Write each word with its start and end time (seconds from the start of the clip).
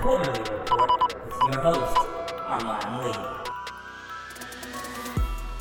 Quarter-Lee 0.00 0.38
Report 0.38 1.14
with 1.26 1.54
your 1.54 1.60
host, 1.60 1.96
Armon 2.46 3.04
Lee. 3.04 3.18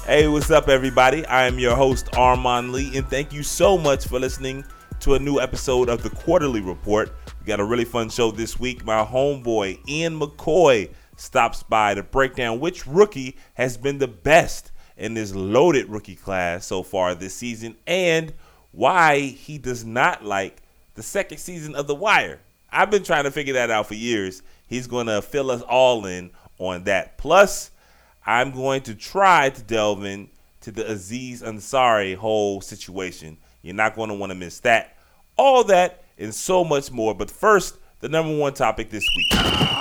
Hey, 0.05 0.27
what's 0.27 0.51
up, 0.51 0.69
everybody? 0.69 1.25
I 1.25 1.47
am 1.47 1.57
your 1.57 1.75
host, 1.75 2.05
Armon 2.11 2.71
Lee, 2.71 2.95
and 2.95 3.07
thank 3.07 3.33
you 3.33 3.41
so 3.41 3.79
much 3.79 4.07
for 4.07 4.19
listening 4.19 4.63
to 4.99 5.15
a 5.15 5.19
new 5.19 5.39
episode 5.39 5.89
of 5.89 6.03
the 6.03 6.11
Quarter-Lee 6.11 6.61
Report. 6.61 7.11
We 7.39 7.47
got 7.47 7.59
a 7.59 7.65
really 7.65 7.83
fun 7.83 8.09
show 8.09 8.29
this 8.29 8.59
week. 8.59 8.85
My 8.85 9.03
homeboy, 9.03 9.79
Ian 9.89 10.19
McCoy, 10.19 10.91
stops 11.15 11.63
by 11.63 11.95
to 11.95 12.03
break 12.03 12.35
down 12.35 12.59
which 12.59 12.85
rookie 12.85 13.37
has 13.55 13.75
been 13.75 13.97
the 13.97 14.07
best 14.07 14.71
in 14.97 15.15
this 15.15 15.33
loaded 15.33 15.89
rookie 15.89 16.15
class 16.15 16.67
so 16.67 16.83
far 16.83 17.15
this 17.15 17.33
season 17.33 17.75
and 17.87 18.35
why 18.71 19.19
he 19.19 19.57
does 19.57 19.83
not 19.83 20.23
like 20.23 20.61
the 20.93 21.01
second 21.01 21.39
season 21.39 21.73
of 21.73 21.87
The 21.87 21.95
Wire. 21.95 22.41
I've 22.71 22.91
been 22.91 23.03
trying 23.03 23.23
to 23.23 23.31
figure 23.31 23.53
that 23.53 23.69
out 23.71 23.87
for 23.87 23.95
years. 23.95 24.41
He's 24.67 24.87
going 24.87 25.07
to 25.07 25.21
fill 25.21 25.51
us 25.51 25.61
all 25.61 26.05
in 26.05 26.31
on 26.59 26.83
that. 26.85 27.17
Plus, 27.17 27.71
I'm 28.25 28.51
going 28.51 28.81
to 28.83 28.95
try 28.95 29.49
to 29.49 29.61
delve 29.61 30.03
in 30.03 30.29
to 30.61 30.71
the 30.71 30.89
Aziz 30.91 31.41
Ansari 31.41 32.15
whole 32.15 32.61
situation. 32.61 33.37
You're 33.61 33.75
not 33.75 33.95
going 33.95 34.09
to 34.09 34.15
want 34.15 34.31
to 34.31 34.35
miss 34.35 34.59
that. 34.61 34.97
All 35.37 35.63
that 35.65 36.03
and 36.17 36.33
so 36.33 36.63
much 36.63 36.91
more. 36.91 37.15
But 37.15 37.31
first, 37.31 37.77
the 37.99 38.09
number 38.09 38.35
one 38.35 38.53
topic 38.53 38.89
this 38.89 39.05
week. 39.15 39.33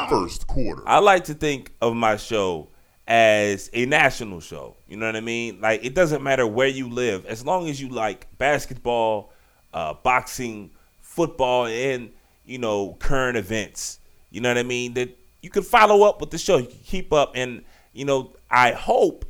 First 0.08 0.46
quarter. 0.46 0.82
I 0.86 0.98
like 1.00 1.24
to 1.24 1.34
think 1.34 1.72
of 1.80 1.94
my 1.94 2.16
show 2.16 2.68
as 3.06 3.70
a 3.72 3.86
national 3.86 4.40
show. 4.40 4.76
You 4.88 4.96
know 4.96 5.06
what 5.06 5.16
I 5.16 5.20
mean? 5.20 5.60
Like 5.60 5.84
it 5.84 5.94
doesn't 5.94 6.22
matter 6.22 6.46
where 6.46 6.68
you 6.68 6.88
live, 6.88 7.26
as 7.26 7.44
long 7.44 7.68
as 7.68 7.80
you 7.80 7.88
like 7.88 8.26
basketball, 8.38 9.32
uh, 9.72 9.94
boxing, 9.94 10.70
football, 11.00 11.66
and 11.66 12.10
you 12.46 12.58
know 12.58 12.96
current 12.98 13.36
events. 13.36 14.00
You 14.30 14.40
know 14.40 14.50
what 14.50 14.58
I 14.58 14.62
mean? 14.62 14.94
That 14.94 15.16
you 15.42 15.50
can 15.50 15.62
follow 15.62 16.08
up 16.08 16.20
with 16.20 16.30
the 16.30 16.38
show. 16.38 16.56
You 16.58 16.66
can 16.66 16.78
keep 16.84 17.12
up, 17.12 17.32
and 17.34 17.64
you 17.92 18.04
know 18.04 18.32
I 18.50 18.72
hope 18.72 19.24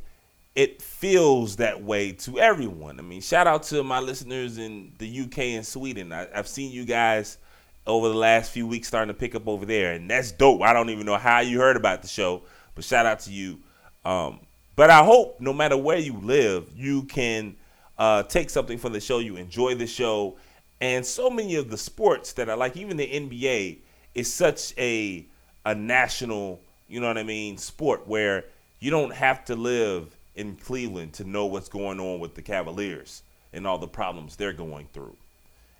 it 0.55 0.81
feels 0.81 1.57
that 1.57 1.83
way 1.83 2.13
to 2.13 2.39
everyone. 2.39 2.99
I 2.99 3.03
mean, 3.03 3.21
shout 3.21 3.45
out 3.45 3.63
to 3.63 3.83
my 3.83 3.99
listeners 3.99 4.57
in 4.57 4.93
the 4.97 5.21
UK 5.21 5.37
and 5.39 5.65
Sweden. 5.65 6.11
I, 6.11 6.27
I've 6.33 6.47
seen 6.47 6.71
you 6.71 6.85
guys 6.85 7.37
over 7.85 8.09
the 8.09 8.15
last 8.15 8.51
few 8.51 8.67
weeks 8.67 8.87
starting 8.87 9.13
to 9.13 9.19
pick 9.19 9.35
up 9.35 9.47
over 9.47 9.65
there, 9.65 9.93
and 9.93 10.09
that's 10.09 10.31
dope. 10.31 10.61
I 10.61 10.73
don't 10.73 10.89
even 10.89 11.05
know 11.05 11.17
how 11.17 11.39
you 11.39 11.59
heard 11.59 11.77
about 11.77 12.01
the 12.01 12.07
show, 12.07 12.43
but 12.75 12.83
shout 12.83 13.05
out 13.05 13.19
to 13.21 13.31
you. 13.31 13.59
Um, 14.03 14.39
but 14.75 14.89
I 14.89 15.03
hope 15.03 15.39
no 15.39 15.53
matter 15.53 15.77
where 15.77 15.97
you 15.97 16.13
live, 16.13 16.69
you 16.75 17.03
can 17.03 17.55
uh, 17.97 18.23
take 18.23 18.49
something 18.49 18.77
from 18.77 18.93
the 18.93 18.99
show, 18.99 19.19
you 19.19 19.35
enjoy 19.35 19.75
the 19.75 19.87
show, 19.87 20.37
and 20.79 21.05
so 21.05 21.29
many 21.29 21.55
of 21.55 21.69
the 21.69 21.77
sports 21.77 22.33
that 22.33 22.49
I 22.49 22.53
like, 22.53 22.77
even 22.77 22.97
the 22.97 23.07
NBA, 23.07 23.77
is 24.13 24.31
such 24.31 24.73
a 24.77 25.25
a 25.65 25.75
national, 25.75 26.61
you 26.87 27.01
know 27.01 27.07
what 27.07 27.17
I 27.17 27.23
mean, 27.23 27.57
sport 27.57 28.07
where 28.07 28.45
you 28.79 28.89
don't 28.89 29.13
have 29.13 29.43
to 29.45 29.55
live 29.55 30.15
in 30.35 30.55
Cleveland 30.55 31.13
to 31.13 31.23
know 31.23 31.45
what's 31.45 31.67
going 31.67 31.99
on 31.99 32.19
with 32.19 32.35
the 32.35 32.41
Cavaliers 32.41 33.23
and 33.51 33.67
all 33.67 33.77
the 33.77 33.87
problems 33.87 34.35
they're 34.35 34.53
going 34.53 34.87
through. 34.93 35.15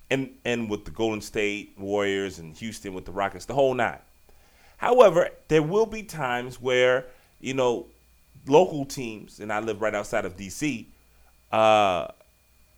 And 0.10 0.32
and 0.46 0.70
with 0.70 0.86
the 0.86 0.92
Golden 0.92 1.22
State 1.22 1.74
Warriors 1.78 2.40
and 2.40 2.56
Houston 2.58 2.94
with 2.94 3.06
the 3.06 3.12
Rockets, 3.12 3.46
the 3.46 3.54
whole 3.54 3.74
nine. 3.74 4.00
However, 4.78 5.30
there 5.48 5.64
will 5.64 5.86
be 5.86 6.04
times 6.04 6.62
where, 6.62 7.06
you 7.40 7.54
know, 7.54 7.88
local 8.46 8.86
teams, 8.86 9.40
and 9.40 9.52
I 9.52 9.60
live 9.60 9.82
right 9.82 9.94
outside 9.94 10.26
of 10.26 10.38
DC, 10.38 10.86
uh, 11.52 12.08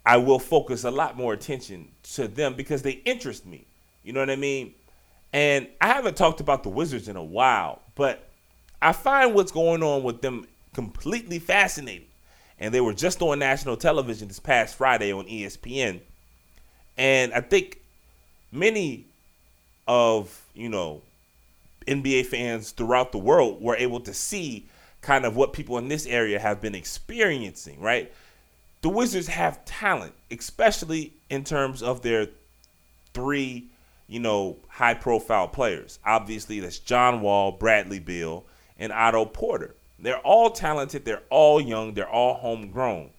I 0.09 0.17
will 0.17 0.39
focus 0.39 0.85
a 0.85 0.89
lot 0.89 1.17
more 1.17 1.33
attention 1.33 1.87
to 2.13 2.27
them 2.27 2.55
because 2.55 2.81
they 2.81 2.93
interest 3.05 3.45
me. 3.45 3.67
You 4.03 4.11
know 4.11 4.21
what 4.21 4.31
I 4.31 4.37
mean? 4.37 4.73
And 5.31 5.67
I 5.79 5.85
haven't 5.85 6.17
talked 6.17 6.39
about 6.39 6.63
the 6.63 6.69
Wizards 6.69 7.07
in 7.07 7.15
a 7.15 7.23
while, 7.23 7.83
but 7.93 8.27
I 8.81 8.91
find 8.91 9.35
what's 9.35 9.51
going 9.51 9.83
on 9.83 10.01
with 10.01 10.23
them 10.23 10.47
completely 10.73 11.37
fascinating. 11.37 12.07
And 12.57 12.73
they 12.73 12.81
were 12.81 12.95
just 12.95 13.21
on 13.21 13.37
national 13.37 13.77
television 13.77 14.27
this 14.27 14.39
past 14.39 14.75
Friday 14.75 15.13
on 15.13 15.25
ESPN. 15.27 16.01
And 16.97 17.31
I 17.31 17.41
think 17.41 17.79
many 18.51 19.05
of, 19.87 20.43
you 20.55 20.69
know, 20.69 21.03
NBA 21.85 22.25
fans 22.25 22.71
throughout 22.71 23.11
the 23.11 23.19
world 23.19 23.61
were 23.61 23.75
able 23.75 23.99
to 23.99 24.13
see 24.15 24.67
kind 25.01 25.23
of 25.23 25.35
what 25.35 25.53
people 25.53 25.77
in 25.77 25.87
this 25.87 26.07
area 26.07 26.39
have 26.39 26.61
been 26.61 26.73
experiencing, 26.73 27.79
right? 27.79 28.11
The 28.81 28.89
Wizards 28.89 29.27
have 29.27 29.63
talent, 29.65 30.13
especially 30.31 31.13
in 31.29 31.43
terms 31.43 31.83
of 31.83 32.01
their 32.01 32.27
three, 33.13 33.67
you 34.07 34.19
know, 34.19 34.57
high 34.69 34.93
profile 34.93 35.47
players. 35.47 35.99
Obviously, 36.05 36.59
that's 36.59 36.79
John 36.79 37.21
Wall, 37.21 37.51
Bradley 37.51 37.99
Beal, 37.99 38.45
and 38.77 38.93
Otto 38.93 39.25
Porter. 39.25 39.75
They're 40.01 40.19
all 40.19 40.49
talented, 40.49 41.03
they're 41.03 41.23
all 41.29 41.59
young, 41.59 41.93
they're 41.93 42.09
all 42.09 42.35
homegrown. 42.35 43.09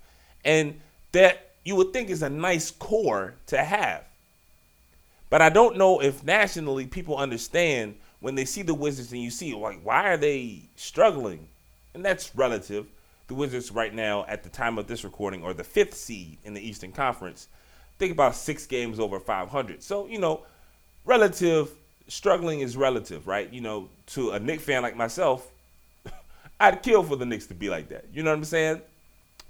And 0.44 0.80
that 1.12 1.50
you 1.64 1.76
would 1.76 1.92
think 1.92 2.08
is 2.08 2.22
a 2.22 2.30
nice 2.30 2.70
core 2.70 3.34
to 3.46 3.58
have. 3.58 4.04
But 5.28 5.42
I 5.42 5.50
don't 5.50 5.76
know 5.76 6.00
if 6.00 6.24
nationally 6.24 6.86
people 6.86 7.16
understand 7.16 7.96
when 8.20 8.34
they 8.34 8.44
see 8.44 8.62
the 8.62 8.74
Wizards 8.74 9.12
and 9.12 9.22
you 9.22 9.30
see 9.30 9.54
like 9.54 9.80
why 9.82 10.08
are 10.08 10.16
they 10.16 10.62
struggling? 10.76 11.48
And 11.94 12.04
that's 12.04 12.34
relative. 12.34 12.86
The 13.30 13.36
Wizards 13.36 13.70
right 13.70 13.94
now 13.94 14.24
at 14.26 14.42
the 14.42 14.48
time 14.48 14.76
of 14.76 14.88
this 14.88 15.04
recording 15.04 15.44
are 15.44 15.54
the 15.54 15.62
5th 15.62 15.94
seed 15.94 16.38
in 16.42 16.52
the 16.52 16.60
Eastern 16.60 16.90
Conference. 16.90 17.46
Think 17.96 18.10
about 18.10 18.34
6 18.34 18.66
games 18.66 18.98
over 18.98 19.20
500. 19.20 19.84
So, 19.84 20.08
you 20.08 20.18
know, 20.18 20.42
relative 21.04 21.70
struggling 22.08 22.58
is 22.58 22.76
relative, 22.76 23.28
right? 23.28 23.48
You 23.52 23.60
know, 23.60 23.88
to 24.06 24.30
a 24.30 24.40
Knicks 24.40 24.64
fan 24.64 24.82
like 24.82 24.96
myself, 24.96 25.48
I'd 26.60 26.82
kill 26.82 27.04
for 27.04 27.14
the 27.14 27.24
Knicks 27.24 27.46
to 27.46 27.54
be 27.54 27.70
like 27.70 27.90
that. 27.90 28.06
You 28.12 28.24
know 28.24 28.30
what 28.30 28.38
I'm 28.38 28.44
saying? 28.44 28.80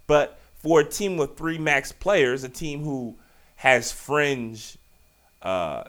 But 0.06 0.38
for 0.56 0.80
a 0.80 0.84
team 0.84 1.16
with 1.16 1.38
three 1.38 1.56
max 1.56 1.90
players, 1.90 2.44
a 2.44 2.50
team 2.50 2.84
who 2.84 3.16
has 3.56 3.90
fringe 3.90 4.76
uh, 5.40 5.84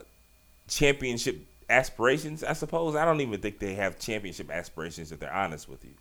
championship 0.70 1.46
aspirations, 1.70 2.42
I 2.42 2.54
suppose. 2.54 2.96
I 2.96 3.04
don't 3.04 3.20
even 3.20 3.42
think 3.42 3.60
they 3.60 3.74
have 3.74 4.00
championship 4.00 4.50
aspirations 4.50 5.12
if 5.12 5.20
they're 5.20 5.34
honest 5.34 5.68
with 5.68 5.84
you. 5.84 5.92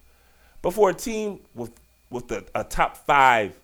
But 0.62 0.74
for 0.74 0.90
a 0.90 0.94
team 0.94 1.40
with 1.54 1.72
with 2.10 2.28
the, 2.28 2.44
a 2.54 2.64
top 2.64 2.96
five 2.96 3.54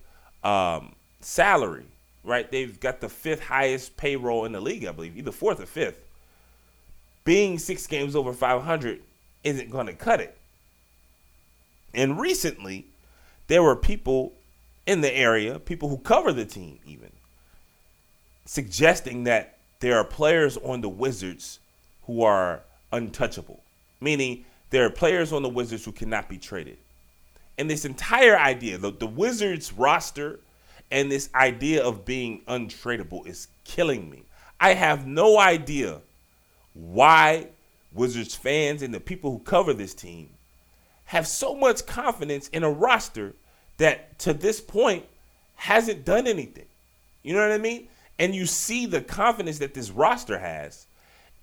um, 0.44 0.94
salary, 1.20 1.84
right? 2.22 2.50
They've 2.50 2.78
got 2.78 3.00
the 3.00 3.08
fifth 3.08 3.42
highest 3.42 3.96
payroll 3.96 4.44
in 4.44 4.52
the 4.52 4.60
league, 4.60 4.86
I 4.86 4.92
believe, 4.92 5.16
either 5.16 5.32
fourth 5.32 5.60
or 5.60 5.66
fifth. 5.66 5.98
Being 7.24 7.58
six 7.58 7.86
games 7.88 8.14
over 8.14 8.32
500 8.32 9.02
isn't 9.42 9.70
going 9.70 9.86
to 9.86 9.92
cut 9.92 10.20
it. 10.20 10.36
And 11.92 12.20
recently, 12.20 12.86
there 13.48 13.62
were 13.62 13.74
people 13.74 14.32
in 14.86 15.00
the 15.00 15.12
area, 15.12 15.58
people 15.58 15.88
who 15.88 15.98
cover 15.98 16.32
the 16.32 16.44
team 16.44 16.78
even, 16.86 17.10
suggesting 18.44 19.24
that 19.24 19.58
there 19.80 19.98
are 19.98 20.04
players 20.04 20.56
on 20.58 20.80
the 20.80 20.88
Wizards 20.88 21.58
who 22.04 22.22
are 22.22 22.60
untouchable, 22.92 23.60
meaning 24.00 24.44
there 24.70 24.84
are 24.84 24.90
players 24.90 25.32
on 25.32 25.42
the 25.42 25.48
Wizards 25.48 25.84
who 25.84 25.92
cannot 25.92 26.28
be 26.28 26.38
traded. 26.38 26.78
And 27.58 27.70
this 27.70 27.84
entire 27.84 28.38
idea, 28.38 28.78
the, 28.78 28.90
the 28.90 29.06
Wizards 29.06 29.72
roster 29.72 30.40
and 30.90 31.10
this 31.10 31.30
idea 31.34 31.82
of 31.82 32.04
being 32.04 32.42
untradeable 32.46 33.26
is 33.26 33.48
killing 33.64 34.10
me. 34.10 34.24
I 34.60 34.74
have 34.74 35.06
no 35.06 35.38
idea 35.38 36.00
why 36.74 37.48
Wizards 37.92 38.34
fans 38.34 38.82
and 38.82 38.92
the 38.94 39.00
people 39.00 39.30
who 39.30 39.38
cover 39.40 39.72
this 39.72 39.94
team 39.94 40.30
have 41.06 41.26
so 41.26 41.54
much 41.54 41.86
confidence 41.86 42.48
in 42.48 42.62
a 42.62 42.70
roster 42.70 43.34
that 43.78 44.18
to 44.20 44.32
this 44.32 44.60
point 44.60 45.04
hasn't 45.54 46.04
done 46.04 46.26
anything. 46.26 46.66
You 47.22 47.34
know 47.34 47.40
what 47.40 47.52
I 47.52 47.58
mean? 47.58 47.88
And 48.18 48.34
you 48.34 48.46
see 48.46 48.86
the 48.86 49.00
confidence 49.00 49.58
that 49.58 49.74
this 49.74 49.90
roster 49.90 50.38
has. 50.38 50.86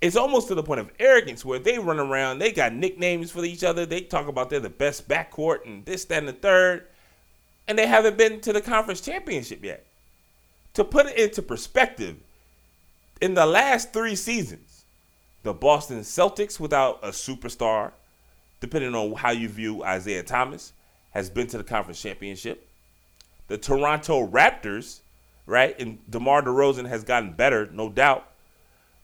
It's 0.03 0.17
almost 0.17 0.49
to 0.49 0.55
the 0.55 0.63
point 0.63 0.81
of 0.81 0.91
arrogance 0.99 1.45
where 1.45 1.59
they 1.59 1.79
run 1.79 1.97
around, 1.97 2.39
they 2.39 2.51
got 2.51 2.73
nicknames 2.73 3.31
for 3.31 3.45
each 3.45 3.63
other. 3.63 3.85
They 3.85 4.01
talk 4.01 4.27
about 4.27 4.49
they're 4.49 4.59
the 4.59 4.69
best 4.69 5.07
backcourt 5.07 5.65
and 5.65 5.85
this, 5.85 6.03
that, 6.03 6.17
and 6.17 6.27
the 6.27 6.33
third. 6.33 6.87
And 7.69 7.79
they 7.79 7.87
haven't 7.87 8.17
been 8.17 8.41
to 8.41 8.51
the 8.51 8.59
conference 8.59 8.99
championship 8.99 9.63
yet. 9.63 9.85
To 10.73 10.83
put 10.83 11.05
it 11.05 11.17
into 11.17 11.41
perspective, 11.41 12.17
in 13.21 13.33
the 13.33 13.45
last 13.45 13.93
three 13.93 14.17
seasons, 14.17 14.83
the 15.43 15.53
Boston 15.53 16.01
Celtics 16.01 16.59
without 16.59 16.99
a 17.01 17.11
superstar, 17.11 17.93
depending 18.59 18.93
on 18.95 19.13
how 19.13 19.31
you 19.31 19.47
view 19.47 19.85
Isaiah 19.85 20.23
Thomas, 20.23 20.73
has 21.11 21.29
been 21.29 21.47
to 21.47 21.57
the 21.57 21.63
conference 21.63 22.01
championship. 22.01 22.67
The 23.47 23.57
Toronto 23.57 24.27
Raptors, 24.27 24.99
right, 25.45 25.79
and 25.79 25.99
DeMar 26.09 26.41
DeRozan 26.41 26.89
has 26.89 27.05
gotten 27.05 27.31
better, 27.31 27.69
no 27.71 27.87
doubt. 27.87 28.27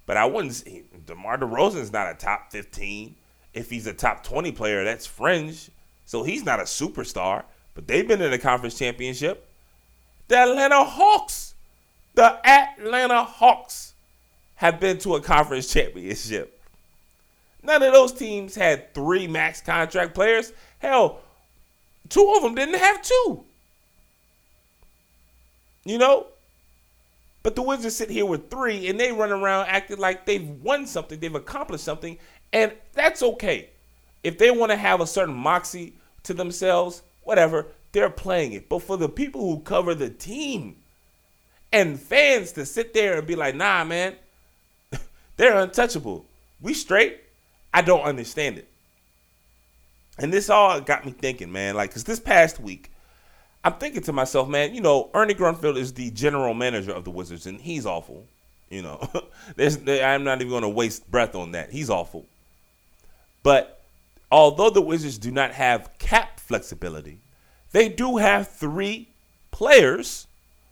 But 0.10 0.18
I 0.18 0.26
wouldn't 0.26 0.56
say 0.56 0.82
DeMar 1.06 1.38
DeRozan's 1.38 1.94
not 1.94 2.10
a 2.10 2.16
top 2.16 2.52
15. 2.52 3.16
If 3.54 3.70
he's 3.70 3.86
a 3.86 3.94
top 3.94 4.24
20 4.24 4.52
player, 4.54 4.84
that's 4.84 5.06
fringe. 5.06 5.70
So 6.08 6.24
he's 6.24 6.44
not 6.44 6.60
a 6.60 6.64
superstar. 6.64 7.44
But 7.76 7.88
they've 7.88 8.08
been 8.08 8.20
in 8.20 8.32
the 8.32 8.40
conference 8.40 8.76
championship. 8.76 9.48
The 10.28 10.38
Atlanta 10.40 10.84
Hawks, 10.84 11.54
the 12.16 12.40
Atlanta 12.44 13.24
Hawks 13.24 13.94
have 14.56 14.80
been 14.80 14.98
to 14.98 15.14
a 15.14 15.22
conference 15.22 15.72
championship. 15.72 16.60
None 17.62 17.84
of 17.84 17.94
those 17.94 18.12
teams 18.12 18.56
had 18.56 18.92
three 18.96 19.28
max 19.28 19.62
contract 19.62 20.16
players. 20.16 20.54
Hell, 20.80 21.20
two 22.10 22.34
of 22.36 22.42
them 22.42 22.56
didn't 22.56 22.80
have 22.80 23.04
two. 23.04 23.44
You 25.86 26.00
know? 26.00 26.26
But 27.42 27.56
the 27.56 27.62
Wizards 27.62 27.96
sit 27.96 28.10
here 28.10 28.26
with 28.26 28.50
three 28.50 28.88
and 28.90 29.00
they 29.00 29.12
run 29.12 29.32
around 29.32 29.68
acting 29.68 29.98
like 29.98 30.26
they've 30.26 30.48
won 30.48 30.86
something, 30.86 31.20
they've 31.20 31.34
accomplished 31.34 31.84
something, 31.84 32.18
and 32.52 32.74
that's 32.94 33.24
okay. 33.24 33.70
If 34.24 34.38
they 34.38 34.52
want 34.52 34.72
to 34.72 34.78
have 34.78 35.00
a 35.00 35.08
certain 35.08 35.36
moxie 35.36 35.94
to 36.24 36.34
themselves, 36.34 37.02
whatever, 37.24 37.68
they're 37.92 38.10
playing 38.10 38.54
it. 38.54 38.68
But 38.68 38.84
for 38.84 38.98
the 38.98 39.10
people 39.10 39.42
who 39.42 39.62
cover 39.62 39.96
the 39.96 40.10
team 40.10 40.78
and 41.72 42.00
fans 42.00 42.52
to 42.54 42.66
sit 42.66 42.94
there 42.94 43.18
and 43.18 43.28
be 43.28 43.36
like, 43.36 43.56
nah, 43.56 43.84
man, 43.84 44.16
they're 45.38 45.58
untouchable. 45.58 46.26
We 46.62 46.74
straight. 46.74 47.22
I 47.74 47.82
don't 47.82 48.02
understand 48.02 48.58
it. 48.58 48.68
And 50.18 50.34
this 50.34 50.50
all 50.50 50.82
got 50.82 51.06
me 51.06 51.12
thinking, 51.12 51.52
man. 51.52 51.76
Like, 51.76 51.94
cause 51.94 52.04
this 52.04 52.20
past 52.20 52.60
week, 52.60 52.92
I'm 53.64 53.74
thinking 53.74 54.02
to 54.04 54.14
myself, 54.14 54.48
man, 54.48 54.74
you 54.74 54.82
know, 54.82 55.10
Ernie 55.14 55.34
Grunfeld 55.34 55.78
is 55.78 55.94
the 55.94 56.12
general 56.12 56.54
manager 56.54 56.92
of 56.92 57.04
the 57.04 57.12
Wizards, 57.12 57.46
and 57.46 57.60
he's 57.60 57.86
awful. 57.86 58.26
You 58.70 58.84
know, 58.84 59.10
I'm 59.58 60.24
not 60.24 60.42
even 60.42 60.50
going 60.50 60.62
to 60.62 60.70
waste 60.70 61.10
breath 61.10 61.36
on 61.36 61.52
that. 61.52 61.72
He's 61.72 61.90
awful. 61.90 62.26
But 63.44 63.82
although 64.32 64.70
the 64.70 64.82
Wizards 64.82 65.18
do 65.18 65.32
not 65.32 65.52
have 65.52 65.98
cap 65.98 66.40
flexibility, 66.40 67.20
they 67.72 67.90
do 67.90 68.18
have 68.18 68.48
three 68.50 69.10
players 69.52 70.28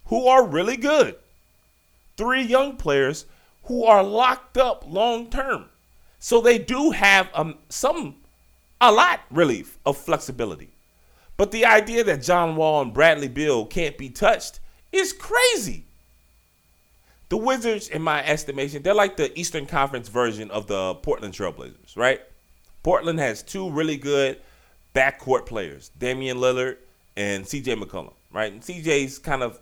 who 0.06 0.28
are 0.28 0.46
really 0.46 0.78
good. 0.78 1.16
Three 2.16 2.42
young 2.42 2.78
players 2.78 3.26
who 3.64 3.84
are 3.84 4.04
locked 4.04 4.58
up 4.58 4.86
long 4.88 5.30
term. 5.30 5.66
So 6.20 6.42
they 6.42 6.58
do 6.58 6.92
have 6.92 7.30
um, 7.34 7.58
some, 7.70 8.16
a 8.80 8.92
lot 8.92 9.22
really, 9.30 9.66
of 9.86 9.98
flexibility. 9.98 10.70
But 11.38 11.52
the 11.52 11.66
idea 11.66 12.04
that 12.04 12.24
John 12.24 12.56
Wall 12.56 12.82
and 12.82 12.94
Bradley 12.94 13.28
Beal 13.28 13.66
can't 13.66 13.98
be 13.98 14.10
touched 14.10 14.60
is 14.92 15.14
crazy. 15.14 15.86
The 17.30 17.38
Wizards, 17.38 17.90
in 17.90 18.02
my 18.02 18.26
estimation, 18.26 18.82
they're 18.82 18.94
like 18.94 19.18
the 19.18 19.38
Eastern 19.38 19.66
Conference 19.66 20.08
version 20.08 20.50
of 20.50 20.68
the 20.68 20.96
Portland 20.96 21.34
Trailblazers, 21.34 21.96
right? 21.96 22.22
Portland 22.84 23.20
has 23.20 23.44
two 23.44 23.70
really 23.70 23.98
good 23.98 24.40
backcourt 24.96 25.46
players, 25.46 25.92
Damian 26.00 26.38
Lillard 26.38 26.78
and 27.18 27.44
CJ 27.44 27.82
McCollum, 27.82 28.14
right? 28.32 28.52
And 28.52 28.62
CJ's 28.62 29.20
kind 29.20 29.44
of 29.44 29.60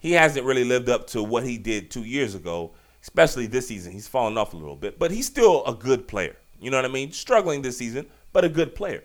he 0.00 0.12
hasn't 0.12 0.44
really 0.44 0.64
lived 0.64 0.88
up 0.88 1.06
to 1.08 1.22
what 1.22 1.44
he 1.44 1.56
did 1.56 1.90
two 1.90 2.02
years 2.02 2.34
ago, 2.34 2.72
especially 3.02 3.46
this 3.46 3.68
season. 3.68 3.92
He's 3.92 4.08
fallen 4.08 4.36
off 4.36 4.52
a 4.52 4.56
little 4.56 4.74
bit, 4.74 4.98
but 4.98 5.12
he's 5.12 5.26
still 5.26 5.64
a 5.64 5.72
good 5.72 6.08
player. 6.08 6.34
You 6.60 6.72
know 6.72 6.78
what 6.78 6.84
I 6.84 6.88
mean? 6.88 7.12
Struggling 7.12 7.62
this 7.62 7.78
season, 7.78 8.06
but 8.32 8.44
a 8.44 8.48
good 8.48 8.74
player. 8.74 9.04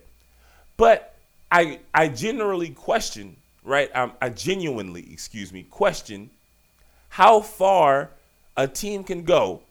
But 0.75 1.13
I 1.51 1.79
I 1.93 2.09
generally 2.09 2.69
question, 2.69 3.37
right? 3.63 3.89
I, 3.95 4.11
I 4.21 4.29
genuinely, 4.29 5.07
excuse 5.11 5.51
me, 5.51 5.63
question 5.63 6.29
how 7.09 7.41
far 7.41 8.09
a 8.55 8.67
team 8.67 9.03
can 9.03 9.23
go 9.23 9.61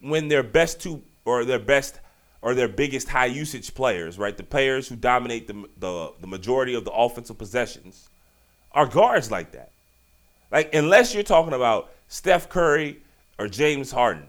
when 0.00 0.28
their 0.28 0.42
best 0.42 0.80
two 0.80 1.02
or 1.24 1.44
their 1.44 1.58
best 1.58 2.00
or 2.42 2.54
their 2.54 2.68
biggest 2.68 3.08
high 3.08 3.26
usage 3.26 3.72
players, 3.74 4.18
right? 4.18 4.36
The 4.36 4.42
players 4.42 4.88
who 4.88 4.96
dominate 4.96 5.46
the, 5.46 5.64
the, 5.78 6.12
the 6.20 6.26
majority 6.26 6.74
of 6.74 6.84
the 6.84 6.90
offensive 6.90 7.38
possessions 7.38 8.08
are 8.72 8.86
guards 8.86 9.30
like 9.30 9.52
that. 9.52 9.70
Like, 10.50 10.74
unless 10.74 11.14
you're 11.14 11.22
talking 11.22 11.52
about 11.52 11.92
Steph 12.08 12.48
Curry 12.48 13.00
or 13.38 13.46
James 13.46 13.92
Harden, 13.92 14.26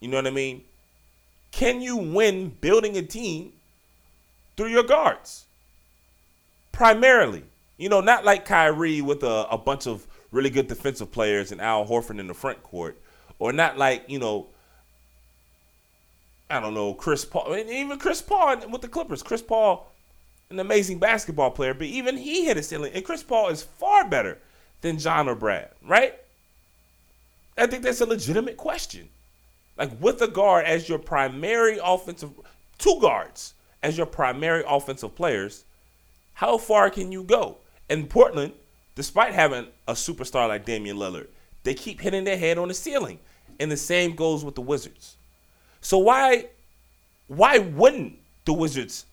you 0.00 0.08
know 0.08 0.16
what 0.16 0.26
I 0.26 0.30
mean? 0.30 0.64
Can 1.52 1.80
you 1.80 1.96
win 1.96 2.48
building 2.60 2.96
a 2.96 3.02
team 3.02 3.52
through 4.56 4.68
your 4.68 4.82
guards? 4.82 5.44
Primarily. 6.74 7.44
You 7.76 7.88
know, 7.88 8.00
not 8.00 8.24
like 8.24 8.44
Kyrie 8.44 9.00
with 9.00 9.22
a, 9.22 9.46
a 9.50 9.58
bunch 9.58 9.86
of 9.86 10.06
really 10.30 10.50
good 10.50 10.68
defensive 10.68 11.10
players 11.10 11.52
and 11.52 11.60
Al 11.60 11.86
Horford 11.86 12.18
in 12.20 12.26
the 12.26 12.34
front 12.34 12.62
court, 12.62 13.00
or 13.38 13.52
not 13.52 13.78
like, 13.78 14.04
you 14.08 14.18
know, 14.18 14.48
I 16.50 16.60
don't 16.60 16.74
know, 16.74 16.94
Chris 16.94 17.24
Paul, 17.24 17.52
and 17.52 17.70
even 17.70 17.98
Chris 17.98 18.20
Paul 18.20 18.56
with 18.68 18.82
the 18.82 18.88
Clippers. 18.88 19.22
Chris 19.22 19.42
Paul, 19.42 19.90
an 20.50 20.60
amazing 20.60 20.98
basketball 20.98 21.50
player, 21.50 21.74
but 21.74 21.86
even 21.86 22.16
he 22.16 22.44
hit 22.44 22.56
a 22.56 22.62
ceiling. 22.62 22.92
And 22.94 23.04
Chris 23.04 23.22
Paul 23.22 23.48
is 23.48 23.62
far 23.62 24.08
better 24.08 24.38
than 24.80 24.98
John 24.98 25.28
or 25.28 25.34
Brad, 25.34 25.70
right? 25.82 26.14
I 27.56 27.66
think 27.66 27.82
that's 27.82 28.00
a 28.00 28.06
legitimate 28.06 28.56
question. 28.56 29.08
Like 29.76 29.90
with 30.00 30.20
a 30.22 30.28
guard 30.28 30.66
as 30.66 30.88
your 30.88 30.98
primary 30.98 31.78
offensive, 31.82 32.30
two 32.78 32.98
guards 33.00 33.54
as 33.82 33.96
your 33.96 34.06
primary 34.06 34.62
offensive 34.66 35.14
players, 35.14 35.64
how 36.34 36.58
far 36.58 36.90
can 36.90 37.10
you 37.12 37.22
go? 37.22 37.58
In 37.88 38.06
Portland, 38.06 38.52
despite 38.94 39.34
having 39.34 39.66
a 39.88 39.92
superstar 39.92 40.48
like 40.48 40.64
Damian 40.64 40.96
Lillard, 40.96 41.28
they 41.62 41.74
keep 41.74 42.00
hitting 42.00 42.24
their 42.24 42.36
head 42.36 42.58
on 42.58 42.68
the 42.68 42.74
ceiling. 42.74 43.18
And 43.60 43.70
the 43.70 43.76
same 43.76 44.14
goes 44.16 44.44
with 44.44 44.56
the 44.56 44.60
Wizards. 44.60 45.16
So 45.80 45.98
why 45.98 46.46
why 47.28 47.58
wouldn't 47.58 48.18
the 48.44 48.52
Wizards 48.52 49.06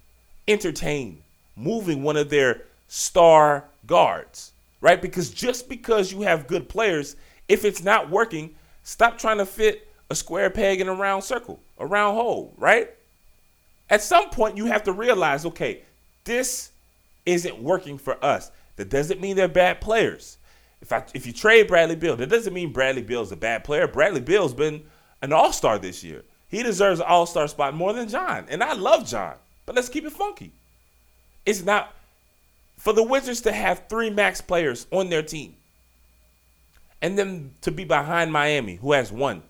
entertain 0.48 1.22
moving 1.56 2.04
one 2.04 2.18
of 2.18 2.30
their 2.30 2.64
star 2.88 3.66
guards? 3.86 4.52
Right? 4.82 5.02
Because 5.02 5.30
just 5.30 5.70
because 5.70 6.12
you 6.12 6.22
have 6.22 6.48
good 6.48 6.68
players, 6.68 7.16
if 7.48 7.66
it's 7.66 7.84
not 7.84 8.10
working, 8.10 8.56
stop 8.84 9.18
trying 9.18 9.38
to 9.38 9.46
fit 9.46 9.88
a 10.10 10.16
square 10.16 10.50
peg 10.50 10.82
in 10.82 10.88
a 10.88 10.94
round 10.94 11.24
circle, 11.24 11.60
a 11.78 11.86
round 11.86 12.18
hole, 12.18 12.54
right? 12.58 12.90
At 13.90 14.02
some 14.02 14.30
point 14.32 14.58
you 14.58 14.66
have 14.66 14.84
to 14.86 14.92
realize, 14.92 15.46
okay, 15.46 15.84
this 16.24 16.71
isn't 17.26 17.62
working 17.62 17.98
for 17.98 18.24
us. 18.24 18.52
That 18.76 18.90
doesn't 18.90 19.22
mean 19.22 19.36
they're 19.36 19.48
bad 19.48 19.82
players. 19.82 20.38
If 20.82 20.92
I 20.92 21.04
if 21.14 21.28
you 21.28 21.34
trade 21.34 21.68
Bradley 21.68 21.96
Beal, 21.96 22.16
that 22.16 22.30
doesn't 22.30 22.54
mean 22.54 22.74
Bradley 22.74 23.04
Beal's 23.04 23.32
a 23.32 23.36
bad 23.36 23.64
player. 23.64 23.88
Bradley 23.88 24.22
Beal's 24.22 24.54
been 24.54 24.84
an 25.22 25.32
all-star 25.32 25.78
this 25.78 26.04
year. 26.04 26.24
He 26.48 26.64
deserves 26.64 27.00
an 27.00 27.06
all-star 27.08 27.48
spot 27.48 27.76
more 27.76 27.94
than 27.94 28.10
John. 28.10 28.46
And 28.50 28.64
I 28.64 28.74
love 28.74 29.08
John. 29.08 29.36
But 29.66 29.76
let's 29.76 29.90
keep 29.90 30.06
it 30.06 30.12
funky. 30.12 30.52
It's 31.46 31.64
not 31.64 31.94
for 32.78 32.94
the 32.94 33.04
Wizards 33.04 33.42
to 33.42 33.52
have 33.52 33.84
three 33.88 34.10
max 34.10 34.42
players 34.42 34.88
on 34.92 35.10
their 35.10 35.22
team. 35.22 35.56
And 37.02 37.18
them 37.18 37.54
to 37.62 37.72
be 37.72 37.84
behind 37.84 38.32
Miami, 38.34 38.76
who 38.76 38.92
has 38.94 39.12
one. 39.12 39.44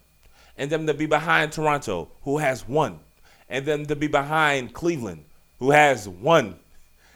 And 0.58 0.70
them 0.70 0.86
to 0.88 0.94
be 0.94 1.06
behind 1.06 1.51
Toronto, 1.51 2.10
who 2.24 2.38
has 2.38 2.68
one. 2.68 3.00
And 3.50 3.66
then 3.66 3.86
to 3.86 3.96
be 3.96 4.08
behind 4.08 4.74
Cleveland, 4.74 5.25
who 5.60 5.72
has 5.72 6.08
one 6.08 6.60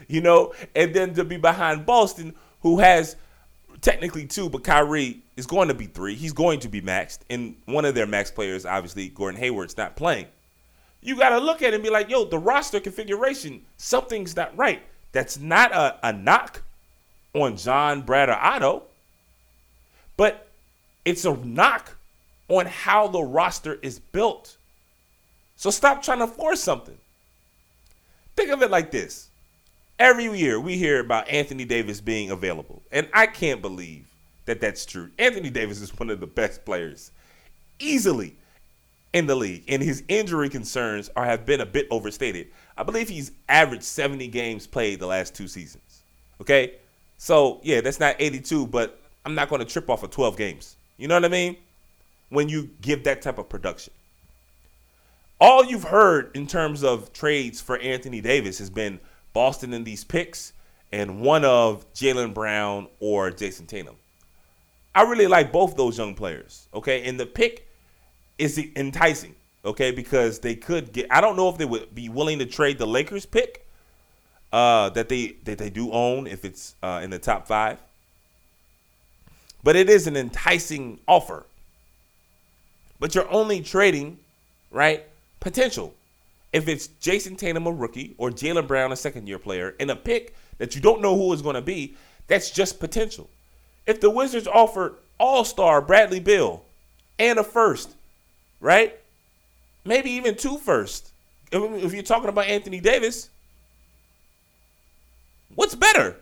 you 0.08 0.20
know, 0.20 0.52
and 0.74 0.94
then 0.94 1.14
to 1.14 1.24
be 1.24 1.36
behind 1.36 1.86
Boston, 1.86 2.34
who 2.60 2.78
has 2.78 3.16
technically 3.80 4.26
two, 4.26 4.48
but 4.48 4.64
Kyrie 4.64 5.22
is 5.36 5.46
going 5.46 5.68
to 5.68 5.74
be 5.74 5.86
three. 5.86 6.14
He's 6.14 6.32
going 6.32 6.60
to 6.60 6.68
be 6.68 6.80
maxed, 6.80 7.20
and 7.30 7.56
one 7.66 7.84
of 7.84 7.94
their 7.94 8.06
max 8.06 8.30
players, 8.30 8.64
obviously 8.64 9.08
Gordon 9.08 9.40
Hayward's 9.40 9.76
not 9.76 9.96
playing. 9.96 10.26
You 11.02 11.16
got 11.16 11.30
to 11.30 11.38
look 11.38 11.62
at 11.62 11.68
it 11.68 11.74
and 11.74 11.84
be 11.84 11.90
like, 11.90 12.10
yo, 12.10 12.24
the 12.24 12.38
roster 12.38 12.80
configuration, 12.80 13.62
something's 13.76 14.34
not 14.34 14.56
right. 14.56 14.82
That's 15.12 15.38
not 15.38 15.72
a, 15.72 15.98
a 16.02 16.12
knock 16.12 16.62
on 17.32 17.56
John, 17.56 18.02
Brad, 18.02 18.28
or 18.28 18.34
Otto, 18.36 18.84
but 20.16 20.48
it's 21.04 21.24
a 21.24 21.36
knock 21.36 21.96
on 22.48 22.66
how 22.66 23.08
the 23.08 23.22
roster 23.22 23.78
is 23.82 23.98
built. 23.98 24.56
So 25.56 25.70
stop 25.70 26.02
trying 26.02 26.18
to 26.18 26.26
force 26.26 26.60
something. 26.60 26.98
Think 28.34 28.50
of 28.50 28.62
it 28.62 28.70
like 28.70 28.90
this 28.90 29.25
every 29.98 30.24
year 30.38 30.60
we 30.60 30.76
hear 30.76 31.00
about 31.00 31.28
Anthony 31.28 31.64
Davis 31.64 32.00
being 32.00 32.30
available, 32.30 32.82
and 32.92 33.08
I 33.12 33.26
can't 33.26 33.62
believe 33.62 34.06
that 34.44 34.60
that's 34.60 34.86
true. 34.86 35.10
Anthony 35.18 35.50
Davis 35.50 35.80
is 35.80 35.96
one 35.98 36.10
of 36.10 36.20
the 36.20 36.26
best 36.26 36.64
players, 36.64 37.10
easily 37.78 38.36
in 39.12 39.26
the 39.26 39.34
league, 39.34 39.64
and 39.68 39.82
his 39.82 40.02
injury 40.08 40.48
concerns 40.48 41.10
are 41.16 41.24
have 41.24 41.46
been 41.46 41.60
a 41.60 41.66
bit 41.66 41.86
overstated. 41.90 42.48
I 42.76 42.82
believe 42.82 43.08
he's 43.08 43.32
averaged 43.48 43.84
70 43.84 44.28
games 44.28 44.66
played 44.66 45.00
the 45.00 45.06
last 45.06 45.34
two 45.34 45.48
seasons. 45.48 46.02
Okay, 46.40 46.74
so 47.18 47.60
yeah, 47.62 47.80
that's 47.80 48.00
not 48.00 48.16
82, 48.18 48.66
but 48.66 49.00
I'm 49.24 49.34
not 49.34 49.48
going 49.48 49.60
to 49.60 49.64
trip 49.64 49.88
off 49.88 50.02
of 50.02 50.10
12 50.10 50.36
games. 50.36 50.76
You 50.98 51.08
know 51.08 51.14
what 51.14 51.24
I 51.24 51.28
mean? 51.28 51.56
When 52.28 52.48
you 52.48 52.70
give 52.80 53.04
that 53.04 53.22
type 53.22 53.38
of 53.38 53.48
production. 53.48 53.92
All 55.40 55.64
you've 55.64 55.84
heard 55.84 56.30
in 56.34 56.46
terms 56.46 56.82
of 56.82 57.12
trades 57.12 57.60
for 57.60 57.78
Anthony 57.78 58.20
Davis 58.20 58.58
has 58.58 58.70
been 58.70 59.00
Boston 59.36 59.74
in 59.74 59.84
these 59.84 60.02
picks 60.02 60.54
and 60.92 61.20
one 61.20 61.44
of 61.44 61.92
Jaylen 61.92 62.32
Brown 62.32 62.88
or 63.00 63.30
Jayson 63.30 63.66
Tatum. 63.66 63.96
I 64.94 65.02
really 65.02 65.26
like 65.26 65.52
both 65.52 65.76
those 65.76 65.98
young 65.98 66.14
players. 66.14 66.68
Okay, 66.72 67.06
and 67.06 67.20
the 67.20 67.26
pick 67.26 67.68
is 68.38 68.58
enticing. 68.76 69.34
Okay, 69.62 69.90
because 69.90 70.38
they 70.38 70.54
could 70.54 70.90
get. 70.90 71.06
I 71.10 71.20
don't 71.20 71.36
know 71.36 71.50
if 71.50 71.58
they 71.58 71.66
would 71.66 71.94
be 71.94 72.08
willing 72.08 72.38
to 72.38 72.46
trade 72.46 72.78
the 72.78 72.86
Lakers 72.86 73.26
pick 73.26 73.66
uh, 74.54 74.88
that 74.90 75.10
they 75.10 75.36
that 75.44 75.58
they 75.58 75.68
do 75.68 75.92
own 75.92 76.26
if 76.26 76.46
it's 76.46 76.74
uh, 76.82 77.02
in 77.04 77.10
the 77.10 77.18
top 77.18 77.46
five. 77.46 77.78
But 79.62 79.76
it 79.76 79.90
is 79.90 80.06
an 80.06 80.16
enticing 80.16 80.98
offer. 81.06 81.44
But 82.98 83.14
you're 83.14 83.30
only 83.30 83.60
trading, 83.60 84.18
right? 84.70 85.04
Potential. 85.40 85.92
If 86.56 86.68
it's 86.68 86.88
Jayson 87.02 87.36
Tatum, 87.36 87.66
a 87.66 87.70
rookie, 87.70 88.14
or 88.16 88.30
Jaylen 88.30 88.66
Brown, 88.66 88.90
a 88.90 88.96
second 88.96 89.28
year 89.28 89.38
player, 89.38 89.74
and 89.78 89.90
a 89.90 89.94
pick 89.94 90.34
that 90.56 90.74
you 90.74 90.80
don't 90.80 91.02
know 91.02 91.14
who 91.14 91.30
is 91.34 91.42
going 91.42 91.54
to 91.54 91.60
be, 91.60 91.96
that's 92.28 92.50
just 92.50 92.80
potential. 92.80 93.28
If 93.86 94.00
the 94.00 94.08
Wizards 94.08 94.48
offered 94.48 94.94
all 95.20 95.44
star 95.44 95.82
Bradley 95.82 96.18
Beal 96.18 96.64
and 97.18 97.38
a 97.38 97.44
first, 97.44 97.94
right? 98.58 98.98
Maybe 99.84 100.08
even 100.12 100.34
two 100.34 100.56
first. 100.56 101.10
If, 101.52 101.92
you're 101.92 102.02
talking 102.02 102.30
about 102.30 102.46
Anthony 102.46 102.80
Davis, 102.80 103.28
what's 105.56 105.74
better? 105.74 106.16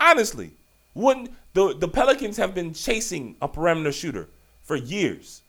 Honestly, 0.00 0.52
when 0.94 1.28
the, 1.52 1.74
the 1.76 1.88
Pelicans 1.88 2.38
have 2.38 2.54
been 2.54 2.72
chasing 2.72 3.36
a 3.42 3.48
perimeter 3.48 3.92
shooter 3.92 4.28
for 4.62 4.76
years. 4.76 5.42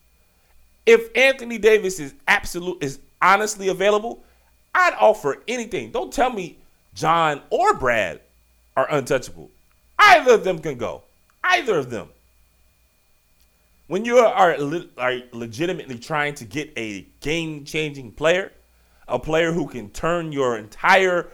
If 0.85 1.15
Anthony 1.15 1.57
Davis 1.57 1.99
is 1.99 2.13
absolute 2.27 2.83
is 2.83 2.99
honestly 3.21 3.67
available, 3.67 4.23
I'd 4.73 4.95
offer 4.99 5.37
anything. 5.47 5.91
Don't 5.91 6.11
tell 6.11 6.31
me 6.31 6.57
John 6.93 7.41
or 7.49 7.73
Brad 7.75 8.21
are 8.75 8.89
untouchable. 8.89 9.49
Either 9.99 10.33
of 10.33 10.43
them 10.43 10.59
can 10.59 10.77
go. 10.77 11.03
Either 11.43 11.77
of 11.77 11.89
them. 11.89 12.09
When 13.87 14.05
you 14.05 14.19
are, 14.19 14.55
are 14.97 15.17
legitimately 15.33 15.99
trying 15.99 16.33
to 16.35 16.45
get 16.45 16.71
a 16.77 17.05
game 17.19 17.65
changing 17.65 18.13
player, 18.13 18.51
a 19.07 19.19
player 19.19 19.51
who 19.51 19.67
can 19.67 19.89
turn 19.89 20.31
your 20.31 20.57
entire 20.57 21.27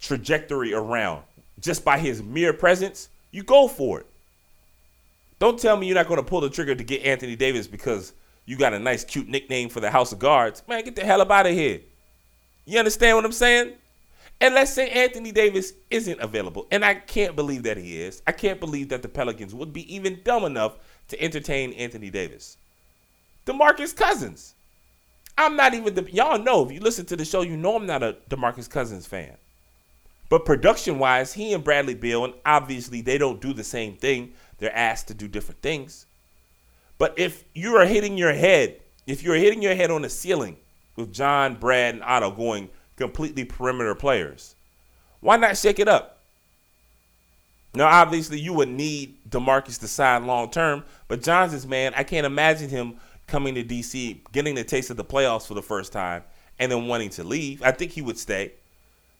trajectory 0.00 0.74
around 0.74 1.22
just 1.60 1.84
by 1.84 1.98
his 1.98 2.22
mere 2.22 2.52
presence, 2.52 3.10
you 3.30 3.42
go 3.42 3.68
for 3.68 4.00
it. 4.00 4.06
Don't 5.38 5.58
tell 5.58 5.76
me 5.76 5.86
you're 5.86 5.94
not 5.94 6.08
going 6.08 6.18
to 6.18 6.28
pull 6.28 6.40
the 6.40 6.50
trigger 6.50 6.74
to 6.74 6.84
get 6.84 7.04
Anthony 7.04 7.36
Davis 7.36 7.66
because 7.66 8.12
you 8.50 8.56
got 8.56 8.74
a 8.74 8.80
nice, 8.80 9.04
cute 9.04 9.28
nickname 9.28 9.68
for 9.68 9.78
the 9.78 9.92
House 9.92 10.10
of 10.10 10.18
Guards. 10.18 10.64
Man, 10.66 10.82
get 10.82 10.96
the 10.96 11.04
hell 11.04 11.20
up 11.20 11.30
out 11.30 11.46
of 11.46 11.52
here. 11.52 11.82
You 12.64 12.80
understand 12.80 13.16
what 13.16 13.24
I'm 13.24 13.30
saying? 13.30 13.74
And 14.40 14.56
let's 14.56 14.72
say 14.72 14.90
Anthony 14.90 15.30
Davis 15.30 15.72
isn't 15.88 16.18
available, 16.18 16.66
and 16.72 16.84
I 16.84 16.94
can't 16.94 17.36
believe 17.36 17.62
that 17.62 17.76
he 17.76 18.02
is. 18.02 18.22
I 18.26 18.32
can't 18.32 18.58
believe 18.58 18.88
that 18.88 19.02
the 19.02 19.08
Pelicans 19.08 19.54
would 19.54 19.72
be 19.72 19.94
even 19.94 20.20
dumb 20.24 20.42
enough 20.42 20.78
to 21.08 21.22
entertain 21.22 21.74
Anthony 21.74 22.10
Davis. 22.10 22.56
DeMarcus 23.46 23.94
Cousins. 23.94 24.54
I'm 25.38 25.54
not 25.54 25.74
even 25.74 25.94
the 25.94 26.10
y'all 26.10 26.42
know 26.42 26.66
if 26.66 26.72
you 26.72 26.80
listen 26.80 27.06
to 27.06 27.16
the 27.16 27.24
show, 27.24 27.42
you 27.42 27.56
know 27.56 27.76
I'm 27.76 27.86
not 27.86 28.02
a 28.02 28.16
DeMarcus 28.30 28.68
Cousins 28.68 29.06
fan. 29.06 29.36
But 30.28 30.44
production 30.44 30.98
wise, 30.98 31.32
he 31.32 31.52
and 31.52 31.62
Bradley 31.62 31.94
Beal, 31.94 32.24
and 32.24 32.34
obviously 32.44 33.00
they 33.00 33.16
don't 33.16 33.40
do 33.40 33.52
the 33.52 33.62
same 33.62 33.94
thing. 33.94 34.32
They're 34.58 34.76
asked 34.76 35.06
to 35.06 35.14
do 35.14 35.28
different 35.28 35.62
things. 35.62 36.06
But 37.00 37.18
if 37.18 37.46
you 37.54 37.76
are 37.76 37.86
hitting 37.86 38.18
your 38.18 38.34
head, 38.34 38.78
if 39.06 39.22
you're 39.22 39.34
hitting 39.34 39.62
your 39.62 39.74
head 39.74 39.90
on 39.90 40.02
the 40.02 40.10
ceiling 40.10 40.58
with 40.96 41.14
John, 41.14 41.54
Brad, 41.54 41.94
and 41.94 42.04
Otto 42.04 42.30
going 42.30 42.68
completely 42.96 43.46
perimeter 43.46 43.94
players. 43.94 44.54
Why 45.20 45.38
not 45.38 45.56
shake 45.56 45.78
it 45.78 45.88
up? 45.88 46.18
Now, 47.72 47.86
obviously, 47.86 48.38
you 48.38 48.52
would 48.52 48.68
need 48.68 49.16
DeMarcus 49.30 49.80
to 49.80 49.88
sign 49.88 50.26
long 50.26 50.50
term, 50.50 50.84
but 51.08 51.22
John's 51.22 51.52
his 51.52 51.66
man. 51.66 51.94
I 51.96 52.02
can't 52.02 52.26
imagine 52.26 52.68
him 52.68 52.96
coming 53.26 53.54
to 53.54 53.64
DC, 53.64 54.20
getting 54.32 54.54
the 54.54 54.62
taste 54.62 54.90
of 54.90 54.98
the 54.98 55.04
playoffs 55.04 55.46
for 55.46 55.54
the 55.54 55.62
first 55.62 55.94
time, 55.94 56.22
and 56.58 56.70
then 56.70 56.86
wanting 56.86 57.08
to 57.10 57.24
leave. 57.24 57.62
I 57.62 57.70
think 57.70 57.92
he 57.92 58.02
would 58.02 58.18
stay, 58.18 58.52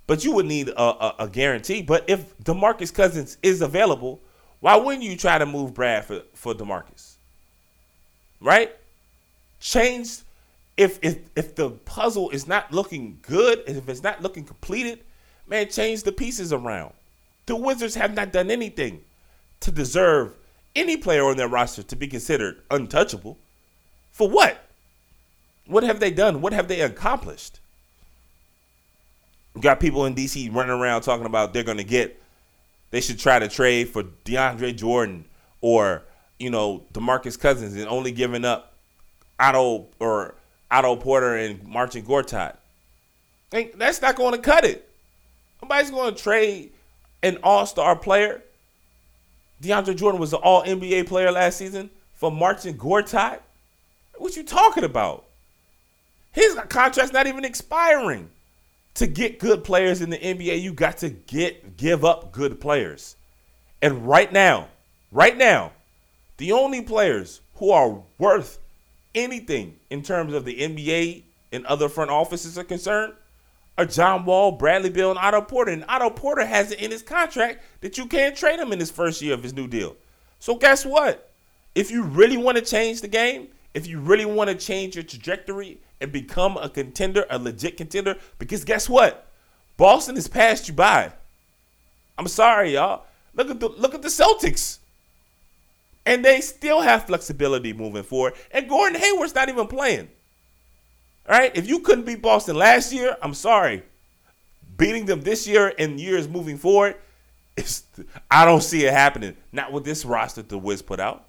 but 0.06 0.22
you 0.22 0.32
would 0.32 0.44
need 0.44 0.68
a, 0.68 0.82
a, 0.82 1.14
a 1.20 1.28
guarantee. 1.30 1.80
But 1.80 2.04
if 2.10 2.36
DeMarcus 2.40 2.92
Cousins 2.92 3.38
is 3.42 3.62
available, 3.62 4.20
why 4.58 4.76
wouldn't 4.76 5.02
you 5.02 5.16
try 5.16 5.38
to 5.38 5.46
move 5.46 5.72
Brad 5.72 6.04
for, 6.04 6.24
for 6.34 6.52
DeMarcus? 6.52 7.16
Right? 8.40 8.74
Change 9.60 10.20
if 10.76 10.98
if 11.02 11.18
if 11.36 11.54
the 11.54 11.70
puzzle 11.70 12.30
is 12.30 12.46
not 12.46 12.72
looking 12.72 13.18
good, 13.22 13.62
if 13.66 13.88
it's 13.88 14.02
not 14.02 14.22
looking 14.22 14.44
completed, 14.44 15.00
man, 15.46 15.68
change 15.68 16.02
the 16.02 16.12
pieces 16.12 16.52
around. 16.52 16.94
The 17.46 17.56
Wizards 17.56 17.94
have 17.96 18.14
not 18.14 18.32
done 18.32 18.50
anything 18.50 19.02
to 19.60 19.70
deserve 19.70 20.34
any 20.74 20.96
player 20.96 21.24
on 21.24 21.36
their 21.36 21.48
roster 21.48 21.82
to 21.82 21.96
be 21.96 22.06
considered 22.06 22.62
untouchable. 22.70 23.36
For 24.12 24.28
what? 24.28 24.64
What 25.66 25.82
have 25.82 26.00
they 26.00 26.10
done? 26.10 26.40
What 26.40 26.52
have 26.52 26.68
they 26.68 26.80
accomplished? 26.80 27.60
You 29.54 29.62
got 29.62 29.80
people 29.80 30.06
in 30.06 30.14
DC 30.14 30.54
running 30.54 30.72
around 30.72 31.02
talking 31.02 31.26
about 31.26 31.52
they're 31.52 31.62
going 31.62 31.78
to 31.78 31.84
get, 31.84 32.20
they 32.90 33.00
should 33.00 33.18
try 33.18 33.38
to 33.38 33.48
trade 33.48 33.88
for 33.88 34.04
DeAndre 34.24 34.76
Jordan 34.76 35.24
or, 35.60 36.02
you 36.40 36.50
know, 36.50 36.82
DeMarcus 36.94 37.38
Cousins 37.38 37.76
and 37.76 37.86
only 37.86 38.10
giving 38.10 38.44
up 38.44 38.74
Otto 39.38 39.86
or 40.00 40.34
Otto 40.70 40.96
Porter 40.96 41.36
and 41.36 41.62
Marcin 41.66 42.02
Gortat. 42.02 42.56
that's 43.50 44.02
not 44.02 44.16
going 44.16 44.32
to 44.32 44.40
cut 44.40 44.64
it. 44.64 44.88
Nobody's 45.62 45.90
going 45.90 46.14
to 46.14 46.20
trade 46.20 46.72
an 47.22 47.38
all-star 47.42 47.94
player. 47.96 48.42
DeAndre 49.62 49.94
Jordan 49.96 50.20
was 50.20 50.32
an 50.32 50.40
all 50.42 50.64
NBA 50.64 51.06
player 51.06 51.30
last 51.30 51.58
season 51.58 51.90
for 52.14 52.32
Marcin 52.32 52.78
Gortat. 52.78 53.40
What 54.16 54.36
you 54.36 54.42
talking 54.42 54.84
about? 54.84 55.24
His 56.32 56.54
contract's 56.68 57.12
not 57.12 57.26
even 57.26 57.44
expiring. 57.44 58.30
To 58.94 59.06
get 59.06 59.38
good 59.38 59.62
players 59.62 60.00
in 60.00 60.10
the 60.10 60.18
NBA, 60.18 60.60
you 60.60 60.72
got 60.72 60.98
to 60.98 61.10
get 61.10 61.76
give 61.76 62.04
up 62.04 62.32
good 62.32 62.60
players. 62.60 63.16
And 63.80 64.06
right 64.06 64.30
now, 64.30 64.68
right 65.12 65.36
now, 65.36 65.72
the 66.40 66.52
only 66.52 66.80
players 66.80 67.42
who 67.56 67.70
are 67.70 68.02
worth 68.16 68.58
anything 69.14 69.78
in 69.90 70.02
terms 70.02 70.32
of 70.32 70.46
the 70.46 70.58
NBA 70.58 71.24
and 71.52 71.66
other 71.66 71.86
front 71.86 72.10
offices 72.10 72.56
are 72.56 72.64
concerned 72.64 73.12
are 73.76 73.84
John 73.84 74.24
Wall, 74.24 74.52
Bradley 74.52 74.88
Beal, 74.88 75.10
and 75.10 75.18
Otto 75.18 75.42
Porter. 75.42 75.70
And 75.70 75.84
Otto 75.86 76.08
Porter 76.08 76.46
has 76.46 76.72
it 76.72 76.80
in 76.80 76.90
his 76.90 77.02
contract 77.02 77.62
that 77.82 77.98
you 77.98 78.06
can't 78.06 78.34
trade 78.34 78.58
him 78.58 78.72
in 78.72 78.80
his 78.80 78.90
first 78.90 79.20
year 79.20 79.34
of 79.34 79.42
his 79.42 79.52
new 79.52 79.68
deal. 79.68 79.96
So 80.38 80.54
guess 80.54 80.86
what? 80.86 81.30
If 81.74 81.90
you 81.90 82.04
really 82.04 82.38
want 82.38 82.56
to 82.56 82.64
change 82.64 83.02
the 83.02 83.08
game, 83.08 83.48
if 83.74 83.86
you 83.86 84.00
really 84.00 84.24
want 84.24 84.48
to 84.48 84.56
change 84.56 84.94
your 84.94 85.04
trajectory 85.04 85.78
and 86.00 86.10
become 86.10 86.56
a 86.56 86.70
contender, 86.70 87.26
a 87.28 87.38
legit 87.38 87.76
contender, 87.76 88.16
because 88.38 88.64
guess 88.64 88.88
what? 88.88 89.26
Boston 89.76 90.14
has 90.14 90.26
passed 90.26 90.68
you 90.68 90.74
by. 90.74 91.12
I'm 92.16 92.28
sorry, 92.28 92.72
y'all. 92.72 93.04
Look 93.34 93.50
at 93.50 93.60
the 93.60 93.68
look 93.68 93.94
at 93.94 94.00
the 94.00 94.08
Celtics 94.08 94.78
and 96.10 96.24
they 96.24 96.40
still 96.40 96.80
have 96.80 97.06
flexibility 97.06 97.72
moving 97.72 98.02
forward. 98.02 98.34
And 98.50 98.68
Gordon 98.68 99.00
Hayward's 99.00 99.32
not 99.32 99.48
even 99.48 99.68
playing. 99.68 100.08
All 101.28 101.38
right, 101.38 101.56
if 101.56 101.68
you 101.68 101.78
couldn't 101.78 102.04
beat 102.04 102.20
Boston 102.20 102.56
last 102.56 102.92
year, 102.92 103.16
I'm 103.22 103.32
sorry. 103.32 103.84
Beating 104.76 105.06
them 105.06 105.20
this 105.20 105.46
year 105.46 105.72
and 105.78 106.00
years 106.00 106.28
moving 106.28 106.58
forward, 106.58 106.96
I 108.28 108.44
don't 108.44 108.60
see 108.60 108.84
it 108.84 108.92
happening. 108.92 109.36
Not 109.52 109.70
with 109.70 109.84
this 109.84 110.04
roster 110.04 110.42
the 110.42 110.58
Wiz 110.58 110.82
put 110.82 110.98
out. 110.98 111.28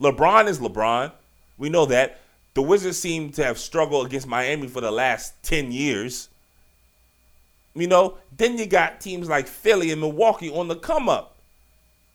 LeBron 0.00 0.48
is 0.48 0.58
LeBron. 0.58 1.12
We 1.56 1.68
know 1.68 1.86
that. 1.86 2.18
The 2.54 2.62
Wizards 2.62 2.98
seem 2.98 3.30
to 3.32 3.44
have 3.44 3.56
struggled 3.56 4.06
against 4.06 4.26
Miami 4.26 4.66
for 4.66 4.80
the 4.80 4.90
last 4.90 5.40
10 5.44 5.70
years. 5.70 6.28
You 7.76 7.86
know, 7.86 8.18
then 8.36 8.58
you 8.58 8.66
got 8.66 9.00
teams 9.00 9.28
like 9.28 9.46
Philly 9.46 9.92
and 9.92 10.00
Milwaukee 10.00 10.50
on 10.50 10.66
the 10.66 10.74
come 10.74 11.08
up. 11.08 11.35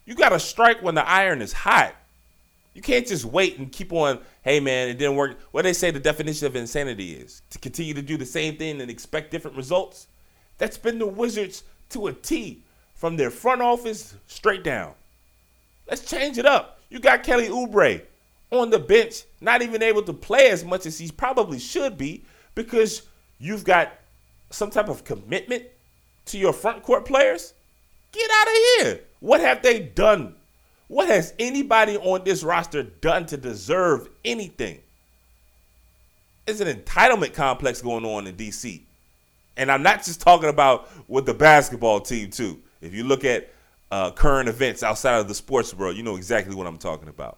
You 0.05 0.15
got 0.15 0.29
to 0.29 0.39
strike 0.39 0.81
when 0.81 0.95
the 0.95 1.07
iron 1.07 1.41
is 1.41 1.53
hot. 1.53 1.95
You 2.73 2.81
can't 2.81 3.05
just 3.05 3.25
wait 3.25 3.57
and 3.57 3.71
keep 3.71 3.91
on, 3.91 4.19
hey 4.43 4.59
man, 4.59 4.87
it 4.87 4.97
didn't 4.97 5.17
work. 5.17 5.37
What 5.51 5.63
they 5.63 5.73
say 5.73 5.91
the 5.91 5.99
definition 5.99 6.47
of 6.47 6.55
insanity 6.55 7.13
is 7.13 7.41
to 7.49 7.59
continue 7.59 7.93
to 7.93 8.01
do 8.01 8.17
the 8.17 8.25
same 8.25 8.57
thing 8.57 8.79
and 8.79 8.89
expect 8.89 9.31
different 9.31 9.57
results. 9.57 10.07
That's 10.57 10.77
been 10.77 10.99
the 10.99 11.07
Wizards 11.07 11.63
to 11.89 12.07
a 12.07 12.13
T 12.13 12.63
from 12.95 13.17
their 13.17 13.29
front 13.29 13.61
office 13.61 14.15
straight 14.27 14.63
down. 14.63 14.93
Let's 15.89 16.05
change 16.05 16.37
it 16.37 16.45
up. 16.45 16.79
You 16.89 16.99
got 16.99 17.23
Kelly 17.23 17.49
Oubre 17.49 18.01
on 18.51 18.69
the 18.69 18.79
bench, 18.79 19.23
not 19.41 19.61
even 19.61 19.81
able 19.83 20.03
to 20.03 20.13
play 20.13 20.49
as 20.49 20.63
much 20.63 20.85
as 20.85 20.97
he 20.97 21.11
probably 21.11 21.59
should 21.59 21.97
be 21.97 22.23
because 22.55 23.03
you've 23.39 23.63
got 23.63 23.91
some 24.49 24.69
type 24.69 24.87
of 24.87 25.03
commitment 25.03 25.63
to 26.25 26.37
your 26.37 26.53
front 26.53 26.83
court 26.83 27.05
players. 27.05 27.53
Get 28.11 28.29
out 28.31 28.47
of 28.47 28.53
here. 28.53 29.01
What 29.19 29.41
have 29.41 29.61
they 29.61 29.79
done? 29.79 30.35
What 30.87 31.07
has 31.07 31.33
anybody 31.39 31.97
on 31.97 32.23
this 32.23 32.43
roster 32.43 32.83
done 32.83 33.25
to 33.27 33.37
deserve 33.37 34.09
anything? 34.25 34.79
It's 36.47 36.59
an 36.59 36.67
entitlement 36.67 37.33
complex 37.33 37.81
going 37.81 38.05
on 38.05 38.27
in 38.27 38.35
DC. 38.35 38.81
And 39.55 39.71
I'm 39.71 39.83
not 39.83 40.03
just 40.03 40.21
talking 40.21 40.49
about 40.49 40.89
with 41.07 41.25
the 41.25 41.33
basketball 41.33 42.01
team, 42.01 42.29
too. 42.29 42.59
If 42.81 42.93
you 42.93 43.03
look 43.03 43.23
at 43.23 43.53
uh, 43.91 44.11
current 44.11 44.49
events 44.49 44.83
outside 44.83 45.19
of 45.19 45.27
the 45.27 45.35
sports 45.35 45.73
world, 45.73 45.95
you 45.95 46.03
know 46.03 46.15
exactly 46.17 46.55
what 46.55 46.67
I'm 46.67 46.77
talking 46.77 47.07
about. 47.07 47.37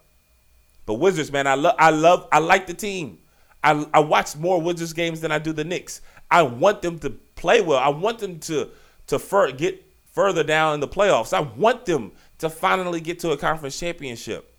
But 0.86 0.96
Wizards, 0.96 1.32
man, 1.32 1.48
I 1.48 1.56
love, 1.56 1.75
I 1.77 1.89
love, 1.92 2.27
I 2.32 2.39
like 2.39 2.68
the 2.68 2.74
team. 2.74 3.20
I, 3.63 3.86
I 3.94 4.00
watch 4.00 4.36
more 4.36 4.62
Wizards 4.62 4.94
games 4.94 5.22
than 5.22 5.32
I 5.32 5.39
do 5.39 5.53
the 5.53 5.63
Knicks. 5.63 6.01
I 6.30 6.42
want 6.44 6.82
them 6.82 7.00
to 7.00 7.12
play 7.36 7.62
well. 7.62 7.80
I 7.80 7.89
want 7.89 8.20
them 8.20 8.39
to 8.42 8.70
to 9.08 9.20
fur, 9.20 9.51
get 9.51 9.84
further 10.13 10.43
down 10.43 10.75
in 10.75 10.79
the 10.79 10.88
playoffs. 10.88 11.34
I 11.34 11.41
want 11.41 11.86
them 11.86 12.13
to 12.38 12.50
finally 12.50 13.01
get 13.01 13.20
to 13.20 13.32
a 13.32 13.38
conference 13.38 13.77
championship. 13.77 14.50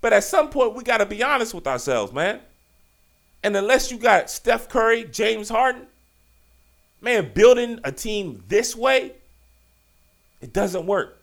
But 0.00 0.12
at 0.12 0.24
some 0.24 0.50
point, 0.50 0.74
we 0.74 0.82
got 0.82 0.98
to 0.98 1.06
be 1.06 1.22
honest 1.22 1.54
with 1.54 1.66
ourselves, 1.66 2.12
man. 2.12 2.40
And 3.42 3.56
unless 3.56 3.90
you 3.90 3.98
got 3.98 4.30
Steph 4.30 4.68
Curry, 4.68 5.04
James 5.04 5.48
Harden, 5.48 5.86
man, 7.00 7.30
building 7.34 7.78
a 7.84 7.92
team 7.92 8.42
this 8.48 8.74
way, 8.74 9.12
it 10.40 10.52
doesn't 10.52 10.86
work. 10.86 11.20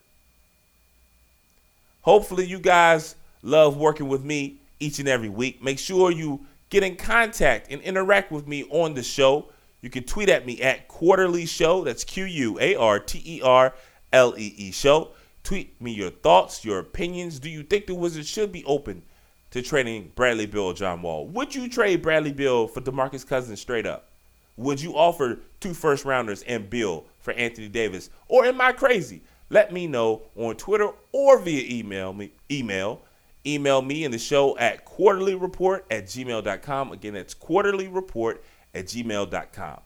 Hopefully, 2.01 2.46
you 2.46 2.60
guys 2.60 3.15
love 3.41 3.77
working 3.77 4.08
with 4.08 4.24
me 4.24 4.58
each 4.79 5.00
and 5.00 5.08
every 5.08 5.29
week. 5.29 5.63
Make 5.63 5.79
sure 5.79 6.12
you 6.12 6.46
get 6.70 6.84
in 6.84 6.96
contact 6.96 7.72
and 7.72 7.82
interact 7.82 8.32
with 8.32 8.48
me 8.48 8.65
on 8.70 8.94
the 8.94 9.03
show. 9.03 9.48
You 9.86 9.92
can 9.92 10.04
tweet 10.04 10.30
at 10.30 10.48
me 10.48 10.60
at 10.63 10.88
Quarterly 10.88 11.46
Show. 11.46 11.84
That's 11.84 12.04
Q 12.04 12.25
U 12.25 12.58
A 12.60 12.74
R 12.74 12.98
T 12.98 13.22
E 13.24 13.42
R 13.44 13.72
L 14.12 14.34
E 14.36 14.56
E 14.58 14.72
Show. 14.72 15.12
Tweet 15.44 15.80
me 15.80 15.92
your 15.92 16.10
thoughts, 16.10 16.65
your 16.65 16.80
opinions. 16.80 17.38
Do 17.38 17.51
you 17.51 17.62
think 17.62 17.86
the 17.86 17.94
Wizards 17.94 18.27
should 18.27 18.51
be 18.51 18.65
open 18.65 19.04
to 19.51 19.62
trading 19.62 20.12
Bradley 20.15 20.51
or 20.58 20.74
John 20.74 21.04
Wall? 21.04 21.27
Would 21.27 21.54
you 21.54 21.70
trade 21.70 22.01
Bradley 22.01 22.34
Beal 22.34 22.68
for 22.68 22.82
DeMarcus 22.82 23.27
Cousins 23.27 23.62
straight 23.62 23.86
up? 23.86 24.10
Would 24.58 24.82
you 24.82 24.94
offer 24.94 25.38
two 25.60 25.75
first 25.75 26.04
rounders 26.04 26.42
and 26.48 26.68
Beal 26.68 27.06
for 27.20 27.34
Anthony 27.34 27.68
Davis? 27.68 28.10
Or 28.27 28.44
am 28.44 28.60
I 28.62 28.72
crazy? 28.72 29.22
Let 29.51 29.72
me 29.72 29.86
know 29.86 30.24
on 30.36 30.56
Twitter 30.56 30.89
or 31.12 31.38
via 31.38 31.63
email 31.63 32.12
me 32.12 32.32
email. 32.50 33.04
Email 33.46 33.84
me 33.84 34.04
in 34.04 34.10
the 34.10 34.18
show 34.18 34.58
at 34.58 34.84
quarterlyreport 34.84 35.82
at 35.92 36.08
gmail.com. 36.08 36.92
Again, 36.92 37.13
that's 37.13 37.36
quarterlyreport 37.36 38.39
at 38.75 38.86
gmail.com. 38.86 39.79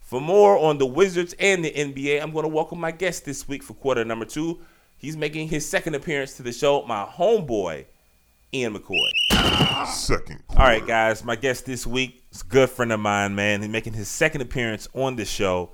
For 0.00 0.20
more 0.20 0.56
on 0.56 0.78
the 0.78 0.86
Wizards 0.86 1.34
and 1.40 1.64
the 1.64 1.70
NBA, 1.72 2.22
I'm 2.22 2.30
going 2.30 2.44
to 2.44 2.48
welcome 2.48 2.78
my 2.78 2.92
guest 2.92 3.24
this 3.24 3.48
week 3.48 3.62
for 3.62 3.74
quarter 3.74 4.04
number 4.04 4.24
two. 4.24 4.60
He's 4.96 5.16
making 5.16 5.48
his 5.48 5.68
second 5.68 5.94
appearance 5.94 6.36
to 6.36 6.42
the 6.42 6.52
show, 6.52 6.82
my 6.86 7.04
homeboy, 7.04 7.86
Ian 8.54 8.74
McCoy. 8.74 9.86
Second. 9.88 10.42
All 10.50 10.58
right, 10.58 10.86
guys, 10.86 11.24
my 11.24 11.36
guest 11.36 11.66
this 11.66 11.86
week 11.86 12.22
is 12.30 12.42
a 12.42 12.44
good 12.44 12.70
friend 12.70 12.92
of 12.92 13.00
mine, 13.00 13.34
man. 13.34 13.62
He's 13.62 13.70
making 13.70 13.94
his 13.94 14.08
second 14.08 14.42
appearance 14.42 14.86
on 14.94 15.16
the 15.16 15.24
show. 15.24 15.72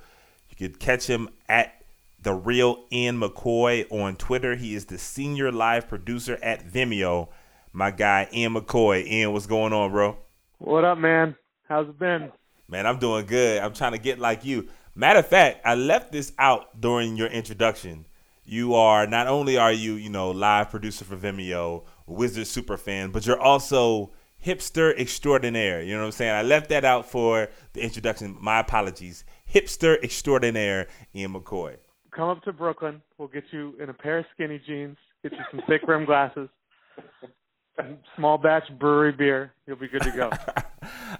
You 0.48 0.56
can 0.56 0.78
catch 0.78 1.06
him 1.06 1.28
at 1.48 1.84
the 2.22 2.32
real 2.32 2.84
Ian 2.90 3.20
McCoy 3.20 3.84
on 3.92 4.16
Twitter. 4.16 4.56
He 4.56 4.74
is 4.74 4.86
the 4.86 4.98
senior 4.98 5.52
live 5.52 5.88
producer 5.88 6.38
at 6.42 6.66
Vimeo. 6.66 7.28
My 7.72 7.90
guy 7.90 8.28
Ian 8.32 8.54
McCoy. 8.54 9.06
Ian, 9.06 9.32
what's 9.32 9.46
going 9.46 9.72
on, 9.72 9.90
bro? 9.90 10.16
What 10.58 10.84
up, 10.84 10.98
man? 10.98 11.36
How's 11.68 11.88
it 11.88 11.98
been? 11.98 12.32
Man, 12.68 12.86
I'm 12.86 12.98
doing 12.98 13.26
good. 13.26 13.62
I'm 13.62 13.72
trying 13.72 13.92
to 13.92 13.98
get 13.98 14.18
like 14.18 14.44
you. 14.44 14.68
Matter 14.94 15.20
of 15.20 15.26
fact, 15.26 15.60
I 15.64 15.74
left 15.74 16.12
this 16.12 16.32
out 16.38 16.80
during 16.80 17.16
your 17.16 17.28
introduction. 17.28 18.06
You 18.44 18.74
are 18.74 19.06
not 19.06 19.26
only 19.26 19.56
are 19.56 19.72
you, 19.72 19.94
you 19.94 20.10
know, 20.10 20.30
live 20.30 20.70
producer 20.70 21.04
for 21.04 21.16
Vimeo, 21.16 21.84
Wizard 22.06 22.46
super 22.46 22.76
fan, 22.76 23.10
but 23.10 23.26
you're 23.26 23.40
also 23.40 24.12
hipster 24.44 24.98
extraordinaire. 24.98 25.82
You 25.82 25.94
know 25.94 26.00
what 26.00 26.06
I'm 26.06 26.12
saying? 26.12 26.32
I 26.32 26.42
left 26.42 26.68
that 26.70 26.84
out 26.84 27.08
for 27.08 27.48
the 27.72 27.82
introduction. 27.82 28.36
My 28.40 28.60
apologies. 28.60 29.24
Hipster 29.52 30.02
extraordinaire, 30.02 30.88
Ian 31.14 31.34
McCoy. 31.34 31.76
Come 32.10 32.28
up 32.28 32.42
to 32.44 32.52
Brooklyn. 32.52 33.00
We'll 33.16 33.28
get 33.28 33.44
you 33.50 33.74
in 33.80 33.88
a 33.88 33.94
pair 33.94 34.18
of 34.18 34.26
skinny 34.34 34.60
jeans, 34.66 34.96
get 35.22 35.32
you 35.32 35.38
some 35.50 35.62
thick 35.66 35.82
rim 35.86 36.04
glasses, 36.04 36.48
small 38.16 38.38
batch 38.38 38.64
brewery 38.78 39.12
beer. 39.12 39.52
You'll 39.66 39.76
be 39.76 39.88
good 39.88 40.02
to 40.02 40.10
go. 40.10 40.30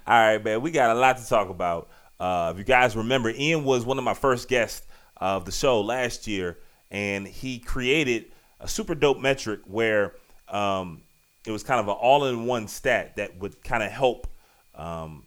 All 0.07 0.19
right, 0.19 0.43
man. 0.43 0.61
We 0.61 0.71
got 0.71 0.95
a 0.95 0.99
lot 0.99 1.17
to 1.17 1.27
talk 1.27 1.49
about. 1.49 1.89
Uh, 2.19 2.51
if 2.53 2.57
you 2.57 2.63
guys 2.63 2.95
remember, 2.95 3.29
Ian 3.29 3.63
was 3.63 3.85
one 3.85 3.97
of 3.97 4.03
my 4.03 4.13
first 4.13 4.47
guests 4.47 4.87
of 5.17 5.45
the 5.45 5.51
show 5.51 5.81
last 5.81 6.25
year, 6.25 6.57
and 6.89 7.27
he 7.27 7.59
created 7.59 8.31
a 8.59 8.67
super 8.67 8.95
dope 8.95 9.19
metric 9.19 9.61
where 9.65 10.13
um, 10.47 11.01
it 11.45 11.51
was 11.51 11.63
kind 11.63 11.79
of 11.79 11.87
an 11.87 11.93
all-in-one 11.93 12.67
stat 12.67 13.17
that 13.17 13.37
would 13.39 13.63
kind 13.63 13.83
of 13.83 13.91
help 13.91 14.27
um, 14.75 15.23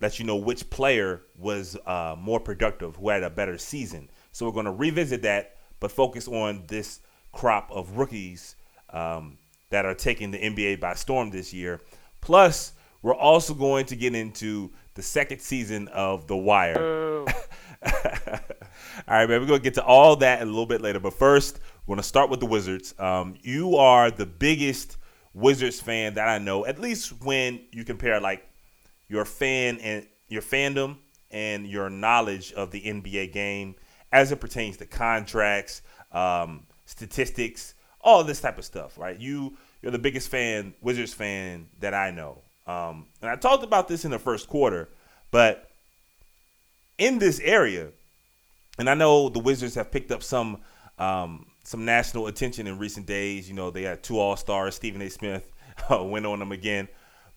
let 0.00 0.18
you 0.18 0.24
know 0.24 0.36
which 0.36 0.68
player 0.70 1.22
was 1.38 1.76
uh, 1.86 2.16
more 2.18 2.40
productive, 2.40 2.96
who 2.96 3.08
had 3.08 3.22
a 3.22 3.30
better 3.30 3.58
season. 3.58 4.10
So 4.32 4.46
we're 4.46 4.52
going 4.52 4.66
to 4.66 4.72
revisit 4.72 5.22
that, 5.22 5.56
but 5.80 5.92
focus 5.92 6.28
on 6.28 6.64
this 6.66 7.00
crop 7.32 7.70
of 7.70 7.98
rookies 7.98 8.56
um, 8.90 9.38
that 9.70 9.84
are 9.84 9.94
taking 9.94 10.30
the 10.30 10.38
NBA 10.38 10.80
by 10.80 10.94
storm 10.94 11.30
this 11.30 11.52
year. 11.52 11.80
Plus, 12.20 12.72
we're 13.02 13.14
also 13.14 13.54
going 13.54 13.86
to 13.86 13.96
get 13.96 14.14
into 14.14 14.70
the 14.94 15.02
second 15.02 15.40
season 15.40 15.88
of 15.88 16.26
The 16.26 16.36
Wire. 16.36 16.78
Oh, 16.78 17.26
all 17.86 17.92
right, 19.06 19.28
man. 19.28 19.40
We're 19.40 19.46
gonna 19.46 19.58
get 19.60 19.74
to 19.74 19.84
all 19.84 20.16
that 20.16 20.42
a 20.42 20.44
little 20.44 20.66
bit 20.66 20.80
later, 20.80 20.98
but 20.98 21.14
first, 21.14 21.60
we're 21.86 21.94
gonna 21.94 22.02
start 22.02 22.30
with 22.30 22.40
the 22.40 22.46
Wizards. 22.46 22.94
Um, 22.98 23.34
you 23.42 23.76
are 23.76 24.10
the 24.10 24.26
biggest 24.26 24.96
Wizards 25.34 25.80
fan 25.80 26.14
that 26.14 26.28
I 26.28 26.38
know, 26.38 26.66
at 26.66 26.80
least 26.80 27.22
when 27.22 27.60
you 27.70 27.84
compare 27.84 28.20
like 28.20 28.48
your 29.08 29.24
fan 29.24 29.78
and 29.78 30.06
your 30.28 30.42
fandom 30.42 30.96
and 31.30 31.66
your 31.66 31.88
knowledge 31.88 32.52
of 32.52 32.70
the 32.70 32.80
NBA 32.80 33.32
game 33.32 33.76
as 34.10 34.32
it 34.32 34.40
pertains 34.40 34.76
to 34.78 34.86
contracts, 34.86 35.82
um, 36.12 36.66
statistics, 36.86 37.74
all 38.00 38.24
this 38.24 38.40
type 38.40 38.58
of 38.58 38.64
stuff. 38.64 38.98
Right? 38.98 39.18
You 39.18 39.56
you're 39.82 39.92
the 39.92 39.98
biggest 39.98 40.28
fan, 40.28 40.74
Wizards 40.80 41.14
fan 41.14 41.68
that 41.78 41.94
I 41.94 42.10
know. 42.10 42.42
Um, 42.68 43.06
and 43.22 43.30
I 43.30 43.36
talked 43.36 43.64
about 43.64 43.88
this 43.88 44.04
in 44.04 44.10
the 44.10 44.18
first 44.18 44.46
quarter, 44.46 44.90
but 45.30 45.70
in 46.98 47.18
this 47.18 47.40
area, 47.40 47.88
and 48.78 48.90
I 48.90 48.94
know 48.94 49.30
the 49.30 49.38
Wizards 49.38 49.74
have 49.74 49.90
picked 49.90 50.12
up 50.12 50.22
some 50.22 50.58
um, 50.98 51.46
some 51.64 51.84
national 51.84 52.26
attention 52.26 52.66
in 52.66 52.78
recent 52.78 53.06
days. 53.06 53.48
You 53.48 53.54
know, 53.54 53.70
they 53.70 53.82
had 53.82 54.02
two 54.02 54.18
All 54.18 54.36
Stars, 54.36 54.74
Stephen 54.74 55.00
A. 55.00 55.08
Smith 55.08 55.50
uh, 55.90 56.04
went 56.04 56.26
on 56.26 56.38
them 56.40 56.52
again, 56.52 56.88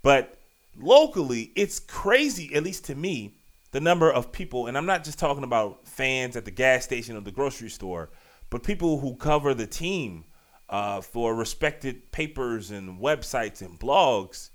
but 0.04 0.38
locally, 0.78 1.52
it's 1.56 1.80
crazy, 1.80 2.54
at 2.54 2.64
least 2.64 2.86
to 2.86 2.96
me, 2.96 3.36
the 3.72 3.80
number 3.80 4.12
of 4.12 4.34
people, 4.34 4.68
and 4.68 4.78
I'm 4.78 4.86
not 4.86 5.04
just 5.04 5.18
talking 5.18 5.44
about 5.44 5.88
fans 5.88 6.36
at 6.36 6.44
the 6.44 6.52
gas 6.52 6.84
station 6.84 7.16
or 7.16 7.22
the 7.22 7.32
grocery 7.32 7.70
store, 7.70 8.10
but 8.50 8.64
people 8.64 9.00
who 9.00 9.16
cover 9.16 9.54
the 9.54 9.68
team 9.68 10.26
uh, 10.70 11.00
for 11.00 11.34
respected 11.36 12.12
papers 12.12 12.72
and 12.72 13.00
websites 13.00 13.62
and 13.62 13.80
blogs 13.80 14.50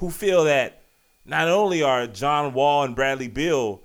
who 0.00 0.10
feel 0.10 0.44
that 0.44 0.80
not 1.26 1.46
only 1.48 1.82
are 1.82 2.06
John 2.06 2.54
Wall 2.54 2.84
and 2.84 2.96
Bradley 2.96 3.28
Beal 3.28 3.82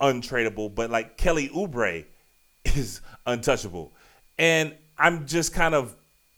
untradeable, 0.00 0.72
but 0.72 0.90
like 0.90 1.16
Kelly 1.16 1.48
Oubre 1.48 2.04
is 2.64 3.00
untouchable. 3.26 3.92
And 4.38 4.74
I'm 4.96 5.26
just 5.26 5.52
kind 5.52 5.74
of 5.74 5.96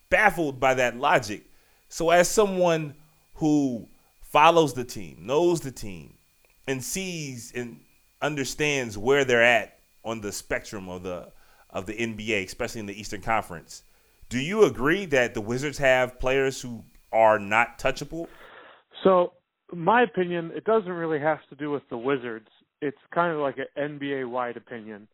baffled 0.09 0.59
by 0.59 0.75
that 0.75 0.97
logic. 0.97 1.45
So, 1.91 2.09
as 2.11 2.29
someone 2.29 2.95
who 3.35 3.87
follows 4.23 4.73
the 4.73 4.85
team, 4.85 5.19
knows 5.21 5.61
the 5.61 5.73
team, 5.73 6.14
and 6.67 6.83
sees 6.83 7.53
and 7.55 7.81
understands 8.23 8.97
where 8.97 9.25
they're 9.25 9.43
at 9.43 9.79
on 10.05 10.23
the 10.23 10.33
spectrum 10.33 10.88
of 10.88 11.03
the 11.03 11.29
of 11.71 11.85
the 11.85 11.93
NBA, 11.93 12.47
especially 12.47 12.81
in 12.81 12.87
the 12.87 12.99
Eastern 12.99 13.21
Conference, 13.21 13.83
do 14.31 14.38
you 14.38 14.64
agree 14.64 15.05
that 15.07 15.35
the 15.35 15.41
Wizards 15.43 15.77
have 15.77 16.19
players 16.19 16.62
who 16.62 16.83
are 17.12 17.38
not 17.38 17.79
touchable? 17.79 18.27
So 19.05 19.33
my 19.73 20.03
opinion, 20.03 20.51
it 20.55 20.65
doesn't 20.65 20.91
really 20.91 21.21
have 21.21 21.41
to 21.51 21.57
do 21.57 21.71
with 21.71 21.83
the 21.91 21.99
Wizards. 21.99 22.49
It's 22.81 22.97
kind 23.13 23.33
of 23.33 23.41
like 23.41 23.57
an 23.59 24.01
NBA-wide 24.01 24.57
opinion, 24.57 25.09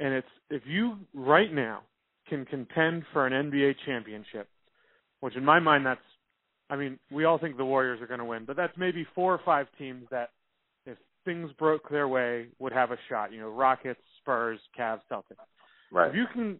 and 0.00 0.12
it's 0.12 0.26
if 0.50 0.62
you 0.66 0.96
right 1.14 1.52
now 1.52 1.82
can 2.28 2.44
contend 2.44 3.04
for 3.12 3.26
an 3.26 3.50
NBA 3.50 3.74
championship, 3.84 4.48
which 5.20 5.36
in 5.36 5.44
my 5.44 5.60
mind 5.60 5.86
that's, 5.86 6.00
I 6.68 6.76
mean, 6.76 6.98
we 7.12 7.24
all 7.24 7.38
think 7.38 7.56
the 7.56 7.64
Warriors 7.64 8.00
are 8.00 8.06
going 8.08 8.18
to 8.18 8.24
win, 8.24 8.44
but 8.44 8.56
that's 8.56 8.76
maybe 8.76 9.06
four 9.14 9.32
or 9.32 9.40
five 9.44 9.66
teams 9.78 10.06
that, 10.10 10.30
if 10.84 10.98
things 11.24 11.50
broke 11.58 11.88
their 11.88 12.08
way, 12.08 12.48
would 12.58 12.72
have 12.72 12.90
a 12.90 12.98
shot. 13.08 13.32
You 13.32 13.40
know, 13.40 13.50
Rockets, 13.50 14.00
Spurs, 14.20 14.58
Cavs, 14.78 15.00
Celtics. 15.10 15.36
Right. 15.92 16.08
If 16.08 16.16
you 16.16 16.24
can 16.32 16.58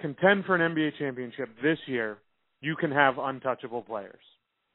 contend 0.00 0.46
for 0.46 0.54
an 0.54 0.74
NBA 0.74 0.92
championship 0.98 1.50
this 1.62 1.78
year, 1.86 2.18
you 2.62 2.74
can 2.76 2.90
have 2.90 3.18
untouchable 3.18 3.82
players. 3.82 4.22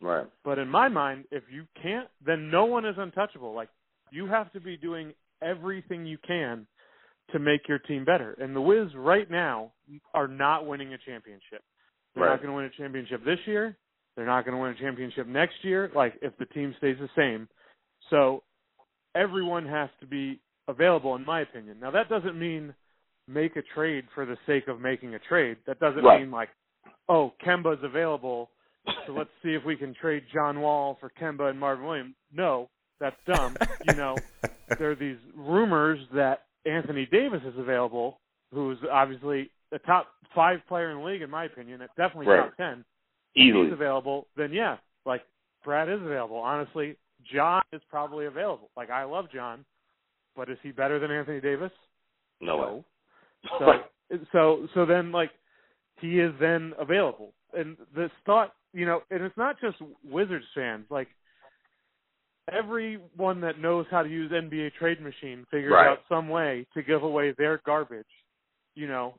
Right. 0.02 0.26
But 0.44 0.60
in 0.60 0.68
my 0.70 0.88
mind, 0.90 1.26
if 1.32 1.44
you 1.52 1.66
can't, 1.82 2.08
then 2.26 2.50
no 2.52 2.66
one 2.66 2.86
is 2.86 2.96
untouchable. 2.98 3.54
Like 3.54 3.70
you 4.12 4.28
have 4.28 4.52
to 4.54 4.60
be 4.60 4.78
doing 4.78 5.14
everything 5.42 6.06
you 6.06 6.18
can 6.26 6.68
to 7.32 7.40
make 7.40 7.68
your 7.68 7.80
team 7.80 8.06
better. 8.06 8.34
And 8.40 8.56
the 8.56 8.62
Wiz 8.62 8.88
right 8.96 9.30
now 9.30 9.72
are 10.14 10.28
not 10.28 10.66
winning 10.66 10.94
a 10.94 10.98
championship. 10.98 11.62
They're 12.16 12.24
Right. 12.24 12.30
not 12.32 12.42
going 12.42 12.50
to 12.52 12.56
win 12.56 12.66
a 12.66 12.70
championship 12.70 13.24
this 13.26 13.40
year. 13.46 13.76
They're 14.16 14.26
not 14.26 14.46
going 14.46 14.56
to 14.56 14.62
win 14.62 14.72
a 14.72 14.76
championship 14.80 15.28
next 15.28 15.64
year. 15.64 15.92
Like 15.94 16.14
if 16.22 16.36
the 16.38 16.46
team 16.46 16.74
stays 16.78 16.98
the 17.00 17.10
same. 17.16 17.48
So 18.10 18.44
everyone 19.16 19.66
has 19.68 19.90
to 20.00 20.06
be 20.08 20.40
available, 20.68 21.16
in 21.16 21.26
my 21.26 21.42
opinion. 21.42 21.78
Now 21.80 21.92
that 21.92 22.08
doesn't 22.10 22.38
mean 22.38 22.74
make 23.28 23.56
a 23.58 23.62
trade 23.76 24.06
for 24.16 24.26
the 24.26 24.38
sake 24.46 24.68
of 24.68 24.80
making 24.80 25.16
a 25.16 25.20
trade. 25.20 25.58
That 25.66 25.80
doesn't 25.80 26.04
Right. 26.04 26.22
mean 26.22 26.32
like, 26.32 26.50
oh, 27.10 27.34
Kemba's 27.46 27.84
available, 27.84 28.52
so 29.06 29.14
let's 29.14 29.30
see 29.44 29.54
if 29.54 29.64
we 29.66 29.76
can 29.76 29.94
trade 29.94 30.24
John 30.34 30.60
Wall 30.62 30.98
for 31.00 31.10
Kemba 31.20 31.50
and 31.50 31.60
Marvin 31.60 31.86
Williams. 31.86 32.16
No, 32.34 32.70
that's 33.00 33.16
dumb. 33.26 33.56
you 33.88 33.96
know, 33.96 34.16
there 34.80 34.92
are 34.92 34.96
these 34.96 35.18
rumors 35.36 36.00
that 36.14 36.44
Anthony 36.66 37.08
Davis 37.12 37.42
is 37.46 37.58
available, 37.58 38.20
who's 38.54 38.78
obviously 38.92 39.50
a 39.72 39.80
top 39.80 40.08
five 40.36 40.60
player 40.68 40.92
in 40.92 40.98
the 41.00 41.04
league, 41.04 41.22
in 41.22 41.30
my 41.30 41.46
opinion. 41.46 41.82
It's 41.82 41.94
definitely 41.98 42.28
Right. 42.28 42.46
top 42.50 42.58
ten. 42.58 42.84
If 43.36 43.46
Easily. 43.48 43.66
he's 43.66 43.74
available, 43.74 44.28
then 44.36 44.52
yeah, 44.52 44.78
like 45.06 45.22
Brad 45.64 45.90
is 45.90 46.02
available. 46.02 46.38
Honestly, 46.38 46.96
John 47.34 47.62
is 47.74 47.82
probably 47.90 48.26
available. 48.26 48.70
Like 48.76 48.90
I 48.90 49.04
love 49.04 49.26
John, 49.34 49.64
but 50.36 50.50
is 50.50 50.58
he 50.64 50.72
better 50.72 51.00
than 51.00 51.12
Anthony 51.12 51.40
Davis? 51.42 51.72
No 52.42 52.58
way. 52.58 52.84
So 53.60 53.74
so 54.32 54.68
so 54.74 54.86
then 54.86 55.12
like 55.12 55.32
he 56.00 56.20
is 56.20 56.34
then 56.40 56.74
available. 56.80 57.34
And 57.54 57.78
this 57.96 58.10
thought, 58.26 58.54
you 58.78 58.86
know, 58.86 59.02
and 59.10 59.24
it's 59.24 59.36
not 59.38 59.60
just 59.60 59.78
Wizards 60.06 60.46
fans. 60.54 60.86
Like 60.90 61.08
everyone 62.52 63.42
that 63.42 63.60
knows 63.60 63.86
how 63.92 64.04
to 64.04 64.10
use 64.10 64.32
NBA 64.32 64.74
Trade 64.80 65.02
Machine 65.02 65.46
figures 65.52 65.72
Right. 65.72 65.88
out 65.90 66.00
some 66.08 66.30
way 66.30 66.66
to 66.74 66.82
give 66.84 67.04
away 67.04 67.32
their 67.32 67.58
garbage. 67.66 68.06
You 68.76 68.88
know, 68.88 69.16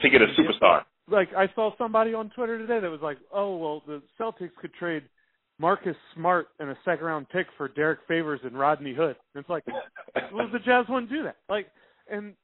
to 0.00 0.08
get 0.08 0.22
a 0.22 0.26
superstar. 0.38 0.84
like 1.08 1.28
I 1.34 1.48
saw 1.54 1.76
somebody 1.76 2.14
on 2.14 2.30
Twitter 2.30 2.58
today 2.58 2.80
that 2.80 2.90
was 2.90 3.02
like, 3.02 3.18
"Oh, 3.30 3.56
well, 3.56 3.80
the 3.86 4.02
Celtics 4.18 4.54
could 4.60 4.72
trade 4.74 5.02
Marcus 5.58 5.96
Smart 6.14 6.48
and 6.58 6.70
a 6.70 6.78
second 6.84 7.04
round 7.04 7.28
pick 7.28 7.46
for 7.58 7.68
Derrick 7.68 8.00
Favors 8.08 8.40
and 8.44 8.58
Rodney 8.58 8.94
Hood." 8.94 9.16
And 9.34 9.40
it's 9.42 9.50
like, 9.50 9.64
well, 10.32 10.48
the 10.50 10.58
Jazz 10.60 10.86
wouldn't 10.88 11.10
do 11.10 11.24
that. 11.24 11.36
Like, 11.48 11.66
and 12.10 12.34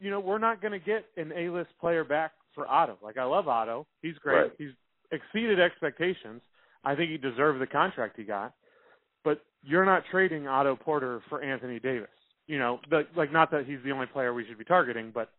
you 0.00 0.10
know, 0.10 0.20
we're 0.20 0.36
not 0.38 0.60
going 0.60 0.72
to 0.78 0.78
get 0.78 1.06
an 1.16 1.32
A-list 1.34 1.70
player 1.80 2.04
back 2.04 2.32
for 2.54 2.66
Otto. 2.68 2.98
Like, 3.02 3.16
I 3.16 3.24
love 3.24 3.48
Otto; 3.48 3.86
he's 4.02 4.16
great. 4.18 4.36
Right. 4.36 4.52
He's 4.58 4.72
exceeded 5.12 5.60
expectations. 5.60 6.42
I 6.84 6.94
think 6.94 7.10
he 7.10 7.16
deserved 7.16 7.60
the 7.60 7.66
contract 7.66 8.16
he 8.16 8.24
got. 8.24 8.54
But 9.24 9.40
you're 9.62 9.84
not 9.84 10.04
trading 10.10 10.46
Otto 10.46 10.76
Porter 10.76 11.20
for 11.28 11.42
Anthony 11.42 11.80
Davis. 11.80 12.08
You 12.46 12.58
know, 12.58 12.78
the, 12.90 13.06
like 13.16 13.32
not 13.32 13.50
that 13.50 13.66
he's 13.66 13.80
the 13.84 13.90
only 13.90 14.06
player 14.06 14.32
we 14.32 14.46
should 14.46 14.58
be 14.58 14.64
targeting, 14.64 15.10
but 15.12 15.30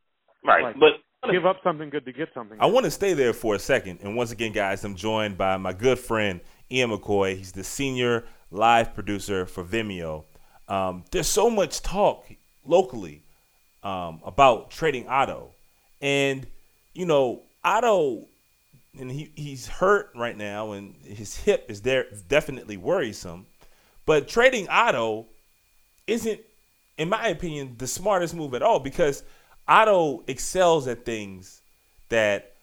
Right. 0.43 0.63
Like, 0.63 0.75
but 0.79 1.31
give 1.31 1.45
up 1.45 1.57
something 1.63 1.89
good 1.89 2.05
to 2.05 2.13
get 2.13 2.29
something. 2.33 2.57
I 2.59 2.67
want 2.67 2.85
to 2.85 2.91
stay 2.91 3.13
there 3.13 3.33
for 3.33 3.55
a 3.55 3.59
second. 3.59 3.99
And 4.01 4.15
once 4.15 4.31
again, 4.31 4.51
guys, 4.53 4.83
I'm 4.83 4.95
joined 4.95 5.37
by 5.37 5.57
my 5.57 5.73
good 5.73 5.99
friend 5.99 6.39
Ian 6.71 6.91
McCoy. 6.91 7.35
He's 7.35 7.51
the 7.51 7.63
senior 7.63 8.23
live 8.51 8.93
producer 8.93 9.45
for 9.45 9.63
Vimeo. 9.63 10.23
Um, 10.67 11.03
there's 11.11 11.27
so 11.27 11.49
much 11.49 11.81
talk 11.81 12.25
locally 12.65 13.23
um, 13.83 14.21
about 14.25 14.71
trading 14.71 15.07
Otto, 15.07 15.51
and 16.01 16.45
you 16.93 17.05
know 17.05 17.43
Otto, 17.63 18.27
and 18.99 19.11
he, 19.11 19.31
he's 19.35 19.67
hurt 19.67 20.11
right 20.15 20.37
now, 20.37 20.71
and 20.71 20.95
his 21.03 21.35
hip 21.35 21.65
is 21.69 21.81
there 21.81 22.05
definitely 22.27 22.77
worrisome. 22.77 23.45
But 24.05 24.27
trading 24.27 24.67
Otto 24.69 25.27
isn't, 26.07 26.39
in 26.97 27.09
my 27.09 27.27
opinion, 27.27 27.75
the 27.77 27.87
smartest 27.87 28.33
move 28.33 28.53
at 28.53 28.61
all 28.61 28.79
because 28.79 29.23
Otto 29.67 30.23
excels 30.27 30.87
at 30.87 31.05
things 31.05 31.61
that 32.09 32.53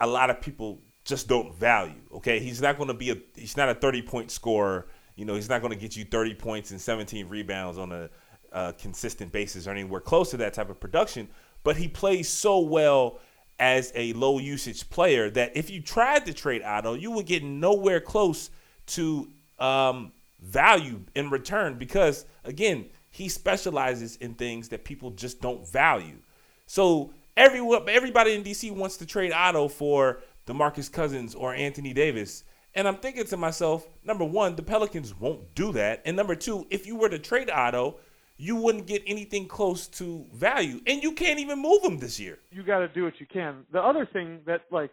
a 0.00 0.06
lot 0.06 0.30
of 0.30 0.40
people 0.40 0.80
just 1.04 1.28
don't 1.28 1.54
value. 1.54 2.00
Okay, 2.14 2.40
he's 2.40 2.62
not 2.62 2.76
going 2.76 2.88
to 2.88 2.94
be 2.94 3.10
a 3.10 3.16
he's 3.36 3.56
not 3.56 3.68
a 3.68 3.74
30 3.74 4.02
point 4.02 4.30
scorer. 4.30 4.86
You 5.16 5.24
know, 5.24 5.34
he's 5.34 5.48
not 5.48 5.60
going 5.60 5.72
to 5.72 5.78
get 5.78 5.96
you 5.96 6.04
30 6.04 6.34
points 6.34 6.70
and 6.70 6.80
17 6.80 7.28
rebounds 7.28 7.78
on 7.78 7.92
a, 7.92 8.10
uh 8.52 8.72
consistent 8.78 9.32
basis 9.32 9.66
or 9.66 9.72
anywhere 9.72 10.00
close 10.00 10.30
to 10.30 10.36
that 10.38 10.54
type 10.54 10.70
of 10.70 10.80
production. 10.80 11.28
But 11.62 11.76
he 11.76 11.88
plays 11.88 12.28
so 12.28 12.60
well 12.60 13.20
as 13.58 13.92
a 13.94 14.12
low 14.14 14.38
usage 14.38 14.88
player 14.90 15.30
that 15.30 15.56
if 15.56 15.70
you 15.70 15.80
tried 15.80 16.26
to 16.26 16.34
trade 16.34 16.62
Otto, 16.62 16.94
you 16.94 17.10
would 17.12 17.26
get 17.26 17.42
nowhere 17.42 18.00
close 18.00 18.50
to 18.86 19.28
um, 19.58 20.12
value 20.40 21.00
in 21.14 21.30
return 21.30 21.74
because 21.78 22.26
again, 22.44 22.86
he 23.10 23.28
specializes 23.28 24.16
in 24.16 24.34
things 24.34 24.68
that 24.70 24.84
people 24.84 25.10
just 25.10 25.40
don't 25.40 25.66
value. 25.68 26.18
So 26.66 27.12
everyone, 27.36 27.88
everybody 27.88 28.34
in 28.34 28.42
DC 28.42 28.70
wants 28.72 28.96
to 28.98 29.06
trade 29.06 29.32
Otto 29.32 29.68
for 29.68 30.20
DeMarcus 30.46 30.90
Cousins 30.90 31.34
or 31.34 31.54
Anthony 31.54 31.92
Davis. 31.92 32.44
And 32.74 32.88
I'm 32.88 32.96
thinking 32.96 33.24
to 33.26 33.36
myself, 33.36 33.86
number 34.02 34.24
one, 34.24 34.56
the 34.56 34.62
Pelicans 34.62 35.14
won't 35.18 35.54
do 35.54 35.72
that. 35.72 36.02
And 36.04 36.16
number 36.16 36.34
two, 36.34 36.66
if 36.70 36.86
you 36.86 36.96
were 36.96 37.08
to 37.08 37.20
trade 37.20 37.50
Otto, 37.50 38.00
you 38.36 38.56
wouldn't 38.56 38.86
get 38.86 39.02
anything 39.06 39.46
close 39.46 39.86
to 39.88 40.26
value. 40.34 40.80
And 40.86 41.02
you 41.02 41.12
can't 41.12 41.38
even 41.38 41.60
move 41.60 41.84
him 41.84 41.98
this 41.98 42.18
year. 42.18 42.38
you 42.50 42.62
got 42.64 42.80
to 42.80 42.88
do 42.88 43.04
what 43.04 43.20
you 43.20 43.26
can. 43.26 43.64
The 43.72 43.80
other 43.80 44.06
thing 44.12 44.40
that, 44.46 44.62
like, 44.70 44.90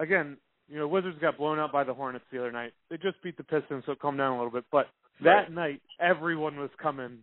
again, 0.00 0.36
you 0.68 0.78
know, 0.78 0.88
Wizards 0.88 1.18
got 1.20 1.38
blown 1.38 1.58
out 1.58 1.72
by 1.72 1.84
the 1.84 1.94
Hornets 1.94 2.24
the 2.30 2.38
other 2.38 2.52
night. 2.52 2.72
They 2.90 2.96
just 2.96 3.22
beat 3.22 3.36
the 3.36 3.44
Pistons, 3.44 3.84
so 3.86 3.92
it 3.92 3.98
calmed 4.00 4.18
down 4.18 4.32
a 4.32 4.36
little 4.36 4.50
bit. 4.50 4.64
But 4.70 4.88
that 5.22 5.30
Right. 5.30 5.50
night, 5.52 5.82
everyone 6.00 6.58
was 6.58 6.70
coming 6.82 7.22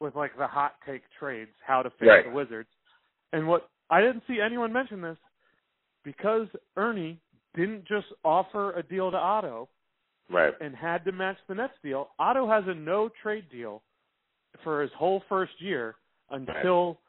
with 0.00 0.14
like 0.14 0.36
the 0.38 0.46
hot 0.46 0.76
take 0.86 1.02
trades, 1.18 1.50
how 1.66 1.82
to 1.82 1.90
fix 1.90 2.06
Right. 2.08 2.24
the 2.24 2.30
Wizards. 2.30 2.68
And 3.32 3.46
what 3.48 3.68
I 3.90 4.00
didn't 4.00 4.22
see 4.26 4.40
anyone 4.40 4.72
mention 4.72 5.00
this 5.02 5.18
because 6.04 6.48
Ernie 6.76 7.20
didn't 7.54 7.84
just 7.84 8.06
offer 8.24 8.72
a 8.72 8.82
deal 8.82 9.10
to 9.10 9.16
Otto 9.16 9.68
right. 10.30 10.54
and 10.60 10.74
had 10.74 11.04
to 11.04 11.12
match 11.12 11.36
the 11.48 11.54
Nets 11.54 11.74
deal. 11.82 12.10
Otto 12.18 12.48
has 12.48 12.66
a 12.66 12.74
no 12.74 13.08
trade 13.22 13.48
deal 13.50 13.82
for 14.62 14.82
his 14.82 14.90
whole 14.96 15.22
first 15.28 15.52
year 15.58 15.96
until 16.30 17.00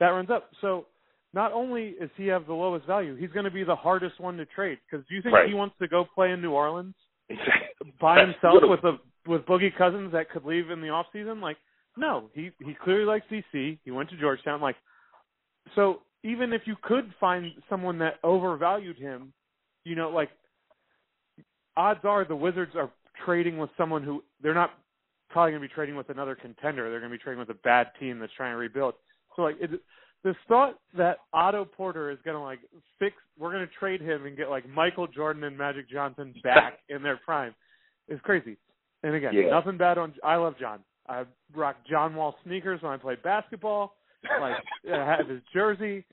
that 0.00 0.08
runs 0.08 0.30
up. 0.30 0.50
So 0.60 0.86
not 1.34 1.52
only 1.52 1.88
is 2.00 2.10
he 2.16 2.26
have 2.26 2.46
the 2.46 2.52
lowest 2.52 2.86
value, 2.86 3.16
he's 3.16 3.30
going 3.30 3.44
to 3.44 3.50
be 3.50 3.64
the 3.64 3.76
hardest 3.76 4.20
one 4.20 4.36
to 4.36 4.46
trade. 4.46 4.78
Because 4.90 5.06
do 5.08 5.14
you 5.14 5.22
think 5.22 5.34
Right. 5.34 5.48
he 5.48 5.54
wants 5.54 5.76
to 5.80 5.88
go 5.88 6.04
play 6.14 6.30
in 6.32 6.42
New 6.42 6.52
Orleans 6.52 6.94
by 8.00 8.20
himself 8.20 8.62
with 8.62 8.84
a 8.84 8.98
with 9.26 9.42
Boogie 9.42 9.74
Cousins 9.76 10.12
that 10.12 10.30
could 10.30 10.44
leave 10.44 10.70
in 10.70 10.80
the 10.80 10.88
off 10.88 11.06
season? 11.12 11.40
Like, 11.40 11.56
no, 11.96 12.30
he 12.34 12.50
he 12.60 12.74
clearly 12.74 13.04
likes 13.04 13.26
DC. 13.30 13.78
He 13.84 13.90
went 13.90 14.10
to 14.10 14.16
Georgetown. 14.16 14.60
Like, 14.60 14.76
so 15.74 16.02
even 16.24 16.52
if 16.52 16.62
you 16.66 16.76
could 16.82 17.12
find 17.18 17.52
someone 17.68 17.98
that 17.98 18.14
overvalued 18.22 18.98
him, 18.98 19.32
you 19.84 19.94
know, 19.96 20.10
like 20.10 20.30
odds 21.76 22.00
are 22.04 22.24
the 22.24 22.36
Wizards 22.36 22.72
are 22.76 22.90
trading 23.24 23.58
with 23.58 23.70
someone 23.76 24.02
who 24.02 24.22
they're 24.42 24.54
not 24.54 24.70
probably 25.32 25.52
going 25.52 25.62
to 25.62 25.68
be 25.68 25.74
trading 25.74 25.96
with 25.96 26.10
another 26.10 26.34
contender. 26.34 26.90
They're 26.90 27.00
going 27.00 27.10
to 27.10 27.18
be 27.18 27.22
trading 27.22 27.40
with 27.40 27.50
a 27.50 27.60
bad 27.64 27.88
team 27.98 28.18
that's 28.18 28.32
trying 28.36 28.52
to 28.52 28.56
rebuild. 28.56 28.94
So 29.34 29.42
like 29.42 29.56
it, 29.60 29.70
this 30.24 30.36
thought 30.46 30.78
that 30.96 31.18
Otto 31.32 31.64
Porter 31.64 32.10
is 32.10 32.18
going 32.24 32.36
to 32.36 32.42
like 32.42 32.60
fix, 32.98 33.16
we're 33.38 33.50
going 33.52 33.66
to 33.66 33.72
trade 33.78 34.00
him 34.00 34.26
and 34.26 34.36
get 34.36 34.50
like 34.50 34.68
Michael 34.68 35.06
Jordan 35.06 35.42
and 35.44 35.56
Magic 35.58 35.90
Johnson 35.90 36.34
back 36.44 36.78
in 36.88 37.02
their 37.02 37.16
prime 37.24 37.54
is 38.08 38.20
crazy. 38.22 38.56
And 39.02 39.14
again, 39.14 39.34
Yeah. 39.34 39.50
nothing 39.50 39.76
bad 39.78 39.98
on. 39.98 40.14
I 40.22 40.36
love 40.36 40.54
John. 40.60 40.80
I 41.08 41.24
rock 41.54 41.76
John 41.90 42.14
Wall 42.14 42.36
sneakers 42.44 42.80
when 42.82 42.92
I 42.92 42.96
play 42.96 43.16
basketball. 43.24 43.96
Like 44.40 44.54
I 44.92 45.04
have 45.04 45.28
his 45.28 45.40
jersey. 45.52 46.04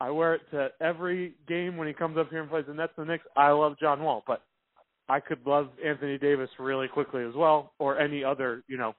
I 0.00 0.10
wear 0.10 0.34
it 0.34 0.42
to 0.52 0.68
every 0.80 1.34
game 1.48 1.76
when 1.76 1.88
he 1.88 1.94
comes 1.94 2.18
up 2.18 2.30
here 2.30 2.40
and 2.42 2.50
plays 2.50 2.66
the 2.68 2.74
Nets 2.74 2.92
and 2.96 3.08
the 3.08 3.12
Knicks. 3.14 3.24
I 3.36 3.50
love 3.50 3.76
John 3.80 4.02
Wall, 4.02 4.22
but 4.26 4.42
I 5.08 5.20
could 5.20 5.46
love 5.46 5.68
Anthony 5.84 6.18
Davis 6.18 6.50
really 6.58 6.88
quickly 6.88 7.24
as 7.24 7.34
well, 7.34 7.72
or 7.78 7.98
any 7.98 8.24
other, 8.24 8.64
you 8.68 8.76
know, 8.76 8.94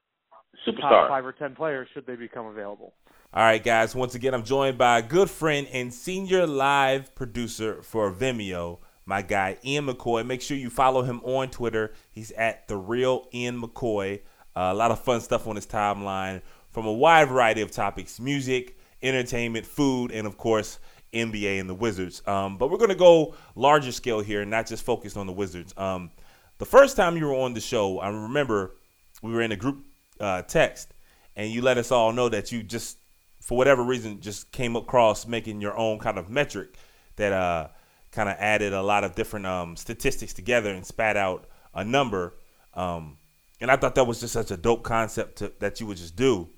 top 0.65 0.75
Superstar. 0.75 1.07
five 1.09 1.25
or 1.25 1.33
ten 1.33 1.55
players 1.55 1.87
should 1.93 2.05
they 2.07 2.15
become 2.15 2.45
available. 2.45 2.93
All 3.33 3.43
right, 3.43 3.63
guys. 3.63 3.93
Once 3.93 4.15
again, 4.15 4.33
I'm 4.33 4.43
joined 4.43 4.77
by 4.77 4.99
a 4.99 5.01
good 5.01 5.29
friend 5.29 5.67
and 5.71 5.93
senior 5.93 6.47
live 6.47 7.13
producer 7.13 7.83
for 7.83 8.11
Vimeo, 8.11 8.79
my 9.05 9.21
guy 9.21 9.57
Ian 9.65 9.87
McCoy. 9.87 10.25
Make 10.25 10.41
sure 10.41 10.55
you 10.55 10.69
follow 10.69 11.03
him 11.03 11.19
on 11.23 11.49
Twitter. 11.49 11.93
He's 12.09 12.31
at 12.31 12.67
the 12.67 12.77
real 12.77 13.27
Ian 13.33 13.61
McCoy. 13.61 14.21
Uh, 14.55 14.71
a 14.71 14.73
lot 14.73 14.91
of 14.91 15.03
fun 15.03 15.21
stuff 15.21 15.45
on 15.45 15.55
his 15.55 15.67
timeline 15.67 16.41
from 16.71 16.85
a 16.85 16.93
wide 16.93 17.27
variety 17.27 17.61
of 17.61 17.69
topics: 17.69 18.19
music, 18.19 18.77
entertainment, 19.03 19.65
food, 19.65 20.11
and 20.11 20.25
of 20.25 20.37
course 20.37 20.79
NBA 21.13 21.59
and 21.59 21.69
the 21.69 21.75
Wizards. 21.75 22.21
Um, 22.27 22.57
but 22.57 22.69
we're 22.69 22.77
gonna 22.77 22.95
go 22.95 23.35
larger 23.55 23.91
scale 23.91 24.19
here 24.19 24.41
and 24.41 24.51
not 24.51 24.67
just 24.67 24.83
focus 24.83 25.17
on 25.17 25.27
the 25.27 25.33
Wizards. 25.33 25.73
Um, 25.77 26.11
the 26.57 26.65
first 26.65 26.95
time 26.95 27.17
you 27.17 27.25
were 27.25 27.35
on 27.35 27.53
the 27.53 27.61
show, 27.61 27.99
I 27.99 28.09
remember 28.09 28.75
we 29.21 29.31
were 29.31 29.41
in 29.41 29.51
a 29.51 29.55
group 29.55 29.85
uh, 30.19 30.41
text, 30.43 30.93
and 31.35 31.51
you 31.51 31.61
let 31.61 31.77
us 31.77 31.91
all 31.91 32.11
know 32.11 32.29
that 32.29 32.51
you 32.51 32.63
just, 32.63 32.97
for 33.41 33.57
whatever 33.57 33.83
reason, 33.83 34.19
just 34.21 34.51
came 34.51 34.75
across 34.75 35.27
making 35.27 35.61
your 35.61 35.77
own 35.77 35.99
kind 35.99 36.17
of 36.17 36.29
metric 36.29 36.75
that 37.15 37.31
uh, 37.31 37.67
kind 38.11 38.29
of 38.29 38.35
added 38.39 38.73
a 38.73 38.81
lot 38.81 39.03
of 39.03 39.15
different 39.15 39.45
um, 39.45 39.75
statistics 39.75 40.33
together 40.33 40.71
and 40.71 40.85
spat 40.85 41.15
out 41.15 41.45
a 41.73 41.83
number. 41.83 42.33
Um, 42.73 43.17
and 43.61 43.69
I 43.69 43.75
thought 43.75 43.95
that 43.95 44.05
was 44.05 44.19
just 44.19 44.33
such 44.33 44.51
a 44.51 44.57
dope 44.57 44.83
concept 44.83 45.37
to, 45.37 45.51
that 45.59 45.79
you 45.79 45.87
would 45.87 45.97
just 45.97 46.15
do. 46.15 46.49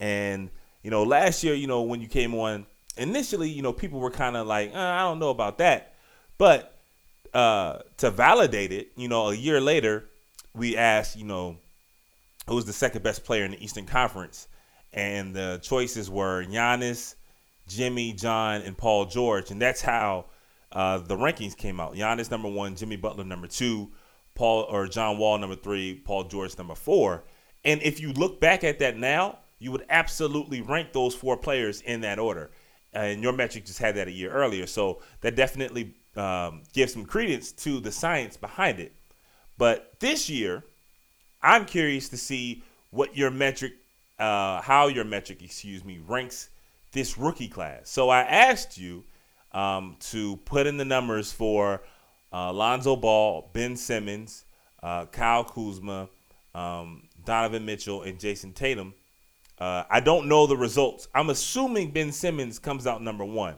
And 0.00 0.50
you 0.82 0.90
know, 0.90 1.02
last 1.02 1.42
year, 1.42 1.54
you 1.54 1.66
know, 1.66 1.82
when 1.82 2.00
you 2.00 2.06
came 2.06 2.34
on, 2.34 2.66
initially, 2.96 3.48
you 3.48 3.62
know, 3.62 3.72
people 3.72 4.00
were 4.00 4.10
kind 4.10 4.36
of 4.36 4.46
like, 4.46 4.74
uh, 4.74 4.78
I 4.78 5.00
don't 5.00 5.18
know 5.18 5.30
about 5.30 5.58
that, 5.58 5.94
but 6.38 6.78
uh, 7.34 7.80
to 7.98 8.10
validate 8.10 8.72
it, 8.72 8.92
you 8.96 9.08
know, 9.08 9.28
a 9.30 9.34
year 9.34 9.60
later, 9.60 10.08
we 10.54 10.76
asked, 10.76 11.16
you 11.16 11.24
know, 11.24 11.58
who 12.46 12.54
was 12.54 12.64
the 12.64 12.72
second 12.72 13.02
best 13.02 13.24
player 13.24 13.44
in 13.44 13.50
the 13.50 13.62
Eastern 13.62 13.86
Conference, 13.86 14.48
and 14.92 15.34
the 15.34 15.58
choices 15.62 16.10
were 16.10 16.44
Giannis, 16.44 17.14
Jimmy, 17.68 18.12
John, 18.12 18.62
and 18.62 18.76
Paul 18.76 19.06
George, 19.06 19.50
and 19.50 19.60
that's 19.60 19.82
how 19.82 20.26
uh, 20.72 20.98
the 20.98 21.16
rankings 21.16 21.56
came 21.56 21.80
out. 21.80 21.94
Giannis 21.94 22.30
number 22.30 22.48
one, 22.48 22.76
Jimmy 22.76 22.96
Butler 22.96 23.24
number 23.24 23.46
two, 23.46 23.90
Paul 24.34 24.66
or 24.70 24.86
John 24.86 25.18
Wall 25.18 25.38
number 25.38 25.56
three, 25.56 25.94
Paul 25.94 26.24
George 26.24 26.56
number 26.56 26.74
four. 26.74 27.24
And 27.64 27.82
if 27.82 28.00
you 28.00 28.12
look 28.12 28.40
back 28.40 28.62
at 28.62 28.78
that 28.78 28.96
now, 28.96 29.38
you 29.58 29.72
would 29.72 29.84
absolutely 29.88 30.60
rank 30.60 30.92
those 30.92 31.14
four 31.14 31.36
players 31.36 31.80
in 31.80 32.02
that 32.02 32.18
order. 32.18 32.50
And 32.96 33.22
your 33.22 33.34
metric 33.34 33.66
just 33.66 33.78
had 33.78 33.94
that 33.96 34.08
a 34.08 34.10
year 34.10 34.30
earlier, 34.30 34.66
so 34.66 35.02
that 35.20 35.36
definitely 35.36 35.94
um, 36.16 36.62
gives 36.72 36.94
some 36.94 37.04
credence 37.04 37.52
to 37.52 37.78
the 37.78 37.92
science 37.92 38.38
behind 38.38 38.80
it. 38.80 38.92
But 39.58 40.00
this 40.00 40.30
year, 40.30 40.64
I'm 41.42 41.66
curious 41.66 42.08
to 42.08 42.16
see 42.16 42.62
what 42.90 43.14
your 43.14 43.30
metric, 43.30 43.74
uh, 44.18 44.62
how 44.62 44.88
your 44.88 45.04
metric, 45.04 45.42
excuse 45.42 45.84
me, 45.84 46.00
ranks 46.06 46.48
this 46.92 47.18
rookie 47.18 47.48
class. 47.48 47.90
So 47.90 48.08
I 48.08 48.22
asked 48.22 48.78
you 48.78 49.04
um, 49.52 49.96
to 50.12 50.38
put 50.38 50.66
in 50.66 50.78
the 50.78 50.84
numbers 50.86 51.32
for 51.32 51.82
uh, 52.32 52.50
Lonzo 52.50 52.96
Ball, 52.96 53.50
Ben 53.52 53.76
Simmons, 53.76 54.46
uh, 54.82 55.04
Kyle 55.06 55.44
Kuzma, 55.44 56.08
um, 56.54 57.02
Donovan 57.26 57.66
Mitchell, 57.66 58.02
and 58.02 58.18
Jayson 58.18 58.54
Tatum. 58.54 58.94
Uh, 59.58 59.84
I 59.88 60.00
don't 60.00 60.28
know 60.28 60.46
the 60.46 60.56
results. 60.56 61.08
I'm 61.14 61.30
assuming 61.30 61.90
Ben 61.90 62.12
Simmons 62.12 62.58
comes 62.58 62.86
out 62.86 63.02
number 63.02 63.24
one, 63.24 63.56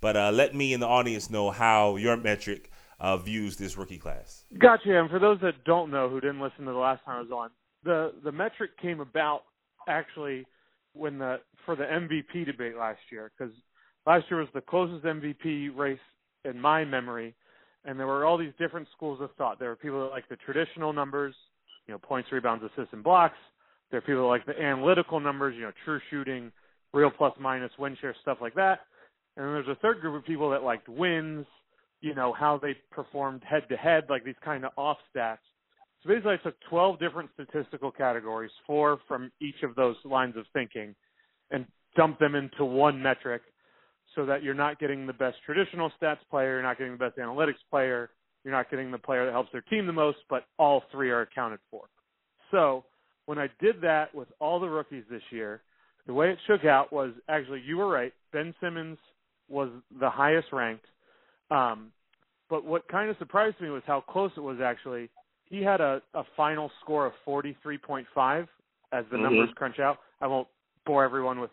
but 0.00 0.16
uh, 0.16 0.30
let 0.32 0.54
me 0.54 0.72
in 0.72 0.80
the 0.80 0.86
audience 0.86 1.30
know 1.30 1.50
how 1.50 1.96
your 1.96 2.16
metric 2.16 2.70
uh, 3.00 3.16
views 3.16 3.56
this 3.56 3.76
rookie 3.76 3.98
class. 3.98 4.44
Gotcha. 4.58 4.98
And 4.98 5.10
for 5.10 5.18
those 5.18 5.40
that 5.40 5.64
don't 5.64 5.90
know, 5.90 6.08
who 6.08 6.20
didn't 6.20 6.40
listen 6.40 6.66
to 6.66 6.72
the 6.72 6.78
last 6.78 7.04
time 7.04 7.16
I 7.16 7.20
was 7.20 7.30
on, 7.32 7.50
the 7.82 8.12
the 8.22 8.32
metric 8.32 8.78
came 8.80 9.00
about 9.00 9.42
actually 9.88 10.46
when 10.92 11.18
the 11.18 11.40
for 11.64 11.74
the 11.74 11.84
MVP 11.84 12.46
debate 12.46 12.76
last 12.76 13.00
year 13.10 13.32
because 13.36 13.52
last 14.06 14.26
year 14.30 14.40
was 14.40 14.48
the 14.54 14.60
closest 14.60 15.04
MVP 15.04 15.76
race 15.76 15.98
in 16.44 16.60
my 16.60 16.84
memory, 16.84 17.34
and 17.84 17.98
there 17.98 18.06
were 18.06 18.24
all 18.24 18.38
these 18.38 18.52
different 18.58 18.86
schools 18.94 19.20
of 19.20 19.30
thought. 19.36 19.58
There 19.58 19.68
were 19.70 19.76
people 19.76 20.00
that 20.04 20.10
like 20.10 20.28
the 20.28 20.36
traditional 20.36 20.92
numbers, 20.92 21.34
you 21.86 21.94
know, 21.94 21.98
points, 21.98 22.30
rebounds, 22.30 22.64
assists, 22.64 22.92
and 22.92 23.02
blocks. 23.02 23.36
There 23.90 23.98
are 23.98 24.02
people 24.02 24.22
that 24.22 24.28
like 24.28 24.46
the 24.46 24.60
analytical 24.60 25.20
numbers, 25.20 25.54
you 25.56 25.62
know, 25.62 25.72
true 25.84 26.00
shooting, 26.10 26.52
real 26.92 27.10
plus 27.10 27.34
minus, 27.40 27.70
win 27.78 27.96
share, 28.00 28.14
stuff 28.22 28.38
like 28.40 28.54
that. 28.54 28.80
And 29.36 29.46
then 29.46 29.52
there's 29.54 29.68
a 29.68 29.80
third 29.80 30.00
group 30.00 30.16
of 30.16 30.24
people 30.24 30.50
that 30.50 30.62
liked 30.62 30.88
wins, 30.88 31.46
you 32.00 32.14
know, 32.14 32.32
how 32.32 32.58
they 32.58 32.74
performed 32.90 33.42
head 33.48 33.62
to 33.68 33.76
head, 33.76 34.04
like 34.08 34.24
these 34.24 34.34
kind 34.44 34.64
of 34.64 34.72
off 34.76 34.98
stats. 35.14 35.38
So 36.02 36.08
basically, 36.08 36.32
I 36.32 36.36
took 36.38 36.56
12 36.68 36.98
different 36.98 37.30
statistical 37.34 37.90
categories, 37.90 38.50
four 38.66 38.98
from 39.06 39.30
each 39.40 39.62
of 39.62 39.74
those 39.74 39.96
lines 40.04 40.36
of 40.36 40.46
thinking, 40.52 40.94
and 41.50 41.66
dumped 41.96 42.20
them 42.20 42.34
into 42.34 42.64
one 42.64 43.02
metric 43.02 43.42
so 44.14 44.24
that 44.26 44.42
you're 44.42 44.54
not 44.54 44.80
getting 44.80 45.06
the 45.06 45.12
best 45.12 45.36
traditional 45.44 45.92
stats 46.00 46.18
player, 46.30 46.54
you're 46.54 46.62
not 46.62 46.78
getting 46.78 46.92
the 46.92 46.98
best 46.98 47.18
analytics 47.18 47.60
player, 47.70 48.10
you're 48.44 48.54
not 48.54 48.70
getting 48.70 48.90
the 48.90 48.98
player 48.98 49.26
that 49.26 49.32
helps 49.32 49.52
their 49.52 49.60
team 49.62 49.86
the 49.86 49.92
most, 49.92 50.18
but 50.28 50.44
all 50.58 50.82
three 50.90 51.10
are 51.10 51.20
accounted 51.22 51.60
for. 51.70 51.84
So 52.50 52.84
when 53.30 53.38
I 53.38 53.46
did 53.60 53.80
that 53.82 54.12
with 54.12 54.26
all 54.40 54.58
the 54.58 54.68
rookies 54.68 55.04
this 55.08 55.22
year, 55.30 55.62
the 56.08 56.12
way 56.12 56.30
it 56.30 56.38
shook 56.48 56.64
out 56.64 56.92
was 56.92 57.12
actually 57.28 57.62
you 57.64 57.76
were 57.76 57.86
right. 57.86 58.12
Ben 58.32 58.52
Simmons 58.60 58.98
was 59.48 59.68
the 60.00 60.10
highest 60.10 60.48
ranked. 60.52 60.86
Um, 61.48 61.92
but 62.48 62.64
what 62.64 62.88
kind 62.88 63.08
of 63.08 63.16
surprised 63.18 63.60
me 63.60 63.70
was 63.70 63.84
how 63.86 64.00
close 64.00 64.32
it 64.36 64.40
was 64.40 64.58
actually. 64.60 65.10
He 65.44 65.62
had 65.62 65.80
a, 65.80 66.02
a 66.14 66.24
final 66.36 66.72
score 66.80 67.06
of 67.06 67.12
43.5 67.24 68.48
as 68.90 69.04
the 69.12 69.16
Mhm. 69.16 69.22
numbers 69.22 69.50
crunch 69.54 69.78
out. 69.78 69.98
I 70.20 70.26
won't 70.26 70.48
bore 70.84 71.04
everyone 71.04 71.38
with 71.38 71.52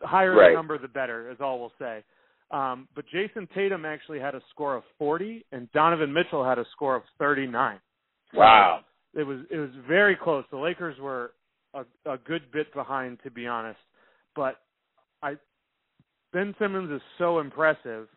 the 0.00 0.08
higher 0.08 0.34
Right. 0.34 0.48
the 0.48 0.54
number, 0.54 0.76
the 0.76 0.88
better, 0.88 1.30
is 1.30 1.40
all 1.40 1.60
we'll 1.60 1.72
say. 1.78 2.02
Um, 2.50 2.88
but 2.96 3.06
Jayson 3.06 3.46
Tatum 3.54 3.84
actually 3.84 4.18
had 4.18 4.34
a 4.34 4.42
score 4.50 4.74
of 4.74 4.82
40, 4.98 5.44
and 5.52 5.70
Donovan 5.70 6.12
Mitchell 6.12 6.44
had 6.44 6.58
a 6.58 6.64
score 6.72 6.96
of 6.96 7.04
39. 7.20 7.80
So 8.32 8.38
Wow. 8.40 8.84
It 9.14 9.24
was 9.24 9.40
it 9.50 9.58
was 9.58 9.70
very 9.88 10.16
close. 10.16 10.44
The 10.50 10.58
Lakers 10.58 10.98
were 11.00 11.32
a, 11.74 11.84
a 12.10 12.18
good 12.18 12.50
bit 12.52 12.72
behind, 12.74 13.18
to 13.24 13.30
be 13.30 13.46
honest. 13.46 13.78
But 14.34 14.56
I 15.22 15.36
Ben 16.32 16.54
Simmons 16.58 16.90
is 16.90 17.00
so 17.18 17.38
impressive, 17.38 18.08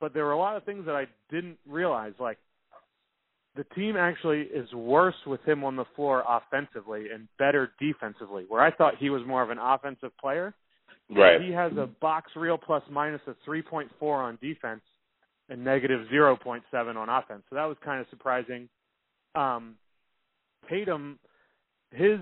but 0.00 0.14
there 0.14 0.24
were 0.24 0.32
a 0.32 0.38
lot 0.38 0.56
of 0.56 0.64
things 0.64 0.86
that 0.86 0.94
I 0.94 1.06
didn't 1.30 1.58
realize. 1.68 2.12
Like 2.18 2.38
the 3.56 3.64
team 3.74 3.96
actually 3.96 4.42
is 4.42 4.72
worse 4.72 5.14
with 5.26 5.42
him 5.44 5.64
on 5.64 5.76
the 5.76 5.84
floor 5.96 6.24
offensively 6.28 7.06
and 7.12 7.28
better 7.38 7.72
defensively. 7.80 8.44
Where 8.48 8.62
I 8.62 8.70
thought 8.70 8.94
he 8.98 9.10
was 9.10 9.22
more 9.26 9.42
of 9.42 9.50
an 9.50 9.58
offensive 9.58 10.16
player, 10.18 10.54
Right. 11.14 11.40
he 11.40 11.50
has 11.52 11.72
a 11.76 11.86
box 12.00 12.30
real 12.36 12.56
plus 12.56 12.82
minus 12.90 13.20
of 13.26 13.34
3.4 13.46 13.90
on 14.00 14.38
defense 14.40 14.82
and 15.48 15.64
negative 15.64 16.06
0.7 16.12 16.62
on 16.96 17.08
offense. 17.08 17.42
So 17.50 17.56
that 17.56 17.64
was 17.64 17.76
kind 17.84 18.00
of 18.00 18.06
surprising. 18.10 18.68
Um, 19.34 19.74
Tatum, 20.68 21.18
his, 21.92 22.18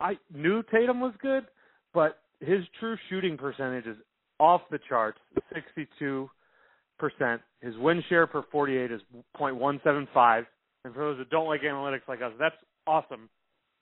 I 0.00 0.18
knew 0.34 0.62
Tatum 0.70 1.00
was 1.00 1.14
good, 1.20 1.44
but 1.94 2.18
his 2.40 2.60
true 2.78 2.96
shooting 3.08 3.36
percentage 3.36 3.86
is 3.86 3.96
off 4.38 4.62
the 4.70 4.78
charts, 4.88 5.18
62%. 5.78 6.28
His 7.60 7.76
win 7.78 8.02
share 8.08 8.26
per 8.26 8.44
48 8.50 8.92
is 8.92 9.00
.175. 9.38 10.46
And 10.84 10.94
for 10.94 11.00
those 11.00 11.18
that 11.18 11.30
don't 11.30 11.46
like 11.46 11.62
analytics 11.62 12.06
like 12.08 12.22
us, 12.22 12.32
that's 12.38 12.54
awesome. 12.86 13.28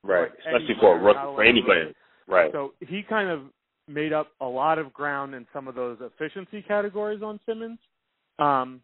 Right. 0.02 0.30
Any 0.46 0.56
Especially 0.56 0.74
for 0.80 0.96
a 0.96 1.02
rookie, 1.02 1.18
for 1.20 1.44
any 1.44 1.62
player. 1.62 1.92
Right. 2.26 2.50
So 2.52 2.72
he 2.80 3.02
kind 3.08 3.28
of 3.28 3.42
made 3.88 4.12
up 4.12 4.28
a 4.40 4.46
lot 4.46 4.78
of 4.78 4.92
ground 4.92 5.34
in 5.34 5.46
some 5.52 5.68
of 5.68 5.74
those 5.74 5.98
efficiency 6.00 6.62
categories 6.66 7.22
on 7.22 7.40
Simmons. 7.46 7.78
Um, 8.38 8.80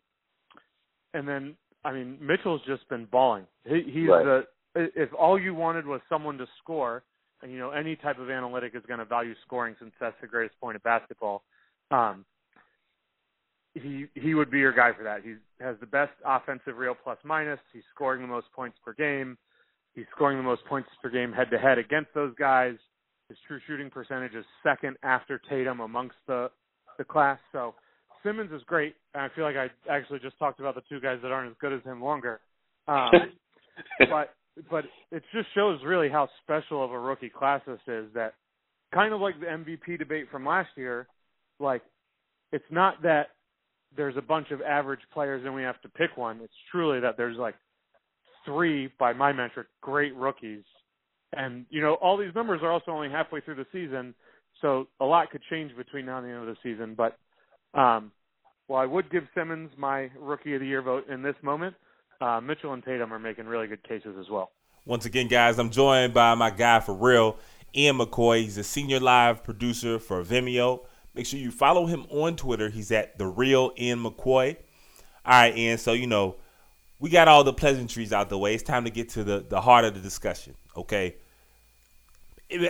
and 1.14 1.26
then, 1.26 1.54
I 1.84 1.92
mean, 1.92 2.18
Mitchell's 2.20 2.60
just 2.66 2.88
been 2.88 3.06
balling. 3.06 3.46
He, 3.64 3.82
he's 3.86 4.08
Right. 4.08 4.24
the 4.24 4.46
if 4.76 5.12
all 5.14 5.38
you 5.40 5.54
wanted 5.54 5.84
was 5.86 6.00
someone 6.08 6.38
to 6.38 6.46
score, 6.62 7.02
and 7.42 7.50
you 7.50 7.58
know 7.58 7.70
any 7.70 7.96
type 7.96 8.18
of 8.18 8.30
analytic 8.30 8.74
is 8.74 8.82
going 8.86 9.00
to 9.00 9.04
value 9.04 9.34
scoring 9.46 9.74
since 9.80 9.92
that's 10.00 10.14
the 10.20 10.26
greatest 10.28 10.60
point 10.60 10.76
of 10.76 10.82
basketball. 10.82 11.42
Um, 11.90 12.24
he 13.74 14.06
he 14.14 14.34
would 14.34 14.50
be 14.50 14.58
your 14.58 14.72
guy 14.72 14.92
for 14.92 15.02
that. 15.04 15.22
He 15.22 15.34
has 15.60 15.76
the 15.80 15.86
best 15.86 16.12
offensive 16.24 16.76
real 16.76 16.94
plus 16.94 17.18
minus. 17.24 17.60
He's 17.72 17.82
scoring 17.94 18.20
the 18.22 18.28
most 18.28 18.46
points 18.54 18.78
per 18.84 18.92
game. 18.92 19.38
He's 19.94 20.06
scoring 20.14 20.36
the 20.38 20.44
most 20.44 20.64
points 20.66 20.88
per 21.02 21.10
game 21.10 21.32
head 21.32 21.50
to 21.50 21.58
head 21.58 21.78
against 21.78 22.12
those 22.14 22.34
guys. 22.38 22.74
His 23.28 23.38
true 23.46 23.60
shooting 23.66 23.90
percentage 23.90 24.34
is 24.34 24.44
second 24.62 24.96
after 25.02 25.40
Tatum 25.48 25.80
amongst 25.80 26.16
the 26.26 26.50
the 26.98 27.04
class. 27.04 27.38
So 27.52 27.74
Simmons 28.22 28.52
is 28.52 28.62
great. 28.66 28.94
And 29.14 29.22
I 29.22 29.28
feel 29.34 29.44
like 29.44 29.56
I 29.56 29.68
actually 29.90 30.18
just 30.20 30.38
talked 30.38 30.60
about 30.60 30.74
the 30.74 30.82
two 30.88 31.00
guys 31.00 31.18
that 31.22 31.32
aren't 31.32 31.50
as 31.50 31.56
good 31.60 31.72
as 31.72 31.82
him 31.84 32.02
longer. 32.02 32.40
Um, 32.88 33.10
but 34.10 34.34
but 34.70 34.84
it 35.10 35.22
just 35.32 35.48
shows 35.54 35.80
really 35.84 36.08
how 36.08 36.28
special 36.42 36.84
of 36.84 36.90
a 36.90 36.98
rookie 36.98 37.30
class 37.30 37.62
this 37.66 37.80
is. 37.86 38.06
That 38.14 38.34
kind 38.92 39.14
of 39.14 39.20
like 39.20 39.38
the 39.40 39.46
MVP 39.46 39.98
debate 39.98 40.26
from 40.30 40.44
last 40.44 40.70
year. 40.76 41.06
Like 41.58 41.82
it's 42.52 42.64
not 42.70 43.02
that 43.02 43.28
there's 43.96 44.16
a 44.16 44.22
bunch 44.22 44.50
of 44.50 44.60
average 44.62 45.00
players 45.12 45.42
and 45.44 45.54
we 45.54 45.62
have 45.62 45.80
to 45.82 45.88
pick 45.88 46.16
one. 46.16 46.40
It's 46.42 46.52
truly 46.70 47.00
that 47.00 47.16
there's 47.16 47.36
like 47.36 47.54
three, 48.44 48.90
by 48.98 49.12
my 49.12 49.32
metric, 49.32 49.66
great 49.80 50.14
rookies. 50.14 50.64
And 51.32 51.64
you 51.70 51.80
know 51.80 51.94
all 51.94 52.16
these 52.16 52.34
numbers 52.34 52.60
are 52.62 52.72
also 52.72 52.90
only 52.90 53.08
halfway 53.08 53.40
through 53.40 53.54
the 53.54 53.66
season, 53.70 54.14
so 54.60 54.88
a 55.00 55.04
lot 55.04 55.30
could 55.30 55.42
change 55.48 55.76
between 55.76 56.06
now 56.06 56.18
and 56.18 56.26
the 56.26 56.30
end 56.30 56.40
of 56.40 56.46
the 56.46 56.56
season. 56.62 56.94
But 56.96 57.16
um, 57.74 58.12
well, 58.68 58.78
I 58.80 58.86
would 58.86 59.10
give 59.10 59.24
Simmons 59.34 59.70
my 59.76 60.10
rookie 60.18 60.54
of 60.54 60.60
the 60.60 60.66
year 60.66 60.82
vote 60.82 61.08
in 61.08 61.22
this 61.22 61.34
moment. 61.42 61.74
Uh, 62.20 62.40
Mitchell 62.40 62.72
and 62.72 62.84
Tatum 62.84 63.12
are 63.12 63.18
making 63.18 63.46
really 63.46 63.66
good 63.66 63.82
cases 63.82 64.16
as 64.18 64.28
well. 64.30 64.50
Once 64.86 65.06
again, 65.06 65.28
guys, 65.28 65.58
I'm 65.58 65.70
joined 65.70 66.14
by 66.14 66.34
my 66.34 66.50
guy 66.50 66.80
for 66.80 66.94
real, 66.94 67.36
Ian 67.74 67.98
McCoy. 67.98 68.42
He's 68.42 68.58
a 68.58 68.64
senior 68.64 69.00
live 69.00 69.42
producer 69.42 69.98
for 69.98 70.22
Vimeo. 70.22 70.84
Make 71.14 71.26
sure 71.26 71.40
you 71.40 71.50
follow 71.50 71.86
him 71.86 72.06
on 72.10 72.36
Twitter. 72.36 72.68
He's 72.68 72.92
at 72.92 73.18
the 73.18 73.26
real 73.26 73.72
Ian 73.78 74.04
McCoy. 74.04 74.56
All 75.24 75.32
right, 75.32 75.56
Ian. 75.56 75.78
So 75.78 75.92
you 75.92 76.06
know, 76.06 76.36
we 77.00 77.10
got 77.10 77.26
all 77.26 77.42
the 77.42 77.52
pleasantries 77.52 78.12
out 78.12 78.28
the 78.28 78.38
way. 78.38 78.54
It's 78.54 78.62
time 78.62 78.84
to 78.84 78.90
get 78.90 79.08
to 79.10 79.24
the 79.24 79.44
the 79.48 79.60
heart 79.60 79.84
of 79.84 79.94
the 79.94 80.00
discussion. 80.00 80.54
Okay. 80.76 81.16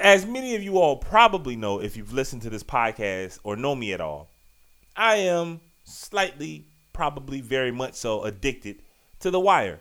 As 0.00 0.26
many 0.26 0.54
of 0.54 0.62
you 0.62 0.78
all 0.78 0.96
probably 0.96 1.56
know, 1.56 1.80
if 1.80 1.96
you've 1.96 2.12
listened 2.12 2.42
to 2.42 2.50
this 2.50 2.62
podcast 2.62 3.38
or 3.44 3.56
know 3.56 3.74
me 3.74 3.92
at 3.92 4.00
all, 4.00 4.29
I 4.96 5.16
am 5.16 5.60
slightly, 5.84 6.66
probably 6.92 7.40
very 7.40 7.70
much 7.70 7.94
so, 7.94 8.24
addicted 8.24 8.82
to 9.20 9.30
The 9.30 9.40
Wire. 9.40 9.80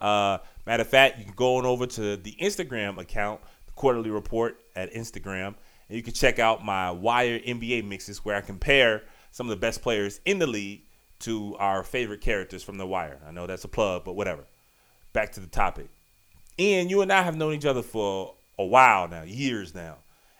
Uh, 0.00 0.38
matter 0.66 0.82
of 0.82 0.88
fact, 0.88 1.18
you 1.18 1.24
can 1.24 1.34
go 1.34 1.56
on 1.56 1.66
over 1.66 1.86
to 1.86 2.16
the 2.16 2.36
Instagram 2.40 2.98
account, 2.98 3.40
the 3.66 3.72
Quarterly 3.72 4.10
Report 4.10 4.60
at 4.76 4.92
Instagram, 4.92 5.54
and 5.88 5.96
you 5.96 6.02
can 6.02 6.12
check 6.12 6.38
out 6.38 6.64
my 6.64 6.90
Wire 6.90 7.38
NBA 7.38 7.84
mixes 7.84 8.24
where 8.24 8.36
I 8.36 8.40
compare 8.40 9.02
some 9.30 9.46
of 9.46 9.50
the 9.50 9.60
best 9.60 9.82
players 9.82 10.20
in 10.24 10.38
the 10.38 10.46
league 10.46 10.82
to 11.20 11.56
our 11.58 11.82
favorite 11.82 12.20
characters 12.20 12.62
from 12.62 12.78
The 12.78 12.86
Wire. 12.86 13.18
I 13.26 13.30
know 13.30 13.46
that's 13.46 13.64
a 13.64 13.68
plug, 13.68 14.04
but 14.04 14.14
whatever. 14.14 14.44
Back 15.12 15.32
to 15.32 15.40
the 15.40 15.46
topic. 15.46 15.88
Ian, 16.58 16.88
you 16.88 17.02
and 17.02 17.12
I 17.12 17.22
have 17.22 17.36
known 17.36 17.54
each 17.54 17.64
other 17.64 17.82
for 17.82 18.34
a 18.58 18.64
while 18.64 19.08
now, 19.08 19.22
years 19.22 19.74
now. 19.74 19.98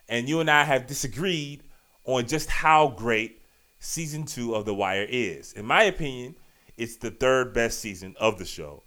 And 0.08 0.28
you 0.28 0.40
and 0.40 0.50
I 0.50 0.64
have 0.64 0.86
disagreed 0.86 1.62
on 2.04 2.26
just 2.26 2.50
how 2.50 2.88
great 2.88 3.40
season 3.84 4.24
two 4.24 4.54
of 4.54 4.64
The 4.64 4.74
Wire 4.74 5.06
is. 5.08 5.52
In 5.52 5.66
my 5.66 5.84
opinion, 5.84 6.34
it's 6.76 6.96
the 6.96 7.10
third 7.10 7.52
best 7.52 7.80
season 7.80 8.16
of 8.18 8.38
the 8.38 8.44
show. 8.44 8.82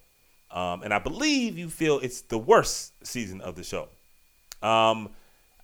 Um, 0.50 0.82
and 0.82 0.92
I 0.92 0.98
believe 0.98 1.58
you 1.58 1.68
feel 1.68 1.98
it's 2.00 2.22
the 2.22 2.38
worst 2.38 2.92
season 3.06 3.40
of 3.40 3.54
the 3.54 3.62
show. 3.62 3.88
Um, 4.62 5.10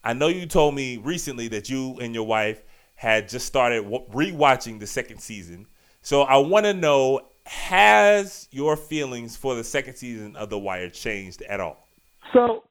I 0.03 0.13
know 0.13 0.29
you 0.29 0.47
told 0.47 0.75
me 0.75 0.99
recently 0.99 1.49
that 1.49 1.69
you 1.69 1.99
and 2.01 2.15
your 2.15 2.27
wife 2.27 2.63
had 2.95 3.29
just 3.29 3.47
started 3.47 3.85
rewatching 3.85 4.79
the 4.79 4.87
second 4.87 5.21
season. 5.21 5.67
So 6.03 6.23
I 6.23 6.37
want 6.37 6.67
to 6.67 6.75
know 6.75 7.23
has 7.47 8.49
your 8.51 8.77
feelings 8.77 9.37
for 9.37 9.55
the 9.55 9.65
second 9.65 9.97
season 9.97 10.37
of 10.37 10.51
The 10.51 10.59
Wire 10.59 10.89
changed 10.89 11.43
at 11.43 11.61
all? 11.61 11.89
So 12.33 12.65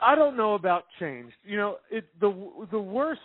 I 0.00 0.14
don't 0.14 0.36
know 0.36 0.54
about 0.54 0.84
change. 0.98 1.32
You 1.44 1.56
know, 1.56 1.76
it 1.90 2.04
the 2.20 2.66
the 2.70 2.78
worst. 2.78 3.20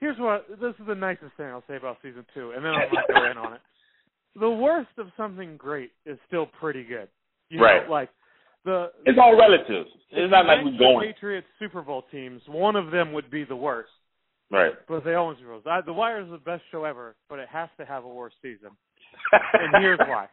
Here's 0.00 0.18
what 0.18 0.46
this 0.60 0.74
is 0.80 0.86
the 0.86 0.94
nicest 0.94 1.32
thing 1.36 1.46
I'll 1.46 1.64
say 1.68 1.76
about 1.76 1.98
season 2.02 2.24
two, 2.34 2.52
and 2.52 2.64
then 2.64 2.72
I'll 2.72 2.88
go 2.90 3.30
in 3.30 3.36
on 3.36 3.52
it. 3.54 3.60
The 4.38 4.48
worst 4.50 4.90
of 4.98 5.08
something 5.16 5.56
great 5.56 5.90
is 6.06 6.18
still 6.26 6.46
pretty 6.46 6.84
good. 6.84 7.08
You 7.50 7.60
Right. 7.60 7.84
Know, 7.86 7.92
like 7.92 8.08
the 8.64 8.92
It's 9.04 9.18
all 9.20 9.36
relative. 9.38 9.86
It's 10.10 10.30
not 10.30 10.46
like 10.46 10.64
we're 10.64 10.78
going. 10.78 11.12
Patriots 11.12 11.46
Super 11.58 11.82
Bowl 11.82 12.04
teams. 12.10 12.40
One 12.46 12.76
of 12.76 12.90
them 12.90 13.12
would 13.12 13.30
be 13.30 13.44
the 13.44 13.56
worst, 13.56 13.90
Right. 14.50 14.72
but 14.88 15.04
they 15.04 15.14
always 15.14 15.38
Super 15.38 15.50
Bowls. 15.52 15.64
I, 15.66 15.80
the 15.82 15.92
Wire 15.92 16.20
is 16.22 16.30
the 16.30 16.38
best 16.38 16.62
show 16.70 16.84
ever, 16.84 17.14
but 17.28 17.38
it 17.38 17.48
has 17.50 17.68
to 17.78 17.84
have 17.84 18.04
a 18.04 18.08
worse 18.08 18.34
season, 18.40 18.70
and 19.32 19.82
here's 19.82 19.98
why. 19.98 20.28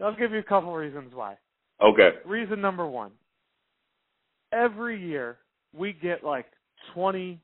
I'll 0.00 0.14
give 0.16 0.30
you 0.32 0.38
a 0.38 0.42
couple 0.44 0.72
reasons 0.74 1.12
why. 1.14 1.36
Okay. 1.82 2.10
Reason 2.24 2.60
number 2.60 2.86
one. 2.86 3.10
Every 4.52 4.98
year 5.04 5.38
we 5.76 5.92
get 5.92 6.24
like 6.24 6.46
twenty 6.94 7.40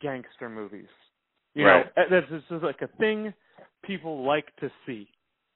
gangster 0.00 0.48
movies. 0.48 0.88
You 1.54 1.66
Right. 1.66 1.86
Eh, 1.96 2.02
know, 2.02 2.06
that's 2.10 2.30
this 2.30 2.42
is 2.50 2.62
like 2.62 2.82
a 2.82 2.88
thing 2.98 3.32
people 3.82 4.24
like 4.24 4.54
to 4.56 4.70
see. 4.84 5.08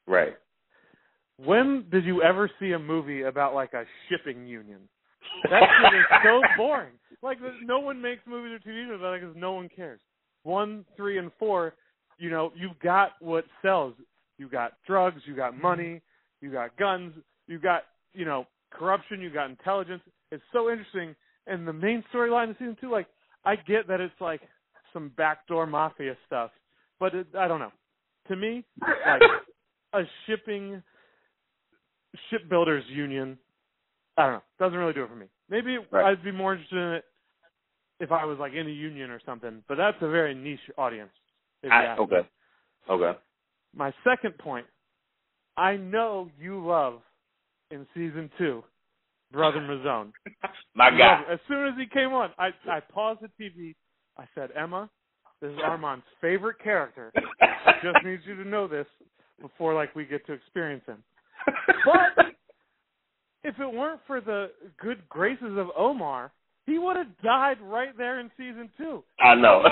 Right. 0.06 0.36
When 1.36 1.86
did 1.90 2.04
you 2.04 2.22
ever 2.22 2.50
see 2.58 2.72
a 2.72 2.78
movie 2.78 3.22
about 3.22 3.54
like 3.54 3.72
a 3.72 3.84
shipping 4.08 4.46
union? 4.46 4.80
That 5.44 5.62
shit 5.82 5.98
is 5.98 6.06
so 6.24 6.42
boring. 6.56 6.92
Like 7.22 7.38
no 7.64 7.80
one 7.80 8.00
makes 8.00 8.22
movies 8.26 8.52
or 8.52 8.70
TV 8.70 8.86
shows 8.86 8.98
about 8.98 9.14
it 9.14 9.20
because 9.22 9.36
no 9.36 9.52
one 9.52 9.68
cares. 9.74 10.00
One, 10.42 10.84
three, 10.96 11.18
and 11.18 11.30
four, 11.38 11.74
you 12.18 12.30
know, 12.30 12.52
you've 12.54 12.78
got 12.80 13.12
what 13.20 13.44
sells. 13.62 13.94
You 14.38 14.48
got 14.48 14.72
drugs, 14.86 15.20
you 15.26 15.36
got 15.36 15.60
money, 15.60 15.84
mm-hmm. 15.84 16.46
you 16.46 16.52
got 16.52 16.76
guns, 16.78 17.12
you 17.46 17.58
got 17.58 17.82
you 18.14 18.24
know 18.24 18.46
corruption, 18.70 19.20
you 19.20 19.30
got 19.30 19.50
intelligence. 19.50 20.02
It's 20.30 20.42
so 20.52 20.70
interesting. 20.70 21.14
And 21.46 21.66
the 21.66 21.72
main 21.72 22.04
storyline 22.12 22.50
of 22.50 22.56
season 22.58 22.76
two, 22.80 22.90
like 22.90 23.06
I 23.44 23.56
get 23.56 23.88
that 23.88 24.00
it's 24.00 24.20
like 24.20 24.40
some 24.92 25.12
backdoor 25.16 25.66
mafia 25.66 26.16
stuff, 26.26 26.50
but 26.98 27.14
it, 27.14 27.26
I 27.38 27.48
don't 27.48 27.60
know. 27.60 27.72
To 28.28 28.36
me, 28.36 28.64
like 28.80 29.22
a 29.92 30.02
shipping 30.26 30.82
shipbuilders 32.28 32.84
union. 32.88 33.38
I 34.16 34.24
don't 34.24 34.32
know. 34.34 34.42
Doesn't 34.58 34.78
really 34.78 34.92
do 34.92 35.04
it 35.04 35.08
for 35.08 35.16
me. 35.16 35.26
Maybe 35.48 35.78
Right. 35.90 36.04
I'd 36.04 36.22
be 36.22 36.32
more 36.32 36.52
interested 36.52 36.78
in 36.78 36.92
it 36.94 37.04
if 38.00 38.12
I 38.12 38.24
was 38.24 38.38
like 38.38 38.52
in 38.52 38.66
a 38.66 38.70
union 38.70 39.10
or 39.10 39.20
something. 39.24 39.62
But 39.68 39.76
that's 39.76 39.96
a 40.00 40.08
very 40.08 40.34
niche 40.34 40.58
audience. 40.76 41.10
I, 41.64 41.68
ah, 41.86 41.96
me. 41.96 42.02
okay. 42.02 42.28
Okay. 42.88 43.18
My 43.74 43.92
second 44.04 44.36
point. 44.38 44.66
I 45.56 45.76
know 45.76 46.30
you 46.40 46.64
love 46.64 47.00
in 47.70 47.86
season 47.94 48.30
two, 48.38 48.64
Brother 49.32 49.60
Mouzone. 49.60 50.12
My 50.74 50.90
You 50.90 50.98
guy. 50.98 51.08
love 51.18 51.26
him. 51.26 51.32
As 51.34 51.38
soon 51.48 51.66
as 51.66 51.74
he 51.78 51.86
came 51.86 52.12
on, 52.12 52.30
I 52.38 52.50
I 52.70 52.80
paused 52.80 53.20
the 53.22 53.30
TV. 53.42 53.74
I 54.18 54.24
said, 54.34 54.50
Emma, 54.56 54.90
this 55.40 55.50
is 55.52 55.58
Armon's 55.64 56.02
favorite 56.20 56.58
character. 56.62 57.12
I 57.40 57.72
just 57.82 58.04
need 58.04 58.20
you 58.26 58.36
to 58.42 58.48
know 58.48 58.66
this 58.68 58.86
before 59.40 59.74
like 59.74 59.94
we 59.94 60.04
get 60.04 60.26
to 60.26 60.32
experience 60.32 60.84
him. 60.86 61.02
But 61.46 62.26
if 63.42 63.58
it 63.58 63.72
weren't 63.72 64.00
for 64.06 64.20
the 64.20 64.50
good 64.78 65.08
graces 65.08 65.56
of 65.56 65.68
Omar, 65.76 66.30
he 66.66 66.78
would 66.78 66.96
have 66.96 67.06
died 67.22 67.56
right 67.62 67.96
there 67.96 68.20
in 68.20 68.30
season 68.36 68.68
two. 68.76 69.02
I 69.18 69.34
know. 69.34 69.62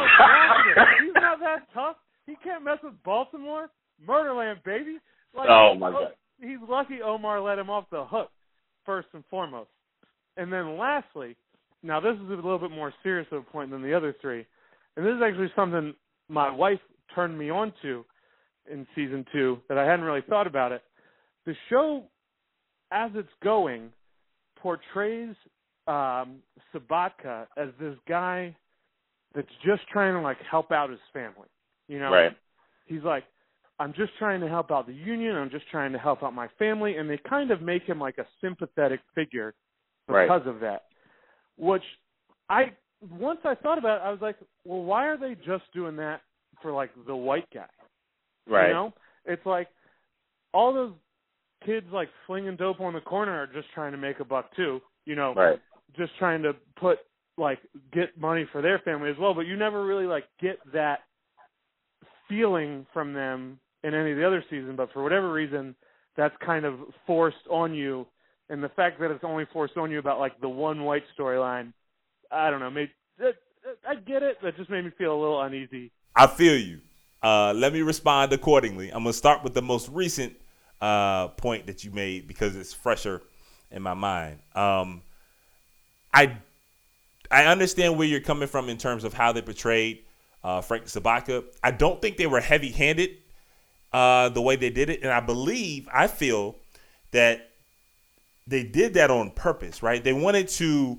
He's 1.03 1.13
not 1.15 1.39
that 1.41 1.67
tough. 1.75 1.97
He 2.27 2.35
can't 2.43 2.65
mess 2.65 2.79
with 2.83 2.95
Baltimore. 3.05 3.69
Murderland, 4.07 4.61
baby. 4.65 4.99
Like, 5.37 5.49
Oh, 5.51 5.75
my 5.79 5.89
oh, 5.89 5.93
God. 5.93 6.13
He's 6.41 6.59
lucky 6.69 7.03
Omar 7.03 7.41
let 7.41 7.59
him 7.59 7.69
off 7.69 7.85
the 7.91 8.05
hook, 8.05 8.31
first 8.89 9.09
and 9.13 9.23
foremost. 9.29 9.69
And 10.39 10.51
then 10.51 10.79
lastly, 10.79 11.37
now 11.83 12.01
this 12.01 12.15
is 12.15 12.31
a 12.31 12.35
little 12.35 12.59
bit 12.59 12.71
more 12.71 12.91
serious 13.03 13.29
of 13.31 13.41
a 13.41 13.43
point 13.43 13.71
than 13.71 13.83
the 13.83 13.93
other 13.93 14.17
three. 14.19 14.47
And 14.97 15.05
this 15.05 15.13
is 15.13 15.21
actually 15.23 15.53
something 15.55 15.93
my 16.31 16.51
wife 16.51 16.81
turned 17.15 17.39
me 17.39 17.51
on 17.51 17.75
to 17.83 18.03
in 18.73 18.87
season 18.95 19.27
two 19.31 19.59
that 19.69 19.77
I 19.77 19.85
hadn't 19.85 20.07
really 20.07 20.25
thought 20.27 20.47
about 20.47 20.73
it. 20.73 20.83
The 21.45 21.55
show, 21.69 22.05
as 22.91 23.11
it's 23.15 23.29
going, 23.45 23.91
portrays 24.57 25.37
um 25.87 26.39
Sobotka 26.75 27.47
as 27.57 27.69
this 27.79 27.95
guy 28.09 28.57
that's 29.35 29.49
just 29.65 29.83
trying 29.93 30.15
to 30.15 30.21
like 30.21 30.39
help 30.51 30.73
out 30.73 30.89
his 30.89 30.99
family. 31.13 31.49
You 31.89 31.99
know? 31.99 32.11
Right. 32.11 32.33
He's 32.87 33.03
like, 33.03 33.25
I'm 33.81 33.93
just 33.95 34.11
trying 34.19 34.41
to 34.41 34.49
help 34.49 34.71
out 34.71 34.87
the 34.87 34.93
union, 34.93 35.37
I'm 35.37 35.51
just 35.51 35.69
trying 35.71 35.93
to 35.93 35.99
help 35.99 36.23
out 36.23 36.35
my 36.35 36.49
family 36.59 36.97
and 36.97 37.09
they 37.09 37.19
kind 37.29 37.51
of 37.51 37.63
make 37.63 37.85
him 37.85 38.01
like 38.01 38.19
a 38.19 38.27
sympathetic 38.41 39.01
figure 39.15 39.55
Right. 40.09 40.27
because 40.27 40.47
of 40.47 40.61
that. 40.61 40.87
Which 41.57 41.83
I 42.49 42.73
once 43.11 43.41
I 43.45 43.55
thought 43.55 43.79
about 43.79 44.01
it, 44.01 44.05
I 44.05 44.11
was 44.11 44.21
like, 44.21 44.37
well, 44.65 44.83
why 44.83 45.07
are 45.07 45.17
they 45.17 45.37
just 45.47 45.65
doing 45.73 45.97
that 45.97 46.23
for 46.63 46.73
like 46.73 46.91
the 47.07 47.15
white 47.15 47.49
guy? 47.55 47.67
Right. 48.49 48.69
You 48.69 48.75
know, 48.75 48.95
it's 49.25 49.45
like 49.45 49.69
all 50.53 50.73
those 50.73 50.93
kids 51.65 51.87
like 51.93 52.09
slinging 52.27 52.57
dope 52.57 52.81
on 52.81 52.95
the 52.95 53.01
corner 53.01 53.33
are 53.33 53.47
just 53.47 53.69
trying 53.75 53.93
to 53.93 53.99
make 53.99 54.21
a 54.21 54.25
buck 54.25 54.55
too. 54.57 54.81
You 55.05 55.15
know, 55.15 55.35
Right. 55.35 55.61
just 55.97 56.13
trying 56.19 56.43
to 56.43 56.55
put 56.81 56.99
like 57.37 57.59
get 57.93 58.19
money 58.19 58.47
for 58.51 58.63
their 58.63 58.79
family 58.81 59.11
as 59.11 59.17
well. 59.19 59.35
But 59.35 59.47
you 59.47 59.57
never 59.57 59.85
really 59.85 60.07
like 60.07 60.25
get 60.41 60.59
that 60.73 61.01
feeling 62.29 62.87
from 62.93 63.13
them 63.13 63.59
in 63.85 63.95
any 63.95 64.13
of 64.13 64.17
the 64.17 64.27
other 64.27 64.45
seasons. 64.51 64.77
But 64.77 64.93
for 64.93 65.03
whatever 65.03 65.33
reason, 65.33 65.75
that's 66.17 66.35
kind 66.45 66.65
of 66.65 66.75
forced 67.07 67.47
on 67.51 67.75
you. 67.75 68.07
And 68.51 68.63
the 68.63 68.71
fact 68.71 68.99
that 69.01 69.11
it's 69.11 69.25
only 69.25 69.45
forced 69.53 69.77
on 69.77 69.91
you 69.91 69.99
about 69.99 70.19
like 70.19 70.41
the 70.41 70.49
one 70.49 70.85
white 70.85 71.05
storyline, 71.19 71.73
I 72.31 72.51
don't 72.51 72.61
know. 72.61 72.71
Maybe 72.71 72.93
I 73.87 73.95
get 73.97 74.23
it. 74.23 74.39
That 74.43 74.57
just 74.57 74.71
made 74.71 74.85
me 74.85 74.91
feel 74.97 75.15
a 75.15 75.21
little 75.21 75.41
uneasy. 75.41 75.91
I 76.15 76.27
feel 76.27 76.57
you. 76.57 76.81
Uh, 77.23 77.53
let 77.55 77.73
me 77.73 77.83
respond 77.83 78.33
accordingly. 78.33 78.91
I'm 78.91 79.03
gonna 79.03 79.13
start 79.13 79.43
with 79.43 79.55
the 79.55 79.63
most 79.63 79.89
recent 79.89 80.35
uh, 80.81 81.29
point 81.29 81.67
that 81.67 81.85
you 81.85 81.91
made 81.91 82.29
because 82.29 82.57
it's 82.57 82.73
fresher 82.73 83.23
in 83.71 83.83
my 83.83 83.95
mind. 83.95 84.39
Um, 84.55 85.03
I 86.15 86.37
I 87.31 87.47
understand 87.47 87.99
where 87.99 88.07
you're 88.07 88.21
coming 88.21 88.49
from 88.49 88.69
in 88.69 88.79
terms 88.79 89.05
of 89.05 89.13
how 89.13 89.33
they 89.33 89.43
portrayed 89.43 90.05
uh, 90.43 90.61
Frank 90.61 90.85
Sobotka. 90.85 91.45
I 91.63 91.73
don't 91.73 92.01
think 92.01 92.17
they 92.17 92.27
were 92.27 92.41
heavy-handed 92.41 93.11
uh, 93.93 94.29
the 94.29 94.43
way 94.43 94.57
they 94.57 94.71
did 94.71 94.91
it, 94.91 95.03
and 95.03 95.11
I 95.11 95.21
believe 95.21 95.89
I 95.93 96.07
feel 96.07 96.57
that 97.11 97.51
they 98.47 98.63
did 98.65 98.95
that 98.95 99.11
on 99.11 99.31
purpose. 99.31 99.83
Right? 99.83 100.03
They 100.03 100.13
wanted 100.13 100.49
to 100.49 100.99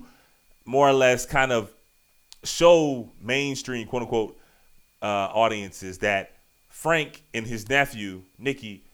more 0.64 0.88
or 0.88 0.92
less 0.92 1.26
kind 1.26 1.52
of 1.52 1.72
show 2.44 3.10
mainstream 3.20 3.86
quote 3.86 4.02
unquote 4.02 4.38
uh, 5.02 5.28
audiences 5.32 5.98
that 5.98 6.32
Frank 6.68 7.22
and 7.34 7.46
his 7.46 7.68
nephew 7.68 8.22
Nicky, 8.38 8.84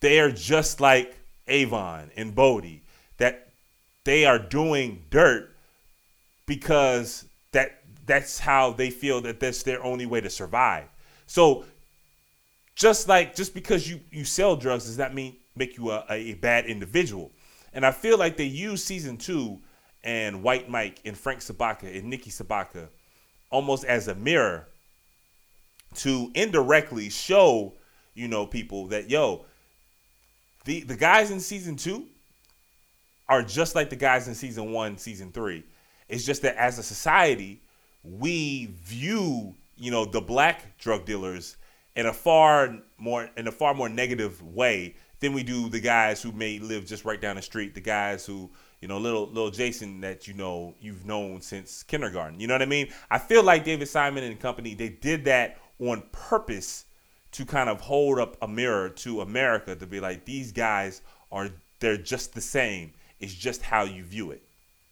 they 0.00 0.20
are 0.20 0.30
just 0.30 0.80
like 0.80 1.18
Avon 1.46 2.10
and 2.16 2.34
Bodie. 2.34 2.82
That 3.18 3.48
they 4.04 4.24
are 4.24 4.38
doing 4.38 5.04
dirt 5.10 5.54
because 6.46 7.26
that 7.52 7.82
that's 8.06 8.38
how 8.38 8.72
they 8.72 8.90
feel 8.90 9.20
that 9.20 9.38
that's 9.38 9.62
their 9.62 9.82
only 9.84 10.06
way 10.06 10.20
to 10.20 10.30
survive. 10.30 10.88
So 11.26 11.64
just 12.78 13.08
like 13.08 13.34
just 13.34 13.54
because 13.54 13.90
you 13.90 14.00
you 14.12 14.24
sell 14.24 14.54
drugs 14.54 14.86
does 14.86 14.96
not 14.96 15.12
mean 15.12 15.36
make 15.56 15.76
you 15.76 15.90
a, 15.90 16.04
a 16.08 16.34
bad 16.34 16.64
individual. 16.64 17.32
And 17.74 17.84
I 17.84 17.90
feel 17.90 18.16
like 18.16 18.36
they 18.36 18.44
use 18.44 18.82
season 18.82 19.16
two 19.18 19.58
and 20.04 20.44
White 20.44 20.70
Mike 20.70 21.00
and 21.04 21.18
Frank 21.18 21.40
Sobotka 21.40 21.98
and 21.98 22.08
Nikki 22.08 22.30
Sobotka 22.30 22.88
almost 23.50 23.84
as 23.84 24.06
a 24.06 24.14
mirror 24.14 24.68
to 25.96 26.30
indirectly 26.34 27.10
show, 27.10 27.74
you 28.14 28.28
know, 28.28 28.46
people 28.46 28.86
that 28.86 29.10
yo, 29.10 29.44
the 30.64 30.82
the 30.82 30.96
guys 30.96 31.32
in 31.32 31.40
season 31.40 31.74
two 31.74 32.06
are 33.28 33.42
just 33.42 33.74
like 33.74 33.90
the 33.90 33.96
guys 33.96 34.28
in 34.28 34.36
season 34.36 34.70
one, 34.70 34.96
season 34.96 35.32
three. 35.32 35.64
It's 36.08 36.24
just 36.24 36.42
that 36.42 36.54
as 36.56 36.78
a 36.78 36.84
society, 36.84 37.60
we 38.04 38.66
view, 38.66 39.56
you 39.76 39.90
know, 39.90 40.04
the 40.04 40.20
black 40.20 40.78
drug 40.78 41.04
dealers 41.04 41.56
in 41.98 42.06
a 42.06 42.12
far 42.12 42.78
more 42.96 43.28
in 43.36 43.48
a 43.48 43.52
far 43.52 43.74
more 43.74 43.88
negative 43.88 44.40
way 44.40 44.94
than 45.18 45.32
we 45.32 45.42
do 45.42 45.68
the 45.68 45.80
guys 45.80 46.22
who 46.22 46.30
may 46.30 46.60
live 46.60 46.86
just 46.86 47.04
right 47.04 47.20
down 47.20 47.34
the 47.34 47.42
street, 47.42 47.74
the 47.74 47.80
guys 47.80 48.24
who, 48.24 48.48
you 48.80 48.86
know, 48.86 48.98
little 48.98 49.26
little 49.26 49.50
Jason 49.50 50.00
that 50.00 50.28
you 50.28 50.34
know 50.34 50.76
you've 50.80 51.04
known 51.04 51.40
since 51.40 51.82
kindergarten. 51.82 52.38
You 52.38 52.46
know 52.46 52.54
what 52.54 52.62
I 52.62 52.66
mean? 52.66 52.90
I 53.10 53.18
feel 53.18 53.42
like 53.42 53.64
David 53.64 53.88
Simon 53.88 54.22
and 54.22 54.38
company, 54.38 54.74
they 54.74 54.90
did 54.90 55.24
that 55.24 55.58
on 55.80 56.04
purpose 56.12 56.84
to 57.32 57.44
kind 57.44 57.68
of 57.68 57.80
hold 57.80 58.20
up 58.20 58.36
a 58.40 58.46
mirror 58.46 58.90
to 58.90 59.20
America 59.20 59.74
to 59.74 59.86
be 59.86 59.98
like, 59.98 60.24
these 60.24 60.52
guys 60.52 61.02
are 61.32 61.50
they're 61.80 61.96
just 61.96 62.32
the 62.32 62.40
same. 62.40 62.92
It's 63.18 63.34
just 63.34 63.60
how 63.60 63.82
you 63.82 64.04
view 64.04 64.30
it. 64.30 64.42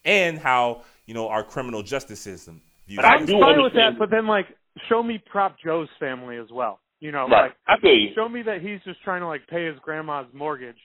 And 0.04 0.40
how, 0.40 0.82
you 1.06 1.14
know, 1.14 1.28
our 1.28 1.44
criminal 1.44 1.84
justice 1.84 2.18
system 2.18 2.62
views 2.88 2.96
But 2.96 3.04
I 3.04 3.14
it. 3.14 3.20
I'm 3.20 3.26
do 3.26 3.38
fine 3.38 3.62
with 3.62 3.74
that, 3.74 3.96
but 3.96 4.10
then 4.10 4.26
like 4.26 4.46
show 4.88 5.04
me 5.04 5.22
Prop 5.24 5.56
Joe's 5.64 5.88
family 6.00 6.36
as 6.36 6.50
well. 6.50 6.80
You 7.00 7.12
know, 7.12 7.28
Right. 7.28 7.42
like 7.48 7.56
I 7.66 7.78
feel 7.80 7.94
you. 7.94 8.08
show 8.14 8.28
me 8.28 8.42
that 8.42 8.60
he's 8.62 8.80
just 8.84 9.02
trying 9.02 9.20
to 9.20 9.26
like 9.26 9.46
pay 9.48 9.66
his 9.66 9.78
grandma's 9.80 10.26
mortgage 10.32 10.78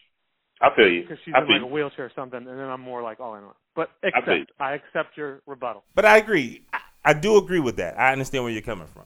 I 0.60 0.70
feel 0.76 0.88
you. 0.92 1.02
because 1.04 1.18
she's 1.24 1.34
I 1.34 1.40
in 1.42 1.48
feel 1.48 1.56
like 1.62 1.72
a 1.72 1.74
wheelchair 1.74 2.06
or 2.06 2.12
something, 2.16 2.38
and 2.40 2.48
then 2.48 2.68
I'm 2.68 2.82
more 2.82 3.02
like 3.02 3.20
all 3.20 3.36
in 3.36 3.44
on. 3.44 3.54
But 3.76 3.90
accept, 4.04 4.52
I 4.60 4.74
accept 4.74 5.16
your 5.18 5.42
rebuttal. 5.48 5.84
But 5.96 6.06
I 6.06 6.18
agree. 6.18 6.64
I, 6.74 6.80
I 7.06 7.14
do 7.14 7.38
agree 7.38 7.62
with 7.62 7.78
that. 7.78 7.98
I 7.98 8.12
understand 8.12 8.44
where 8.44 8.52
you're 8.52 8.62
coming 8.62 8.88
from. 8.88 9.06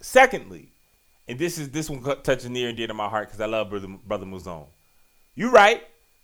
Secondly, 0.00 0.72
and 1.28 1.38
this 1.38 1.58
is 1.58 1.70
this 1.70 1.90
one 1.90 2.02
touches 2.22 2.48
near 2.48 2.68
and 2.68 2.76
dear 2.76 2.86
to 2.86 2.94
my 2.94 3.08
heart 3.08 3.28
because 3.28 3.40
I 3.40 3.46
love 3.46 3.68
brother 3.70 3.88
brother 4.06 4.26
Mouzone. 4.26 4.66
You're 5.34 5.50
right. 5.50 5.82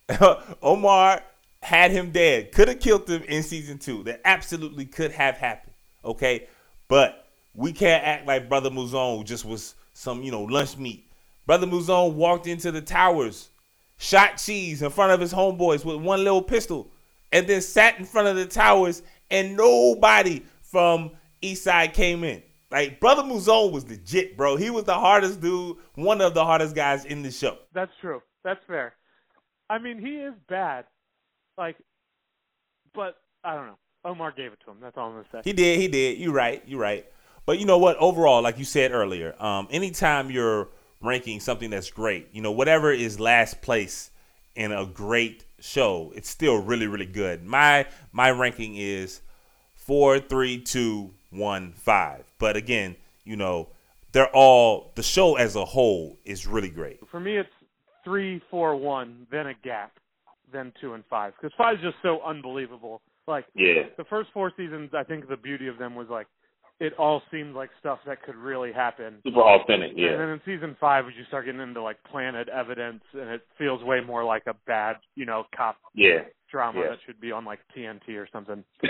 Omar 0.62 1.22
had 1.62 1.90
him 1.90 2.10
dead. 2.10 2.52
Could 2.52 2.68
have 2.68 2.80
killed 2.80 3.08
him 3.08 3.22
in 3.24 3.42
season 3.42 3.78
two. 3.78 4.02
That 4.04 4.20
absolutely 4.24 4.86
could 4.86 5.12
have 5.12 5.36
happened. 5.36 5.74
Okay, 6.04 6.46
but 6.88 7.26
we 7.54 7.72
can't 7.72 8.04
act 8.04 8.26
like 8.26 8.48
brother 8.48 8.70
Mouzone 8.70 9.24
just 9.24 9.44
was 9.44 9.74
some 9.96 10.22
you 10.22 10.30
know 10.30 10.42
lunch 10.42 10.76
meat. 10.76 11.10
Brother 11.46 11.66
Mouzone 11.66 12.14
walked 12.14 12.46
into 12.46 12.70
the 12.70 12.80
towers, 12.80 13.48
shot 13.96 14.36
cheese 14.36 14.82
in 14.82 14.90
front 14.90 15.12
of 15.12 15.20
his 15.20 15.32
homeboys 15.32 15.84
with 15.84 15.96
one 15.96 16.22
little 16.22 16.42
pistol, 16.42 16.90
and 17.32 17.46
then 17.46 17.60
sat 17.60 17.98
in 17.98 18.04
front 18.04 18.28
of 18.28 18.36
the 18.36 18.46
towers, 18.46 19.02
and 19.30 19.56
nobody 19.56 20.42
from 20.60 21.12
Eastside 21.42 21.94
came 21.94 22.24
in. 22.24 22.42
Like 22.70 23.00
brother 23.00 23.22
Mouzone 23.22 23.72
was 23.72 23.88
legit, 23.88 24.36
bro. 24.36 24.56
He 24.56 24.70
was 24.70 24.84
the 24.84 24.94
hardest 24.94 25.40
dude, 25.40 25.76
one 25.94 26.20
of 26.20 26.34
the 26.34 26.44
hardest 26.44 26.74
guys 26.74 27.04
in 27.04 27.22
the 27.22 27.30
show. 27.30 27.56
That's 27.72 27.92
true. 28.00 28.22
That's 28.44 28.60
fair. 28.66 28.94
I 29.70 29.78
mean, 29.78 29.98
he 29.98 30.16
is 30.16 30.34
bad. 30.48 30.84
Like, 31.56 31.76
but 32.94 33.16
I 33.42 33.54
don't 33.54 33.66
know. 33.66 33.78
Omar 34.04 34.32
gave 34.36 34.52
it 34.52 34.58
to 34.64 34.70
him. 34.70 34.76
That's 34.80 34.96
all 34.96 35.08
I'm 35.08 35.14
gonna 35.14 35.26
say. 35.32 35.40
He 35.42 35.52
did. 35.52 35.80
He 35.80 35.88
did. 35.88 36.18
You 36.18 36.32
right. 36.32 36.62
You 36.66 36.78
right. 36.78 37.06
But 37.46 37.60
you 37.60 37.64
know 37.64 37.78
what? 37.78 37.96
Overall, 37.98 38.42
like 38.42 38.58
you 38.58 38.64
said 38.64 38.90
earlier, 38.90 39.40
um, 39.42 39.68
anytime 39.70 40.30
you're 40.30 40.68
ranking 41.00 41.38
something 41.38 41.70
that's 41.70 41.90
great, 41.90 42.28
you 42.32 42.42
know, 42.42 42.50
whatever 42.50 42.92
is 42.92 43.20
last 43.20 43.62
place 43.62 44.10
in 44.56 44.72
a 44.72 44.84
great 44.84 45.44
show, 45.60 46.12
it's 46.16 46.28
still 46.28 46.60
really, 46.60 46.88
really 46.88 47.06
good. 47.06 47.44
My 47.44 47.86
my 48.12 48.30
ranking 48.30 48.76
is 48.76 49.20
four, 49.74 50.18
three, 50.18 50.60
two, 50.60 51.14
one, 51.30 51.72
five. 51.72 52.24
But 52.38 52.56
again, 52.56 52.96
you 53.24 53.36
know, 53.36 53.68
they're 54.10 54.34
all 54.34 54.90
the 54.96 55.02
show 55.04 55.36
as 55.36 55.54
a 55.54 55.64
whole 55.64 56.18
is 56.24 56.46
really 56.46 56.70
great. 56.70 56.98
For 57.10 57.20
me, 57.20 57.36
it's 57.36 57.48
three, 58.02 58.42
four, 58.50 58.74
one, 58.74 59.26
then 59.30 59.46
a 59.46 59.54
gap, 59.62 59.92
then 60.52 60.72
two 60.80 60.94
and 60.94 61.04
five. 61.08 61.34
Because 61.40 61.54
five 61.56 61.76
is 61.76 61.82
just 61.82 61.96
so 62.02 62.20
unbelievable. 62.22 63.02
Like 63.28 63.44
Yeah. 63.54 63.84
the 63.96 64.04
first 64.04 64.30
four 64.32 64.52
seasons, 64.56 64.90
I 64.94 65.02
think 65.04 65.28
the 65.28 65.36
beauty 65.36 65.68
of 65.68 65.78
them 65.78 65.94
was 65.94 66.08
like 66.08 66.26
it 66.80 66.92
all 66.98 67.22
seemed 67.30 67.54
like 67.54 67.70
stuff 67.80 67.98
that 68.06 68.22
could 68.22 68.34
really 68.36 68.72
happen. 68.72 69.16
Super 69.24 69.40
authentic. 69.40 69.92
Yeah. 69.96 70.10
And 70.10 70.20
then 70.20 70.28
in 70.30 70.40
season 70.44 70.76
five, 70.78 71.04
you 71.06 71.24
start 71.28 71.46
getting 71.46 71.60
into 71.60 71.80
like 71.82 71.96
planted 72.10 72.48
evidence, 72.48 73.02
and 73.14 73.30
it 73.30 73.42
feels 73.58 73.82
way 73.82 74.00
more 74.00 74.24
like 74.24 74.42
a 74.46 74.54
bad, 74.66 74.96
you 75.14 75.24
know, 75.24 75.44
cop 75.56 75.76
Yeah. 75.94 76.20
drama 76.50 76.80
Yeah. 76.80 76.88
that 76.90 76.98
should 77.06 77.20
be 77.20 77.32
on 77.32 77.44
like 77.44 77.60
TNT 77.74 78.16
or 78.16 78.28
something. 78.32 78.62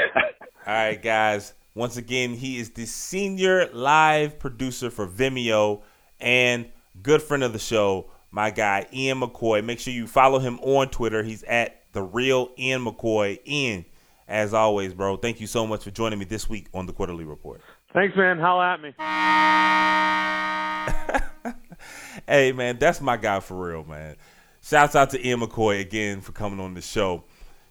All 0.66 0.74
right, 0.74 1.00
guys. 1.00 1.54
Once 1.74 1.96
again, 1.96 2.34
he 2.34 2.58
is 2.58 2.70
the 2.70 2.86
senior 2.86 3.68
live 3.72 4.38
producer 4.38 4.90
for 4.90 5.06
Vimeo 5.06 5.82
and 6.20 6.70
good 7.02 7.20
friend 7.22 7.42
of 7.44 7.52
the 7.52 7.58
show, 7.58 8.10
my 8.30 8.50
guy 8.50 8.86
Ian 8.92 9.20
McCoy. 9.20 9.62
Make 9.64 9.78
sure 9.78 9.92
you 9.92 10.06
follow 10.06 10.38
him 10.38 10.58
on 10.60 10.88
Twitter. 10.88 11.22
He's 11.22 11.42
at 11.44 11.82
the 11.92 12.02
real 12.02 12.50
Ian 12.58 12.84
McCoy. 12.84 13.38
Ian, 13.46 13.84
as 14.26 14.54
always, 14.54 14.94
bro, 14.94 15.16
thank 15.18 15.38
you 15.40 15.46
so 15.46 15.66
much 15.66 15.84
for 15.84 15.90
joining 15.90 16.18
me 16.18 16.24
this 16.24 16.48
week 16.48 16.66
on 16.74 16.86
the 16.86 16.92
Quarter-Lee 16.92 17.24
Report. 17.24 17.60
Thanks, 17.92 18.16
man. 18.16 18.38
Holla 18.38 18.74
at 18.74 18.82
me. 18.82 18.94
hey 22.26 22.52
man, 22.52 22.78
that's 22.78 23.00
my 23.00 23.16
guy 23.16 23.40
for 23.40 23.68
real, 23.68 23.84
man. 23.84 24.16
Shouts 24.62 24.96
out 24.96 25.10
to 25.10 25.26
Ian 25.26 25.40
McCoy 25.40 25.80
again 25.80 26.20
for 26.20 26.32
coming 26.32 26.60
on 26.60 26.74
the 26.74 26.80
show. 26.80 27.24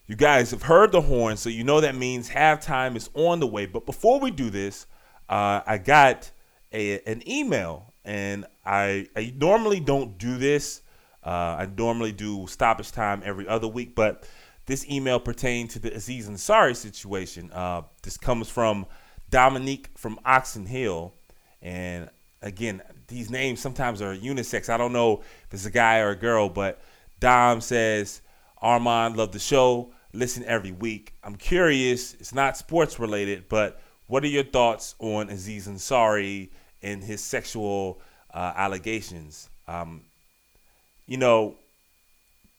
You 0.07 0.15
guys 0.15 0.51
have 0.51 0.61
heard 0.61 0.91
the 0.91 1.01
horn, 1.01 1.35
so 1.35 1.49
you 1.49 1.63
know 1.63 1.81
that 1.81 1.95
means 1.95 2.29
halftime 2.29 2.95
is 2.95 3.09
on 3.15 3.39
the 3.39 3.47
way. 3.47 3.65
But 3.65 3.85
before 3.85 4.19
we 4.19 4.31
do 4.31 4.49
this, 4.49 4.85
uh, 5.27 5.61
I 5.65 5.79
got 5.79 6.31
a, 6.71 7.01
an 7.01 7.27
email, 7.27 7.93
and 8.05 8.45
I, 8.65 9.07
I 9.15 9.33
normally 9.35 9.79
don't 9.79 10.17
do 10.17 10.37
this. 10.37 10.81
Uh, 11.23 11.57
I 11.59 11.69
normally 11.75 12.11
do 12.11 12.45
stoppage 12.47 12.91
time 12.91 13.23
every 13.25 13.47
other 13.47 13.67
week, 13.67 13.95
but 13.95 14.29
this 14.67 14.87
email 14.89 15.19
pertained 15.19 15.71
to 15.71 15.79
the 15.79 15.93
Aziz 15.93 16.29
Ansari 16.29 16.75
situation. 16.75 17.51
Uh, 17.51 17.81
this 18.03 18.15
comes 18.15 18.47
from 18.47 18.85
Dominique 19.29 19.89
from 19.95 20.19
Oxon 20.25 20.65
Hill, 20.65 21.13
and 21.61 22.09
again, 22.41 22.81
these 23.07 23.29
names 23.29 23.59
sometimes 23.59 24.01
are 24.01 24.15
unisex. 24.15 24.69
I 24.69 24.77
don't 24.77 24.93
know 24.93 25.21
if 25.45 25.53
it's 25.53 25.65
a 25.65 25.71
guy 25.71 25.99
or 25.99 26.09
a 26.11 26.15
girl, 26.15 26.49
but 26.49 26.81
Dom 27.19 27.61
says, 27.61 28.21
Armon, 28.61 29.15
love 29.15 29.31
the 29.31 29.39
show. 29.39 29.91
Listen 30.13 30.43
every 30.45 30.71
week. 30.71 31.13
I'm 31.23 31.35
curious, 31.35 32.13
it's 32.15 32.33
not 32.33 32.57
sports 32.57 32.99
related, 32.99 33.49
but 33.49 33.81
what 34.07 34.23
are 34.23 34.27
your 34.27 34.43
thoughts 34.43 34.95
on 34.99 35.29
Aziz 35.29 35.67
Ansari 35.67 36.49
and 36.81 37.03
his 37.03 37.21
sexual 37.21 37.99
uh, 38.33 38.53
allegations? 38.55 39.49
Um, 39.67 40.03
you 41.05 41.17
know, 41.17 41.55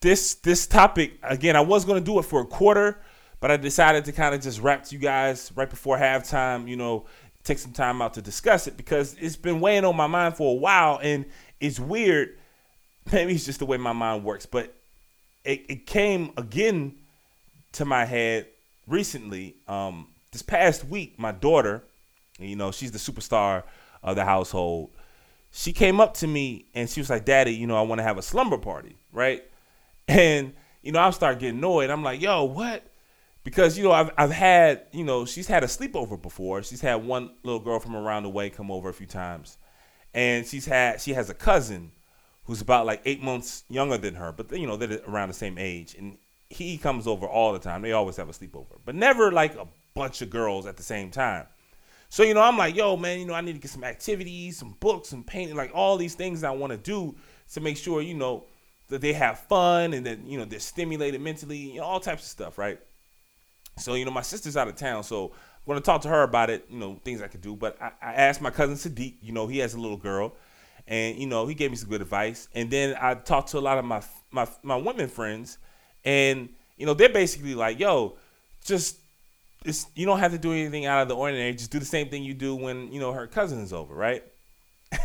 this 0.01 0.35
this 0.35 0.67
topic 0.67 1.15
again, 1.23 1.57
I 1.57 1.61
was 1.61 1.85
going 1.85 1.99
to 1.99 2.05
do 2.05 2.19
it 2.19 2.25
for 2.25 2.41
a 2.41 2.47
quarter, 2.47 3.01
but 3.47 3.53
I 3.53 3.59
decided 3.59 4.05
to 4.07 4.13
kind 4.13 4.35
of 4.35 4.41
just 4.41 4.61
wrap 4.61 4.83
to 4.87 4.93
you 4.97 5.01
guys 5.01 5.53
right 5.55 5.71
before 5.71 5.97
halftime. 5.97 6.67
You 6.67 6.75
know, 6.75 7.07
take 7.45 7.61
some 7.61 7.71
time 7.71 8.03
out 8.03 8.15
to 8.15 8.21
discuss 8.21 8.67
it 8.67 8.77
because 8.77 9.15
it's 9.21 9.37
been 9.37 9.61
weighing 9.61 9.85
on 9.85 9.95
my 9.95 10.09
mind 10.09 10.37
for 10.37 10.51
a 10.51 10.59
while, 10.59 10.99
and 11.01 11.25
it's 11.61 11.79
weird. 11.79 12.37
Maybe 13.13 13.35
it's 13.35 13.47
just 13.47 13.61
the 13.61 13.65
way 13.65 13.77
my 13.77 13.93
mind 13.93 14.25
works, 14.25 14.47
but 14.47 14.75
it, 15.45 15.65
it 15.69 15.87
came 15.87 16.33
again 16.37 16.97
to 17.75 17.85
my 17.85 18.05
head 18.05 18.49
recently. 18.89 19.55
Um, 19.69 20.09
this 20.33 20.43
past 20.43 20.85
week, 20.85 21.17
my 21.17 21.31
daughter, 21.31 21.85
you 22.41 22.57
know, 22.57 22.73
she's 22.73 22.91
the 22.91 22.99
superstar 22.99 23.63
of 24.03 24.17
the 24.17 24.25
household. 24.25 24.91
She 25.53 25.73
came 25.73 26.01
up 26.01 26.15
to 26.15 26.27
me 26.27 26.65
and 26.75 26.91
she 26.91 27.01
was 27.01 27.11
like, 27.11 27.25
"Daddy, 27.25 27.55
you 27.55 27.69
know, 27.69 27.77
I 27.77 27.83
want 27.83 28.01
to 28.01 28.03
have 28.03 28.19
a 28.19 28.23
slumber 28.23 28.59
party, 28.59 28.97
right?" 29.13 29.45
And 30.09 30.53
you 30.83 30.91
know, 30.91 30.99
I 30.99 31.11
start 31.11 31.39
getting 31.39 31.59
annoyed. 31.59 31.91
I'm 31.91 32.03
like, 32.03 32.21
"Yo, 32.21 32.43
what?" 32.43 32.83
Because 33.47 33.79
you 33.79 33.85
know, 33.85 33.93
I've 33.93 34.11
I've 34.19 34.33
had 34.33 34.87
you 34.91 35.05
know, 35.05 35.25
she's 35.25 35.47
had 35.47 35.63
a 35.63 35.69
sleepover 35.69 36.21
before. 36.21 36.65
She's 36.65 36.81
had 36.81 36.97
one 36.97 37.31
little 37.45 37.61
girl 37.61 37.79
from 37.79 37.95
around 37.95 38.25
the 38.25 38.29
way 38.29 38.51
come 38.51 38.73
over 38.73 38.89
a 38.89 38.93
few 38.93 39.07
times, 39.07 39.57
and 40.13 40.45
she's 40.45 40.67
had 40.67 41.01
she 41.01 41.13
has 41.13 41.31
a 41.31 41.35
cousin 41.35 41.93
who's 42.47 42.61
about 42.61 42.87
like 42.87 43.03
eight 43.05 43.23
months 43.23 43.63
younger 43.69 43.99
than 43.99 44.17
her, 44.17 44.33
but 44.33 44.51
you 44.59 44.67
know 44.67 44.77
they're 44.77 45.01
around 45.07 45.29
the 45.29 45.35
same 45.35 45.59
age, 45.59 45.95
and 45.95 46.19
he 46.51 46.77
comes 46.77 47.07
over 47.07 47.25
all 47.25 47.53
the 47.53 47.61
time. 47.61 47.83
They 47.83 47.93
always 47.93 48.17
have 48.17 48.29
a 48.29 48.33
sleepover, 48.33 48.81
but 48.85 48.97
never 48.97 49.31
like 49.31 49.55
a 49.55 49.69
bunch 49.95 50.23
of 50.23 50.31
girls 50.31 50.67
at 50.67 50.77
the 50.77 50.83
same 50.83 51.13
time. 51.13 51.47
So 52.09 52.25
you 52.25 52.35
know, 52.35 52.43
I'm 52.43 52.59
like, 52.59 52.75
yo, 52.75 52.97
man, 52.97 53.21
you 53.21 53.27
know, 53.27 53.35
I 53.35 53.43
need 53.43 53.53
to 53.53 53.61
get 53.61 53.71
some 53.71 53.85
activities, 53.85 54.59
some 54.59 54.75
books, 54.81 55.11
some 55.11 55.23
painting, 55.23 55.55
like 55.55 55.71
all 55.73 55.97
these 55.97 56.17
things 56.17 56.43
I 56.43 56.51
want 56.51 56.73
to 56.73 56.79
do 56.79 57.15
to 57.53 57.61
make 57.61 57.77
sure 57.77 58.03
you 58.03 58.15
know 58.15 58.47
that 58.89 59.01
they 59.01 59.13
have 59.13 59.39
fun 59.39 59.95
and 59.95 60.05
that 60.05 60.19
you 60.27 60.37
know 60.37 60.45
they're 60.45 60.59
stimulated 60.59 61.21
mentally, 61.21 61.59
you 61.59 61.77
know, 61.77 61.85
all 61.85 62.01
types 62.01 62.25
of 62.25 62.29
stuff, 62.29 62.59
right? 62.59 62.81
So 63.79 63.95
you 63.95 64.05
know, 64.05 64.11
my 64.11 64.23
sister's 64.23 64.57
out 64.57 64.69
of 64.69 64.77
town, 64.77 65.05
so 65.05 65.27
I'm 65.27 65.67
gonna 65.67 65.81
talk 65.81 66.03
to 66.03 66.09
her 66.09 66.23
about 66.23 66.51
it, 66.51 66.67
you 66.71 66.79
know, 66.79 67.01
things 67.05 67.21
I 67.21 67.29
could 67.29 67.43
do. 67.43 67.57
But 67.57 67.81
I, 67.81 67.93
I 68.01 68.13
asked 68.15 68.41
my 68.41 68.51
cousin 68.51 68.77
Sadiq, 68.77 69.17
you 69.21 69.33
know, 69.33 69.47
he 69.47 69.59
has 69.59 69.75
a 69.75 69.81
little 69.81 69.97
girl, 69.97 70.35
and 70.87 71.19
you 71.19 71.27
know, 71.27 71.47
he 71.47 71.55
gave 71.55 71.71
me 71.71 71.77
some 71.77 71.89
good 71.89 72.01
advice. 72.01 72.49
And 72.55 72.71
then 72.71 72.97
I 73.01 73.15
talked 73.15 73.51
to 73.51 73.59
a 73.59 73.61
lot 73.61 73.79
of 73.79 73.85
my 73.85 74.03
my 74.31 74.47
my 74.63 74.77
women 74.77 75.09
friends, 75.09 75.59
and 76.05 76.49
you 76.77 76.87
know, 76.87 76.95
they're 76.95 77.09
basically 77.09 77.55
like, 77.55 77.79
yo, 77.79 78.17
just 78.65 78.97
it's 79.65 79.87
you 79.95 80.07
don't 80.07 80.21
have 80.21 80.33
to 80.33 80.39
do 80.39 80.53
anything 80.53 80.87
out 80.87 81.03
of 81.03 81.09
the 81.09 81.17
ordinary. 81.17 81.53
Just 81.53 81.71
do 81.71 81.79
the 81.79 81.85
same 81.85 82.09
thing 82.09 82.23
you 82.23 82.35
do 82.35 82.55
when 82.55 82.93
you 82.93 83.01
know 83.01 83.13
her 83.13 83.27
cousin 83.27 83.61
is 83.61 83.73
over, 83.73 83.95
right? 83.95 84.23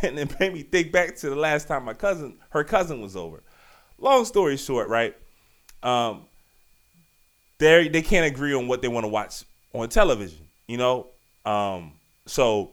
And 0.03 0.17
it 0.17 0.39
made 0.39 0.53
me 0.53 0.61
think 0.61 0.91
back 0.91 1.15
to 1.17 1.29
the 1.29 1.35
last 1.35 1.67
time 1.67 1.83
my 1.83 1.95
cousin, 1.95 2.37
her 2.51 2.63
cousin, 2.63 3.01
was 3.01 3.15
over. 3.15 3.43
Long 3.97 4.25
story 4.25 4.55
short, 4.57 4.87
right? 4.89 5.15
Um, 5.81 6.27
they 7.61 7.87
they 7.87 8.01
can't 8.01 8.25
agree 8.25 8.53
on 8.53 8.67
what 8.67 8.81
they 8.81 8.87
want 8.87 9.03
to 9.03 9.07
watch 9.07 9.43
on 9.73 9.87
television, 9.87 10.47
you 10.67 10.77
know. 10.77 11.07
Um, 11.45 11.93
so 12.25 12.71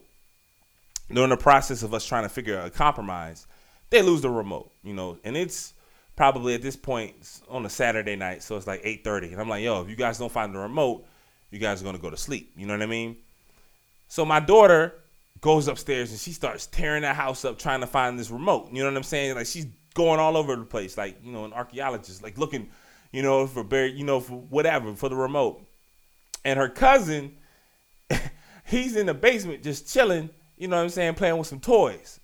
during 1.12 1.30
the 1.30 1.36
process 1.36 1.82
of 1.82 1.94
us 1.94 2.04
trying 2.04 2.24
to 2.24 2.28
figure 2.28 2.58
out 2.58 2.66
a 2.66 2.70
compromise, 2.70 3.46
they 3.90 4.02
lose 4.02 4.22
the 4.22 4.30
remote, 4.30 4.70
you 4.82 4.94
know, 4.94 5.18
and 5.24 5.36
it's 5.36 5.74
probably 6.16 6.54
at 6.54 6.62
this 6.62 6.76
point 6.76 7.14
on 7.48 7.64
a 7.64 7.70
Saturday 7.70 8.16
night, 8.16 8.42
so 8.42 8.56
it's 8.56 8.66
like 8.66 8.80
eight 8.82 9.04
thirty, 9.04 9.30
and 9.30 9.40
I'm 9.40 9.48
like, 9.48 9.62
yo, 9.62 9.82
if 9.82 9.88
you 9.88 9.96
guys 9.96 10.18
don't 10.18 10.32
find 10.32 10.54
the 10.54 10.58
remote, 10.58 11.04
you 11.50 11.58
guys 11.58 11.80
are 11.80 11.84
gonna 11.84 11.98
go 11.98 12.10
to 12.10 12.16
sleep. 12.16 12.52
You 12.56 12.66
know 12.66 12.74
what 12.74 12.82
I 12.82 12.86
mean? 12.86 13.16
So 14.08 14.24
my 14.24 14.40
daughter 14.40 14.94
goes 15.40 15.68
upstairs 15.68 16.10
and 16.10 16.18
she 16.18 16.32
starts 16.32 16.66
tearing 16.66 17.02
that 17.02 17.14
house 17.14 17.44
up 17.44 17.58
trying 17.58 17.80
to 17.80 17.86
find 17.86 18.18
this 18.18 18.30
remote. 18.30 18.70
You 18.72 18.82
know 18.82 18.90
what 18.90 18.96
I'm 18.96 19.02
saying? 19.02 19.36
Like 19.36 19.46
she's 19.46 19.66
going 19.94 20.18
all 20.18 20.36
over 20.36 20.56
the 20.56 20.64
place, 20.64 20.96
like 20.96 21.18
you 21.22 21.30
know, 21.30 21.44
an 21.44 21.52
archaeologist, 21.52 22.22
like 22.22 22.38
looking, 22.38 22.68
you 23.12 23.22
know, 23.22 23.46
for 23.46 23.64
buried, 23.64 23.96
you 23.96 24.04
know, 24.04 24.20
for 24.20 24.34
whatever 24.34 24.94
for 24.94 25.08
the 25.08 25.16
remote. 25.16 25.64
And 26.44 26.58
her 26.58 26.68
cousin, 26.68 27.36
he's 28.66 28.96
in 28.96 29.06
the 29.06 29.14
basement 29.14 29.62
just 29.62 29.92
chilling. 29.92 30.30
You 30.56 30.68
know 30.68 30.76
what 30.76 30.82
I'm 30.82 30.88
saying? 30.88 31.14
Playing 31.14 31.38
with 31.38 31.46
some 31.46 31.60
toys. 31.60 32.20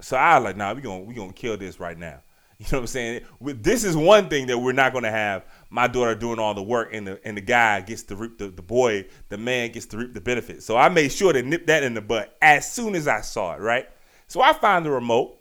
So 0.00 0.16
I 0.16 0.38
was 0.38 0.44
like, 0.44 0.56
nah, 0.56 0.74
we 0.74 0.82
gonna 0.82 1.00
we 1.00 1.14
gonna 1.14 1.32
kill 1.32 1.56
this 1.56 1.80
right 1.80 1.98
now. 1.98 2.20
You 2.58 2.64
know 2.72 2.78
what 2.78 2.82
I'm 2.84 2.86
saying? 2.86 3.20
This 3.42 3.84
is 3.84 3.94
one 3.98 4.30
thing 4.30 4.46
that 4.46 4.56
we're 4.56 4.72
not 4.72 4.94
to 4.94 5.10
have 5.10 5.44
my 5.68 5.86
daughter 5.86 6.14
doing 6.14 6.38
all 6.38 6.54
the 6.54 6.62
work 6.62 6.88
and 6.90 7.06
the 7.06 7.20
and 7.22 7.36
the 7.36 7.42
guy 7.42 7.82
gets 7.82 8.04
to 8.04 8.16
reap 8.16 8.38
the, 8.38 8.48
the 8.48 8.62
boy, 8.62 9.04
the 9.28 9.36
man 9.36 9.72
gets 9.72 9.84
to 9.86 9.98
reap 9.98 10.14
the 10.14 10.22
benefits. 10.22 10.64
So 10.64 10.74
I 10.74 10.88
made 10.88 11.12
sure 11.12 11.34
to 11.34 11.42
nip 11.42 11.66
that 11.66 11.82
in 11.82 11.92
the 11.92 12.00
butt 12.00 12.34
as 12.40 12.72
soon 12.72 12.94
as 12.94 13.06
I 13.06 13.20
saw 13.20 13.54
it, 13.54 13.60
right? 13.60 13.86
So 14.26 14.40
I 14.40 14.54
find 14.54 14.86
the 14.86 14.90
remote, 14.90 15.38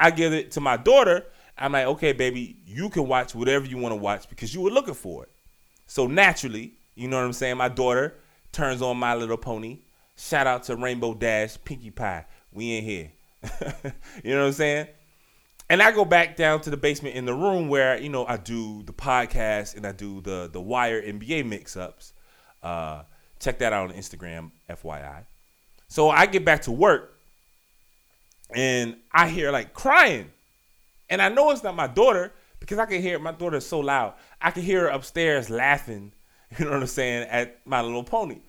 I 0.00 0.10
give 0.10 0.32
it 0.32 0.52
to 0.52 0.62
my 0.62 0.78
daughter. 0.78 1.26
I'm 1.58 1.72
like, 1.72 1.86
okay, 1.86 2.12
baby, 2.12 2.56
you 2.66 2.90
can 2.90 3.08
watch 3.08 3.34
whatever 3.34 3.64
you 3.64 3.78
want 3.78 3.92
to 3.92 3.96
watch 3.96 4.28
because 4.28 4.54
you 4.54 4.60
were 4.60 4.70
looking 4.70 4.94
for 4.94 5.24
it. 5.24 5.30
So 5.86 6.06
naturally, 6.06 6.74
you 6.94 7.08
know 7.08 7.16
what 7.16 7.24
I'm 7.24 7.32
saying? 7.32 7.56
My 7.56 7.68
daughter 7.68 8.14
turns 8.52 8.82
on 8.82 8.96
My 8.96 9.14
Little 9.14 9.36
Pony. 9.36 9.78
Shout 10.16 10.46
out 10.46 10.64
to 10.64 10.76
Rainbow 10.76 11.14
Dash, 11.14 11.56
Pinkie 11.64 11.90
Pie. 11.90 12.26
We 12.52 12.78
in 12.78 12.84
here. 12.84 13.12
you 14.24 14.34
know 14.34 14.40
what 14.40 14.46
I'm 14.46 14.52
saying? 14.52 14.88
And 15.68 15.82
I 15.82 15.90
go 15.90 16.04
back 16.04 16.36
down 16.36 16.60
to 16.62 16.70
the 16.70 16.76
basement 16.76 17.16
in 17.16 17.24
the 17.24 17.34
room 17.34 17.68
where, 17.68 17.98
you 17.98 18.08
know, 18.08 18.24
I 18.26 18.36
do 18.36 18.82
the 18.84 18.92
podcast 18.92 19.76
and 19.76 19.84
I 19.84 19.92
do 19.92 20.20
the 20.20 20.48
the 20.52 20.60
Wire 20.60 21.02
NBA 21.02 21.44
mix-ups. 21.44 22.12
Uh, 22.62 23.02
check 23.40 23.58
that 23.58 23.72
out 23.72 23.90
on 23.90 23.96
Instagram, 23.96 24.52
FYI. 24.70 25.26
So 25.88 26.08
I 26.08 26.26
get 26.26 26.44
back 26.44 26.62
to 26.62 26.72
work 26.72 27.18
and 28.54 28.96
I 29.12 29.28
hear 29.28 29.50
like 29.50 29.74
crying. 29.74 30.30
And 31.08 31.22
I 31.22 31.28
know 31.28 31.50
it's 31.50 31.62
not 31.62 31.76
my 31.76 31.86
daughter 31.86 32.32
because 32.60 32.78
I 32.78 32.86
can 32.86 33.00
hear 33.00 33.18
my 33.18 33.32
daughter 33.32 33.60
so 33.60 33.80
loud. 33.80 34.14
I 34.40 34.50
can 34.50 34.62
hear 34.62 34.82
her 34.82 34.88
upstairs 34.88 35.50
laughing, 35.50 36.12
you 36.58 36.64
know 36.64 36.72
what 36.72 36.80
I'm 36.80 36.86
saying, 36.86 37.28
at 37.28 37.66
my 37.66 37.80
little 37.80 38.04
pony. 38.04 38.40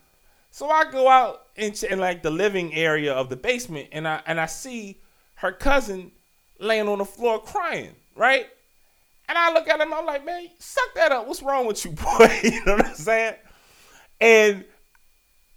So 0.51 0.69
I 0.69 0.89
go 0.89 1.07
out 1.07 1.41
in, 1.55 1.73
in 1.89 1.99
like 1.99 2.23
the 2.23 2.31
living 2.31 2.73
area 2.73 3.13
of 3.13 3.29
the 3.29 3.35
basement 3.35 3.89
and 3.91 4.07
I 4.07 4.21
and 4.25 4.39
I 4.39 4.47
see 4.47 5.01
her 5.35 5.51
cousin 5.51 6.11
laying 6.59 6.87
on 6.87 6.97
the 6.97 7.05
floor 7.05 7.41
crying, 7.41 7.95
right? 8.15 8.47
And 9.29 9.37
I 9.37 9.53
look 9.53 9.67
at 9.67 9.79
him, 9.79 9.93
I'm 9.93 10.05
like, 10.05 10.25
man, 10.25 10.47
suck 10.57 10.95
that 10.95 11.11
up. 11.11 11.27
What's 11.27 11.43
wrong 11.43 11.67
with 11.67 11.83
you, 11.85 11.91
boy? 12.19 12.39
you 12.43 12.65
know 12.65 12.77
what 12.77 12.85
I'm 12.87 12.95
saying? 12.95 13.35
And 14.19 14.65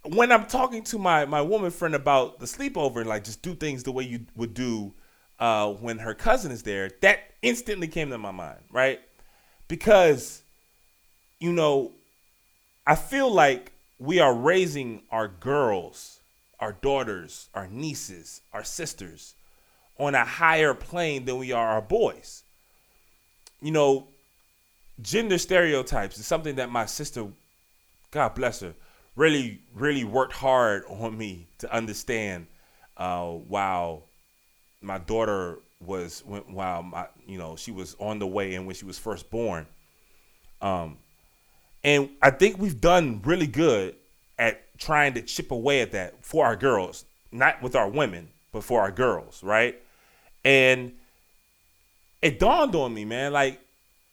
when 0.03 0.31
I'm 0.31 0.45
talking 0.45 0.83
to 0.85 0.97
my 0.97 1.25
my 1.25 1.41
woman 1.41 1.71
friend 1.71 1.95
about 1.95 2.39
the 2.39 2.45
sleepover 2.45 2.97
and 2.97 3.07
like 3.07 3.23
just 3.23 3.41
do 3.41 3.55
things 3.55 3.83
the 3.83 3.91
way 3.91 4.03
you 4.03 4.25
would 4.35 4.53
do 4.53 4.93
uh, 5.41 5.73
when 5.73 5.97
her 5.97 6.13
cousin 6.13 6.51
is 6.51 6.63
there, 6.63 6.91
that 7.01 7.19
instantly 7.41 7.87
came 7.87 8.09
to 8.11 8.17
my 8.17 8.31
mind, 8.31 8.59
right? 8.71 9.01
Because 9.67 10.41
you 11.41 11.51
know, 11.51 11.91
I 12.85 12.95
feel 12.95 13.29
like 13.29 13.71
we 13.97 14.19
are 14.19 14.33
raising 14.33 15.01
our 15.11 15.27
girls, 15.27 16.19
our 16.59 16.73
daughters, 16.73 17.49
our 17.55 17.67
nieces, 17.67 18.41
our 18.53 18.63
sisters 18.63 19.33
on 19.97 20.15
a 20.15 20.23
higher 20.23 20.73
plane 20.73 21.25
than 21.25 21.37
we 21.37 21.51
are 21.51 21.67
our 21.67 21.81
boys. 21.81 22.43
You 23.61 23.71
know, 23.71 24.07
gender 25.01 25.39
stereotypes 25.39 26.17
is 26.19 26.27
something 26.27 26.55
that 26.55 26.71
my 26.71 26.85
sister, 26.85 27.27
God 28.11 28.35
bless 28.35 28.61
her, 28.61 28.73
really, 29.15 29.61
really 29.73 30.03
worked 30.03 30.33
hard 30.33 30.83
on 30.87 31.17
me 31.17 31.47
to 31.59 31.73
understand 31.73 32.47
uh, 32.97 33.25
while 33.25 34.03
my 34.81 34.97
daughter 34.97 35.59
was 35.79 36.23
when, 36.25 36.41
while 36.53 36.83
my 36.83 37.07
you 37.25 37.37
know 37.37 37.55
she 37.55 37.71
was 37.71 37.95
on 37.99 38.19
the 38.19 38.27
way 38.27 38.55
and 38.55 38.65
when 38.65 38.75
she 38.75 38.85
was 38.85 38.97
first 38.97 39.29
born. 39.29 39.65
Um, 40.61 40.97
and 41.83 42.09
I 42.21 42.29
think 42.29 42.59
we've 42.59 42.79
done 42.79 43.21
really 43.23 43.47
good 43.47 43.95
at 44.37 44.77
trying 44.77 45.13
to 45.13 45.21
chip 45.21 45.51
away 45.51 45.81
at 45.81 45.91
that 45.91 46.23
for 46.23 46.45
our 46.45 46.55
girls, 46.55 47.05
not 47.31 47.61
with 47.61 47.75
our 47.75 47.89
women, 47.89 48.29
but 48.51 48.63
for 48.63 48.81
our 48.81 48.91
girls, 48.91 49.41
right? 49.43 49.81
And 50.43 50.93
it 52.21 52.39
dawned 52.39 52.75
on 52.75 52.93
me, 52.93 53.05
man, 53.05 53.33
like 53.33 53.59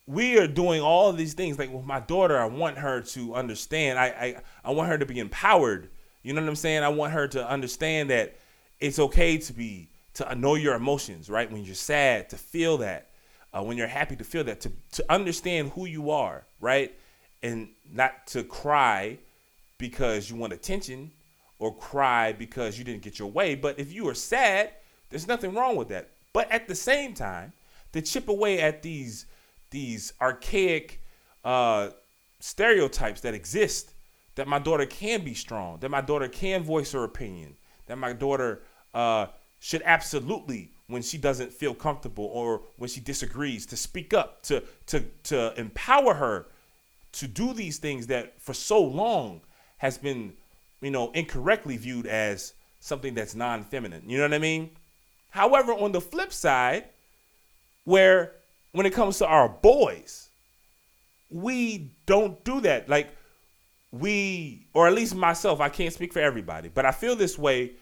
we 0.06 0.38
are 0.38 0.46
doing 0.46 0.80
all 0.80 1.12
these 1.12 1.34
things. 1.34 1.58
Like 1.58 1.72
with 1.72 1.84
my 1.84 2.00
daughter, 2.00 2.38
I 2.38 2.46
want 2.46 2.78
her 2.78 3.02
to 3.02 3.34
understand. 3.34 3.98
I, 3.98 4.06
I 4.06 4.36
I 4.64 4.70
want 4.70 4.88
her 4.88 4.98
to 4.98 5.06
be 5.06 5.18
empowered. 5.18 5.90
You 6.22 6.32
know 6.32 6.40
what 6.40 6.48
I'm 6.48 6.56
saying? 6.56 6.82
I 6.82 6.88
want 6.88 7.12
her 7.12 7.28
to 7.28 7.48
understand 7.48 8.10
that 8.10 8.36
it's 8.80 8.98
okay 8.98 9.38
to 9.38 9.52
be 9.52 9.88
to 10.18 10.34
know 10.34 10.54
your 10.54 10.74
emotions, 10.74 11.30
right? 11.30 11.50
When 11.50 11.64
you're 11.64 11.74
sad, 11.74 12.28
to 12.30 12.36
feel 12.36 12.78
that. 12.78 13.10
Uh, 13.52 13.62
when 13.62 13.76
you're 13.76 13.86
happy, 13.86 14.16
to 14.16 14.24
feel 14.24 14.44
that. 14.44 14.60
To 14.62 14.72
to 14.92 15.04
understand 15.08 15.70
who 15.70 15.86
you 15.86 16.10
are, 16.10 16.44
right? 16.60 16.92
And 17.42 17.68
not 17.90 18.26
to 18.28 18.42
cry 18.42 19.18
because 19.78 20.28
you 20.28 20.36
want 20.36 20.52
attention 20.52 21.12
or 21.58 21.74
cry 21.74 22.32
because 22.32 22.78
you 22.78 22.84
didn't 22.84 23.02
get 23.02 23.18
your 23.18 23.30
way. 23.30 23.54
But 23.54 23.78
if 23.78 23.92
you 23.92 24.08
are 24.08 24.14
sad, 24.14 24.72
there's 25.08 25.28
nothing 25.28 25.54
wrong 25.54 25.76
with 25.76 25.88
that. 25.88 26.10
But 26.32 26.50
at 26.50 26.68
the 26.68 26.74
same 26.74 27.14
time, 27.14 27.52
to 27.92 28.02
chip 28.02 28.28
away 28.28 28.60
at 28.60 28.82
these 28.82 29.26
these 29.70 30.12
archaic 30.20 31.00
uh, 31.44 31.90
stereotypes 32.40 33.20
that 33.20 33.34
exist, 33.34 33.92
that 34.34 34.48
my 34.48 34.58
daughter 34.58 34.86
can 34.86 35.22
be 35.24 35.34
strong, 35.34 35.78
that 35.78 35.90
my 35.90 36.00
daughter 36.00 36.28
can 36.28 36.62
voice 36.62 36.92
her 36.92 37.04
opinion, 37.04 37.56
that 37.86 37.98
my 37.98 38.12
daughter 38.12 38.62
uh, 38.94 39.26
should 39.60 39.82
absolutely, 39.84 40.70
when 40.86 41.02
she 41.02 41.18
doesn't 41.18 41.52
feel 41.52 41.74
comfortable 41.74 42.26
or 42.26 42.62
when 42.76 42.88
she 42.88 43.00
disagrees, 43.00 43.66
to 43.66 43.76
speak 43.76 44.14
up, 44.14 44.42
to 44.42 44.62
to 44.86 45.04
to 45.24 45.58
empower 45.58 46.14
her 46.14 46.46
to 47.12 47.26
do 47.26 47.52
these 47.52 47.78
things 47.78 48.06
that 48.08 48.40
for 48.40 48.54
so 48.54 48.80
long 48.82 49.40
has 49.78 49.98
been, 49.98 50.34
you 50.80 50.90
know, 50.90 51.10
incorrectly 51.12 51.76
viewed 51.76 52.06
as 52.06 52.52
something 52.80 53.14
that's 53.14 53.34
non-feminine. 53.34 54.08
You 54.08 54.18
know 54.18 54.24
what 54.24 54.34
I 54.34 54.38
mean? 54.38 54.70
However, 55.30 55.72
on 55.72 55.92
the 55.92 56.00
flip 56.00 56.32
side, 56.32 56.84
where 57.84 58.32
when 58.72 58.86
it 58.86 58.92
comes 58.92 59.18
to 59.18 59.26
our 59.26 59.48
boys, 59.48 60.28
we 61.30 61.90
don't 62.06 62.42
do 62.44 62.60
that. 62.60 62.88
Like 62.88 63.08
we, 63.90 64.66
or 64.74 64.86
at 64.86 64.94
least 64.94 65.14
myself, 65.14 65.60
I 65.60 65.68
can't 65.68 65.92
speak 65.92 66.12
for 66.12 66.20
everybody, 66.20 66.68
but 66.68 66.84
I 66.84 66.92
feel 66.92 67.16
this 67.16 67.38
way. 67.38 67.72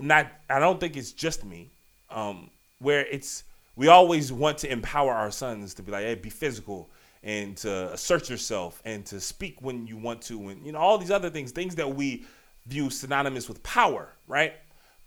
Not, 0.00 0.30
I 0.48 0.58
don't 0.58 0.80
think 0.80 0.96
it's 0.96 1.12
just 1.12 1.44
me. 1.44 1.70
Um, 2.10 2.50
where 2.78 3.06
it's 3.06 3.44
we 3.76 3.88
always 3.88 4.32
want 4.32 4.58
to 4.58 4.70
empower 4.70 5.12
our 5.12 5.30
sons 5.30 5.74
to 5.74 5.82
be 5.82 5.92
like, 5.92 6.04
hey, 6.04 6.14
be 6.14 6.30
physical 6.30 6.90
and 7.22 7.56
to 7.56 7.92
assert 7.92 8.28
yourself 8.28 8.82
and 8.84 9.06
to 9.06 9.20
speak 9.20 9.62
when 9.62 9.86
you 9.86 9.96
want 9.96 10.20
to, 10.22 10.48
and 10.48 10.66
you 10.66 10.72
know 10.72 10.78
all 10.78 10.98
these 10.98 11.10
other 11.10 11.30
things, 11.30 11.52
things 11.52 11.76
that 11.76 11.94
we 11.94 12.24
view 12.66 12.90
synonymous 12.90 13.48
with 13.48 13.62
power, 13.62 14.08
right? 14.26 14.54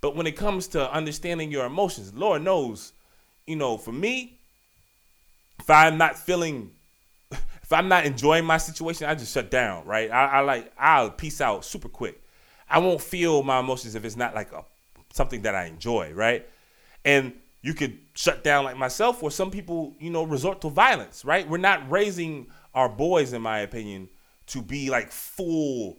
But 0.01 0.15
when 0.15 0.27
it 0.27 0.33
comes 0.33 0.67
to 0.69 0.91
understanding 0.91 1.51
your 1.51 1.65
emotions, 1.65 2.13
Lord 2.13 2.41
knows, 2.41 2.93
you 3.47 3.55
know, 3.55 3.77
for 3.77 3.91
me, 3.91 4.39
if 5.59 5.69
I'm 5.69 5.97
not 5.97 6.17
feeling, 6.17 6.71
if 7.31 7.71
I'm 7.71 7.87
not 7.87 8.05
enjoying 8.05 8.45
my 8.45 8.57
situation, 8.57 9.07
I 9.07 9.15
just 9.15 9.33
shut 9.33 9.51
down, 9.51 9.85
right? 9.85 10.09
I, 10.09 10.25
I 10.25 10.39
like, 10.41 10.71
I'll 10.77 11.11
peace 11.11 11.41
out 11.41 11.65
super 11.65 11.89
quick. 11.89 12.21
I 12.69 12.79
won't 12.79 13.01
feel 13.01 13.43
my 13.43 13.59
emotions 13.59 13.95
if 13.95 14.05
it's 14.05 14.15
not 14.15 14.33
like 14.33 14.51
a 14.51 14.63
something 15.15 15.43
that 15.43 15.55
I 15.55 15.65
enjoy, 15.65 16.11
right? 16.13 16.47
And 17.05 17.33
you 17.61 17.73
could 17.73 17.97
shut 18.13 18.43
down 18.43 18.65
like 18.65 18.77
myself, 18.77 19.23
or 19.23 19.31
some 19.31 19.49
people, 19.49 19.95
you 19.99 20.09
know, 20.09 20.23
resort 20.23 20.61
to 20.61 20.69
violence, 20.69 21.23
right? 21.23 21.47
We're 21.47 21.57
not 21.57 21.89
raising 21.89 22.47
our 22.73 22.89
boys, 22.89 23.33
in 23.33 23.41
my 23.41 23.59
opinion, 23.59 24.09
to 24.47 24.61
be 24.61 24.89
like 24.89 25.11
full 25.11 25.97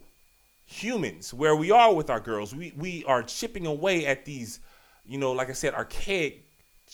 humans 0.65 1.33
where 1.33 1.55
we 1.55 1.71
are 1.71 1.93
with 1.93 2.09
our 2.09 2.19
girls. 2.19 2.53
We 2.53 2.73
we 2.77 3.03
are 3.05 3.23
chipping 3.23 3.65
away 3.65 4.05
at 4.05 4.23
these, 4.23 4.59
you 5.05 5.17
know, 5.17 5.31
like 5.31 5.49
I 5.49 5.53
said, 5.53 5.73
archaic 5.73 6.45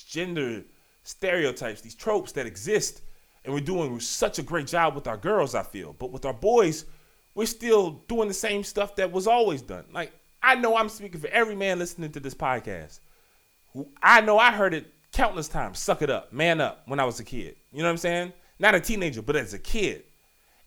gender 0.08 0.64
stereotypes, 1.04 1.82
these 1.82 1.96
tropes 1.96 2.32
that 2.32 2.46
exist, 2.46 3.02
and 3.44 3.54
we're 3.54 3.60
doing 3.60 4.00
such 4.00 4.40
a 4.40 4.44
great 4.44 4.68
job 4.68 4.96
with 4.96 5.08
our 5.08 5.18
girls. 5.18 5.56
I 5.56 5.64
feel, 5.64 5.94
but 6.00 6.12
with 6.12 6.26
our 6.26 6.34
boys, 6.34 6.86
we're 7.36 7.46
still 7.46 8.04
doing 8.08 8.30
the 8.30 8.34
same 8.34 8.64
stuff 8.64 8.96
that 8.96 9.12
was 9.12 9.28
always 9.28 9.62
done. 9.62 9.86
Like 9.92 10.14
I 10.44 10.56
know 10.56 10.76
I'm 10.76 10.90
speaking 10.90 11.22
for 11.22 11.28
every 11.28 11.56
man 11.56 11.80
listening 11.80 12.12
to 12.12 12.20
this 12.20 12.36
podcast. 12.36 13.00
I 14.04 14.22
know 14.22 14.38
I 14.38 14.52
heard 14.52 14.74
it 14.74 14.94
countless 15.14 15.48
times. 15.48 15.80
Suck 15.80 16.02
it 16.02 16.10
up, 16.10 16.34
man 16.34 16.60
up. 16.60 16.84
When 16.86 17.00
I 17.00 17.06
was 17.06 17.20
a 17.20 17.24
kid, 17.24 17.56
you 17.72 17.80
know 17.80 17.86
what 17.86 17.92
I'm 17.92 17.98
saying? 17.98 18.34
Not 18.60 18.76
a 18.76 18.80
teenager, 18.80 19.22
but 19.22 19.36
as 19.36 19.54
a 19.54 19.60
kid, 19.60 20.04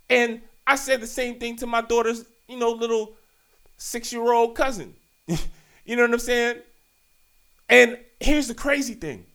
and 0.09 0.41
I 0.67 0.77
said 0.77 1.01
the 1.01 1.07
same 1.07 1.39
thing 1.39 1.57
to 1.57 1.67
my 1.67 1.83
daughter's, 1.83 2.25
you 2.49 2.57
know, 2.59 2.71
little 2.71 3.13
six 3.77 4.13
year 4.13 4.33
old 4.33 4.57
cousin. 4.57 4.95
you 5.27 5.97
know 5.97 6.03
what 6.03 6.13
I'm 6.13 6.19
saying? 6.19 6.59
And 7.69 7.99
here's 8.19 8.49
the 8.49 8.55
crazy 8.55 8.95
thing. 8.95 9.27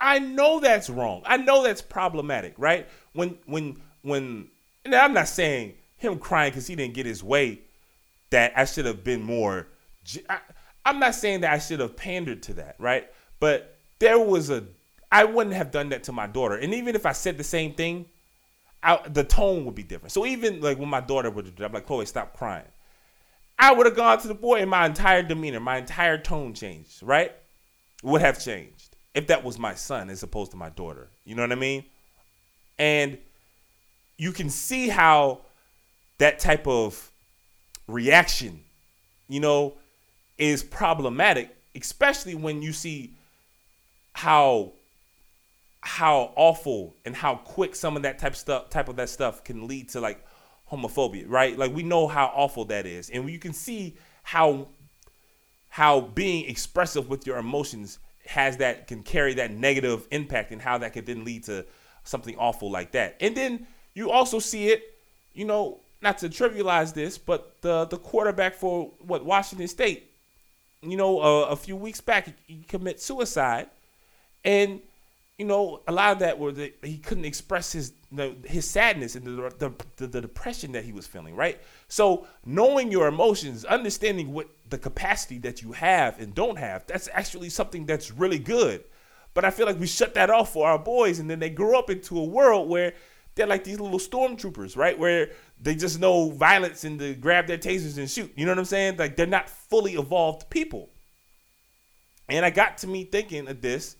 I 0.00 0.18
know 0.18 0.60
that's 0.60 0.90
wrong. 0.90 1.22
I 1.24 1.38
know 1.38 1.62
that's 1.62 1.82
problematic, 1.82 2.54
right? 2.58 2.86
When 3.14 3.38
when 3.46 3.80
when 4.02 4.48
and 4.84 4.94
I'm 4.94 5.14
not 5.14 5.28
saying 5.28 5.74
him 5.96 6.18
crying 6.18 6.50
because 6.50 6.66
he 6.66 6.76
didn't 6.76 6.94
get 6.94 7.06
his 7.06 7.24
way 7.24 7.60
that 8.30 8.52
I 8.56 8.66
should 8.66 8.84
have 8.84 9.02
been 9.02 9.22
more 9.22 9.66
I, 10.28 10.38
I'm 10.84 10.98
not 10.98 11.14
saying 11.14 11.40
that 11.40 11.52
I 11.52 11.58
should 11.58 11.80
have 11.80 11.96
pandered 11.96 12.42
to 12.44 12.54
that, 12.54 12.76
right? 12.78 13.08
But 13.40 13.76
there 13.98 14.18
was 14.18 14.50
a 14.50 14.64
I 15.10 15.24
wouldn't 15.24 15.54
have 15.54 15.70
done 15.70 15.90
that 15.90 16.04
to 16.04 16.12
my 16.12 16.26
daughter. 16.26 16.56
And 16.56 16.74
even 16.74 16.94
if 16.94 17.06
I 17.06 17.12
said 17.12 17.38
the 17.38 17.44
same 17.44 17.74
thing, 17.74 18.06
I, 18.82 19.00
the 19.08 19.24
tone 19.24 19.64
would 19.64 19.74
be 19.74 19.82
different. 19.82 20.12
So 20.12 20.26
even 20.26 20.60
like 20.60 20.78
when 20.78 20.88
my 20.88 21.00
daughter 21.00 21.30
would, 21.30 21.60
I'm 21.60 21.72
like, 21.72 21.86
Chloe, 21.86 22.06
stop 22.06 22.36
crying. 22.36 22.66
I 23.58 23.72
would 23.72 23.86
have 23.86 23.96
gone 23.96 24.18
to 24.20 24.28
the 24.28 24.34
boy, 24.34 24.56
and 24.60 24.70
my 24.70 24.84
entire 24.84 25.22
demeanor, 25.22 25.60
my 25.60 25.78
entire 25.78 26.18
tone 26.18 26.52
changed, 26.52 27.02
right? 27.02 27.32
Would 28.02 28.20
have 28.20 28.38
changed, 28.38 28.96
if 29.14 29.28
that 29.28 29.42
was 29.42 29.58
my 29.58 29.74
son 29.74 30.10
as 30.10 30.22
opposed 30.22 30.50
to 30.50 30.56
my 30.56 30.68
daughter. 30.68 31.08
You 31.24 31.34
know 31.34 31.42
what 31.42 31.52
I 31.52 31.56
mean? 31.56 31.84
And 32.78 33.16
you 34.18 34.32
can 34.32 34.50
see 34.50 34.88
how 34.88 35.40
that 36.18 36.38
type 36.38 36.66
of 36.66 37.10
reaction, 37.88 38.60
you 39.28 39.40
know, 39.40 39.78
is 40.38 40.62
problematic, 40.62 41.54
especially 41.74 42.34
when 42.34 42.62
you 42.62 42.72
see 42.72 43.14
how 44.12 44.72
how 45.80 46.32
awful 46.34 46.96
and 47.04 47.14
how 47.14 47.36
quick 47.36 47.76
some 47.76 47.96
of 47.96 48.02
that 48.02 48.18
type 48.18 48.34
stuff 48.34 48.70
type 48.70 48.88
of 48.88 48.96
that 48.96 49.08
stuff 49.08 49.44
can 49.44 49.68
lead 49.68 49.88
to 49.88 50.00
like 50.00 50.24
homophobia, 50.70 51.24
right? 51.28 51.56
Like 51.56 51.74
we 51.74 51.82
know 51.82 52.08
how 52.08 52.32
awful 52.34 52.64
that 52.66 52.86
is. 52.86 53.10
And 53.10 53.28
you 53.30 53.38
can 53.38 53.52
see 53.52 53.96
how 54.22 54.68
how 55.68 56.00
being 56.00 56.48
expressive 56.48 57.08
with 57.08 57.26
your 57.26 57.38
emotions 57.38 57.98
has 58.26 58.56
that 58.56 58.88
can 58.88 59.02
carry 59.02 59.34
that 59.34 59.52
negative 59.52 60.06
impact 60.10 60.50
and 60.50 60.60
how 60.60 60.78
that 60.78 60.92
could 60.92 61.06
then 61.06 61.24
lead 61.24 61.44
to 61.44 61.64
something 62.02 62.36
awful 62.36 62.70
like 62.70 62.92
that. 62.92 63.16
And 63.20 63.36
then 63.36 63.66
you 63.94 64.10
also 64.10 64.38
see 64.38 64.68
it, 64.68 64.82
you 65.34 65.44
know, 65.44 65.80
not 66.02 66.18
to 66.18 66.28
trivialize 66.28 66.94
this, 66.94 67.18
but 67.18 67.60
the 67.60 67.84
the 67.86 67.98
quarterback 67.98 68.54
for 68.54 68.90
what 68.98 69.24
Washington 69.24 69.68
State, 69.68 70.10
you 70.82 70.96
know, 70.96 71.20
uh, 71.20 71.46
a 71.46 71.56
few 71.56 71.76
weeks 71.76 72.00
back 72.00 72.28
he 72.46 72.64
commit 72.68 73.00
suicide, 73.00 73.68
and 74.44 74.80
you 75.38 75.44
know 75.44 75.80
a 75.86 75.92
lot 75.92 76.12
of 76.12 76.18
that 76.20 76.38
were 76.38 76.52
that 76.52 76.78
he 76.82 76.98
couldn't 76.98 77.24
express 77.24 77.72
his 77.72 77.92
his 78.44 78.68
sadness 78.68 79.14
and 79.16 79.26
the, 79.26 79.52
the, 79.58 79.72
the 79.96 80.06
the 80.06 80.20
depression 80.20 80.72
that 80.72 80.84
he 80.84 80.92
was 80.92 81.06
feeling. 81.06 81.34
Right. 81.34 81.60
So 81.88 82.26
knowing 82.44 82.90
your 82.90 83.08
emotions, 83.08 83.64
understanding 83.64 84.32
what 84.32 84.48
the 84.68 84.78
capacity 84.78 85.38
that 85.38 85.62
you 85.62 85.72
have 85.72 86.20
and 86.20 86.34
don't 86.34 86.58
have, 86.58 86.86
that's 86.86 87.08
actually 87.12 87.50
something 87.50 87.86
that's 87.86 88.10
really 88.10 88.38
good. 88.38 88.84
But 89.34 89.44
I 89.44 89.50
feel 89.50 89.66
like 89.66 89.78
we 89.78 89.86
shut 89.86 90.14
that 90.14 90.30
off 90.30 90.52
for 90.52 90.66
our 90.66 90.78
boys, 90.78 91.18
and 91.18 91.28
then 91.28 91.38
they 91.40 91.50
grow 91.50 91.78
up 91.78 91.90
into 91.90 92.18
a 92.18 92.24
world 92.24 92.68
where 92.68 92.94
they're 93.36 93.46
like 93.46 93.64
these 93.64 93.78
little 93.78 93.98
stormtroopers, 93.98 94.76
right? 94.76 94.98
Where 94.98 95.30
they 95.60 95.74
just 95.74 96.00
know 96.00 96.30
violence 96.30 96.84
and 96.84 96.98
to 96.98 97.14
grab 97.14 97.46
their 97.46 97.58
tasers 97.58 97.98
and 97.98 98.10
shoot. 98.10 98.32
You 98.34 98.46
know 98.46 98.52
what 98.52 98.58
I'm 98.58 98.64
saying? 98.64 98.96
Like 98.96 99.14
they're 99.14 99.26
not 99.26 99.48
fully 99.48 99.92
evolved 99.92 100.50
people. 100.50 100.88
And 102.28 102.44
I 102.44 102.50
got 102.50 102.78
to 102.78 102.88
me 102.88 103.04
thinking 103.04 103.46
of 103.46 103.60
this. 103.60 103.96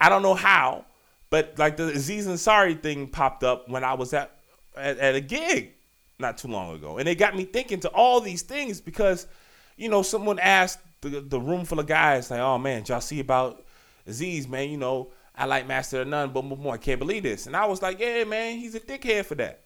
I 0.00 0.08
don't 0.08 0.22
know 0.22 0.34
how, 0.34 0.86
but 1.30 1.58
like 1.58 1.76
the 1.76 1.88
Aziz 1.88 2.26
Ansari 2.26 2.82
thing 2.82 3.06
popped 3.08 3.44
up 3.44 3.68
when 3.68 3.84
I 3.84 3.94
was 3.94 4.12
at, 4.12 4.32
at, 4.76 4.98
at 4.98 5.14
a 5.14 5.20
gig 5.20 5.74
not 6.18 6.38
too 6.38 6.48
long 6.48 6.74
ago. 6.74 6.98
And 6.98 7.08
it 7.08 7.16
got 7.16 7.36
me 7.36 7.44
thinking 7.44 7.80
to 7.80 7.88
all 7.90 8.20
these 8.20 8.42
things 8.42 8.80
because, 8.80 9.26
you 9.76 9.88
know, 9.90 10.02
someone 10.02 10.38
asked 10.38 10.80
the, 11.02 11.20
the 11.20 11.40
room 11.40 11.66
full 11.66 11.78
of 11.78 11.86
guys, 11.86 12.30
like, 12.30 12.40
oh 12.40 12.58
man, 12.58 12.84
y'all 12.88 13.00
see 13.02 13.20
about 13.20 13.64
Aziz, 14.06 14.48
man, 14.48 14.70
you 14.70 14.78
know, 14.78 15.10
I 15.36 15.44
like 15.44 15.66
Master 15.66 16.02
of 16.02 16.08
None, 16.08 16.30
but 16.30 16.44
more, 16.44 16.74
I 16.74 16.78
can't 16.78 16.98
believe 16.98 17.22
this. 17.22 17.46
And 17.46 17.56
I 17.56 17.66
was 17.66 17.82
like, 17.82 18.00
yeah, 18.00 18.24
man, 18.24 18.58
he's 18.58 18.74
a 18.74 18.80
dickhead 18.80 19.26
for 19.26 19.34
that. 19.34 19.64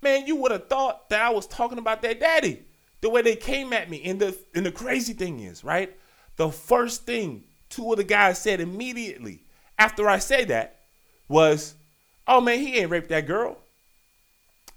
Man, 0.00 0.26
you 0.26 0.36
would 0.36 0.52
have 0.52 0.68
thought 0.68 1.08
that 1.10 1.22
I 1.22 1.30
was 1.30 1.46
talking 1.46 1.78
about 1.78 2.02
that 2.02 2.20
daddy. 2.20 2.64
The 3.00 3.10
way 3.10 3.22
they 3.22 3.36
came 3.36 3.72
at 3.72 3.90
me. 3.90 4.02
And 4.04 4.18
the 4.18 4.38
and 4.54 4.64
the 4.64 4.72
crazy 4.72 5.12
thing 5.12 5.40
is, 5.40 5.62
right? 5.62 5.94
The 6.36 6.50
first 6.50 7.04
thing 7.04 7.44
two 7.68 7.90
of 7.90 7.98
the 7.98 8.04
guys 8.04 8.38
said 8.38 8.60
immediately 8.60 9.44
after 9.78 10.08
I 10.08 10.18
said 10.18 10.48
that 10.48 10.80
was, 11.28 11.74
oh 12.26 12.40
man, 12.40 12.58
he 12.58 12.78
ain't 12.78 12.90
raped 12.90 13.08
that 13.10 13.26
girl. 13.26 13.58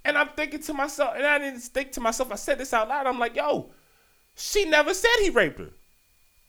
And 0.03 0.17
I'm 0.17 0.29
thinking 0.29 0.61
to 0.61 0.73
myself, 0.73 1.13
and 1.15 1.25
I 1.25 1.37
didn't 1.37 1.59
think 1.59 1.91
to 1.93 2.01
myself, 2.01 2.31
I 2.31 2.35
said 2.35 2.57
this 2.57 2.73
out 2.73 2.87
loud. 2.87 3.07
I'm 3.07 3.19
like, 3.19 3.35
yo, 3.35 3.71
she 4.35 4.65
never 4.65 4.93
said 4.93 5.11
he 5.21 5.29
raped 5.29 5.59
her. 5.59 5.69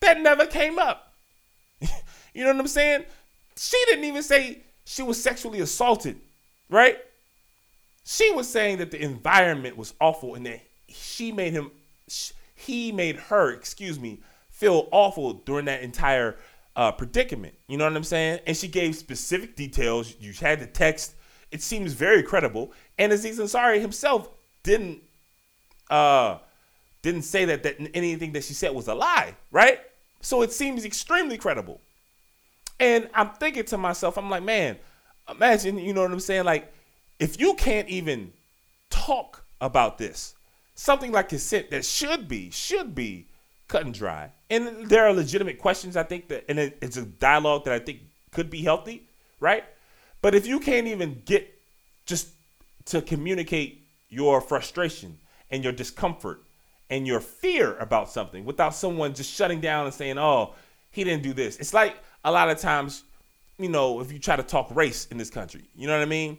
That 0.01 0.21
never 0.21 0.47
came 0.47 0.79
up. 0.79 1.13
you 1.81 2.45
know 2.45 2.53
what 2.53 2.61
I'm 2.61 2.69
saying? 2.69 3.05
She 3.59 3.77
didn't 3.87 4.05
even 4.05 4.23
say 4.23 4.63
she 4.85 5.03
was 5.03 5.23
sexually 5.23 5.61
assaulted, 5.61 6.21
right? 6.71 6.99
She 8.05 8.31
was 8.31 8.49
saying 8.49 8.79
that 8.79 8.91
the 8.91 9.03
environment 9.03 9.77
was 9.77 9.95
awful 10.01 10.35
and 10.35 10.47
that 10.47 10.61
she 10.89 11.33
made 11.33 11.53
him, 11.53 11.71
he 12.55 12.93
made 12.93 13.17
her, 13.17 13.53
excuse 13.53 13.99
me, 13.99 14.21
feel 14.51 14.89
awful 14.93 15.35
during 15.35 15.67
that 15.67 15.83
entire 15.83 16.37
uh, 16.75 16.93
predicament. 16.93 17.55
You 17.67 17.77
know 17.77 17.85
what 17.85 17.97
I'm 17.97 18.05
saying? 18.05 18.41
And 18.47 18.57
she 18.57 18.69
gave 18.69 18.95
specific 18.97 19.57
details. 19.57 20.15
You 20.21 20.33
had 20.33 20.61
the 20.61 20.67
text. 20.67 21.15
It 21.51 21.63
seems 21.63 21.93
very 21.93 22.23
credible. 22.23 22.73
And 22.99 23.13
Aziz 23.13 23.39
Ansari 23.39 23.81
himself 23.81 24.29
didn't 24.63 25.03
uh, 25.91 26.39
didn't 27.03 27.23
say 27.23 27.45
that 27.47 27.63
that 27.63 27.77
anything 27.95 28.33
that 28.33 28.45
she 28.45 28.55
said 28.55 28.75
was 28.75 28.89
a 28.89 28.95
lie, 28.95 29.35
right? 29.51 29.81
So 30.21 30.43
it 30.43 30.53
seems 30.53 30.85
extremely 30.85 31.39
credible. 31.39 31.81
And 32.81 33.09
I'm 33.15 33.31
thinking 33.31 33.65
to 33.65 33.79
myself, 33.79 34.17
I'm 34.17 34.31
like, 34.31 34.43
man, 34.43 34.79
imagine, 35.29 35.79
you 35.79 35.93
know 35.93 36.03
what 36.03 36.13
I'm 36.13 36.21
saying? 36.21 36.45
Like, 36.45 36.73
if 37.19 37.41
you 37.41 37.55
can't 37.55 37.89
even 37.89 38.33
talk 38.91 39.45
about 39.61 39.99
this, 39.99 40.35
something 40.75 41.11
like 41.11 41.29
consent 41.29 41.71
that 41.71 41.85
should 41.85 42.29
be, 42.29 42.51
should 42.51 42.95
be 42.95 43.27
cut 43.67 43.85
and 43.85 43.93
dry. 43.93 44.31
And 44.51 44.89
there 44.89 45.07
are 45.07 45.13
legitimate 45.13 45.59
questions, 45.59 45.97
I 45.97 46.05
think, 46.05 46.29
that, 46.29 46.45
and 46.49 46.59
it's 46.59 46.97
a 46.97 47.05
dialogue 47.05 47.65
that 47.65 47.75
I 47.75 47.79
think 47.81 48.01
could 48.31 48.49
be 48.49 48.63
healthy, 48.63 49.09
right? 49.41 49.65
But 50.23 50.35
if 50.35 50.47
you 50.47 50.61
can't 50.61 50.87
even 50.87 51.23
get 51.25 51.53
just 52.07 52.29
to 52.87 53.03
communicate 53.03 53.87
your 54.09 54.41
frustration 54.41 55.19
and 55.51 55.63
your 55.63 55.73
discomfort 55.73 56.43
and 56.91 57.07
your 57.07 57.21
fear 57.21 57.77
about 57.79 58.11
something 58.11 58.45
without 58.45 58.75
someone 58.75 59.15
just 59.15 59.33
shutting 59.33 59.61
down 59.61 59.85
and 59.85 59.95
saying, 59.95 60.19
oh, 60.19 60.55
he 60.91 61.05
didn't 61.05 61.23
do 61.23 61.35
this. 61.35 61.59
It's 61.59 61.75
like 61.75 61.97
a 62.25 62.31
lot 62.31 62.51
of 62.51 62.59
times, 62.59 63.05
you 63.59 63.69
know, 63.69 64.01
if 64.01 64.13
you 64.13 64.19
try 64.19 64.37
to 64.37 64.43
talk 64.43 64.75
race 64.75 65.07
in 65.07 65.19
this 65.19 65.31
country, 65.31 65.69
you 65.75 65.87
know 65.87 65.95
what 65.95 66.03
I 66.03 66.07
mean? 66.07 66.39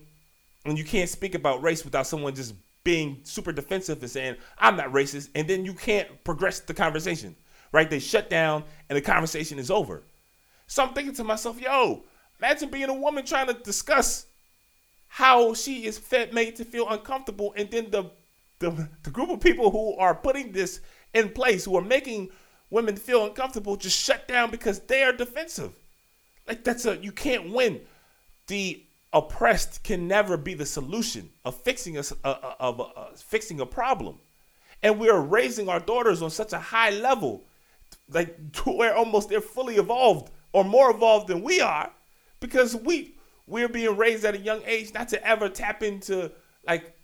And 0.66 0.78
you 0.78 0.84
can't 0.84 1.10
speak 1.10 1.36
about 1.36 1.62
race 1.64 1.84
without 1.84 2.08
someone 2.08 2.36
just 2.36 2.54
being 2.84 3.20
super 3.24 3.52
defensive 3.52 4.02
and 4.02 4.12
saying, 4.12 4.36
I'm 4.58 4.76
not 4.76 4.92
racist. 4.92 5.30
And 5.36 5.48
then 5.48 5.66
you 5.66 5.74
can't 5.74 6.24
progress 6.24 6.60
the 6.60 6.74
conversation, 6.74 7.36
right? 7.72 7.90
They 7.90 8.00
shut 8.00 8.30
down 8.30 8.64
and 8.90 8.98
the 8.98 9.02
conversation 9.02 9.60
is 9.60 9.70
over. 9.70 10.04
So 10.68 10.84
I'm 10.84 10.94
thinking 10.94 11.14
to 11.16 11.24
myself, 11.24 11.60
yo, 11.60 12.04
imagine 12.40 12.70
being 12.70 12.90
a 12.90 12.94
woman 12.94 13.26
trying 13.26 13.48
to 13.48 13.54
discuss 13.54 14.28
how 15.08 15.54
she 15.54 15.86
is 15.86 15.98
fed, 15.98 16.34
made 16.34 16.56
to 16.58 16.66
feel 16.66 16.88
uncomfortable. 16.90 17.54
And 17.58 17.70
then 17.72 17.90
the, 17.90 18.12
the, 18.60 18.90
the 19.04 19.10
group 19.10 19.30
of 19.30 19.42
people 19.42 19.72
who 19.72 19.96
are 19.96 20.14
putting 20.14 20.52
this 20.52 20.82
in 21.14 21.30
place, 21.30 21.66
who 21.66 21.76
are 21.76 21.82
making 21.82 22.30
women 22.70 22.96
feel 22.96 23.26
uncomfortable 23.26 23.76
just 23.76 23.98
shut 23.98 24.28
down 24.28 24.52
because 24.52 24.80
they 24.82 25.04
are 25.04 25.12
defensive. 25.12 25.74
Like 26.48 26.64
that's 26.64 26.86
a 26.86 26.98
you 26.98 27.12
can't 27.12 27.52
win. 27.52 27.82
The 28.48 28.84
oppressed 29.14 29.84
can 29.84 30.08
never 30.08 30.38
be 30.38 30.54
the 30.54 30.66
solution 30.66 31.30
of 31.46 31.60
fixing 31.62 31.98
a, 31.98 32.04
of 32.24 32.82
fixing 33.18 33.60
a 33.60 33.66
problem, 33.66 34.20
and 34.82 35.00
we 35.00 35.10
are 35.10 35.22
raising 35.22 35.70
our 35.70 35.80
daughters 35.80 36.22
on 36.22 36.32
such 36.32 36.54
a 36.54 36.60
high 36.60 36.90
level, 36.90 37.44
like 38.10 38.52
to 38.54 38.72
where 38.72 38.96
almost 38.96 39.30
they're 39.30 39.42
fully 39.42 39.76
evolved 39.76 40.32
or 40.52 40.64
more 40.64 40.90
evolved 40.90 41.28
than 41.28 41.44
we 41.44 41.62
are, 41.62 41.92
because 42.40 42.76
we 42.76 43.16
we're 43.46 43.70
being 43.70 43.98
raised 43.98 44.26
at 44.26 44.36
a 44.36 44.40
young 44.40 44.62
age 44.66 44.94
not 44.94 45.10
to 45.10 45.24
ever 45.26 45.50
tap 45.50 45.82
into 45.84 46.32
like 46.68 46.96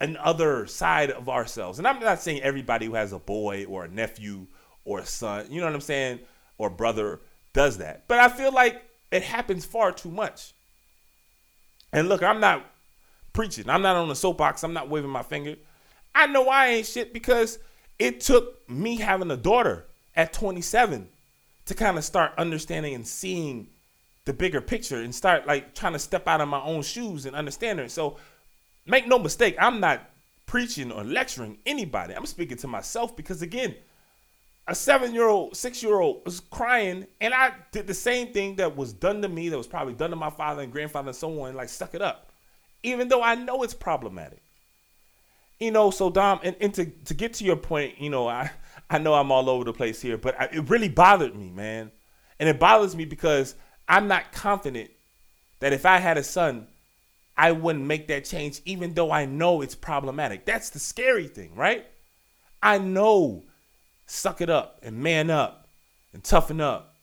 another 0.00 0.66
side 0.66 1.10
of 1.10 1.28
ourselves. 1.28 1.78
And 1.78 1.86
I'm 1.86 2.00
not 2.00 2.20
saying 2.20 2.42
everybody 2.42 2.86
who 2.86 2.94
has 2.94 3.12
a 3.12 3.18
boy 3.18 3.64
or 3.64 3.84
a 3.84 3.88
nephew 3.88 4.46
or 4.84 5.04
son, 5.04 5.46
you 5.50 5.60
know 5.60 5.66
what 5.66 5.74
I'm 5.74 5.80
saying, 5.80 6.20
or 6.58 6.70
brother 6.70 7.20
does 7.52 7.78
that. 7.78 8.06
But 8.08 8.18
I 8.18 8.28
feel 8.28 8.52
like 8.52 8.82
it 9.10 9.22
happens 9.22 9.64
far 9.64 9.92
too 9.92 10.10
much. 10.10 10.52
And 11.92 12.08
look, 12.08 12.22
I'm 12.22 12.40
not 12.40 12.66
preaching. 13.32 13.68
I'm 13.68 13.82
not 13.82 13.96
on 13.96 14.08
the 14.08 14.16
soapbox. 14.16 14.62
I'm 14.62 14.72
not 14.72 14.88
waving 14.88 15.10
my 15.10 15.22
finger. 15.22 15.56
I 16.14 16.26
know 16.26 16.48
I 16.48 16.68
ain't 16.68 16.86
shit 16.86 17.12
because 17.12 17.58
it 17.98 18.20
took 18.20 18.68
me 18.68 18.96
having 18.96 19.30
a 19.30 19.36
daughter 19.36 19.86
at 20.16 20.32
27 20.32 21.08
to 21.66 21.74
kind 21.74 21.96
of 21.96 22.04
start 22.04 22.32
understanding 22.36 22.94
and 22.94 23.06
seeing 23.06 23.68
the 24.24 24.32
bigger 24.32 24.60
picture 24.60 25.00
and 25.02 25.14
start 25.14 25.46
like 25.46 25.74
trying 25.74 25.92
to 25.92 25.98
step 25.98 26.26
out 26.26 26.40
of 26.40 26.48
my 26.48 26.60
own 26.60 26.82
shoes 26.82 27.26
and 27.26 27.36
understand 27.36 27.80
it. 27.80 27.90
So 27.90 28.16
make 28.86 29.06
no 29.06 29.18
mistake, 29.18 29.56
I'm 29.60 29.80
not 29.80 30.10
preaching 30.46 30.92
or 30.92 31.04
lecturing 31.04 31.58
anybody. 31.66 32.14
I'm 32.14 32.26
speaking 32.26 32.56
to 32.58 32.68
myself 32.68 33.16
because 33.16 33.42
again, 33.42 33.74
a 34.66 34.74
seven 34.74 35.12
year 35.12 35.28
old, 35.28 35.56
six 35.56 35.82
year 35.82 36.00
old 36.00 36.22
was 36.24 36.40
crying, 36.40 37.06
and 37.20 37.34
I 37.34 37.52
did 37.70 37.86
the 37.86 37.94
same 37.94 38.32
thing 38.32 38.56
that 38.56 38.76
was 38.76 38.92
done 38.92 39.20
to 39.22 39.28
me, 39.28 39.48
that 39.50 39.58
was 39.58 39.66
probably 39.66 39.94
done 39.94 40.10
to 40.10 40.16
my 40.16 40.30
father 40.30 40.62
and 40.62 40.72
grandfather 40.72 41.08
and 41.08 41.16
so 41.16 41.42
on, 41.42 41.54
like 41.54 41.68
suck 41.68 41.94
it 41.94 42.02
up, 42.02 42.32
even 42.82 43.08
though 43.08 43.22
I 43.22 43.34
know 43.34 43.62
it's 43.62 43.74
problematic. 43.74 44.40
You 45.60 45.70
know, 45.70 45.90
so 45.90 46.10
Dom, 46.10 46.40
and, 46.42 46.56
and 46.60 46.74
to, 46.74 46.86
to 46.86 47.14
get 47.14 47.34
to 47.34 47.44
your 47.44 47.56
point, 47.56 48.00
you 48.00 48.10
know, 48.10 48.26
I, 48.26 48.50
I 48.90 48.98
know 48.98 49.14
I'm 49.14 49.30
all 49.30 49.48
over 49.48 49.64
the 49.64 49.72
place 49.72 50.00
here, 50.00 50.18
but 50.18 50.38
I, 50.40 50.46
it 50.46 50.68
really 50.68 50.88
bothered 50.88 51.36
me, 51.36 51.50
man. 51.50 51.92
And 52.40 52.48
it 52.48 52.58
bothers 52.58 52.96
me 52.96 53.04
because 53.04 53.54
I'm 53.88 54.08
not 54.08 54.32
confident 54.32 54.90
that 55.60 55.72
if 55.72 55.86
I 55.86 55.98
had 55.98 56.18
a 56.18 56.24
son, 56.24 56.66
I 57.36 57.52
wouldn't 57.52 57.84
make 57.84 58.08
that 58.08 58.24
change, 58.24 58.60
even 58.64 58.94
though 58.94 59.10
I 59.10 59.26
know 59.26 59.60
it's 59.60 59.74
problematic. 59.74 60.44
That's 60.44 60.70
the 60.70 60.78
scary 60.78 61.28
thing, 61.28 61.54
right? 61.54 61.86
I 62.62 62.78
know 62.78 63.44
suck 64.06 64.40
it 64.40 64.50
up 64.50 64.78
and 64.82 64.98
man 64.98 65.30
up 65.30 65.68
and 66.12 66.22
toughen 66.22 66.60
up. 66.60 66.94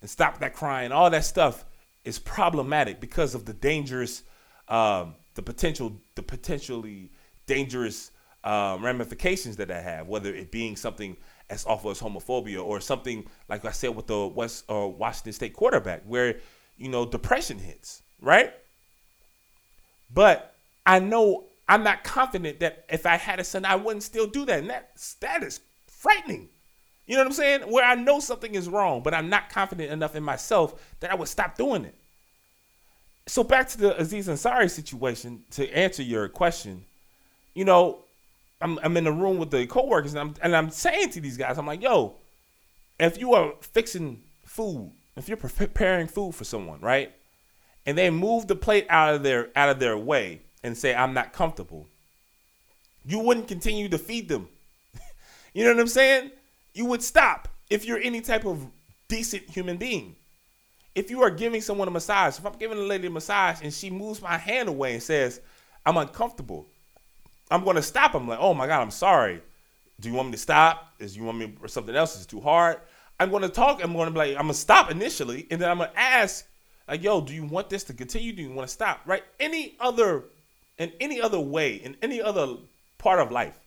and 0.00 0.08
stop 0.08 0.38
that 0.38 0.54
crying. 0.54 0.92
All 0.92 1.10
that 1.10 1.24
stuff 1.24 1.64
is 2.04 2.18
problematic 2.18 3.00
because 3.00 3.34
of 3.34 3.44
the 3.44 3.52
dangerous, 3.52 4.22
um, 4.68 5.14
the 5.34 5.42
potential, 5.42 6.00
the 6.14 6.22
potentially 6.22 7.10
dangerous 7.46 8.10
um, 8.42 8.82
ramifications 8.82 9.56
that 9.56 9.68
that 9.68 9.84
have. 9.84 10.08
Whether 10.08 10.34
it 10.34 10.50
being 10.50 10.76
something 10.76 11.16
as 11.50 11.66
awful 11.66 11.90
as 11.90 12.00
homophobia 12.00 12.64
or 12.64 12.80
something 12.80 13.26
like 13.48 13.64
I 13.64 13.72
said 13.72 13.94
with 13.94 14.06
the 14.06 14.26
West 14.26 14.64
or 14.68 14.84
uh, 14.84 14.88
Washington 14.88 15.32
State 15.34 15.52
quarterback, 15.52 16.02
where 16.06 16.36
you 16.78 16.88
know 16.88 17.04
depression 17.04 17.58
hits, 17.58 18.02
right? 18.20 18.54
But 20.12 20.54
I 20.86 20.98
know 20.98 21.44
I'm 21.68 21.82
not 21.82 22.04
confident 22.04 22.60
that 22.60 22.84
if 22.88 23.06
I 23.06 23.16
had 23.16 23.38
a 23.38 23.44
son, 23.44 23.64
I 23.64 23.76
wouldn't 23.76 24.02
still 24.02 24.26
do 24.26 24.44
that. 24.46 24.60
And 24.60 24.70
that 24.70 24.90
that 25.20 25.42
is 25.42 25.60
frightening. 26.00 26.48
You 27.06 27.16
know 27.16 27.22
what 27.22 27.26
I'm 27.26 27.32
saying? 27.34 27.60
Where 27.62 27.84
I 27.84 27.94
know 27.94 28.20
something 28.20 28.54
is 28.54 28.68
wrong, 28.68 29.02
but 29.02 29.12
I'm 29.12 29.28
not 29.28 29.50
confident 29.50 29.92
enough 29.92 30.16
in 30.16 30.22
myself 30.22 30.94
that 31.00 31.10
I 31.10 31.14
would 31.14 31.28
stop 31.28 31.58
doing 31.58 31.84
it. 31.84 31.94
So 33.26 33.44
back 33.44 33.68
to 33.70 33.78
the 33.78 34.00
Aziz 34.00 34.26
Ansari 34.26 34.70
situation 34.70 35.44
to 35.52 35.70
answer 35.76 36.02
your 36.02 36.28
question. 36.28 36.84
You 37.54 37.64
know, 37.64 38.04
I'm, 38.62 38.78
I'm 38.82 38.96
in 38.96 39.04
the 39.04 39.12
room 39.12 39.38
with 39.38 39.50
the 39.50 39.66
coworkers 39.66 40.14
and 40.14 40.20
I'm 40.20 40.34
and 40.42 40.56
I'm 40.56 40.70
saying 40.70 41.10
to 41.10 41.20
these 41.20 41.36
guys, 41.36 41.58
I'm 41.58 41.66
like, 41.66 41.82
yo, 41.82 42.14
if 42.98 43.18
you 43.18 43.34
are 43.34 43.52
fixing 43.60 44.22
food, 44.44 44.92
if 45.16 45.28
you're 45.28 45.36
preparing 45.36 46.06
food 46.06 46.34
for 46.34 46.44
someone, 46.44 46.80
right, 46.80 47.12
and 47.86 47.96
they 47.98 48.08
move 48.10 48.46
the 48.46 48.56
plate 48.56 48.86
out 48.88 49.14
of 49.14 49.22
their 49.22 49.50
out 49.54 49.68
of 49.68 49.80
their 49.80 49.98
way 49.98 50.40
and 50.62 50.76
say, 50.76 50.94
I'm 50.94 51.14
not 51.14 51.32
comfortable, 51.32 51.86
you 53.04 53.18
wouldn't 53.18 53.48
continue 53.48 53.88
to 53.88 53.98
feed 53.98 54.28
them. 54.28 54.48
You 55.52 55.64
know 55.64 55.72
what 55.72 55.80
I'm 55.80 55.88
saying? 55.88 56.30
You 56.74 56.84
would 56.86 57.02
stop 57.02 57.48
if 57.68 57.84
you're 57.84 57.98
any 57.98 58.20
type 58.20 58.44
of 58.44 58.66
decent 59.08 59.50
human 59.50 59.76
being. 59.76 60.16
If 60.94 61.10
you 61.10 61.22
are 61.22 61.30
giving 61.30 61.60
someone 61.60 61.88
a 61.88 61.90
massage, 61.90 62.38
if 62.38 62.46
I'm 62.46 62.52
giving 62.54 62.78
a 62.78 62.82
lady 62.82 63.06
a 63.06 63.10
massage 63.10 63.60
and 63.62 63.72
she 63.72 63.90
moves 63.90 64.20
my 64.20 64.36
hand 64.36 64.68
away 64.68 64.94
and 64.94 65.02
says, 65.02 65.40
I'm 65.86 65.96
uncomfortable, 65.96 66.66
I'm 67.50 67.64
going 67.64 67.76
to 67.76 67.82
stop. 67.82 68.14
I'm 68.14 68.28
like, 68.28 68.38
oh 68.40 68.54
my 68.54 68.66
God, 68.66 68.80
I'm 68.80 68.90
sorry. 68.90 69.40
Do 70.00 70.08
you 70.08 70.14
want 70.14 70.28
me 70.28 70.32
to 70.32 70.38
stop? 70.38 70.94
Is 70.98 71.16
you 71.16 71.24
want 71.24 71.38
me 71.38 71.54
or 71.60 71.68
something 71.68 71.94
else? 71.94 72.18
Is 72.18 72.26
too 72.26 72.40
hard? 72.40 72.78
I'm 73.18 73.30
going 73.30 73.42
to 73.42 73.50
talk. 73.50 73.84
I'm 73.84 73.92
to 73.92 74.10
be 74.10 74.16
like, 74.16 74.30
I'm 74.30 74.44
going 74.44 74.48
to 74.48 74.54
stop 74.54 74.90
initially, 74.90 75.46
and 75.50 75.60
then 75.60 75.70
I'm 75.70 75.76
going 75.76 75.90
to 75.90 75.98
ask, 75.98 76.46
like, 76.88 77.02
yo, 77.02 77.20
do 77.20 77.34
you 77.34 77.44
want 77.44 77.68
this 77.68 77.84
to 77.84 77.92
continue? 77.92 78.32
Do 78.32 78.40
you 78.40 78.50
want 78.50 78.66
to 78.66 78.72
stop? 78.72 79.02
Right? 79.04 79.22
Any 79.38 79.76
other, 79.78 80.24
in 80.78 80.90
any 81.00 81.20
other 81.20 81.38
way, 81.38 81.74
in 81.74 81.96
any 82.00 82.22
other 82.22 82.56
part 82.96 83.20
of 83.20 83.30
life, 83.30 83.59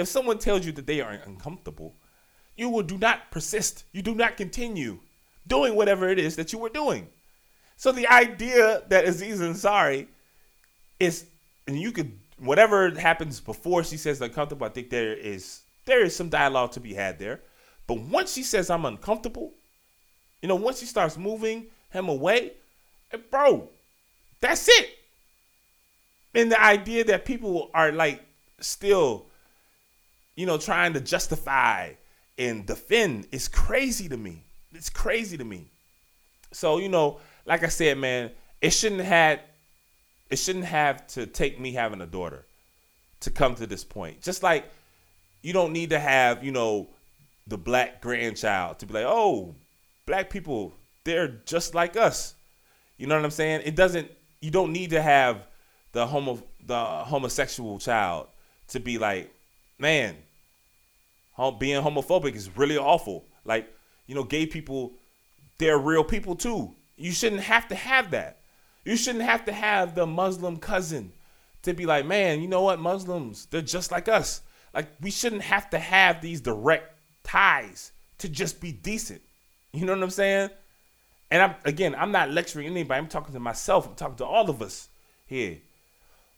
if 0.00 0.08
someone 0.08 0.38
tells 0.38 0.66
you 0.66 0.72
that 0.72 0.86
they 0.86 1.00
are 1.00 1.18
uncomfortable, 1.26 1.94
you 2.56 2.68
will 2.68 2.82
do 2.82 2.98
not 2.98 3.30
persist. 3.30 3.84
You 3.92 4.02
do 4.02 4.14
not 4.14 4.36
continue 4.36 5.00
doing 5.46 5.74
whatever 5.74 6.08
it 6.08 6.18
is 6.18 6.36
that 6.36 6.52
you 6.52 6.58
were 6.58 6.68
doing. 6.68 7.08
So 7.76 7.92
the 7.92 8.06
idea 8.06 8.82
that 8.88 9.04
Aziz 9.04 9.40
Ansari 9.40 10.06
is, 10.98 11.26
and 11.66 11.80
you 11.80 11.92
could 11.92 12.12
whatever 12.38 12.90
happens 12.90 13.40
before 13.40 13.84
she 13.84 13.96
says 13.96 14.20
uncomfortable, 14.20 14.66
I 14.66 14.70
think 14.70 14.90
there 14.90 15.14
is 15.14 15.62
there 15.86 16.04
is 16.04 16.14
some 16.14 16.28
dialogue 16.28 16.72
to 16.72 16.80
be 16.80 16.94
had 16.94 17.18
there. 17.18 17.40
But 17.86 18.00
once 18.00 18.32
she 18.32 18.42
says 18.42 18.70
I'm 18.70 18.84
uncomfortable, 18.84 19.52
you 20.42 20.48
know, 20.48 20.56
once 20.56 20.80
she 20.80 20.86
starts 20.86 21.16
moving 21.16 21.66
him 21.90 22.08
away, 22.08 22.52
eh, 23.12 23.18
bro, 23.30 23.68
that's 24.40 24.68
it. 24.68 24.98
And 26.34 26.52
the 26.52 26.62
idea 26.62 27.04
that 27.04 27.24
people 27.24 27.70
are 27.74 27.92
like 27.92 28.22
still, 28.60 29.26
you 30.40 30.46
know, 30.46 30.56
trying 30.56 30.94
to 30.94 31.00
justify 31.00 31.92
and 32.38 32.64
defend 32.64 33.26
is 33.30 33.46
crazy 33.46 34.08
to 34.08 34.16
me. 34.16 34.42
It's 34.72 34.88
crazy 34.88 35.36
to 35.36 35.44
me. 35.44 35.66
So, 36.50 36.78
you 36.78 36.88
know, 36.88 37.20
like 37.44 37.62
I 37.62 37.68
said, 37.68 37.98
man, 37.98 38.30
it 38.62 38.70
shouldn't 38.70 39.02
have 39.02 39.40
it 40.30 40.36
shouldn't 40.36 40.64
have 40.64 41.06
to 41.08 41.26
take 41.26 41.60
me 41.60 41.72
having 41.72 42.00
a 42.00 42.06
daughter 42.06 42.46
to 43.20 43.30
come 43.30 43.54
to 43.56 43.66
this 43.66 43.84
point. 43.84 44.22
Just 44.22 44.42
like 44.42 44.64
you 45.42 45.52
don't 45.52 45.74
need 45.74 45.90
to 45.90 45.98
have, 45.98 46.42
you 46.42 46.52
know, 46.52 46.88
the 47.46 47.58
black 47.58 48.00
grandchild 48.00 48.78
to 48.78 48.86
be 48.86 48.94
like, 48.94 49.06
oh, 49.06 49.54
black 50.06 50.30
people, 50.30 50.72
they're 51.04 51.28
just 51.44 51.74
like 51.74 51.98
us. 51.98 52.34
You 52.96 53.06
know 53.06 53.14
what 53.14 53.26
I'm 53.26 53.30
saying? 53.30 53.60
It 53.66 53.76
doesn't. 53.76 54.10
You 54.40 54.50
don't 54.50 54.72
need 54.72 54.90
to 54.90 55.02
have 55.02 55.46
the 55.92 56.06
homo 56.06 56.42
the 56.64 56.78
homosexual 56.78 57.78
child 57.78 58.28
to 58.68 58.80
be 58.80 58.96
like, 58.96 59.30
man, 59.78 60.16
being 61.58 61.82
homophobic 61.82 62.34
is 62.34 62.56
really 62.56 62.76
awful. 62.76 63.24
Like, 63.44 63.72
you 64.06 64.14
know, 64.14 64.24
gay 64.24 64.46
people, 64.46 64.92
they're 65.58 65.78
real 65.78 66.04
people 66.04 66.34
too. 66.34 66.74
You 66.96 67.12
shouldn't 67.12 67.42
have 67.42 67.68
to 67.68 67.74
have 67.74 68.10
that. 68.10 68.40
You 68.84 68.96
shouldn't 68.96 69.24
have 69.24 69.44
to 69.46 69.52
have 69.52 69.94
the 69.94 70.06
Muslim 70.06 70.58
cousin 70.58 71.12
to 71.62 71.72
be 71.72 71.86
like, 71.86 72.06
man, 72.06 72.40
you 72.40 72.48
know 72.48 72.62
what? 72.62 72.80
Muslims, 72.80 73.46
they're 73.46 73.62
just 73.62 73.90
like 73.90 74.08
us. 74.08 74.42
Like, 74.74 74.88
we 75.00 75.10
shouldn't 75.10 75.42
have 75.42 75.70
to 75.70 75.78
have 75.78 76.20
these 76.20 76.40
direct 76.40 76.94
ties 77.22 77.92
to 78.18 78.28
just 78.28 78.60
be 78.60 78.72
decent. 78.72 79.22
You 79.72 79.86
know 79.86 79.94
what 79.94 80.02
I'm 80.02 80.10
saying? 80.10 80.50
And 81.30 81.42
I'm 81.42 81.54
again, 81.64 81.94
I'm 81.94 82.10
not 82.10 82.30
lecturing 82.30 82.66
anybody. 82.66 82.98
I'm 82.98 83.06
talking 83.06 83.34
to 83.34 83.40
myself. 83.40 83.86
I'm 83.86 83.94
talking 83.94 84.16
to 84.16 84.24
all 84.24 84.50
of 84.50 84.62
us 84.62 84.88
here. 85.26 85.58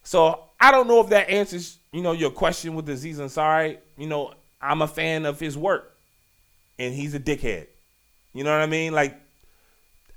So 0.03 0.45
I 0.61 0.71
don't 0.71 0.87
know 0.87 1.01
if 1.01 1.09
that 1.11 1.31
answers, 1.31 1.79
you 1.93 2.03
know, 2.03 2.13
your 2.13 2.31
question 2.31 2.75
with 2.75 2.89
Aziz 2.89 3.19
Ansari. 3.19 3.79
You 3.97 4.07
know, 4.07 4.35
I'm 4.63 4.81
a 4.81 4.89
fan 4.89 5.27
of 5.27 5.41
his 5.41 5.59
work, 5.59 5.97
and 6.79 6.95
he's 6.95 7.15
a 7.15 7.21
dickhead. 7.21 7.67
You 8.33 8.45
know 8.45 8.53
what 8.53 8.63
I 8.63 8.67
mean? 8.67 8.93
Like 8.93 9.21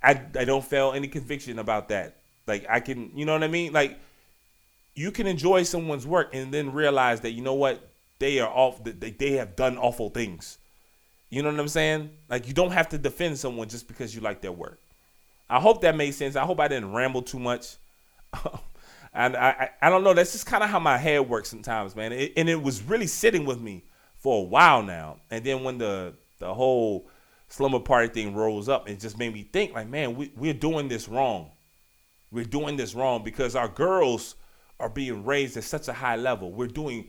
I 0.01 0.21
I 0.37 0.45
don't 0.45 0.63
feel 0.63 0.93
any 0.93 1.07
conviction 1.07 1.59
about 1.59 1.89
that. 1.89 2.17
Like 2.47 2.65
I 2.69 2.79
can, 2.79 3.11
you 3.15 3.25
know 3.25 3.33
what 3.33 3.43
I 3.43 3.47
mean? 3.47 3.73
Like 3.73 3.99
you 4.93 5.11
can 5.11 5.27
enjoy 5.27 5.63
someone's 5.63 6.05
work 6.07 6.29
and 6.33 6.53
then 6.53 6.71
realize 6.71 7.21
that 7.21 7.31
you 7.31 7.41
know 7.41 7.55
what 7.55 7.89
they 8.19 8.39
are 8.39 8.49
off. 8.49 8.83
They 8.83 9.11
they 9.11 9.31
have 9.31 9.55
done 9.55 9.77
awful 9.77 10.09
things. 10.09 10.59
You 11.29 11.41
know 11.41 11.51
what 11.51 11.59
I'm 11.59 11.67
saying? 11.67 12.11
Like 12.29 12.47
you 12.47 12.53
don't 12.53 12.71
have 12.71 12.89
to 12.89 12.97
defend 12.97 13.37
someone 13.39 13.67
just 13.67 13.87
because 13.87 14.13
you 14.15 14.21
like 14.21 14.41
their 14.41 14.51
work. 14.51 14.79
I 15.49 15.59
hope 15.59 15.81
that 15.81 15.95
made 15.95 16.11
sense. 16.11 16.35
I 16.35 16.45
hope 16.45 16.59
I 16.59 16.67
didn't 16.67 16.93
ramble 16.93 17.21
too 17.21 17.39
much. 17.39 17.75
and 19.13 19.35
I, 19.35 19.49
I, 19.49 19.69
I 19.87 19.89
don't 19.89 20.03
know. 20.03 20.13
That's 20.13 20.31
just 20.31 20.45
kind 20.45 20.63
of 20.63 20.69
how 20.69 20.79
my 20.79 20.97
head 20.97 21.27
works 21.27 21.49
sometimes, 21.49 21.95
man. 21.95 22.11
It, 22.13 22.33
and 22.37 22.49
it 22.49 22.61
was 22.61 22.81
really 22.81 23.07
sitting 23.07 23.45
with 23.45 23.59
me 23.59 23.83
for 24.25 24.39
a 24.39 24.43
while 24.43 24.81
now. 24.81 25.17
And 25.29 25.45
then 25.45 25.63
when 25.63 25.77
the 25.77 26.15
the 26.39 26.51
whole 26.51 27.07
slumber 27.47 27.79
party 27.79 28.07
thing 28.07 28.33
rolls 28.33 28.67
up, 28.67 28.89
it 28.89 28.99
just 28.99 29.19
made 29.19 29.31
me 29.31 29.43
think 29.43 29.75
like, 29.75 29.87
man, 29.87 30.15
we, 30.15 30.31
we're 30.35 30.51
doing 30.51 30.87
this 30.87 31.07
wrong. 31.07 31.51
We're 32.31 32.43
doing 32.43 32.75
this 32.75 32.95
wrong 32.95 33.23
because 33.23 33.55
our 33.55 33.67
girls 33.67 34.33
are 34.79 34.89
being 34.89 35.25
raised 35.25 35.57
at 35.57 35.63
such 35.63 35.89
a 35.89 35.93
high 35.93 36.15
level. 36.15 36.51
We're 36.51 36.65
doing, 36.65 37.07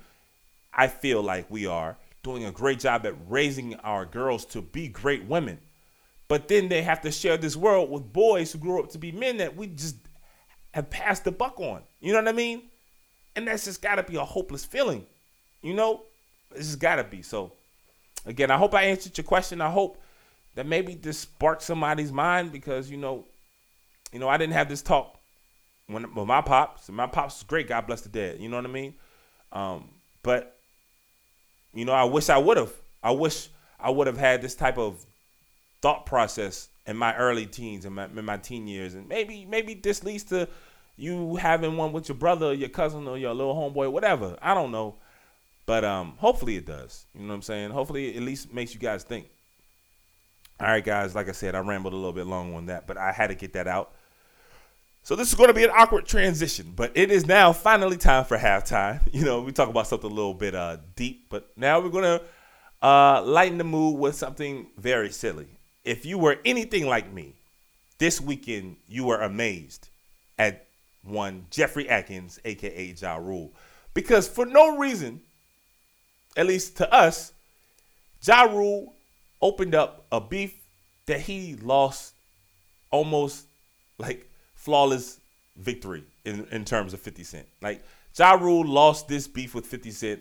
I 0.74 0.88
feel 0.88 1.22
like 1.22 1.50
we 1.50 1.64
are 1.64 1.96
doing 2.22 2.44
a 2.44 2.52
great 2.52 2.80
job 2.80 3.06
at 3.06 3.14
raising 3.26 3.76
our 3.76 4.04
girls 4.04 4.44
to 4.46 4.60
be 4.60 4.86
great 4.86 5.24
women. 5.24 5.58
But 6.28 6.48
then 6.48 6.68
they 6.68 6.82
have 6.82 7.00
to 7.00 7.10
share 7.10 7.38
this 7.38 7.56
world 7.56 7.90
with 7.90 8.12
boys 8.12 8.52
who 8.52 8.58
grew 8.58 8.82
up 8.82 8.90
to 8.90 8.98
be 8.98 9.10
men 9.10 9.38
that 9.38 9.56
we 9.56 9.68
just 9.68 9.96
have 10.74 10.90
passed 10.90 11.24
the 11.24 11.32
buck 11.32 11.58
on. 11.60 11.80
You 11.98 12.12
know 12.12 12.18
what 12.18 12.28
I 12.28 12.32
mean? 12.32 12.64
And 13.34 13.48
that's 13.48 13.64
just 13.64 13.80
got 13.80 13.94
to 13.94 14.02
be 14.02 14.16
a 14.16 14.24
hopeless 14.24 14.66
feeling. 14.66 15.06
You 15.62 15.72
know, 15.72 16.02
it's 16.52 16.66
has 16.66 16.76
got 16.76 16.96
to 16.96 17.04
be. 17.04 17.22
So, 17.22 17.52
again, 18.24 18.50
I 18.50 18.56
hope 18.56 18.74
I 18.74 18.84
answered 18.84 19.16
your 19.16 19.24
question. 19.24 19.60
I 19.60 19.70
hope 19.70 20.00
that 20.54 20.66
maybe 20.66 20.94
this 20.94 21.18
sparked 21.18 21.62
somebody's 21.62 22.12
mind 22.12 22.52
because 22.52 22.90
you 22.90 22.96
know, 22.96 23.24
you 24.12 24.18
know, 24.18 24.28
I 24.28 24.36
didn't 24.36 24.54
have 24.54 24.68
this 24.68 24.82
talk 24.82 25.16
when 25.86 26.14
with 26.14 26.26
my 26.26 26.40
pops. 26.40 26.88
My 26.88 27.06
pops 27.06 27.36
was 27.38 27.42
great. 27.44 27.68
God 27.68 27.86
bless 27.86 28.00
the 28.00 28.08
dead. 28.08 28.40
You 28.40 28.48
know 28.48 28.56
what 28.56 28.64
I 28.64 28.68
mean? 28.68 28.94
Um, 29.52 29.88
but 30.22 30.56
you 31.74 31.84
know, 31.84 31.92
I 31.92 32.04
wish 32.04 32.28
I 32.28 32.38
would 32.38 32.56
have. 32.56 32.72
I 33.02 33.12
wish 33.12 33.48
I 33.78 33.90
would 33.90 34.06
have 34.06 34.18
had 34.18 34.42
this 34.42 34.54
type 34.54 34.78
of 34.78 35.04
thought 35.82 36.06
process 36.06 36.68
in 36.86 36.96
my 36.96 37.14
early 37.16 37.46
teens 37.46 37.84
and 37.84 37.94
my, 37.94 38.06
in 38.06 38.24
my 38.24 38.36
teen 38.36 38.66
years, 38.66 38.94
and 38.94 39.08
maybe 39.08 39.44
maybe 39.44 39.74
this 39.74 40.02
leads 40.02 40.24
to 40.24 40.48
you 40.96 41.36
having 41.36 41.76
one 41.76 41.92
with 41.92 42.08
your 42.08 42.16
brother, 42.16 42.54
your 42.54 42.70
cousin, 42.70 43.06
or 43.06 43.18
your 43.18 43.34
little 43.34 43.54
homeboy, 43.54 43.92
whatever. 43.92 44.36
I 44.40 44.54
don't 44.54 44.72
know, 44.72 44.96
but 45.66 45.84
um, 45.84 46.14
hopefully 46.18 46.56
it 46.56 46.64
does. 46.64 47.06
You 47.14 47.22
know 47.22 47.28
what 47.28 47.34
I'm 47.34 47.42
saying? 47.42 47.70
Hopefully 47.70 48.14
it 48.14 48.16
at 48.16 48.22
least 48.22 48.52
makes 48.52 48.72
you 48.72 48.80
guys 48.80 49.02
think. 49.02 49.28
All 50.58 50.68
right, 50.68 50.84
guys. 50.84 51.14
Like 51.14 51.28
I 51.28 51.32
said, 51.32 51.54
I 51.54 51.58
rambled 51.58 51.92
a 51.92 51.96
little 51.96 52.12
bit 52.12 52.26
long 52.26 52.54
on 52.54 52.66
that, 52.66 52.86
but 52.86 52.96
I 52.96 53.12
had 53.12 53.26
to 53.28 53.34
get 53.34 53.52
that 53.54 53.66
out. 53.66 53.92
So 55.02 55.14
this 55.14 55.28
is 55.28 55.34
going 55.34 55.48
to 55.48 55.54
be 55.54 55.64
an 55.64 55.70
awkward 55.70 56.06
transition, 56.06 56.72
but 56.74 56.92
it 56.96 57.10
is 57.12 57.26
now 57.26 57.52
finally 57.52 57.96
time 57.96 58.24
for 58.24 58.36
halftime. 58.36 59.00
You 59.12 59.24
know, 59.24 59.40
we 59.40 59.52
talk 59.52 59.68
about 59.68 59.86
something 59.86 60.10
a 60.10 60.14
little 60.14 60.34
bit 60.34 60.54
uh, 60.54 60.78
deep, 60.94 61.26
but 61.28 61.48
now 61.56 61.80
we're 61.80 61.90
going 61.90 62.18
to 62.18 62.22
uh, 62.86 63.22
lighten 63.22 63.58
the 63.58 63.64
mood 63.64 63.98
with 63.98 64.14
something 64.14 64.66
very 64.76 65.10
silly. 65.10 65.46
If 65.84 66.04
you 66.04 66.18
were 66.18 66.38
anything 66.44 66.86
like 66.86 67.12
me, 67.12 67.34
this 67.98 68.20
weekend 68.20 68.76
you 68.88 69.04
were 69.04 69.20
amazed 69.20 69.88
at 70.38 70.66
one 71.02 71.46
Jeffrey 71.50 71.88
Atkins, 71.88 72.40
aka 72.44 72.94
Ja 72.98 73.16
Rule, 73.16 73.52
because 73.94 74.28
for 74.28 74.44
no 74.44 74.76
reason, 74.76 75.20
at 76.36 76.46
least 76.46 76.76
to 76.76 76.92
us, 76.92 77.32
Ja 78.22 78.42
Rule 78.42 78.94
opened 79.40 79.74
up 79.74 80.04
a 80.12 80.20
beef 80.20 80.54
that 81.06 81.20
he 81.20 81.56
lost 81.56 82.14
almost 82.90 83.46
like 83.98 84.28
flawless 84.54 85.18
victory 85.56 86.04
in, 86.24 86.46
in 86.50 86.64
terms 86.64 86.92
of 86.92 87.00
50 87.00 87.24
Cent. 87.24 87.46
Like 87.62 87.82
Ja 88.16 88.32
Rule 88.32 88.66
lost 88.66 89.08
this 89.08 89.26
beef 89.26 89.54
with 89.54 89.66
50 89.66 89.90
Cent, 89.90 90.20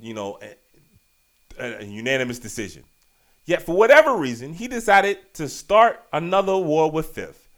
you 0.00 0.14
know, 0.14 0.38
a, 1.58 1.80
a 1.80 1.84
unanimous 1.84 2.38
decision. 2.38 2.84
Yet 3.46 3.62
for 3.62 3.76
whatever 3.76 4.16
reason, 4.16 4.54
he 4.54 4.68
decided 4.68 5.18
to 5.34 5.48
start 5.48 6.00
another 6.12 6.56
war 6.56 6.90
with 6.90 7.06
Fifth. 7.06 7.48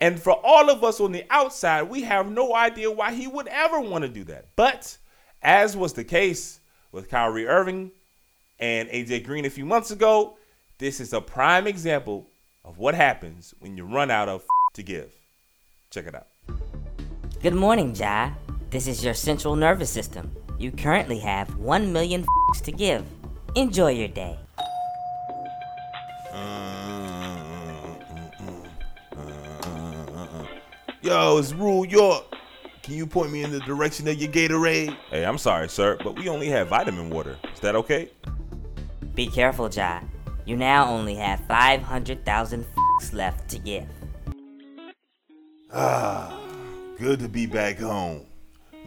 And 0.00 0.20
for 0.20 0.32
all 0.44 0.70
of 0.70 0.82
us 0.82 1.00
on 1.00 1.12
the 1.12 1.24
outside, 1.30 1.82
we 1.84 2.02
have 2.02 2.30
no 2.30 2.54
idea 2.54 2.90
why 2.90 3.12
he 3.12 3.26
would 3.26 3.48
ever 3.48 3.80
want 3.80 4.02
to 4.02 4.08
do 4.08 4.24
that. 4.24 4.46
But 4.56 4.96
as 5.42 5.76
was 5.76 5.92
the 5.92 6.04
case 6.04 6.59
with 6.92 7.08
Kyrie 7.08 7.46
Irving 7.46 7.92
and 8.58 8.88
AJ 8.88 9.24
Green 9.24 9.44
a 9.44 9.50
few 9.50 9.64
months 9.64 9.90
ago, 9.90 10.36
this 10.78 11.00
is 11.00 11.12
a 11.12 11.20
prime 11.20 11.66
example 11.66 12.28
of 12.64 12.78
what 12.78 12.94
happens 12.94 13.54
when 13.60 13.76
you 13.76 13.84
run 13.84 14.10
out 14.10 14.28
of 14.28 14.44
to 14.74 14.82
give. 14.82 15.12
Check 15.90 16.06
it 16.06 16.14
out. 16.14 16.26
Good 17.42 17.54
morning, 17.54 17.94
Ja. 17.94 18.30
This 18.70 18.86
is 18.86 19.04
your 19.04 19.14
central 19.14 19.56
nervous 19.56 19.90
system. 19.90 20.30
You 20.58 20.70
currently 20.70 21.18
have 21.20 21.56
1 21.56 21.92
million 21.92 22.24
to 22.62 22.72
give. 22.72 23.04
Enjoy 23.56 23.90
your 23.90 24.08
day. 24.08 24.38
Uh, 26.32 26.36
uh, 29.16 29.16
uh, 29.16 30.46
Yo, 31.02 31.38
it's 31.38 31.52
Rule 31.52 31.84
York. 31.86 32.29
Can 32.82 32.94
you 32.94 33.06
point 33.06 33.30
me 33.30 33.42
in 33.42 33.50
the 33.50 33.60
direction 33.60 34.08
of 34.08 34.16
your 34.16 34.30
Gatorade? 34.32 34.96
Hey, 35.10 35.24
I'm 35.24 35.38
sorry, 35.38 35.68
sir, 35.68 35.98
but 36.02 36.18
we 36.18 36.28
only 36.28 36.48
have 36.48 36.68
vitamin 36.68 37.10
water. 37.10 37.36
Is 37.52 37.60
that 37.60 37.76
okay? 37.76 38.10
Be 39.14 39.26
careful, 39.26 39.68
Ja. 39.68 40.00
You 40.46 40.56
now 40.56 40.88
only 40.88 41.14
have 41.16 41.40
500,000 41.46 42.64
left 43.12 43.48
to 43.50 43.58
give. 43.58 43.86
Ah, 45.72 46.36
good 46.98 47.20
to 47.20 47.28
be 47.28 47.46
back 47.46 47.78
home. 47.78 48.26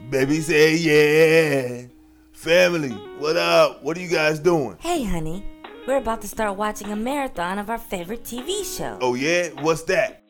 Baby 0.10 0.42
say 0.42 0.76
yeah. 0.76 1.88
Family, 2.34 2.90
what 3.20 3.38
up? 3.38 3.84
What 3.84 3.96
are 3.96 4.02
you 4.02 4.10
guys 4.10 4.40
doing? 4.40 4.76
Hey, 4.80 5.04
honey. 5.04 5.46
We're 5.88 5.98
about 5.98 6.22
to 6.22 6.28
start 6.28 6.58
watching 6.58 6.92
a 6.92 6.96
marathon 6.96 7.60
of 7.60 7.70
our 7.70 7.78
favorite 7.78 8.24
TV 8.24 8.66
show. 8.66 8.98
Oh 9.02 9.14
yeah? 9.14 9.50
What's 9.62 9.84
that? 9.84 10.23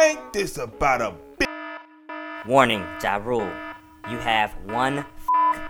Ain't 0.00 0.32
this 0.32 0.56
about 0.56 1.02
a 1.02 1.14
big 1.38 1.48
Warning, 2.46 2.86
Ja 3.02 3.16
Rule. 3.16 3.52
You 4.10 4.16
have 4.16 4.50
one 4.64 5.04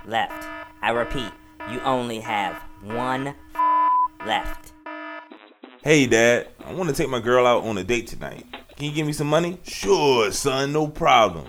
left. 0.06 0.46
I 0.82 0.90
repeat, 0.90 1.32
you 1.68 1.80
only 1.80 2.20
have 2.20 2.54
one 2.84 3.34
left. 4.24 4.72
Hey 5.82 6.06
dad, 6.06 6.46
I 6.64 6.72
want 6.72 6.88
to 6.90 6.94
take 6.94 7.08
my 7.08 7.18
girl 7.18 7.44
out 7.44 7.64
on 7.64 7.76
a 7.78 7.82
date 7.82 8.06
tonight. 8.06 8.46
Can 8.76 8.86
you 8.86 8.92
give 8.92 9.04
me 9.04 9.12
some 9.12 9.26
money? 9.26 9.58
Sure, 9.64 10.30
son, 10.30 10.72
no 10.72 10.86
problem. 10.86 11.46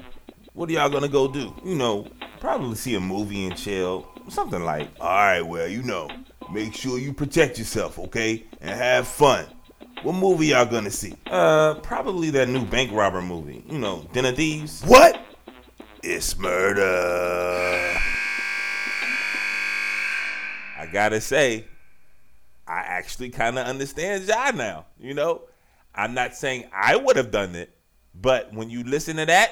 What 0.53 0.67
are 0.69 0.73
y'all 0.73 0.89
gonna 0.89 1.07
go 1.07 1.27
do? 1.27 1.53
You 1.63 1.75
know, 1.75 2.07
probably 2.39 2.75
see 2.75 2.95
a 2.95 2.99
movie 2.99 3.45
and 3.45 3.55
chill. 3.55 4.07
Something 4.27 4.63
like, 4.63 4.89
alright, 4.99 5.45
well, 5.45 5.67
you 5.67 5.83
know, 5.83 6.09
make 6.51 6.73
sure 6.73 6.97
you 6.97 7.13
protect 7.13 7.59
yourself, 7.59 7.99
okay? 7.99 8.43
And 8.59 8.71
have 8.71 9.07
fun. 9.07 9.45
What 10.03 10.15
movie 10.15 10.47
y'all 10.47 10.65
gonna 10.65 10.89
see? 10.89 11.13
Uh, 11.27 11.75
probably 11.75 12.31
that 12.31 12.49
new 12.49 12.65
bank 12.65 12.91
robber 12.91 13.21
movie. 13.21 13.63
You 13.69 13.77
know, 13.77 14.07
Den 14.13 14.25
of 14.25 14.35
Thieves. 14.35 14.81
What? 14.81 15.21
It's 16.01 16.35
murder. 16.39 17.99
I 20.75 20.87
gotta 20.91 21.21
say, 21.21 21.65
I 22.67 22.79
actually 22.79 23.29
kind 23.29 23.59
of 23.59 23.67
understand 23.67 24.23
Ja 24.27 24.49
now. 24.49 24.87
You 24.99 25.13
know, 25.13 25.43
I'm 25.93 26.15
not 26.15 26.33
saying 26.33 26.67
I 26.73 26.95
would 26.95 27.15
have 27.15 27.29
done 27.29 27.53
it, 27.53 27.69
but 28.15 28.51
when 28.55 28.71
you 28.71 28.83
listen 28.83 29.17
to 29.17 29.27
that 29.27 29.51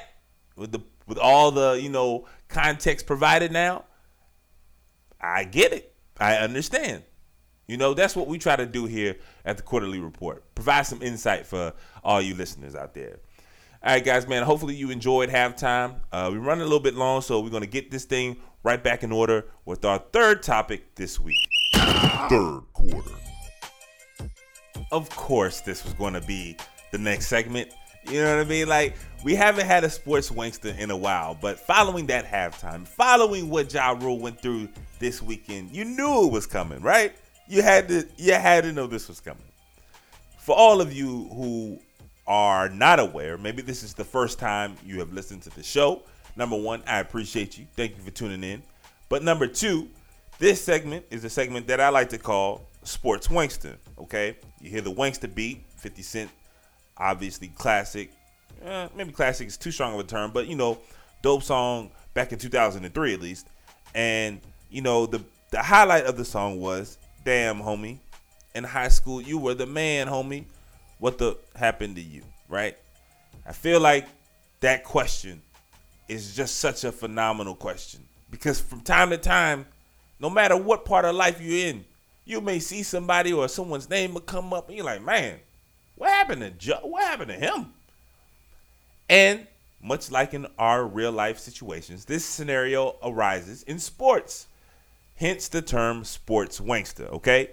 with 0.55 0.71
the 0.71 0.79
with 1.05 1.19
all 1.19 1.51
the 1.51 1.79
you 1.79 1.89
know 1.89 2.25
context 2.47 3.05
provided 3.05 3.51
now, 3.51 3.85
I 5.21 5.43
get 5.43 5.73
it. 5.73 5.93
I 6.19 6.37
understand. 6.37 7.03
You 7.67 7.77
know, 7.77 7.93
that's 7.93 8.15
what 8.15 8.25
we 8.27 8.39
try 8.39 8.55
to 8.55 8.65
do 8.65 8.87
here 8.87 9.17
at 9.49 9.57
the 9.57 9.63
Quarter-Lee 9.63 9.99
Report. 9.99 10.43
Provide 10.55 10.85
some 10.85 11.01
insight 11.01 11.45
for 11.45 11.73
all 12.03 12.21
you 12.21 12.35
listeners 12.35 12.75
out 12.75 12.93
there. 12.93 13.19
All 13.83 13.93
right, 13.93 14.03
guys, 14.03 14.27
man. 14.27 14.43
Hopefully 14.43 14.75
you 14.75 14.91
enjoyed 14.91 15.29
halftime. 15.29 16.01
Uh, 16.11 16.29
we're 16.31 16.39
running 16.39 16.61
a 16.61 16.65
little 16.65 16.79
bit 16.79 16.95
long, 16.95 17.21
so 17.21 17.39
we're 17.39 17.49
going 17.49 17.63
to 17.63 17.67
get 17.69 17.91
this 17.91 18.05
thing 18.05 18.37
right 18.63 18.83
back 18.83 19.03
in 19.03 19.11
order 19.11 19.45
with 19.65 19.85
our 19.85 19.99
third 19.99 20.43
topic 20.43 20.95
this 20.95 21.19
week. 21.19 21.37
Third 21.73 22.61
quarter. 22.73 23.11
Of 24.91 25.09
course, 25.09 25.61
this 25.61 25.83
was 25.83 25.93
going 25.93 26.13
to 26.13 26.21
be 26.21 26.57
the 26.91 26.97
next 26.97 27.27
segment. 27.27 27.69
You 28.09 28.21
know 28.21 28.35
what 28.35 28.45
I 28.45 28.49
mean? 28.49 28.67
Like, 28.67 28.95
we 29.23 29.35
haven't 29.35 29.65
had 29.65 29.83
a 29.83 29.89
sports 29.89 30.29
wankster 30.29 30.77
in 30.77 30.91
a 30.91 30.97
while, 30.97 31.37
but 31.39 31.59
following 31.59 32.07
that 32.07 32.25
halftime, 32.25 32.87
following 32.87 33.49
what 33.49 33.73
Ja 33.73 33.91
Rule 33.91 34.19
went 34.19 34.41
through 34.41 34.69
this 34.99 35.21
weekend, 35.21 35.75
you 35.75 35.85
knew 35.85 36.25
it 36.25 36.31
was 36.31 36.45
coming, 36.45 36.81
right? 36.81 37.13
You 37.49 37.63
had 37.63 37.87
to 37.87 38.07
you 38.15 38.33
had 38.33 38.63
to 38.63 38.71
know 38.71 38.85
this 38.85 39.07
was 39.07 39.19
coming. 39.19 39.41
For 40.37 40.55
all 40.55 40.81
of 40.81 40.93
you 40.93 41.27
who 41.33 41.79
are 42.27 42.69
not 42.69 42.99
aware, 42.99 43.39
maybe 43.39 43.63
this 43.63 43.81
is 43.81 43.95
the 43.95 44.05
first 44.05 44.37
time 44.37 44.77
you 44.85 44.99
have 44.99 45.11
listened 45.11 45.41
to 45.43 45.49
the 45.49 45.63
show. 45.63 46.03
Number 46.35 46.55
one, 46.55 46.83
I 46.85 46.99
appreciate 46.99 47.57
you. 47.57 47.65
Thank 47.75 47.97
you 47.97 48.03
for 48.03 48.11
tuning 48.11 48.43
in. 48.43 48.61
But 49.09 49.23
number 49.23 49.47
two, 49.47 49.89
this 50.37 50.63
segment 50.63 51.05
is 51.09 51.23
a 51.23 51.29
segment 51.29 51.65
that 51.67 51.81
I 51.81 51.89
like 51.89 52.09
to 52.09 52.19
call 52.19 52.67
Sports 52.83 53.29
Wankster. 53.29 53.77
Okay, 53.97 54.37
you 54.61 54.69
hear 54.69 54.81
the 54.81 54.93
Wankster 54.93 55.33
beat, 55.33 55.65
50 55.77 56.03
Cent, 56.03 56.31
obviously 56.99 57.47
classic. 57.47 58.11
Eh, 58.63 58.87
maybe 58.95 59.11
classic 59.11 59.47
is 59.47 59.57
too 59.57 59.71
strong 59.71 59.95
of 59.95 59.99
a 59.99 60.03
term, 60.03 60.29
but 60.31 60.45
you 60.45 60.55
know, 60.55 60.77
dope 61.23 61.41
song 61.41 61.89
back 62.13 62.31
in 62.31 62.37
2003 62.37 63.13
at 63.15 63.19
least. 63.19 63.47
And 63.95 64.39
you 64.69 64.83
know, 64.83 65.07
the 65.07 65.23
the 65.49 65.63
highlight 65.63 66.05
of 66.05 66.15
the 66.15 66.25
song 66.25 66.59
was 66.59 66.99
damn, 67.29 67.61
homie. 67.61 67.99
In 68.55 68.63
high 68.63 68.87
school, 68.87 69.21
you 69.21 69.37
were 69.37 69.53
the 69.53 69.67
man, 69.67 70.07
homie. 70.07 70.45
What 70.97 71.19
the 71.19 71.37
happened 71.55 71.95
to 71.97 72.01
you, 72.01 72.23
right? 72.47 72.75
I 73.45 73.53
feel 73.53 73.79
like 73.79 74.07
that 74.61 74.83
question 74.83 75.43
is 76.07 76.35
just 76.35 76.55
such 76.55 76.83
a 76.85 76.91
phenomenal 76.91 77.53
question 77.53 78.01
because 78.31 78.59
from 78.59 78.81
time 78.81 79.11
to 79.11 79.17
time, 79.19 79.67
no 80.19 80.27
matter 80.31 80.57
what 80.57 80.85
part 80.85 81.05
of 81.05 81.13
life 81.13 81.39
you're 81.39 81.67
in, 81.67 81.85
you 82.25 82.41
may 82.41 82.57
see 82.57 82.81
somebody 82.81 83.31
or 83.31 83.47
someone's 83.47 83.91
name 83.91 84.15
will 84.15 84.21
come 84.21 84.51
up, 84.51 84.67
and 84.67 84.77
you're 84.77 84.85
like, 84.87 85.03
man, 85.03 85.37
what 85.97 86.09
happened 86.09 86.41
to 86.41 86.49
Joe? 86.49 86.79
What 86.81 87.03
happened 87.03 87.29
to 87.29 87.35
him? 87.35 87.73
And 89.07 89.45
much 89.83 90.09
like 90.09 90.33
in 90.33 90.47
our 90.57 90.83
real 90.83 91.11
life 91.11 91.37
situations, 91.37 92.05
this 92.05 92.25
scenario 92.25 92.95
arises 93.03 93.61
in 93.63 93.77
sports. 93.77 94.47
Hence 95.19 95.49
the 95.49 95.61
term 95.61 96.05
sports 96.05 96.61
wankster, 96.61 97.09
okay? 97.11 97.49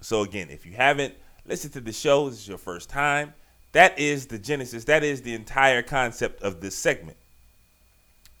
So 0.00 0.22
again, 0.22 0.48
if 0.48 0.64
you 0.64 0.74
haven't 0.74 1.14
listened 1.44 1.72
to 1.72 1.80
the 1.80 1.92
show, 1.92 2.30
this 2.30 2.38
is 2.38 2.48
your 2.48 2.58
first 2.58 2.88
time. 2.88 3.34
That 3.72 3.98
is 3.98 4.26
the 4.26 4.38
genesis, 4.38 4.84
that 4.84 5.02
is 5.02 5.22
the 5.22 5.34
entire 5.34 5.82
concept 5.82 6.42
of 6.42 6.60
this 6.60 6.76
segment. 6.76 7.16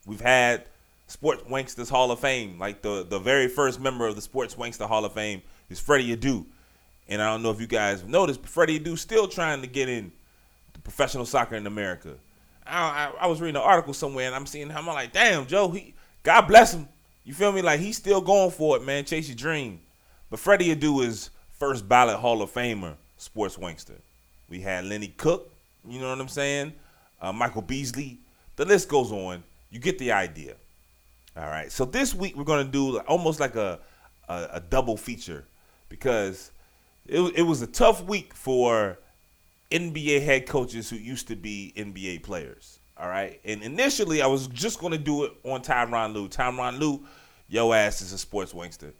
We've 0.06 0.20
had 0.20 0.66
Sports 1.08 1.42
Wanksters 1.50 1.90
Hall 1.90 2.12
of 2.12 2.20
Fame, 2.20 2.58
like 2.60 2.80
the, 2.82 3.04
the 3.04 3.18
very 3.18 3.48
first 3.48 3.80
member 3.80 4.06
of 4.06 4.14
the 4.14 4.22
Sports 4.22 4.54
Wankster 4.54 4.86
Hall 4.86 5.04
of 5.04 5.12
Fame 5.14 5.42
is 5.68 5.80
Freddie 5.80 6.16
Adu. 6.16 6.46
And 7.08 7.20
I 7.20 7.32
don't 7.32 7.42
know 7.42 7.50
if 7.50 7.60
you 7.60 7.66
guys 7.66 8.02
have 8.02 8.08
noticed, 8.08 8.40
but 8.40 8.50
Freddie 8.50 8.78
Adu 8.78 8.96
still 8.96 9.26
trying 9.26 9.62
to 9.62 9.66
get 9.66 9.88
in 9.88 10.12
professional 10.84 11.26
soccer 11.26 11.56
in 11.56 11.66
America. 11.66 12.14
I, 12.64 13.10
I, 13.18 13.24
I 13.24 13.26
was 13.26 13.40
reading 13.40 13.56
an 13.56 13.62
article 13.62 13.94
somewhere 13.94 14.26
and 14.26 14.34
I'm 14.34 14.46
seeing 14.46 14.70
him. 14.70 14.76
I'm 14.76 14.86
like, 14.86 15.12
damn, 15.12 15.46
Joe, 15.46 15.70
he 15.70 15.94
God 16.22 16.42
bless 16.42 16.72
him. 16.72 16.88
You 17.24 17.34
feel 17.34 17.52
me? 17.52 17.62
Like 17.62 17.80
he's 17.80 17.96
still 17.96 18.20
going 18.20 18.50
for 18.50 18.76
it, 18.76 18.84
man. 18.84 19.04
Chase 19.04 19.28
your 19.28 19.36
dream. 19.36 19.80
But 20.30 20.38
Freddie 20.38 20.74
Adu 20.74 21.04
is 21.04 21.30
first 21.58 21.88
ballot 21.88 22.16
Hall 22.16 22.42
of 22.42 22.52
Famer, 22.52 22.94
sports 23.16 23.56
wankster. 23.56 23.98
We 24.48 24.60
had 24.60 24.84
Lenny 24.84 25.08
Cooke, 25.08 25.50
you 25.88 26.00
know 26.00 26.10
what 26.10 26.20
I'm 26.20 26.28
saying? 26.28 26.74
Uh, 27.20 27.32
Michael 27.32 27.62
Beasley. 27.62 28.18
The 28.56 28.64
list 28.64 28.88
goes 28.88 29.10
on. 29.10 29.42
You 29.70 29.78
get 29.78 29.98
the 29.98 30.12
idea. 30.12 30.54
All 31.36 31.46
right. 31.46 31.72
So 31.72 31.84
this 31.84 32.14
week 32.14 32.36
we're 32.36 32.44
gonna 32.44 32.64
do 32.64 32.98
almost 33.00 33.40
like 33.40 33.56
a 33.56 33.80
a, 34.28 34.48
a 34.52 34.60
double 34.60 34.96
feature 34.96 35.44
because 35.88 36.50
it, 37.06 37.20
it 37.36 37.42
was 37.42 37.62
a 37.62 37.66
tough 37.66 38.04
week 38.04 38.34
for 38.34 38.98
NBA 39.70 40.22
head 40.24 40.46
coaches 40.46 40.90
who 40.90 40.96
used 40.96 41.28
to 41.28 41.36
be 41.36 41.72
NBA 41.76 42.22
players. 42.22 42.78
All 42.96 43.08
right. 43.08 43.40
And 43.44 43.62
initially, 43.62 44.22
I 44.22 44.26
was 44.26 44.46
just 44.48 44.78
going 44.78 44.92
to 44.92 44.98
do 44.98 45.24
it 45.24 45.32
on 45.42 45.62
Tyronn 45.62 46.14
Lue. 46.14 46.28
Tyronn 46.28 46.78
Lue, 46.78 47.04
yo 47.48 47.72
ass 47.72 48.00
is 48.00 48.12
a 48.12 48.18
sports 48.18 48.52
wankster. 48.52 48.92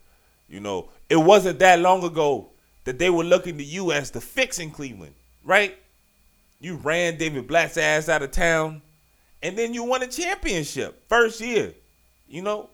You 0.49 0.61
know, 0.61 0.91
it 1.09 1.17
wasn't 1.17 1.59
that 1.61 1.81
long 1.81 2.05
ago 2.05 2.49
that 2.85 2.99
they 2.99 3.11
were 3.11 3.25
looking 3.25 3.57
to 3.59 3.65
you 3.65 3.93
as 3.93 4.11
the 4.11 4.21
fix 4.21 4.59
in 4.59 4.71
Cleveland, 4.71 5.15
right? 5.45 5.77
You 6.61 6.77
ran 6.77 7.17
David 7.17 7.47
Blatt's 7.47 7.77
ass 7.77 8.09
out 8.09 8.23
of 8.23 8.31
town, 8.31 8.83
and 9.43 9.57
then 9.57 9.75
you 9.75 9.85
won 9.85 10.03
a 10.03 10.07
championship 10.07 11.03
first 11.09 11.41
year. 11.41 11.73
You 12.29 12.43
know, 12.43 12.69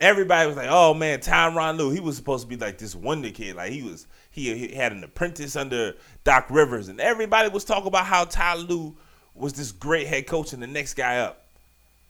everybody 0.00 0.46
was 0.46 0.56
like, 0.56 0.68
"Oh 0.70 0.94
man, 0.94 1.18
Tyronn 1.18 1.76
Lue, 1.76 1.90
he 1.90 2.00
was 2.00 2.16
supposed 2.16 2.44
to 2.44 2.48
be 2.48 2.56
like 2.56 2.78
this 2.78 2.94
wonder 2.94 3.30
kid. 3.30 3.56
Like 3.56 3.72
he 3.72 3.82
was, 3.82 4.06
he 4.30 4.54
He, 4.54 4.68
he 4.68 4.74
had 4.74 4.92
an 4.92 5.02
apprentice 5.02 5.56
under 5.56 5.94
Doc 6.24 6.46
Rivers, 6.50 6.88
and 6.88 7.00
everybody 7.00 7.48
was 7.48 7.64
talking 7.64 7.88
about 7.88 8.06
how 8.06 8.24
Ty 8.24 8.54
Lue 8.56 8.96
was 9.38 9.52
this 9.52 9.72
great 9.72 10.06
head 10.06 10.26
coach 10.26 10.52
and 10.52 10.62
the 10.62 10.66
next 10.66 10.94
guy 10.94 11.18
up. 11.18 11.44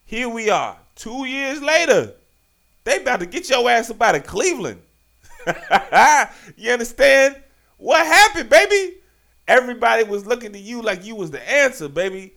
Here 0.05 0.29
we 0.29 0.51
are, 0.51 0.77
two 0.95 1.27
years 1.27 1.61
later. 1.61 2.15
They 2.85 2.97
about 2.97 3.21
to 3.21 3.27
get 3.27 3.51
your 3.51 3.69
ass 3.69 3.91
up 3.91 4.01
out 4.01 4.15
of 4.15 4.25
Cleveland. 4.25 4.81
you 6.57 6.71
understand? 6.71 7.37
What 7.77 8.07
happened, 8.07 8.49
baby? 8.49 8.97
Everybody 9.47 10.05
was 10.05 10.27
looking 10.27 10.53
to 10.53 10.59
you 10.59 10.83
like 10.83 11.05
you 11.05 11.15
was 11.15 11.31
the 11.31 11.51
answer, 11.51 11.89
baby. 11.89 12.33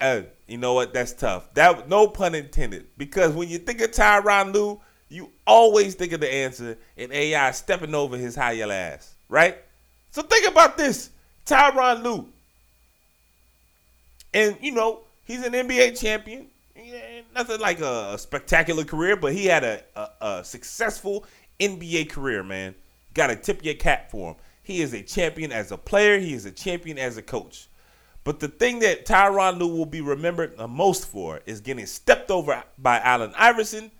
Uh, 0.00 0.22
you 0.46 0.58
know 0.58 0.74
what? 0.74 0.94
That's 0.94 1.12
tough. 1.12 1.52
That 1.54 1.88
no 1.88 2.08
pun 2.08 2.34
intended. 2.34 2.86
Because 2.96 3.32
when 3.32 3.48
you 3.48 3.58
think 3.58 3.80
of 3.80 3.90
Tyronn 3.90 4.54
Lue, 4.54 4.80
you 5.08 5.30
always 5.46 5.94
think 5.94 6.12
of 6.12 6.20
the 6.20 6.32
answer, 6.32 6.78
and 6.96 7.12
AI 7.12 7.50
stepping 7.52 7.94
over 7.94 8.16
his 8.16 8.36
high 8.36 8.52
yellow 8.52 8.74
ass, 8.74 9.14
right? 9.28 9.56
So 10.10 10.22
think 10.22 10.46
about 10.46 10.76
this, 10.76 11.10
Tyronn 11.46 12.02
Lue. 12.02 12.28
And 14.34 14.56
you 14.60 14.72
know 14.72 15.00
he's 15.24 15.44
an 15.44 15.52
NBA 15.52 15.98
champion. 15.98 16.48
Nothing 17.34 17.60
like 17.60 17.80
a, 17.80 18.16
spectacular 18.18 18.84
career, 18.84 19.16
but 19.16 19.32
he 19.32 19.46
had 19.46 19.64
a, 19.64 19.82
a, 19.96 20.08
a 20.20 20.44
successful 20.44 21.24
NBA 21.60 22.10
career, 22.10 22.42
man. 22.42 22.74
Got 23.14 23.28
to 23.28 23.36
tip 23.36 23.64
your 23.64 23.74
cap 23.74 24.10
for 24.10 24.30
him. 24.30 24.36
He 24.62 24.80
is 24.80 24.92
a 24.92 25.02
champion 25.02 25.50
as 25.50 25.72
a 25.72 25.78
player. 25.78 26.18
He 26.18 26.34
is 26.34 26.44
a 26.44 26.50
champion 26.50 26.98
as 26.98 27.16
a 27.16 27.22
coach. 27.22 27.68
But 28.22 28.40
the 28.40 28.48
thing 28.48 28.80
that 28.80 29.06
Tyronn 29.06 29.58
Lue 29.58 29.74
will 29.74 29.86
be 29.86 30.02
remembered 30.02 30.58
the 30.58 30.68
most 30.68 31.06
for 31.06 31.40
is 31.46 31.60
getting 31.62 31.86
stepped 31.86 32.30
over 32.30 32.62
by 32.76 32.98
Allen 32.98 33.32
Iverson 33.36 33.90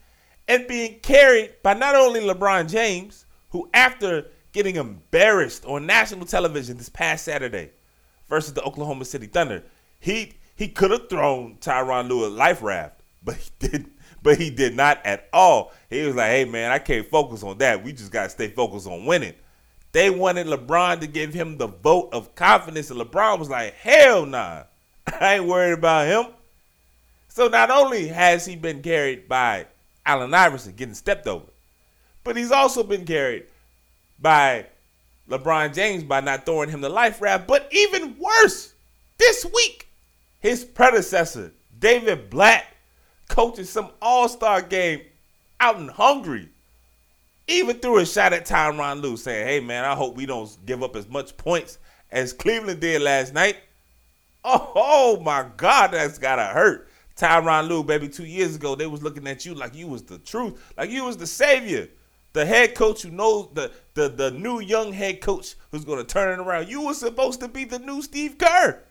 and 0.46 0.66
being 0.66 1.00
carried 1.00 1.54
by 1.62 1.74
not 1.74 1.94
only 1.94 2.20
LeBron 2.20 2.68
James, 2.68 3.24
who 3.50 3.70
after 3.72 4.26
getting 4.52 4.76
embarrassed 4.76 5.64
on 5.64 5.86
national 5.86 6.26
television 6.26 6.76
this 6.76 6.88
past 6.88 7.24
Saturday 7.24 7.70
versus 8.28 8.52
the 8.52 8.62
Oklahoma 8.62 9.04
City 9.04 9.26
Thunder, 9.26 9.62
he 10.00 10.34
he 10.56 10.68
could 10.68 10.90
have 10.90 11.08
thrown 11.08 11.56
Tyronn 11.60 12.08
Lue 12.08 12.26
a 12.26 12.28
life 12.28 12.62
raft, 12.62 13.00
but 13.22 13.36
he 13.36 13.50
didn't. 13.68 13.92
but 14.22 14.38
he 14.38 14.50
did 14.50 14.74
not 14.74 15.04
at 15.04 15.28
all. 15.32 15.72
He 15.90 16.04
was 16.04 16.16
like, 16.16 16.30
"Hey 16.30 16.44
man, 16.44 16.70
I 16.70 16.78
can't 16.78 17.06
focus 17.06 17.42
on 17.42 17.58
that. 17.58 17.82
We 17.84 17.92
just 17.92 18.12
got 18.12 18.24
to 18.24 18.30
stay 18.30 18.48
focused 18.48 18.86
on 18.86 19.06
winning." 19.06 19.34
They 19.92 20.10
wanted 20.10 20.46
LeBron 20.46 21.00
to 21.00 21.06
give 21.06 21.32
him 21.32 21.56
the 21.56 21.66
vote 21.66 22.10
of 22.12 22.34
confidence, 22.34 22.90
and 22.90 23.00
LeBron 23.00 23.38
was 23.38 23.48
like, 23.48 23.74
"Hell 23.74 24.26
nah, 24.26 24.64
I 25.20 25.36
ain't 25.36 25.46
worried 25.46 25.78
about 25.78 26.06
him." 26.06 26.32
So 27.28 27.48
not 27.48 27.70
only 27.70 28.08
has 28.08 28.44
he 28.44 28.56
been 28.56 28.82
carried 28.82 29.28
by 29.28 29.66
Allen 30.04 30.34
Iverson 30.34 30.74
getting 30.74 30.94
stepped 30.94 31.26
over, 31.26 31.46
but 32.24 32.36
he's 32.36 32.50
also 32.50 32.82
been 32.82 33.04
carried 33.04 33.44
by 34.18 34.66
LeBron 35.30 35.74
James 35.74 36.02
by 36.02 36.20
not 36.20 36.44
throwing 36.44 36.68
him 36.68 36.80
the 36.80 36.88
life 36.88 37.20
raft. 37.22 37.46
But 37.46 37.68
even 37.70 38.16
worse, 38.18 38.74
this 39.18 39.46
week, 39.54 39.87
his 40.40 40.64
predecessor 40.64 41.52
David 41.78 42.30
Blatt 42.30 42.64
coaching 43.28 43.64
some 43.64 43.90
All 44.00 44.28
Star 44.28 44.62
game 44.62 45.02
out 45.60 45.76
in 45.76 45.88
Hungary 45.88 46.48
even 47.48 47.78
threw 47.78 47.98
a 47.98 48.06
shot 48.06 48.32
at 48.32 48.46
Tyronn 48.46 49.00
Lue, 49.00 49.16
saying, 49.16 49.46
"Hey 49.46 49.60
man, 49.60 49.84
I 49.84 49.94
hope 49.94 50.14
we 50.14 50.26
don't 50.26 50.54
give 50.66 50.82
up 50.82 50.94
as 50.94 51.08
much 51.08 51.36
points 51.36 51.78
as 52.12 52.32
Cleveland 52.32 52.80
did 52.80 53.02
last 53.02 53.32
night." 53.32 53.56
Oh, 54.44 54.72
oh 54.76 55.20
my 55.20 55.46
God, 55.56 55.88
that's 55.92 56.18
gotta 56.18 56.44
hurt. 56.44 56.88
Tyronn 57.16 57.68
Lue, 57.68 57.82
baby, 57.82 58.08
two 58.08 58.26
years 58.26 58.54
ago, 58.54 58.74
they 58.74 58.86
was 58.86 59.02
looking 59.02 59.26
at 59.26 59.44
you 59.44 59.54
like 59.54 59.74
you 59.74 59.88
was 59.88 60.02
the 60.02 60.18
truth, 60.18 60.72
like 60.76 60.90
you 60.90 61.04
was 61.04 61.16
the 61.16 61.26
savior, 61.26 61.88
the 62.34 62.46
head 62.46 62.74
coach 62.74 63.02
who 63.02 63.10
knows 63.10 63.48
the 63.54 63.72
the 63.94 64.08
the 64.08 64.30
new 64.30 64.60
young 64.60 64.92
head 64.92 65.20
coach 65.20 65.56
who's 65.72 65.84
gonna 65.84 66.04
turn 66.04 66.38
it 66.38 66.42
around. 66.42 66.68
You 66.68 66.82
was 66.82 66.98
supposed 66.98 67.40
to 67.40 67.48
be 67.48 67.64
the 67.64 67.78
new 67.78 68.02
Steve 68.02 68.36
Kerr, 68.38 68.82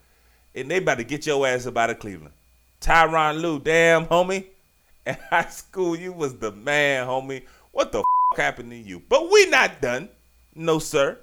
and 0.57 0.71
they 0.71 0.77
about 0.77 0.97
to 0.97 1.03
get 1.03 1.25
your 1.25 1.45
ass 1.47 1.65
up 1.65 1.77
out 1.77 1.89
of 1.89 1.99
Cleveland. 1.99 2.33
Tyronn 2.81 3.41
Lue, 3.41 3.59
damn 3.59 4.05
homie, 4.05 4.45
in 5.05 5.15
high 5.29 5.45
school 5.45 5.95
you 5.95 6.11
was 6.11 6.35
the 6.37 6.51
man, 6.51 7.07
homie. 7.07 7.43
What 7.71 7.91
the 7.91 8.03
happened 8.37 8.71
to 8.71 8.77
you. 8.77 9.01
But 9.07 9.31
we 9.31 9.49
not 9.49 9.81
done. 9.81 10.09
No, 10.55 10.79
sir. 10.79 11.19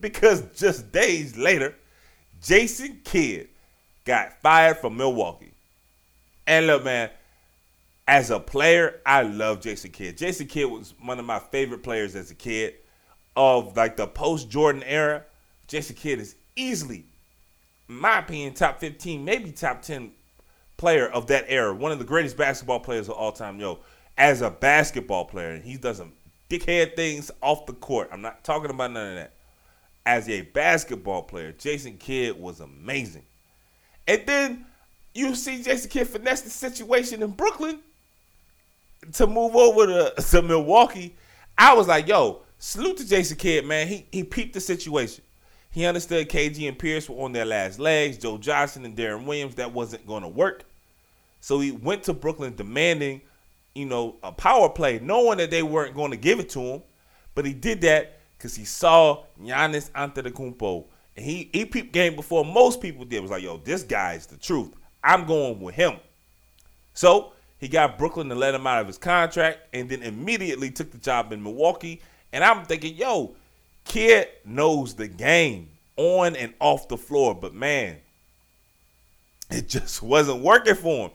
Because 0.00 0.42
just 0.56 0.90
days 0.90 1.36
later, 1.36 1.74
Jason 2.42 3.00
Kidd 3.04 3.48
got 4.04 4.40
fired 4.40 4.78
from 4.78 4.96
Milwaukee. 4.96 5.52
And 6.46 6.66
look, 6.66 6.84
man, 6.84 7.10
as 8.08 8.30
a 8.30 8.40
player, 8.40 9.00
I 9.04 9.22
love 9.22 9.60
Jason 9.60 9.90
Kidd. 9.90 10.16
Jason 10.16 10.46
Kidd 10.46 10.70
was 10.70 10.94
one 11.02 11.18
of 11.18 11.26
my 11.26 11.38
favorite 11.38 11.82
players 11.82 12.16
as 12.16 12.30
a 12.30 12.34
kid 12.34 12.74
of 13.36 13.76
like 13.76 13.96
the 13.96 14.06
post 14.06 14.50
Jordan 14.50 14.82
era. 14.84 15.24
Jason 15.68 15.94
Kidd 15.96 16.18
is 16.18 16.34
easily, 16.56 17.04
my 17.90 18.20
opinion, 18.20 18.54
top 18.54 18.78
15, 18.78 19.24
maybe 19.24 19.50
top 19.52 19.82
10 19.82 20.12
player 20.76 21.08
of 21.08 21.26
that 21.26 21.44
era. 21.48 21.74
One 21.74 21.92
of 21.92 21.98
the 21.98 22.04
greatest 22.04 22.36
basketball 22.36 22.80
players 22.80 23.08
of 23.08 23.16
all 23.16 23.32
time. 23.32 23.58
Yo, 23.58 23.80
as 24.16 24.42
a 24.42 24.50
basketball 24.50 25.24
player, 25.24 25.58
he 25.58 25.76
does 25.76 25.98
some 25.98 26.12
dickhead 26.48 26.96
things 26.96 27.30
off 27.42 27.66
the 27.66 27.72
court. 27.72 28.08
I'm 28.12 28.22
not 28.22 28.44
talking 28.44 28.70
about 28.70 28.92
none 28.92 29.10
of 29.10 29.14
that. 29.16 29.32
As 30.06 30.28
a 30.28 30.42
basketball 30.42 31.22
player, 31.22 31.52
Jason 31.52 31.98
Kidd 31.98 32.40
was 32.40 32.60
amazing. 32.60 33.24
And 34.06 34.22
then 34.26 34.66
you 35.14 35.34
see 35.34 35.62
Jason 35.62 35.90
Kidd 35.90 36.08
finesse 36.08 36.42
the 36.42 36.50
situation 36.50 37.22
in 37.22 37.30
Brooklyn 37.30 37.80
to 39.14 39.26
move 39.26 39.54
over 39.56 39.86
to, 39.86 40.22
to 40.22 40.42
Milwaukee. 40.42 41.16
I 41.58 41.74
was 41.74 41.88
like, 41.88 42.08
yo, 42.08 42.42
salute 42.58 42.98
to 42.98 43.08
Jason 43.08 43.36
Kidd, 43.36 43.66
man. 43.66 43.86
He 43.86 44.06
he 44.10 44.24
peeped 44.24 44.54
the 44.54 44.60
situation. 44.60 45.24
He 45.70 45.86
understood 45.86 46.28
KG 46.28 46.68
and 46.68 46.78
Pierce 46.78 47.08
were 47.08 47.24
on 47.24 47.32
their 47.32 47.44
last 47.44 47.78
legs. 47.78 48.18
Joe 48.18 48.38
Johnson 48.38 48.84
and 48.84 48.96
Deron 48.96 49.24
Williams, 49.24 49.54
that 49.56 49.72
wasn't 49.72 50.06
going 50.06 50.22
to 50.22 50.28
work. 50.28 50.64
So 51.40 51.60
he 51.60 51.70
went 51.70 52.02
to 52.04 52.12
Brooklyn 52.12 52.56
demanding 52.56 53.22
you 53.74 53.86
know, 53.86 54.16
a 54.22 54.32
power 54.32 54.68
play, 54.68 54.98
knowing 55.00 55.38
that 55.38 55.50
they 55.50 55.62
weren't 55.62 55.94
going 55.94 56.10
to 56.10 56.16
give 56.16 56.40
it 56.40 56.48
to 56.50 56.60
him. 56.60 56.82
But 57.34 57.46
he 57.46 57.52
did 57.52 57.80
that 57.82 58.18
because 58.36 58.56
he 58.56 58.64
saw 58.64 59.24
Giannis 59.40 59.90
Antetokounmpo. 59.92 60.84
And 61.16 61.24
he, 61.24 61.48
he 61.52 61.64
peeped 61.64 61.92
game 61.92 62.16
before 62.16 62.44
most 62.44 62.80
people 62.80 63.04
did. 63.04 63.16
It 63.16 63.22
was 63.22 63.30
like, 63.30 63.42
yo, 63.42 63.58
this 63.58 63.82
guy's 63.82 64.26
the 64.26 64.36
truth. 64.36 64.74
I'm 65.02 65.24
going 65.24 65.60
with 65.60 65.74
him. 65.74 65.96
So 66.94 67.32
he 67.58 67.68
got 67.68 67.98
Brooklyn 67.98 68.28
to 68.28 68.34
let 68.34 68.54
him 68.54 68.66
out 68.66 68.80
of 68.80 68.86
his 68.86 68.98
contract 68.98 69.60
and 69.72 69.88
then 69.88 70.02
immediately 70.02 70.70
took 70.70 70.90
the 70.90 70.98
job 70.98 71.32
in 71.32 71.42
Milwaukee. 71.42 72.02
And 72.32 72.42
I'm 72.42 72.64
thinking, 72.64 72.96
yo, 72.96 73.34
kid 73.90 74.28
knows 74.44 74.94
the 74.94 75.08
game 75.08 75.68
on 75.96 76.36
and 76.36 76.54
off 76.60 76.88
the 76.88 76.96
floor. 76.96 77.34
But 77.34 77.54
man, 77.54 77.96
it 79.50 79.68
just 79.68 80.02
wasn't 80.02 80.42
working 80.42 80.76
for 80.76 81.08
him. 81.08 81.10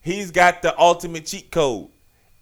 He's 0.00 0.30
got 0.30 0.62
the 0.62 0.78
ultimate 0.78 1.26
cheat 1.26 1.50
code 1.50 1.88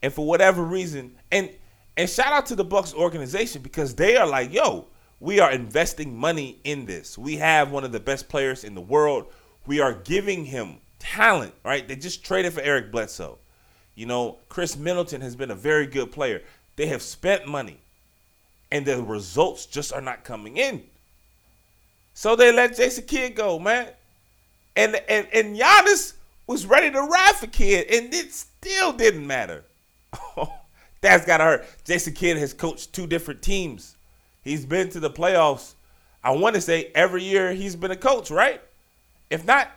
and 0.03 0.13
for 0.13 0.27
whatever 0.27 0.63
reason, 0.63 1.17
and 1.33 1.51
and 1.97 2.09
shout 2.09 2.33
out 2.33 2.47
to 2.47 2.55
the 2.55 2.65
Bucks 2.65 2.95
organization 2.95 3.63
because 3.63 3.95
they 3.95 4.17
are 4.17 4.27
like, 4.27 4.53
yo, 4.53 4.87
we 5.19 5.41
are 5.41 5.51
investing 5.51 6.17
money 6.17 6.61
in 6.63 6.87
this. 6.87 7.19
We 7.19 7.37
have 7.39 7.73
one 7.73 7.83
of 7.83 7.91
the 7.91 7.99
best 7.99 8.29
players 8.29 8.63
in 8.63 8.77
the 8.77 8.81
world. 8.81 9.27
We 9.67 9.81
are 9.81 9.95
giving 9.95 10.45
him 10.45 10.77
talent, 11.01 11.55
right? 11.65 11.89
They 11.89 11.97
just 11.97 12.25
traded 12.25 12.53
for 12.53 12.61
Eric 12.61 12.93
Bledsoe. 12.93 13.39
You 13.97 14.07
know, 14.07 14.39
Khris 14.49 14.77
Middleton 14.77 15.23
has 15.23 15.35
been 15.35 15.51
a 15.51 15.57
very 15.57 15.87
good 15.87 16.13
player. 16.13 16.43
They 16.77 16.87
have 16.87 17.03
spent 17.03 17.49
money, 17.49 17.81
and 18.71 18.85
the 18.85 19.03
results 19.03 19.67
just 19.67 19.93
are 19.93 20.01
not 20.01 20.25
coming 20.25 20.57
in. 20.57 20.83
So 22.15 22.37
they 22.37 22.53
let 22.53 22.77
Jason 22.77 23.05
Kidd 23.05 23.37
go, 23.37 23.59
man. 23.59 23.89
And 24.77 24.97
and 25.09 25.27
and 25.33 25.57
Giannis 25.57 26.15
was 26.47 26.67
ready 26.67 26.91
to 26.91 27.01
ride 27.01 27.35
for 27.37 27.47
Kidd, 27.47 27.87
and 27.91 28.13
it 28.13 28.33
still 28.33 28.93
didn't 28.93 29.27
matter. 29.27 29.65
That's 31.01 31.25
gotta 31.25 31.45
hurt. 31.45 31.67
Jason 31.85 32.15
Kidd 32.15 32.37
has 32.39 32.53
coached 32.53 32.93
two 32.93 33.07
different 33.07 33.43
teams. 33.43 33.97
He's 34.43 34.65
been 34.65 34.89
to 34.91 35.01
the 35.01 35.11
playoffs. 35.11 35.75
I 36.25 36.33
want 36.33 36.55
to 36.57 36.61
say 36.61 36.91
every 36.95 37.23
year 37.23 37.53
he's 37.53 37.77
been 37.77 37.91
a 37.91 37.97
coach, 37.97 38.31
right? 38.31 38.61
If 39.31 39.45
not, 39.45 39.71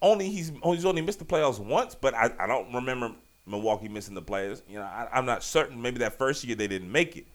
only 0.00 0.28
he's 0.28 0.52
he's 0.62 0.84
only 0.84 1.02
missed 1.02 1.18
the 1.18 1.24
playoffs 1.24 1.58
once, 1.58 1.94
but 1.94 2.14
I, 2.14 2.30
I 2.38 2.46
don't 2.46 2.72
remember 2.72 3.12
Milwaukee 3.46 3.88
missing 3.88 4.14
the 4.14 4.22
playoffs. 4.22 4.62
You 4.68 4.78
know, 4.78 4.84
I, 4.84 5.08
I'm 5.12 5.26
not 5.26 5.42
certain. 5.42 5.80
Maybe 5.80 5.98
that 5.98 6.16
first 6.16 6.44
year 6.44 6.54
they 6.54 6.68
didn't 6.68 6.92
make 6.92 7.16
it, 7.16 7.26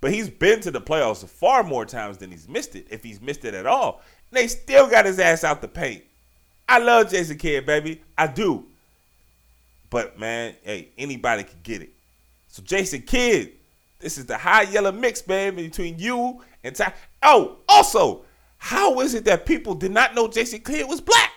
but 0.00 0.12
he's 0.12 0.28
been 0.28 0.60
to 0.60 0.70
the 0.70 0.80
playoffs 0.80 1.26
far 1.26 1.62
more 1.62 1.84
times 1.84 2.18
than 2.18 2.30
he's 2.30 2.48
missed 2.48 2.76
it, 2.76 2.86
if 2.90 3.02
he's 3.02 3.20
missed 3.20 3.44
it 3.44 3.54
at 3.54 3.66
all. 3.66 4.02
And 4.30 4.38
they 4.38 4.46
still 4.46 4.88
got 4.88 5.06
his 5.06 5.18
ass 5.18 5.44
out 5.44 5.60
the 5.60 5.68
paint. 5.68 6.04
I 6.68 6.78
love 6.78 7.10
Jason 7.10 7.38
Kidd, 7.38 7.64
baby. 7.64 8.02
I 8.18 8.26
do. 8.26 8.66
But 9.90 10.18
man, 10.18 10.54
hey, 10.62 10.88
anybody 10.98 11.44
can 11.44 11.58
get 11.62 11.82
it. 11.82 11.92
So 12.48 12.62
Jason 12.62 13.02
Kidd, 13.02 13.52
this 13.98 14.18
is 14.18 14.26
the 14.26 14.36
high 14.36 14.62
yellow 14.62 14.92
mix, 14.92 15.26
man, 15.26 15.54
between 15.54 15.98
you 15.98 16.42
and 16.64 16.74
Ty. 16.74 16.92
Oh, 17.22 17.58
also, 17.68 18.24
how 18.58 19.00
is 19.00 19.14
it 19.14 19.24
that 19.24 19.46
people 19.46 19.74
did 19.74 19.92
not 19.92 20.14
know 20.14 20.28
Jason 20.28 20.60
Kidd 20.60 20.88
was 20.88 21.00
black? 21.00 21.32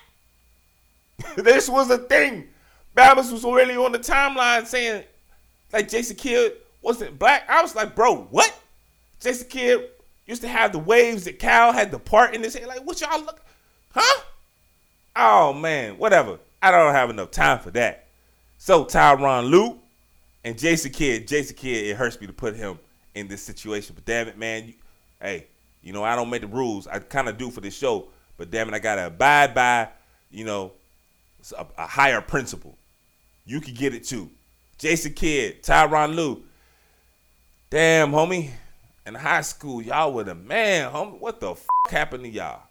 this 1.36 1.70
was 1.70 1.90
a 1.90 1.98
thing. 1.98 2.48
Babas 2.96 3.32
was 3.32 3.46
already 3.46 3.76
on 3.76 3.92
the 3.92 4.00
timeline 4.00 4.66
saying 4.66 5.04
like 5.72 5.88
Jason 5.88 6.16
Kidd 6.16 6.54
wasn't 6.82 7.20
black. 7.20 7.50
I 7.50 7.62
was 7.62 7.76
like, 7.76 7.96
bro, 7.96 8.28
what? 8.32 8.58
Jason 9.20 9.48
Kidd, 9.50 9.90
used 10.30 10.44
to 10.44 10.48
have 10.48 10.72
the 10.72 10.80
waves 10.80 11.24
that 11.26 11.40
Cal 11.40 11.74
had 11.74 11.90
the 11.90 11.98
part 11.98 12.36
in 12.36 12.44
his 12.44 12.54
head. 12.54 12.68
Like, 12.68 12.86
what 12.86 13.02
y'all 13.02 13.20
look? 13.20 13.42
Huh? 13.92 14.22
Oh 15.16 15.54
man, 15.54 15.98
whatever. 15.98 16.40
I 16.62 16.72
don't 16.72 16.94
have 16.94 17.10
enough 17.10 17.32
time 17.32 17.60
for 17.60 17.72
that. 17.72 18.06
So 18.58 18.86
Tyronn 18.86 19.50
Lue 19.50 19.80
and 20.44 20.58
Jason 20.58 20.92
Kidd, 20.92 21.28
Jason 21.28 21.56
Kidd, 21.56 21.88
it 21.88 21.96
hurts 21.96 22.20
me 22.22 22.28
to 22.28 22.34
put 22.34 22.56
him 22.56 22.78
in 23.16 23.28
this 23.28 23.42
situation. 23.42 23.96
But 23.96 24.06
damn 24.06 24.28
it, 24.28 24.38
man, 24.38 24.68
you, 24.68 24.74
hey, 25.20 25.48
you 25.82 25.94
know 25.94 26.04
I 26.04 26.16
don't 26.16 26.30
make 26.30 26.42
the 26.42 26.48
rules. 26.48 26.86
I 26.86 27.00
kind 27.00 27.28
of 27.28 27.38
do 27.38 27.50
for 27.50 27.62
this 27.62 27.76
show, 27.76 28.08
but 28.38 28.52
damn 28.52 28.68
it, 28.68 28.76
I 28.76 28.80
gotta 28.80 29.08
abide 29.08 29.56
by, 29.56 29.90
you 30.30 30.46
know, 30.46 30.74
a, 31.58 31.66
a 31.78 31.88
higher 31.88 32.22
principle. 32.22 32.78
You 33.46 33.62
can 33.62 33.74
get 33.74 33.96
it 33.96 34.04
too. 34.04 34.30
Jason 34.78 35.14
Kidd, 35.14 35.64
Tyronn 35.64 36.16
Lue. 36.16 36.44
Damn, 37.70 38.12
homie. 38.12 38.50
In 39.06 39.14
high 39.14 39.42
school, 39.42 39.80
y'all 39.80 40.12
were 40.12 40.24
the 40.24 40.34
man, 40.34 40.92
homie. 40.92 41.20
What 41.20 41.40
the 41.40 41.52
f- 41.52 41.68
happened 41.90 42.24
to 42.24 42.30
y'all? 42.30 42.64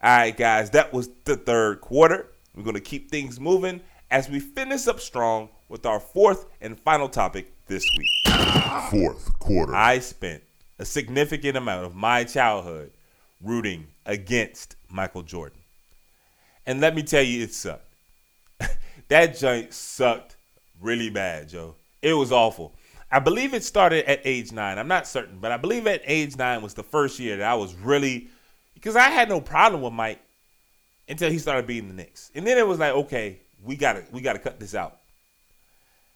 All 0.00 0.18
right, 0.18 0.36
guys, 0.36 0.70
that 0.70 0.92
was 0.92 1.08
the 1.24 1.36
third 1.36 1.80
quarter. 1.80 2.28
We're 2.54 2.62
going 2.62 2.74
to 2.74 2.80
keep 2.80 3.10
things 3.10 3.40
moving 3.40 3.80
as 4.08 4.28
we 4.28 4.38
finish 4.38 4.86
up 4.86 5.00
strong 5.00 5.48
with 5.68 5.84
our 5.84 5.98
fourth 5.98 6.46
and 6.60 6.78
final 6.78 7.08
topic 7.08 7.52
this 7.66 7.84
week. 7.98 8.34
Fourth 8.90 9.36
quarter. 9.40 9.74
I 9.74 9.98
spent 9.98 10.44
a 10.78 10.84
significant 10.84 11.56
amount 11.56 11.84
of 11.84 11.96
my 11.96 12.22
childhood 12.22 12.92
rooting 13.40 13.88
against 14.06 14.76
Michael 14.88 15.22
Jordan. 15.22 15.58
And 16.66 16.80
let 16.80 16.94
me 16.94 17.02
tell 17.02 17.22
you, 17.22 17.42
it 17.42 17.52
sucked. 17.52 17.92
that 19.08 19.36
joint 19.36 19.72
sucked 19.72 20.36
really 20.80 21.10
bad, 21.10 21.48
Joe. 21.48 21.74
It 22.00 22.14
was 22.14 22.30
awful. 22.30 22.74
I 23.12 23.18
believe 23.18 23.52
it 23.52 23.62
started 23.62 24.10
at 24.10 24.22
age 24.24 24.52
nine. 24.52 24.78
I'm 24.78 24.88
not 24.88 25.06
certain, 25.06 25.38
but 25.38 25.52
I 25.52 25.58
believe 25.58 25.86
at 25.86 26.00
age 26.06 26.36
nine 26.38 26.62
was 26.62 26.72
the 26.72 26.82
first 26.82 27.20
year 27.20 27.36
that 27.36 27.46
I 27.46 27.54
was 27.54 27.74
really 27.74 28.28
because 28.72 28.96
I 28.96 29.10
had 29.10 29.28
no 29.28 29.40
problem 29.40 29.82
with 29.82 29.92
Mike 29.92 30.20
until 31.08 31.30
he 31.30 31.38
started 31.38 31.66
beating 31.66 31.88
the 31.88 31.94
Knicks. 31.94 32.30
And 32.34 32.46
then 32.46 32.56
it 32.56 32.66
was 32.66 32.78
like, 32.78 32.92
okay, 32.94 33.40
we 33.62 33.76
gotta 33.76 34.04
we 34.12 34.22
gotta 34.22 34.38
cut 34.38 34.58
this 34.58 34.74
out. 34.74 34.98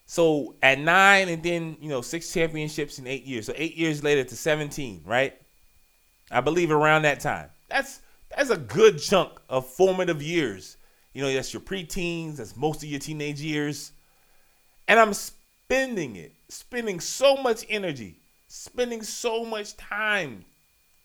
So 0.06 0.54
at 0.62 0.78
nine 0.78 1.28
and 1.28 1.42
then, 1.42 1.76
you 1.80 1.90
know, 1.90 2.00
six 2.00 2.32
championships 2.32 2.98
in 2.98 3.06
eight 3.06 3.24
years. 3.24 3.46
So 3.46 3.52
eight 3.56 3.76
years 3.76 4.02
later 4.02 4.24
to 4.24 4.36
17, 4.36 5.02
right? 5.04 5.34
I 6.30 6.40
believe 6.40 6.70
around 6.70 7.02
that 7.02 7.20
time. 7.20 7.50
That's 7.68 8.00
that's 8.34 8.50
a 8.50 8.56
good 8.56 8.98
chunk 8.98 9.32
of 9.50 9.68
formative 9.68 10.22
years. 10.22 10.78
You 11.12 11.22
know, 11.22 11.32
that's 11.32 11.52
your 11.52 11.62
preteens, 11.62 12.36
that's 12.36 12.56
most 12.56 12.82
of 12.82 12.88
your 12.88 13.00
teenage 13.00 13.40
years. 13.40 13.92
And 14.88 14.98
I'm 14.98 15.12
spending 15.66 16.14
it, 16.14 16.32
spending 16.48 17.00
so 17.00 17.36
much 17.36 17.66
energy, 17.68 18.20
spending 18.46 19.02
so 19.02 19.44
much 19.44 19.76
time 19.76 20.44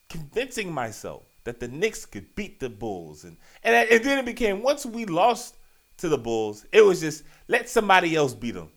convincing 0.08 0.72
myself 0.72 1.24
that 1.46 1.60
the 1.60 1.68
Knicks 1.68 2.06
could 2.06 2.36
beat 2.36 2.60
the 2.60 2.70
Bulls. 2.70 3.24
And, 3.24 3.38
and, 3.64 3.90
and 3.90 4.04
then 4.04 4.20
it 4.20 4.26
became, 4.26 4.62
once 4.62 4.86
we 4.86 5.06
lost 5.06 5.56
to 5.98 6.10
the 6.10 6.18
Bulls, 6.18 6.64
it 6.72 6.82
was 6.82 7.00
just, 7.00 7.24
let 7.48 7.70
somebody 7.70 8.16
else 8.16 8.36
beat 8.36 8.52
them. 8.52 8.70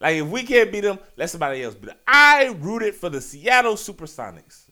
Like, 0.00 0.16
if 0.16 0.26
we 0.26 0.42
can't 0.42 0.72
beat 0.72 0.80
them, 0.80 0.98
let 1.16 1.30
somebody 1.30 1.62
else 1.62 1.76
beat 1.76 1.90
them. 1.90 1.98
I 2.08 2.56
rooted 2.58 2.96
for 2.96 3.08
the 3.08 3.20
Seattle 3.20 3.74
Supersonics. 3.74 4.64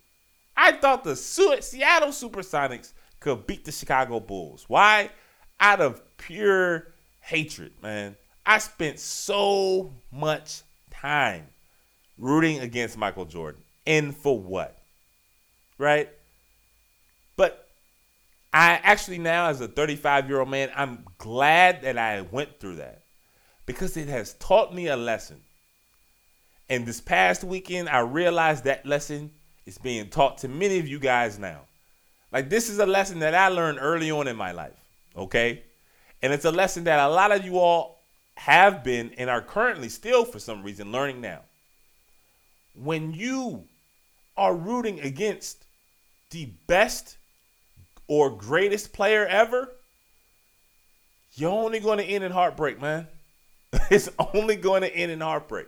I 0.57 0.73
thought 0.73 1.05
the 1.05 1.15
Seattle 1.15 2.09
Supersonics 2.09 2.93
could 3.21 3.47
beat 3.47 3.65
the 3.65 3.73
Chicago 3.73 4.19
Bulls. 4.19 4.65
Why? 4.67 5.11
Out 5.61 5.81
of 5.81 6.03
pure 6.17 6.89
hatred, 7.21 7.73
man. 7.81 8.17
I 8.47 8.59
spent 8.59 9.01
so 9.01 9.93
much 10.13 10.63
time 10.91 11.49
rooting 12.17 12.61
against 12.61 12.97
Michael 12.97 13.25
Jordan. 13.25 13.61
And 13.87 14.17
for 14.17 14.39
what? 14.39 14.79
Right? 15.79 16.09
But 17.37 17.69
I 18.53 18.81
actually 18.83 19.19
now, 19.19 19.49
as 19.49 19.61
a 19.61 19.69
35 19.69 20.29
year 20.29 20.41
old 20.41 20.49
man, 20.49 20.71
I'm 20.75 21.05
glad 21.19 21.83
that 21.83 21.99
I 21.99 22.23
went 22.23 22.61
through 22.61 22.77
that 22.77 23.03
because 23.67 23.97
it 23.97 24.09
has 24.09 24.35
taught 24.35 24.75
me 24.75 24.87
a 24.87 24.97
lesson. 24.97 25.41
And 26.69 26.87
this 26.87 27.01
past 27.01 27.45
weekend, 27.45 27.89
I 27.89 28.01
realized 28.01 28.65
that 28.65 28.87
lesson 28.87 29.31
is 29.67 29.79
being 29.79 30.09
taught 30.09 30.39
to 30.39 30.49
many 30.49 30.79
of 30.79 30.89
you 30.89 30.99
guys 30.99 31.39
now. 31.39 31.61
Like, 32.33 32.49
this 32.49 32.69
is 32.69 32.79
a 32.79 32.87
lesson 32.87 33.21
that 33.21 33.35
I 33.35 33.49
learned 33.49 33.79
early 33.81 34.11
on 34.11 34.27
in 34.27 34.37
my 34.37 34.53
life, 34.53 34.77
okay? 35.17 35.63
And 36.23 36.33
it's 36.33 36.45
a 36.45 36.51
lesson 36.51 36.85
that 36.85 36.99
a 36.99 37.09
lot 37.09 37.31
of 37.31 37.45
you 37.45 37.59
all 37.59 37.96
have 38.37 38.85
been 38.85 39.13
and 39.17 39.29
are 39.31 39.43
currently 39.43 39.89
still, 39.89 40.25
for 40.25 40.39
some 40.39 40.63
reason, 40.63 40.93
learning 40.93 41.21
now. 41.21 41.41
When 42.75 43.13
you 43.13 43.65
are 44.37 44.55
rooting 44.55 45.01
against 45.01 45.65
the 46.31 46.47
best 46.67 47.17
or 48.09 48.31
greatest 48.31 48.93
player 48.93 49.27
ever, 49.27 49.73
you're 51.35 51.51
only 51.51 51.81
going 51.81 51.99
to 51.99 52.05
end 52.05 52.25
in 52.25 52.33
heartbreak, 52.33 52.81
man. 52.81 53.07
it's 53.91 54.09
only 54.35 54.57
going 54.57 54.83
to 54.83 54.95
end 54.95 55.13
in 55.13 55.21
heartbreak. 55.21 55.67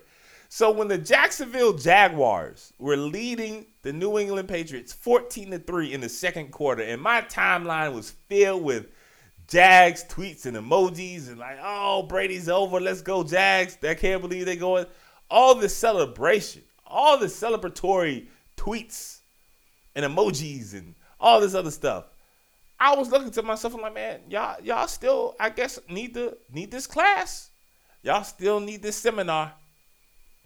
So 0.50 0.70
when 0.70 0.88
the 0.88 0.96
Jacksonville 0.98 1.74
Jaguars 1.74 2.72
were 2.78 2.96
leading 2.96 3.66
the 3.82 3.92
New 3.92 4.18
England 4.18 4.48
Patriots 4.48 4.92
14 4.94 5.50
to 5.50 5.58
3 5.58 5.92
in 5.92 6.00
the 6.00 6.08
second 6.08 6.52
quarter, 6.52 6.82
and 6.82 7.02
my 7.02 7.20
timeline 7.22 7.92
was 7.92 8.12
filled 8.28 8.62
with 8.62 8.86
Jags 9.48 10.04
tweets 10.04 10.44
and 10.44 10.56
emojis 10.56 11.28
and 11.28 11.38
like, 11.38 11.58
oh, 11.62 12.02
Brady's 12.02 12.48
over. 12.48 12.80
Let's 12.80 13.00
go, 13.00 13.24
Jags. 13.24 13.78
I 13.82 13.94
can't 13.94 14.20
believe 14.20 14.44
they're 14.44 14.56
going. 14.56 14.86
All 15.30 15.54
the 15.54 15.68
celebration, 15.68 16.62
all 16.86 17.18
the 17.18 17.26
celebratory 17.26 18.26
tweets 18.56 19.20
and 19.94 20.04
emojis 20.04 20.74
and 20.74 20.94
all 21.18 21.40
this 21.40 21.54
other 21.54 21.70
stuff. 21.70 22.04
I 22.78 22.94
was 22.94 23.10
looking 23.10 23.30
to 23.32 23.42
myself, 23.42 23.74
I'm 23.74 23.80
like, 23.80 23.94
man, 23.94 24.20
y'all, 24.28 24.62
y'all 24.62 24.86
still, 24.86 25.34
I 25.40 25.50
guess, 25.50 25.80
need 25.88 26.14
to 26.14 26.36
need 26.52 26.70
this 26.70 26.86
class. 26.86 27.50
Y'all 28.02 28.22
still 28.22 28.60
need 28.60 28.82
this 28.82 28.96
seminar. 28.96 29.54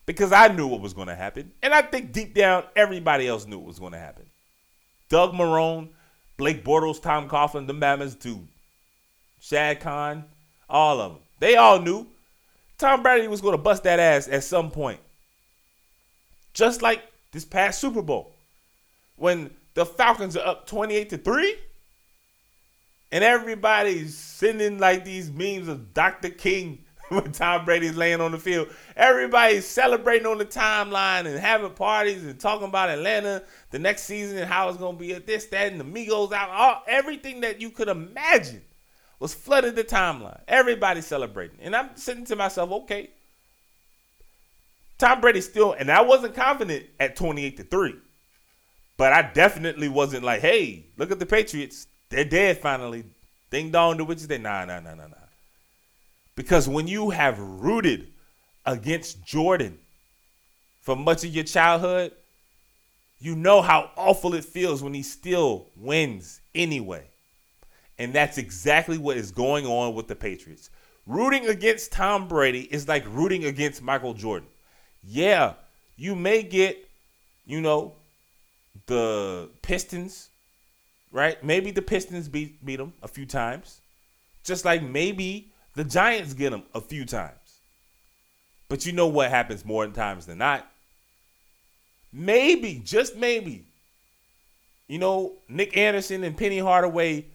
Because 0.07 0.33
I 0.33 0.49
knew 0.49 0.67
what 0.67 0.81
was 0.81 0.95
going 0.95 1.09
to 1.09 1.15
happen. 1.15 1.53
And 1.63 1.73
I 1.73 1.83
think 1.83 2.13
deep 2.13 2.35
down, 2.35 2.65
everybody 2.75 3.29
else 3.29 3.47
knew 3.47 3.59
what 3.59 3.69
was 3.69 3.79
going 3.79 3.93
to 3.93 3.99
happen. 3.99 4.25
Doug 5.09 5.33
Marrone, 5.33 5.91
Blake 6.37 6.65
Bortles, 6.65 7.01
Tom 7.01 7.29
Coughlin, 7.29 7.67
the 7.67 7.75
Mammoths, 7.75 8.15
dude. 8.15 8.49
Shad 9.43 9.81
Khan, 9.81 10.24
all 10.70 11.01
of 11.01 11.12
them. 11.12 11.20
They 11.40 11.56
all 11.56 11.81
knew 11.81 12.06
Tom 12.78 13.02
Brady 13.02 13.27
was 13.27 13.40
going 13.40 13.56
to 13.56 13.62
bust 13.62 13.82
that 13.82 13.98
ass 13.98 14.28
at 14.28 14.44
some 14.44 14.70
point. 14.70 15.01
Just 16.55 16.81
like 16.81 17.02
this 17.32 17.44
past 17.44 17.81
Super 17.81 18.02
Bowl. 18.02 18.32
When 19.16 19.51
the 19.74 19.85
Falcons 19.85 20.36
are 20.36 20.47
up 20.47 20.66
28 20.69 21.10
to 21.10 21.19
3 21.19 21.56
and 23.10 23.24
everybody's 23.24 24.16
sending 24.16 24.78
like 24.78 25.05
these 25.05 25.31
memes 25.32 25.66
of 25.66 25.93
Dr. 25.93 26.31
King 26.31 26.85
when 27.09 27.32
Tom 27.32 27.64
Brady's 27.64 27.97
laying 27.97 28.20
on 28.20 28.31
the 28.31 28.39
field. 28.39 28.69
Everybody's 28.97 29.66
celebrating 29.66 30.28
on 30.28 30.39
the 30.39 30.44
timeline 30.44 31.27
and 31.27 31.36
having 31.36 31.70
parties 31.70 32.23
and 32.23 32.39
talking 32.39 32.69
about 32.69 32.90
Atlanta 32.90 33.43
the 33.73 33.81
next 33.81 34.05
season 34.05 34.39
and 34.39 34.48
how 34.48 34.69
it's 34.69 34.78
going 34.78 34.97
to 34.97 35.01
be 35.01 35.14
at 35.14 35.27
this, 35.27 35.47
that, 35.47 35.73
and 35.73 35.81
the 35.81 35.85
Migos 35.85 36.32
out. 36.32 36.51
All, 36.51 36.82
everything 36.86 37.40
that 37.40 37.60
you 37.60 37.70
could 37.70 37.89
imagine 37.89 38.62
was 39.23 39.32
flooded 39.32 39.77
the 39.77 39.85
timeline. 39.85 40.40
Everybody 40.49 41.01
celebrating. 41.01 41.59
And 41.62 41.77
I'm 41.77 41.90
sitting 41.94 42.24
to 42.24 42.35
myself, 42.35 42.73
okay, 42.73 43.11
Tom 44.99 45.20
Brady 45.20 45.40
still, 45.40 45.73
and 45.74 45.93
I 45.93 46.03
wasn't 46.03 46.35
confident 46.35 46.86
at 46.99 47.15
28 47.15 47.57
to 47.59 47.62
3. 47.62 47.94
But 48.97 49.12
I 49.12 49.23
definitely 49.23 49.89
wasn't 49.89 50.24
like, 50.24 50.40
hey, 50.40 50.86
look 50.97 51.12
at 51.12 51.20
the 51.20 51.27
Patriots. 51.27 51.86
They're 52.11 52.24
dead 52.24 52.59
finally. 52.59 53.05
Ding 53.51 53.70
dong, 53.70 53.97
the 53.97 54.05
witches. 54.05 54.27
They 54.27 54.39
nah, 54.39 54.65
nah, 54.65 54.81
nah, 54.81 54.94
nah, 54.94 55.07
nah. 55.07 55.15
Because 56.35 56.69
when 56.69 56.89
you 56.89 57.11
have 57.11 57.39
rooted 57.39 58.09
against 58.66 59.24
Jordan 59.24 59.78
for 60.81 60.97
much 60.97 61.23
of 61.23 61.31
your 61.31 61.44
childhood, 61.44 62.11
you 63.20 63.36
know 63.36 63.62
how 63.62 63.93
awful 63.97 64.35
it 64.35 64.44
feels 64.44 64.82
when 64.82 64.94
he 64.94 65.05
still 65.05 65.69
wins 65.77 66.40
anyway. 66.57 67.11
And 68.03 68.12
that's 68.12 68.37
exactly 68.37 68.99
what 68.99 69.16
is 69.16 69.31
going 69.31 69.65
on 69.65 69.95
with 69.95 70.09
the 70.09 70.16
Patriots. 70.16 70.70
Rooting 71.07 71.47
against 71.47 71.93
Tom 71.93 72.27
Brady 72.27 72.62
is 72.62 72.89
like 72.89 73.05
rooting 73.07 73.45
against 73.45 73.81
Michael 73.81 74.12
Jordan. 74.12 74.49
Yeah, 75.05 75.55
you 75.97 76.16
may 76.16 76.43
get, 76.43 76.89
you 77.47 77.61
know, 77.61 77.95
the 78.87 79.51
Pistons, 79.62 80.31
right? 81.12 81.43
Maybe 81.45 81.70
the 81.70 81.81
Pistons 81.81 82.29
beat 82.29 82.65
beat 82.65 82.77
them 82.77 82.93
a 83.05 83.09
few 83.09 83.24
times. 83.24 83.81
Just 84.43 84.65
like 84.65 84.83
maybe 84.83 85.53
the 85.74 85.85
Giants 85.85 86.35
get 86.35 86.51
them 86.51 86.65
a 86.74 86.81
few 86.81 87.05
times. 87.05 87.61
But 88.69 88.85
you 88.85 88.91
know 88.91 89.07
what 89.07 89.31
happens 89.31 89.65
more 89.65 89.87
times 89.87 90.27
than 90.27 90.39
not? 90.39 90.69
Maybe, 92.12 92.83
just 92.85 93.15
maybe, 93.15 93.65
you 94.89 94.99
know, 94.99 95.35
Nick 95.49 95.77
Anderson 95.77 96.24
and 96.24 96.37
Penny 96.37 96.59
Hardaway 96.59 97.27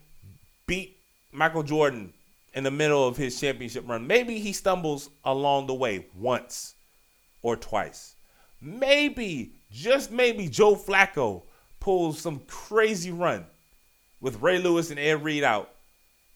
beat 0.67 0.97
Michael 1.31 1.63
Jordan 1.63 2.13
in 2.53 2.63
the 2.63 2.71
middle 2.71 3.07
of 3.07 3.17
his 3.17 3.39
championship 3.39 3.87
run. 3.87 4.05
Maybe 4.05 4.39
he 4.39 4.53
stumbles 4.53 5.09
along 5.23 5.67
the 5.67 5.73
way 5.73 6.05
once 6.15 6.75
or 7.41 7.55
twice. 7.55 8.15
Maybe, 8.61 9.53
just 9.71 10.11
maybe, 10.11 10.47
Joe 10.47 10.75
Flacco 10.75 11.43
pulls 11.79 12.19
some 12.19 12.41
crazy 12.47 13.11
run 13.11 13.45
with 14.19 14.41
Ray 14.41 14.59
Lewis 14.59 14.89
and 14.89 14.99
Ed 14.99 15.23
Reed 15.23 15.43
out 15.43 15.69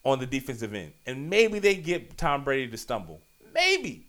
on 0.05 0.19
the 0.19 0.25
defensive 0.25 0.73
end. 0.73 0.93
And 1.05 1.29
maybe 1.29 1.59
they 1.59 1.75
get 1.75 2.17
Tom 2.17 2.43
Brady 2.43 2.69
to 2.71 2.77
stumble. 2.77 3.21
Maybe. 3.53 4.05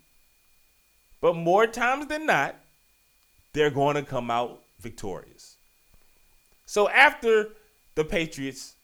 But 1.21 1.37
more 1.37 1.67
times 1.67 2.07
than 2.07 2.27
not, 2.27 2.57
they're 3.53 3.71
going 3.71 3.97
to 3.97 4.03
come 4.03 4.31
out 4.31 4.61
victorious. 4.81 5.57
So 6.67 6.89
after 6.89 7.51
the 7.95 8.05
Patriots 8.05 8.75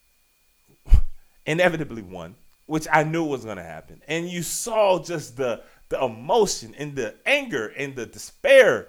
inevitably 1.48 2.02
won, 2.02 2.36
which 2.66 2.86
I 2.92 3.02
knew 3.02 3.24
was 3.24 3.44
going 3.44 3.56
to 3.56 3.62
happen, 3.62 4.02
and 4.06 4.28
you 4.28 4.42
saw 4.42 5.02
just 5.02 5.36
the 5.36 5.62
the 5.88 6.04
emotion 6.04 6.74
and 6.78 6.94
the 6.94 7.14
anger 7.24 7.68
and 7.68 7.96
the 7.96 8.04
despair, 8.04 8.88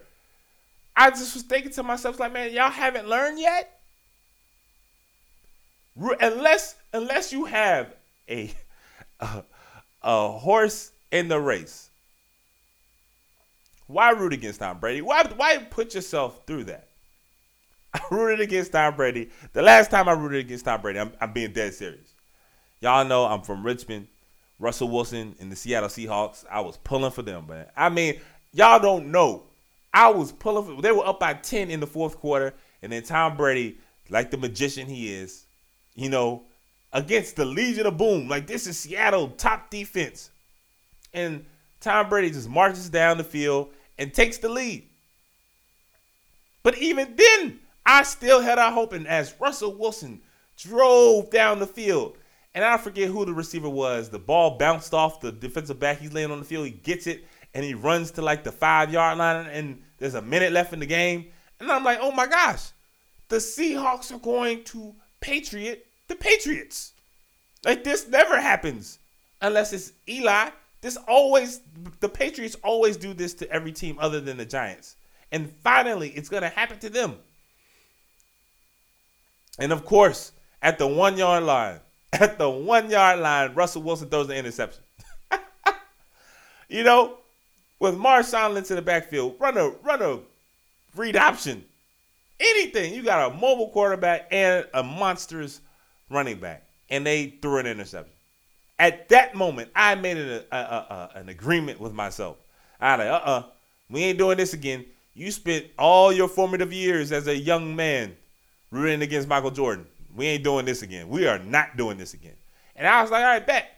I 0.96 1.12
just 1.12 1.34
was 1.34 1.44
thinking 1.44 1.72
to 1.72 1.84
myself, 1.84 2.20
like, 2.20 2.34
man, 2.34 2.52
y'all 2.52 2.70
haven't 2.70 3.08
learned 3.08 3.40
yet. 3.40 3.80
Unless 6.20 6.76
unless 6.94 7.32
you 7.32 7.46
have 7.46 7.94
a 8.30 8.54
a, 9.22 9.44
a 10.02 10.32
horse 10.32 10.92
in 11.12 11.30
the 11.30 11.40
race, 11.40 11.90
why 13.88 14.12
root 14.12 14.34
against 14.34 14.60
Tom 14.60 14.80
Brady? 14.80 15.02
Why 15.02 15.24
why 15.36 15.58
put 15.58 15.96
yourself 15.96 16.42
through 16.46 16.66
that? 16.66 16.90
I 17.94 18.02
rooted 18.12 18.42
against 18.42 18.74
Tom 18.74 18.96
Brady. 18.96 19.30
The 19.54 19.62
last 19.62 19.90
time 19.90 20.08
I 20.10 20.12
rooted 20.12 20.42
against 20.42 20.66
Tom 20.66 20.82
Brady, 20.82 21.00
I'm, 21.00 21.12
I'm 21.20 21.34
being 21.34 21.54
dead 21.54 21.74
serious. 21.74 22.09
Y'all 22.82 23.06
know 23.06 23.26
I'm 23.26 23.42
from 23.42 23.66
Richmond. 23.66 24.08
Russell 24.58 24.90
Wilson 24.90 25.36
and 25.40 25.52
the 25.52 25.56
Seattle 25.56 25.90
Seahawks. 25.90 26.46
I 26.50 26.60
was 26.62 26.78
pulling 26.78 27.12
for 27.12 27.22
them, 27.22 27.48
man. 27.48 27.66
I 27.76 27.90
mean, 27.90 28.20
y'all 28.54 28.80
don't 28.80 29.12
know. 29.12 29.44
I 29.94 30.10
was 30.10 30.32
pulling 30.32 30.76
for 30.76 30.82
they 30.82 30.92
were 30.92 31.06
up 31.06 31.20
by 31.20 31.34
10 31.34 31.72
in 31.72 31.80
the 31.80 31.88
fourth 31.88 32.18
quarter, 32.18 32.54
and 32.82 32.92
then 32.92 33.04
Tom 33.04 33.38
Brady, 33.38 33.78
like 34.10 34.32
the 34.32 34.38
magician 34.38 34.88
he 34.88 35.14
is, 35.14 35.46
you 35.96 36.10
know, 36.10 36.44
against 36.94 37.36
the 37.36 37.46
Legion 37.46 37.86
of 37.86 37.98
Boom. 37.98 38.28
Like 38.28 38.48
this 38.48 38.68
is 38.68 38.78
Seattle 38.78 39.30
top 39.30 39.70
defense. 39.70 40.32
And 41.14 41.46
Tom 41.80 42.10
Brady 42.10 42.30
just 42.30 42.50
marches 42.50 42.90
down 42.90 43.18
the 43.18 43.24
field 43.24 43.70
and 43.98 44.14
takes 44.14 44.38
the 44.38 44.50
lead. 44.50 44.88
But 46.62 46.78
even 46.78 47.16
then, 47.16 47.60
I 47.86 48.04
still 48.04 48.42
had 48.42 48.60
our 48.60 48.72
hope. 48.72 48.94
And 48.94 49.08
as 49.08 49.34
Russell 49.40 49.76
Wilson 49.76 50.22
drove 50.58 51.32
down 51.32 51.60
the 51.60 51.68
field, 51.68 52.18
and 52.60 52.66
I 52.66 52.76
forget 52.76 53.08
who 53.08 53.24
the 53.24 53.34
receiver 53.34 53.70
was, 53.70 54.10
the 54.10 54.20
ball 54.20 54.58
bounced 54.58 54.94
off 54.94 55.22
the 55.22 55.32
defensive 55.32 55.80
back. 55.80 56.00
He's 56.00 56.12
laying 56.12 56.30
on 56.30 56.40
the 56.40 56.46
field. 56.46 56.66
He 56.66 56.72
gets 56.72 57.08
it, 57.08 57.26
and 57.54 57.64
he 57.64 57.74
runs 57.74 58.12
to 58.12 58.22
like 58.22 58.44
the 58.44 58.52
five 58.52 58.92
yard 58.92 59.18
line, 59.18 59.46
and 59.46 59.82
there's 59.98 60.16
a 60.16 60.22
minute 60.22 60.52
left 60.52 60.74
in 60.74 60.82
the 60.82 60.86
game. 60.86 61.28
And 61.62 61.72
I'm 61.72 61.86
like, 61.86 62.00
oh 62.02 62.12
my 62.12 62.28
gosh, 62.28 62.72
the 63.30 63.38
Seahawks 63.38 64.14
are 64.14 64.20
going 64.20 64.66
to 64.66 64.94
Patriot 65.22 65.88
the 66.10 66.16
Patriots. 66.16 66.92
Like 67.64 67.86
this 67.86 68.10
never 68.10 68.42
happens 68.42 69.00
unless 69.42 69.72
it's 69.72 69.94
Eli. 70.10 70.50
This 70.82 70.98
always 71.08 71.62
the 72.02 72.10
Patriots 72.10 72.58
always 72.62 72.98
do 72.98 73.14
this 73.14 73.34
to 73.36 73.50
every 73.50 73.72
team 73.72 73.96
other 74.02 74.20
than 74.20 74.36
the 74.36 74.46
Giants. 74.46 74.98
And 75.32 75.50
finally, 75.64 76.10
it's 76.10 76.28
going 76.28 76.44
to 76.44 76.50
happen 76.50 76.78
to 76.80 76.90
them. 76.90 77.16
And 79.60 79.72
of 79.72 79.86
course, 79.86 80.34
at 80.62 80.78
the 80.78 80.88
1-yard 80.88 81.44
line, 81.44 81.80
at 82.14 82.38
the 82.38 82.46
1-yard 82.46 83.20
line, 83.20 83.54
Russell 83.54 83.82
Wilson 83.84 84.10
throws 84.10 84.28
the 84.28 84.36
interception. 84.36 84.84
you 86.70 86.84
know, 86.84 87.18
with 87.80 87.96
Marshawn 87.96 88.54
Lynch 88.54 88.70
in 88.70 88.76
the 88.76 88.82
backfield, 88.82 89.36
run 89.40 89.58
a 89.58 89.70
run 89.70 90.02
a 90.02 90.20
read 90.96 91.16
option. 91.16 91.64
Anything. 92.40 92.94
You 92.94 93.04
got 93.04 93.32
a 93.32 93.36
mobile 93.36 93.70
quarterback 93.70 94.28
and 94.32 94.66
a 94.74 94.82
monstrous 94.84 95.62
running 96.10 96.40
back, 96.40 96.64
and 96.90 97.06
they 97.06 97.28
threw 97.42 97.58
an 97.58 97.68
interception. 97.68 98.14
At 98.78 99.10
that 99.10 99.36
moment, 99.36 99.70
I 99.76 99.96
made 99.96 100.18
an, 100.18 100.44
a, 100.52 100.56
a, 100.56 100.60
a, 100.60 101.12
an 101.16 101.30
agreement 101.30 101.80
with 101.80 101.94
myself. 101.94 102.38
I 102.80 102.96
like, 102.96 103.08
uh 103.08 103.22
uh 103.26 103.44
we 103.90 104.04
ain't 104.04 104.18
doing 104.18 104.38
this 104.38 104.54
again. 104.54 104.86
You 105.16 105.32
spent 105.32 105.66
all 105.78 106.14
your 106.14 106.30
formative 106.30 106.72
years 106.72 107.12
as 107.12 107.28
a 107.28 107.36
young 107.36 107.76
man 107.76 108.16
rooting 108.72 109.02
against 109.02 109.28
Michael 109.28 109.52
Jordan. 109.52 109.86
We 110.16 110.28
ain't 110.28 110.44
doing 110.44 110.66
this 110.66 110.82
again. 110.82 111.10
We 111.10 111.28
are 111.28 111.40
not 111.40 111.78
doing 111.78 111.98
this 111.98 112.14
again. 112.14 112.36
And 112.76 112.88
I 112.88 113.02
was 113.02 113.12
like, 113.12 113.24
all 113.24 113.30
right, 113.30 113.46
bet. 113.46 113.70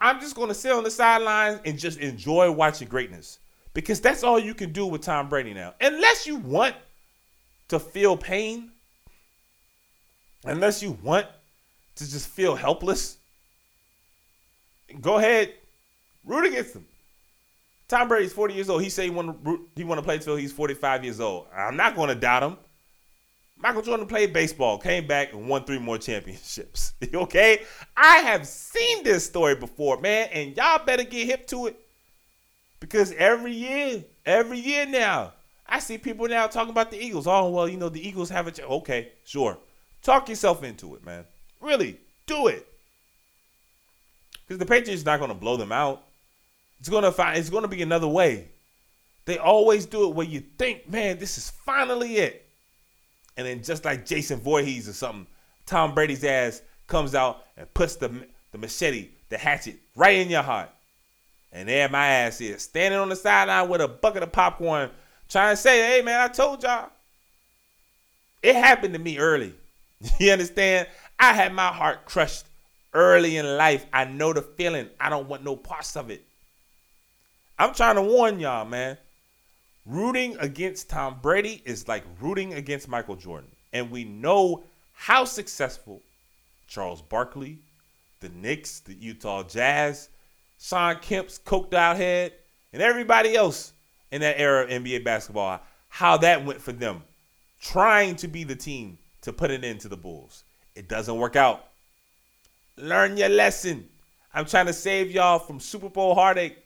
I'm 0.00 0.20
just 0.20 0.36
going 0.36 0.48
to 0.48 0.54
sit 0.54 0.72
on 0.72 0.84
the 0.84 0.90
sidelines 0.90 1.60
and 1.64 1.78
just 1.78 1.98
enjoy 1.98 2.50
watching 2.52 2.88
greatness 2.88 3.40
because 3.74 4.00
that's 4.00 4.22
all 4.22 4.38
you 4.38 4.54
can 4.54 4.72
do 4.72 4.86
with 4.86 5.02
Tom 5.02 5.28
Brady 5.28 5.52
now. 5.52 5.74
Unless 5.80 6.26
you 6.26 6.36
want 6.36 6.74
to 7.68 7.80
feel 7.80 8.16
pain, 8.16 8.70
unless 10.44 10.82
you 10.82 10.96
want 11.02 11.26
to 11.96 12.10
just 12.10 12.28
feel 12.28 12.54
helpless, 12.54 13.18
go 15.00 15.18
ahead, 15.18 15.52
root 16.24 16.46
against 16.46 16.76
him. 16.76 16.86
Tom 17.88 18.06
Brady's 18.06 18.32
40 18.32 18.54
years 18.54 18.68
old. 18.68 18.82
He 18.82 18.90
say 18.90 19.04
he 19.04 19.10
want 19.10 19.44
to 19.44 19.68
he 19.74 19.84
play 19.84 20.18
till 20.18 20.36
he's 20.36 20.52
45 20.52 21.04
years 21.04 21.20
old. 21.20 21.46
I'm 21.54 21.76
not 21.76 21.96
going 21.96 22.08
to 22.08 22.14
doubt 22.14 22.42
him. 22.42 22.56
Michael 23.60 23.82
Jordan 23.82 24.06
played 24.06 24.32
baseball, 24.32 24.78
came 24.78 25.06
back 25.06 25.32
and 25.32 25.48
won 25.48 25.64
three 25.64 25.78
more 25.78 25.98
championships. 25.98 26.92
okay? 27.14 27.62
I 27.96 28.18
have 28.18 28.46
seen 28.46 29.02
this 29.02 29.26
story 29.26 29.56
before, 29.56 30.00
man, 30.00 30.28
and 30.32 30.56
y'all 30.56 30.84
better 30.84 31.02
get 31.02 31.26
hip 31.26 31.46
to 31.48 31.66
it. 31.66 31.80
Because 32.80 33.12
every 33.12 33.52
year, 33.52 34.04
every 34.24 34.60
year 34.60 34.86
now, 34.86 35.32
I 35.66 35.80
see 35.80 35.98
people 35.98 36.28
now 36.28 36.46
talking 36.46 36.70
about 36.70 36.92
the 36.92 37.04
Eagles. 37.04 37.26
Oh, 37.26 37.50
well, 37.50 37.68
you 37.68 37.76
know, 37.76 37.88
the 37.88 38.06
Eagles 38.06 38.30
have 38.30 38.46
a. 38.46 38.64
Okay, 38.64 39.12
sure. 39.24 39.58
Talk 40.02 40.28
yourself 40.28 40.62
into 40.62 40.94
it, 40.94 41.04
man. 41.04 41.24
Really, 41.60 41.98
do 42.26 42.46
it. 42.46 42.66
Because 44.46 44.58
the 44.58 44.66
Patriots 44.66 45.04
not 45.04 45.18
going 45.18 45.30
to 45.30 45.36
blow 45.36 45.56
them 45.56 45.72
out. 45.72 46.04
It's 46.78 46.88
going 46.88 47.02
to 47.02 47.12
find 47.12 47.36
it's 47.36 47.50
going 47.50 47.62
to 47.62 47.68
be 47.68 47.82
another 47.82 48.06
way. 48.06 48.48
They 49.24 49.36
always 49.36 49.84
do 49.84 50.08
it 50.08 50.14
where 50.14 50.26
you 50.26 50.40
think, 50.40 50.88
man, 50.88 51.18
this 51.18 51.36
is 51.36 51.50
finally 51.50 52.16
it. 52.16 52.47
And 53.38 53.46
then 53.46 53.62
just 53.62 53.84
like 53.84 54.04
Jason 54.04 54.40
Voorhees 54.40 54.88
or 54.88 54.92
something, 54.92 55.26
Tom 55.64 55.94
Brady's 55.94 56.24
ass 56.24 56.60
comes 56.88 57.14
out 57.14 57.44
and 57.56 57.72
puts 57.72 57.94
the 57.94 58.26
the 58.50 58.58
machete, 58.58 59.10
the 59.28 59.38
hatchet, 59.38 59.76
right 59.94 60.16
in 60.16 60.28
your 60.28 60.42
heart. 60.42 60.70
And 61.52 61.68
there 61.68 61.88
my 61.88 62.06
ass 62.08 62.40
is 62.40 62.62
standing 62.62 62.98
on 62.98 63.08
the 63.08 63.16
sideline 63.16 63.68
with 63.68 63.80
a 63.80 63.86
bucket 63.86 64.24
of 64.24 64.32
popcorn, 64.32 64.90
trying 65.28 65.54
to 65.54 65.56
say, 65.56 65.86
"Hey 65.86 66.02
man, 66.02 66.20
I 66.20 66.26
told 66.28 66.64
y'all." 66.64 66.90
It 68.42 68.56
happened 68.56 68.94
to 68.94 69.00
me 69.00 69.18
early. 69.18 69.54
You 70.20 70.32
understand? 70.32 70.88
I 71.18 71.32
had 71.32 71.52
my 71.52 71.68
heart 71.68 72.06
crushed 72.06 72.46
early 72.94 73.36
in 73.36 73.56
life. 73.56 73.86
I 73.92 74.04
know 74.04 74.32
the 74.32 74.42
feeling. 74.42 74.88
I 75.00 75.10
don't 75.10 75.28
want 75.28 75.44
no 75.44 75.56
parts 75.56 75.96
of 75.96 76.10
it. 76.10 76.24
I'm 77.58 77.74
trying 77.74 77.96
to 77.96 78.02
warn 78.02 78.38
y'all, 78.38 78.64
man. 78.64 78.96
Rooting 79.88 80.36
against 80.38 80.90
Tom 80.90 81.18
Brady 81.22 81.62
is 81.64 81.88
like 81.88 82.04
rooting 82.20 82.52
against 82.52 82.88
Michael 82.88 83.16
Jordan. 83.16 83.48
And 83.72 83.90
we 83.90 84.04
know 84.04 84.64
how 84.92 85.24
successful 85.24 86.02
Charles 86.66 87.00
Barkley, 87.00 87.58
the 88.20 88.28
Knicks, 88.28 88.80
the 88.80 88.92
Utah 88.92 89.44
Jazz, 89.44 90.10
Shawn 90.60 90.96
Kemp's 90.96 91.38
coked 91.38 91.72
out 91.72 91.96
head, 91.96 92.34
and 92.74 92.82
everybody 92.82 93.34
else 93.34 93.72
in 94.12 94.20
that 94.20 94.38
era 94.38 94.64
of 94.64 94.68
NBA 94.68 95.04
basketball, 95.04 95.60
how 95.88 96.18
that 96.18 96.44
went 96.44 96.60
for 96.60 96.72
them, 96.72 97.02
trying 97.60 98.14
to 98.16 98.28
be 98.28 98.44
the 98.44 98.56
team 98.56 98.98
to 99.22 99.32
put 99.32 99.50
it 99.50 99.64
into 99.64 99.88
the 99.88 99.96
Bulls. 99.96 100.44
It 100.74 100.88
doesn't 100.88 101.16
work 101.16 101.34
out. 101.34 101.64
Learn 102.76 103.16
your 103.16 103.30
lesson. 103.30 103.88
I'm 104.34 104.44
trying 104.44 104.66
to 104.66 104.74
save 104.74 105.10
y'all 105.10 105.38
from 105.38 105.60
Super 105.60 105.88
Bowl 105.88 106.14
heartache. 106.14 106.58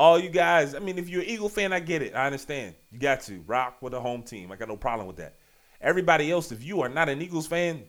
All 0.00 0.18
you 0.18 0.30
guys, 0.30 0.74
I 0.74 0.78
mean, 0.78 0.96
if 0.96 1.10
you're 1.10 1.20
an 1.20 1.28
Eagle 1.28 1.50
fan, 1.50 1.74
I 1.74 1.80
get 1.80 2.00
it. 2.00 2.14
I 2.14 2.24
understand. 2.24 2.74
You 2.90 2.98
got 2.98 3.20
to 3.24 3.44
rock 3.46 3.82
with 3.82 3.92
a 3.92 4.00
home 4.00 4.22
team. 4.22 4.50
I 4.50 4.56
got 4.56 4.68
no 4.68 4.78
problem 4.78 5.06
with 5.06 5.16
that. 5.16 5.34
Everybody 5.78 6.32
else, 6.32 6.50
if 6.52 6.64
you 6.64 6.80
are 6.80 6.88
not 6.88 7.10
an 7.10 7.20
Eagles 7.20 7.46
fan, 7.46 7.82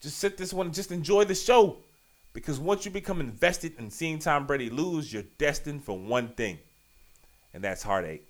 just 0.00 0.18
sit 0.18 0.36
this 0.36 0.52
one, 0.52 0.66
and 0.66 0.74
just 0.74 0.90
enjoy 0.90 1.22
the 1.22 1.36
show. 1.36 1.76
Because 2.32 2.58
once 2.58 2.84
you 2.84 2.90
become 2.90 3.20
invested 3.20 3.74
in 3.78 3.92
seeing 3.92 4.18
Tom 4.18 4.44
Brady 4.44 4.70
lose, 4.70 5.12
you're 5.12 5.22
destined 5.38 5.84
for 5.84 5.96
one 5.96 6.30
thing, 6.30 6.58
and 7.54 7.62
that's 7.62 7.84
heartache. 7.84 8.26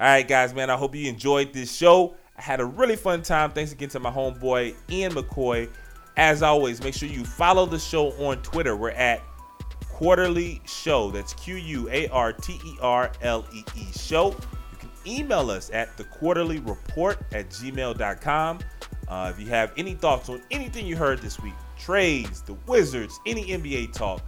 All 0.00 0.06
right, 0.06 0.26
guys, 0.26 0.52
man, 0.52 0.68
I 0.68 0.76
hope 0.76 0.96
you 0.96 1.08
enjoyed 1.08 1.52
this 1.52 1.72
show. 1.72 2.16
I 2.36 2.42
had 2.42 2.58
a 2.58 2.64
really 2.64 2.96
fun 2.96 3.22
time. 3.22 3.52
Thanks 3.52 3.70
again 3.70 3.88
to 3.90 4.00
my 4.00 4.10
homeboy, 4.10 4.74
Ian 4.90 5.12
McCoy. 5.12 5.70
As 6.16 6.42
always, 6.42 6.82
make 6.82 6.94
sure 6.94 7.08
you 7.08 7.24
follow 7.24 7.66
the 7.66 7.78
show 7.78 8.08
on 8.26 8.42
Twitter. 8.42 8.74
We're 8.74 8.90
at 8.90 9.22
Quarterly 10.02 10.60
Show. 10.64 11.12
That's 11.12 11.32
Q 11.34 11.54
U 11.54 11.88
A 11.88 12.08
R 12.08 12.32
T 12.32 12.54
E 12.66 12.76
R 12.80 13.12
L 13.22 13.46
E 13.54 13.62
E 13.76 13.86
Show. 13.96 14.30
You 14.30 14.78
can 14.80 14.90
email 15.06 15.48
us 15.48 15.70
at 15.72 15.96
the 15.96 16.02
quarterly 16.02 16.58
report 16.58 17.20
at 17.30 17.50
gmail.com. 17.50 18.58
Uh, 19.06 19.32
if 19.32 19.40
you 19.40 19.46
have 19.46 19.72
any 19.76 19.94
thoughts 19.94 20.28
on 20.28 20.42
anything 20.50 20.86
you 20.86 20.96
heard 20.96 21.20
this 21.20 21.38
week, 21.38 21.54
trades, 21.78 22.42
the 22.42 22.54
Wizards, 22.66 23.20
any 23.26 23.46
NBA 23.46 23.92
talk, 23.92 24.22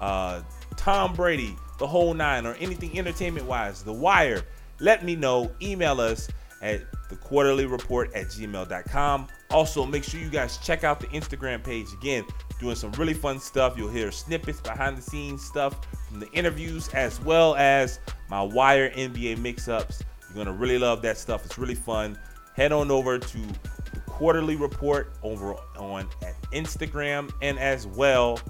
uh, 0.00 0.40
Tom 0.78 1.12
Brady, 1.12 1.54
the 1.78 1.86
whole 1.86 2.14
nine, 2.14 2.46
or 2.46 2.54
anything 2.54 2.98
entertainment 2.98 3.44
wise, 3.44 3.82
The 3.82 3.92
Wire, 3.92 4.40
let 4.80 5.04
me 5.04 5.14
know. 5.14 5.50
Email 5.60 6.00
us 6.00 6.28
at 6.62 6.80
the 7.10 7.16
quarterly 7.16 7.66
report 7.66 8.14
at 8.14 8.28
gmail.com. 8.28 9.28
Also, 9.50 9.84
make 9.84 10.04
sure 10.04 10.20
you 10.20 10.30
guys 10.30 10.56
check 10.58 10.84
out 10.84 11.00
the 11.00 11.06
Instagram 11.08 11.62
page 11.62 11.92
again, 11.92 12.24
doing 12.58 12.74
some 12.76 12.92
really 12.92 13.14
fun 13.14 13.38
stuff. 13.38 13.76
You'll 13.76 13.90
hear 13.90 14.10
snippets, 14.10 14.60
behind 14.60 14.96
the 14.96 15.02
scenes 15.02 15.44
stuff 15.44 15.76
from 16.08 16.20
the 16.20 16.30
interviews, 16.32 16.88
as 16.90 17.20
well 17.20 17.54
as 17.56 18.00
my 18.28 18.42
Wire 18.42 18.90
NBA 18.90 19.38
mix 19.38 19.68
ups. 19.68 20.02
You're 20.28 20.44
gonna 20.44 20.56
really 20.56 20.78
love 20.78 21.02
that 21.02 21.18
stuff. 21.18 21.44
It's 21.44 21.58
really 21.58 21.74
fun. 21.74 22.18
Head 22.54 22.72
on 22.72 22.90
over 22.90 23.18
to 23.18 23.38
the 23.38 24.00
quarterly 24.06 24.56
report 24.56 25.12
over 25.22 25.54
on 25.78 26.08
Instagram 26.52 27.30
and 27.40 27.58
as 27.58 27.86
well. 27.86 28.40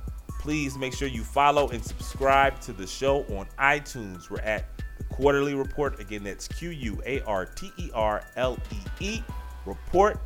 Please 0.41 0.79
make 0.79 0.95
sure 0.95 1.09
you 1.09 1.23
follow 1.23 1.69
and 1.69 1.85
subscribe 1.85 2.61
to 2.61 2.73
the 2.73 2.87
show 2.87 3.25
on 3.37 3.47
iTunes. 3.59 4.31
We're 4.31 4.41
at 4.41 4.79
the 4.97 5.05
quarterly 5.05 5.55
report. 5.55 6.01
Again, 6.01 6.25
that's 6.25 6.49
Q 6.49 6.71
U 6.71 7.03
A 7.05 7.21
R 7.23 7.45
T 7.45 7.71
E 7.77 7.91
R 7.93 8.25
L 8.37 8.59
E 8.73 8.77
E 9.01 9.23
report. 9.67 10.19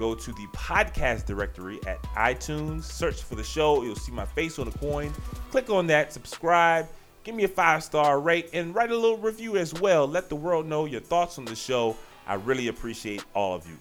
Go 0.00 0.14
to 0.14 0.32
the 0.32 0.46
podcast 0.54 1.26
directory 1.26 1.78
at 1.86 2.02
iTunes, 2.14 2.84
search 2.84 3.22
for 3.22 3.34
the 3.34 3.44
show. 3.44 3.82
You'll 3.82 3.96
see 3.96 4.12
my 4.12 4.24
face 4.24 4.58
on 4.58 4.70
the 4.70 4.78
coin. 4.78 5.12
Click 5.50 5.68
on 5.68 5.86
that, 5.88 6.10
subscribe, 6.10 6.88
give 7.22 7.34
me 7.34 7.44
a 7.44 7.48
five 7.48 7.84
star 7.84 8.18
rate, 8.18 8.48
and 8.54 8.74
write 8.74 8.90
a 8.90 8.96
little 8.96 9.18
review 9.18 9.58
as 9.58 9.74
well. 9.74 10.06
Let 10.08 10.30
the 10.30 10.36
world 10.36 10.64
know 10.64 10.86
your 10.86 11.02
thoughts 11.02 11.36
on 11.36 11.44
the 11.44 11.54
show. 11.54 11.98
I 12.26 12.36
really 12.36 12.68
appreciate 12.68 13.22
all 13.34 13.54
of 13.54 13.68
you. 13.68 13.76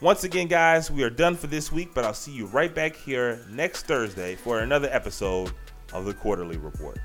Once 0.00 0.22
again, 0.22 0.46
guys, 0.46 0.92
we 0.92 1.02
are 1.02 1.10
done 1.10 1.34
for 1.34 1.48
this 1.48 1.72
week, 1.72 1.90
but 1.92 2.04
I'll 2.04 2.14
see 2.14 2.30
you 2.30 2.46
right 2.46 2.72
back 2.72 2.94
here 2.94 3.44
next 3.50 3.86
Thursday 3.86 4.36
for 4.36 4.60
another 4.60 4.90
episode 4.92 5.52
of 5.92 6.04
the 6.04 6.14
Quarter-Lee 6.14 6.58
Report. 6.58 7.00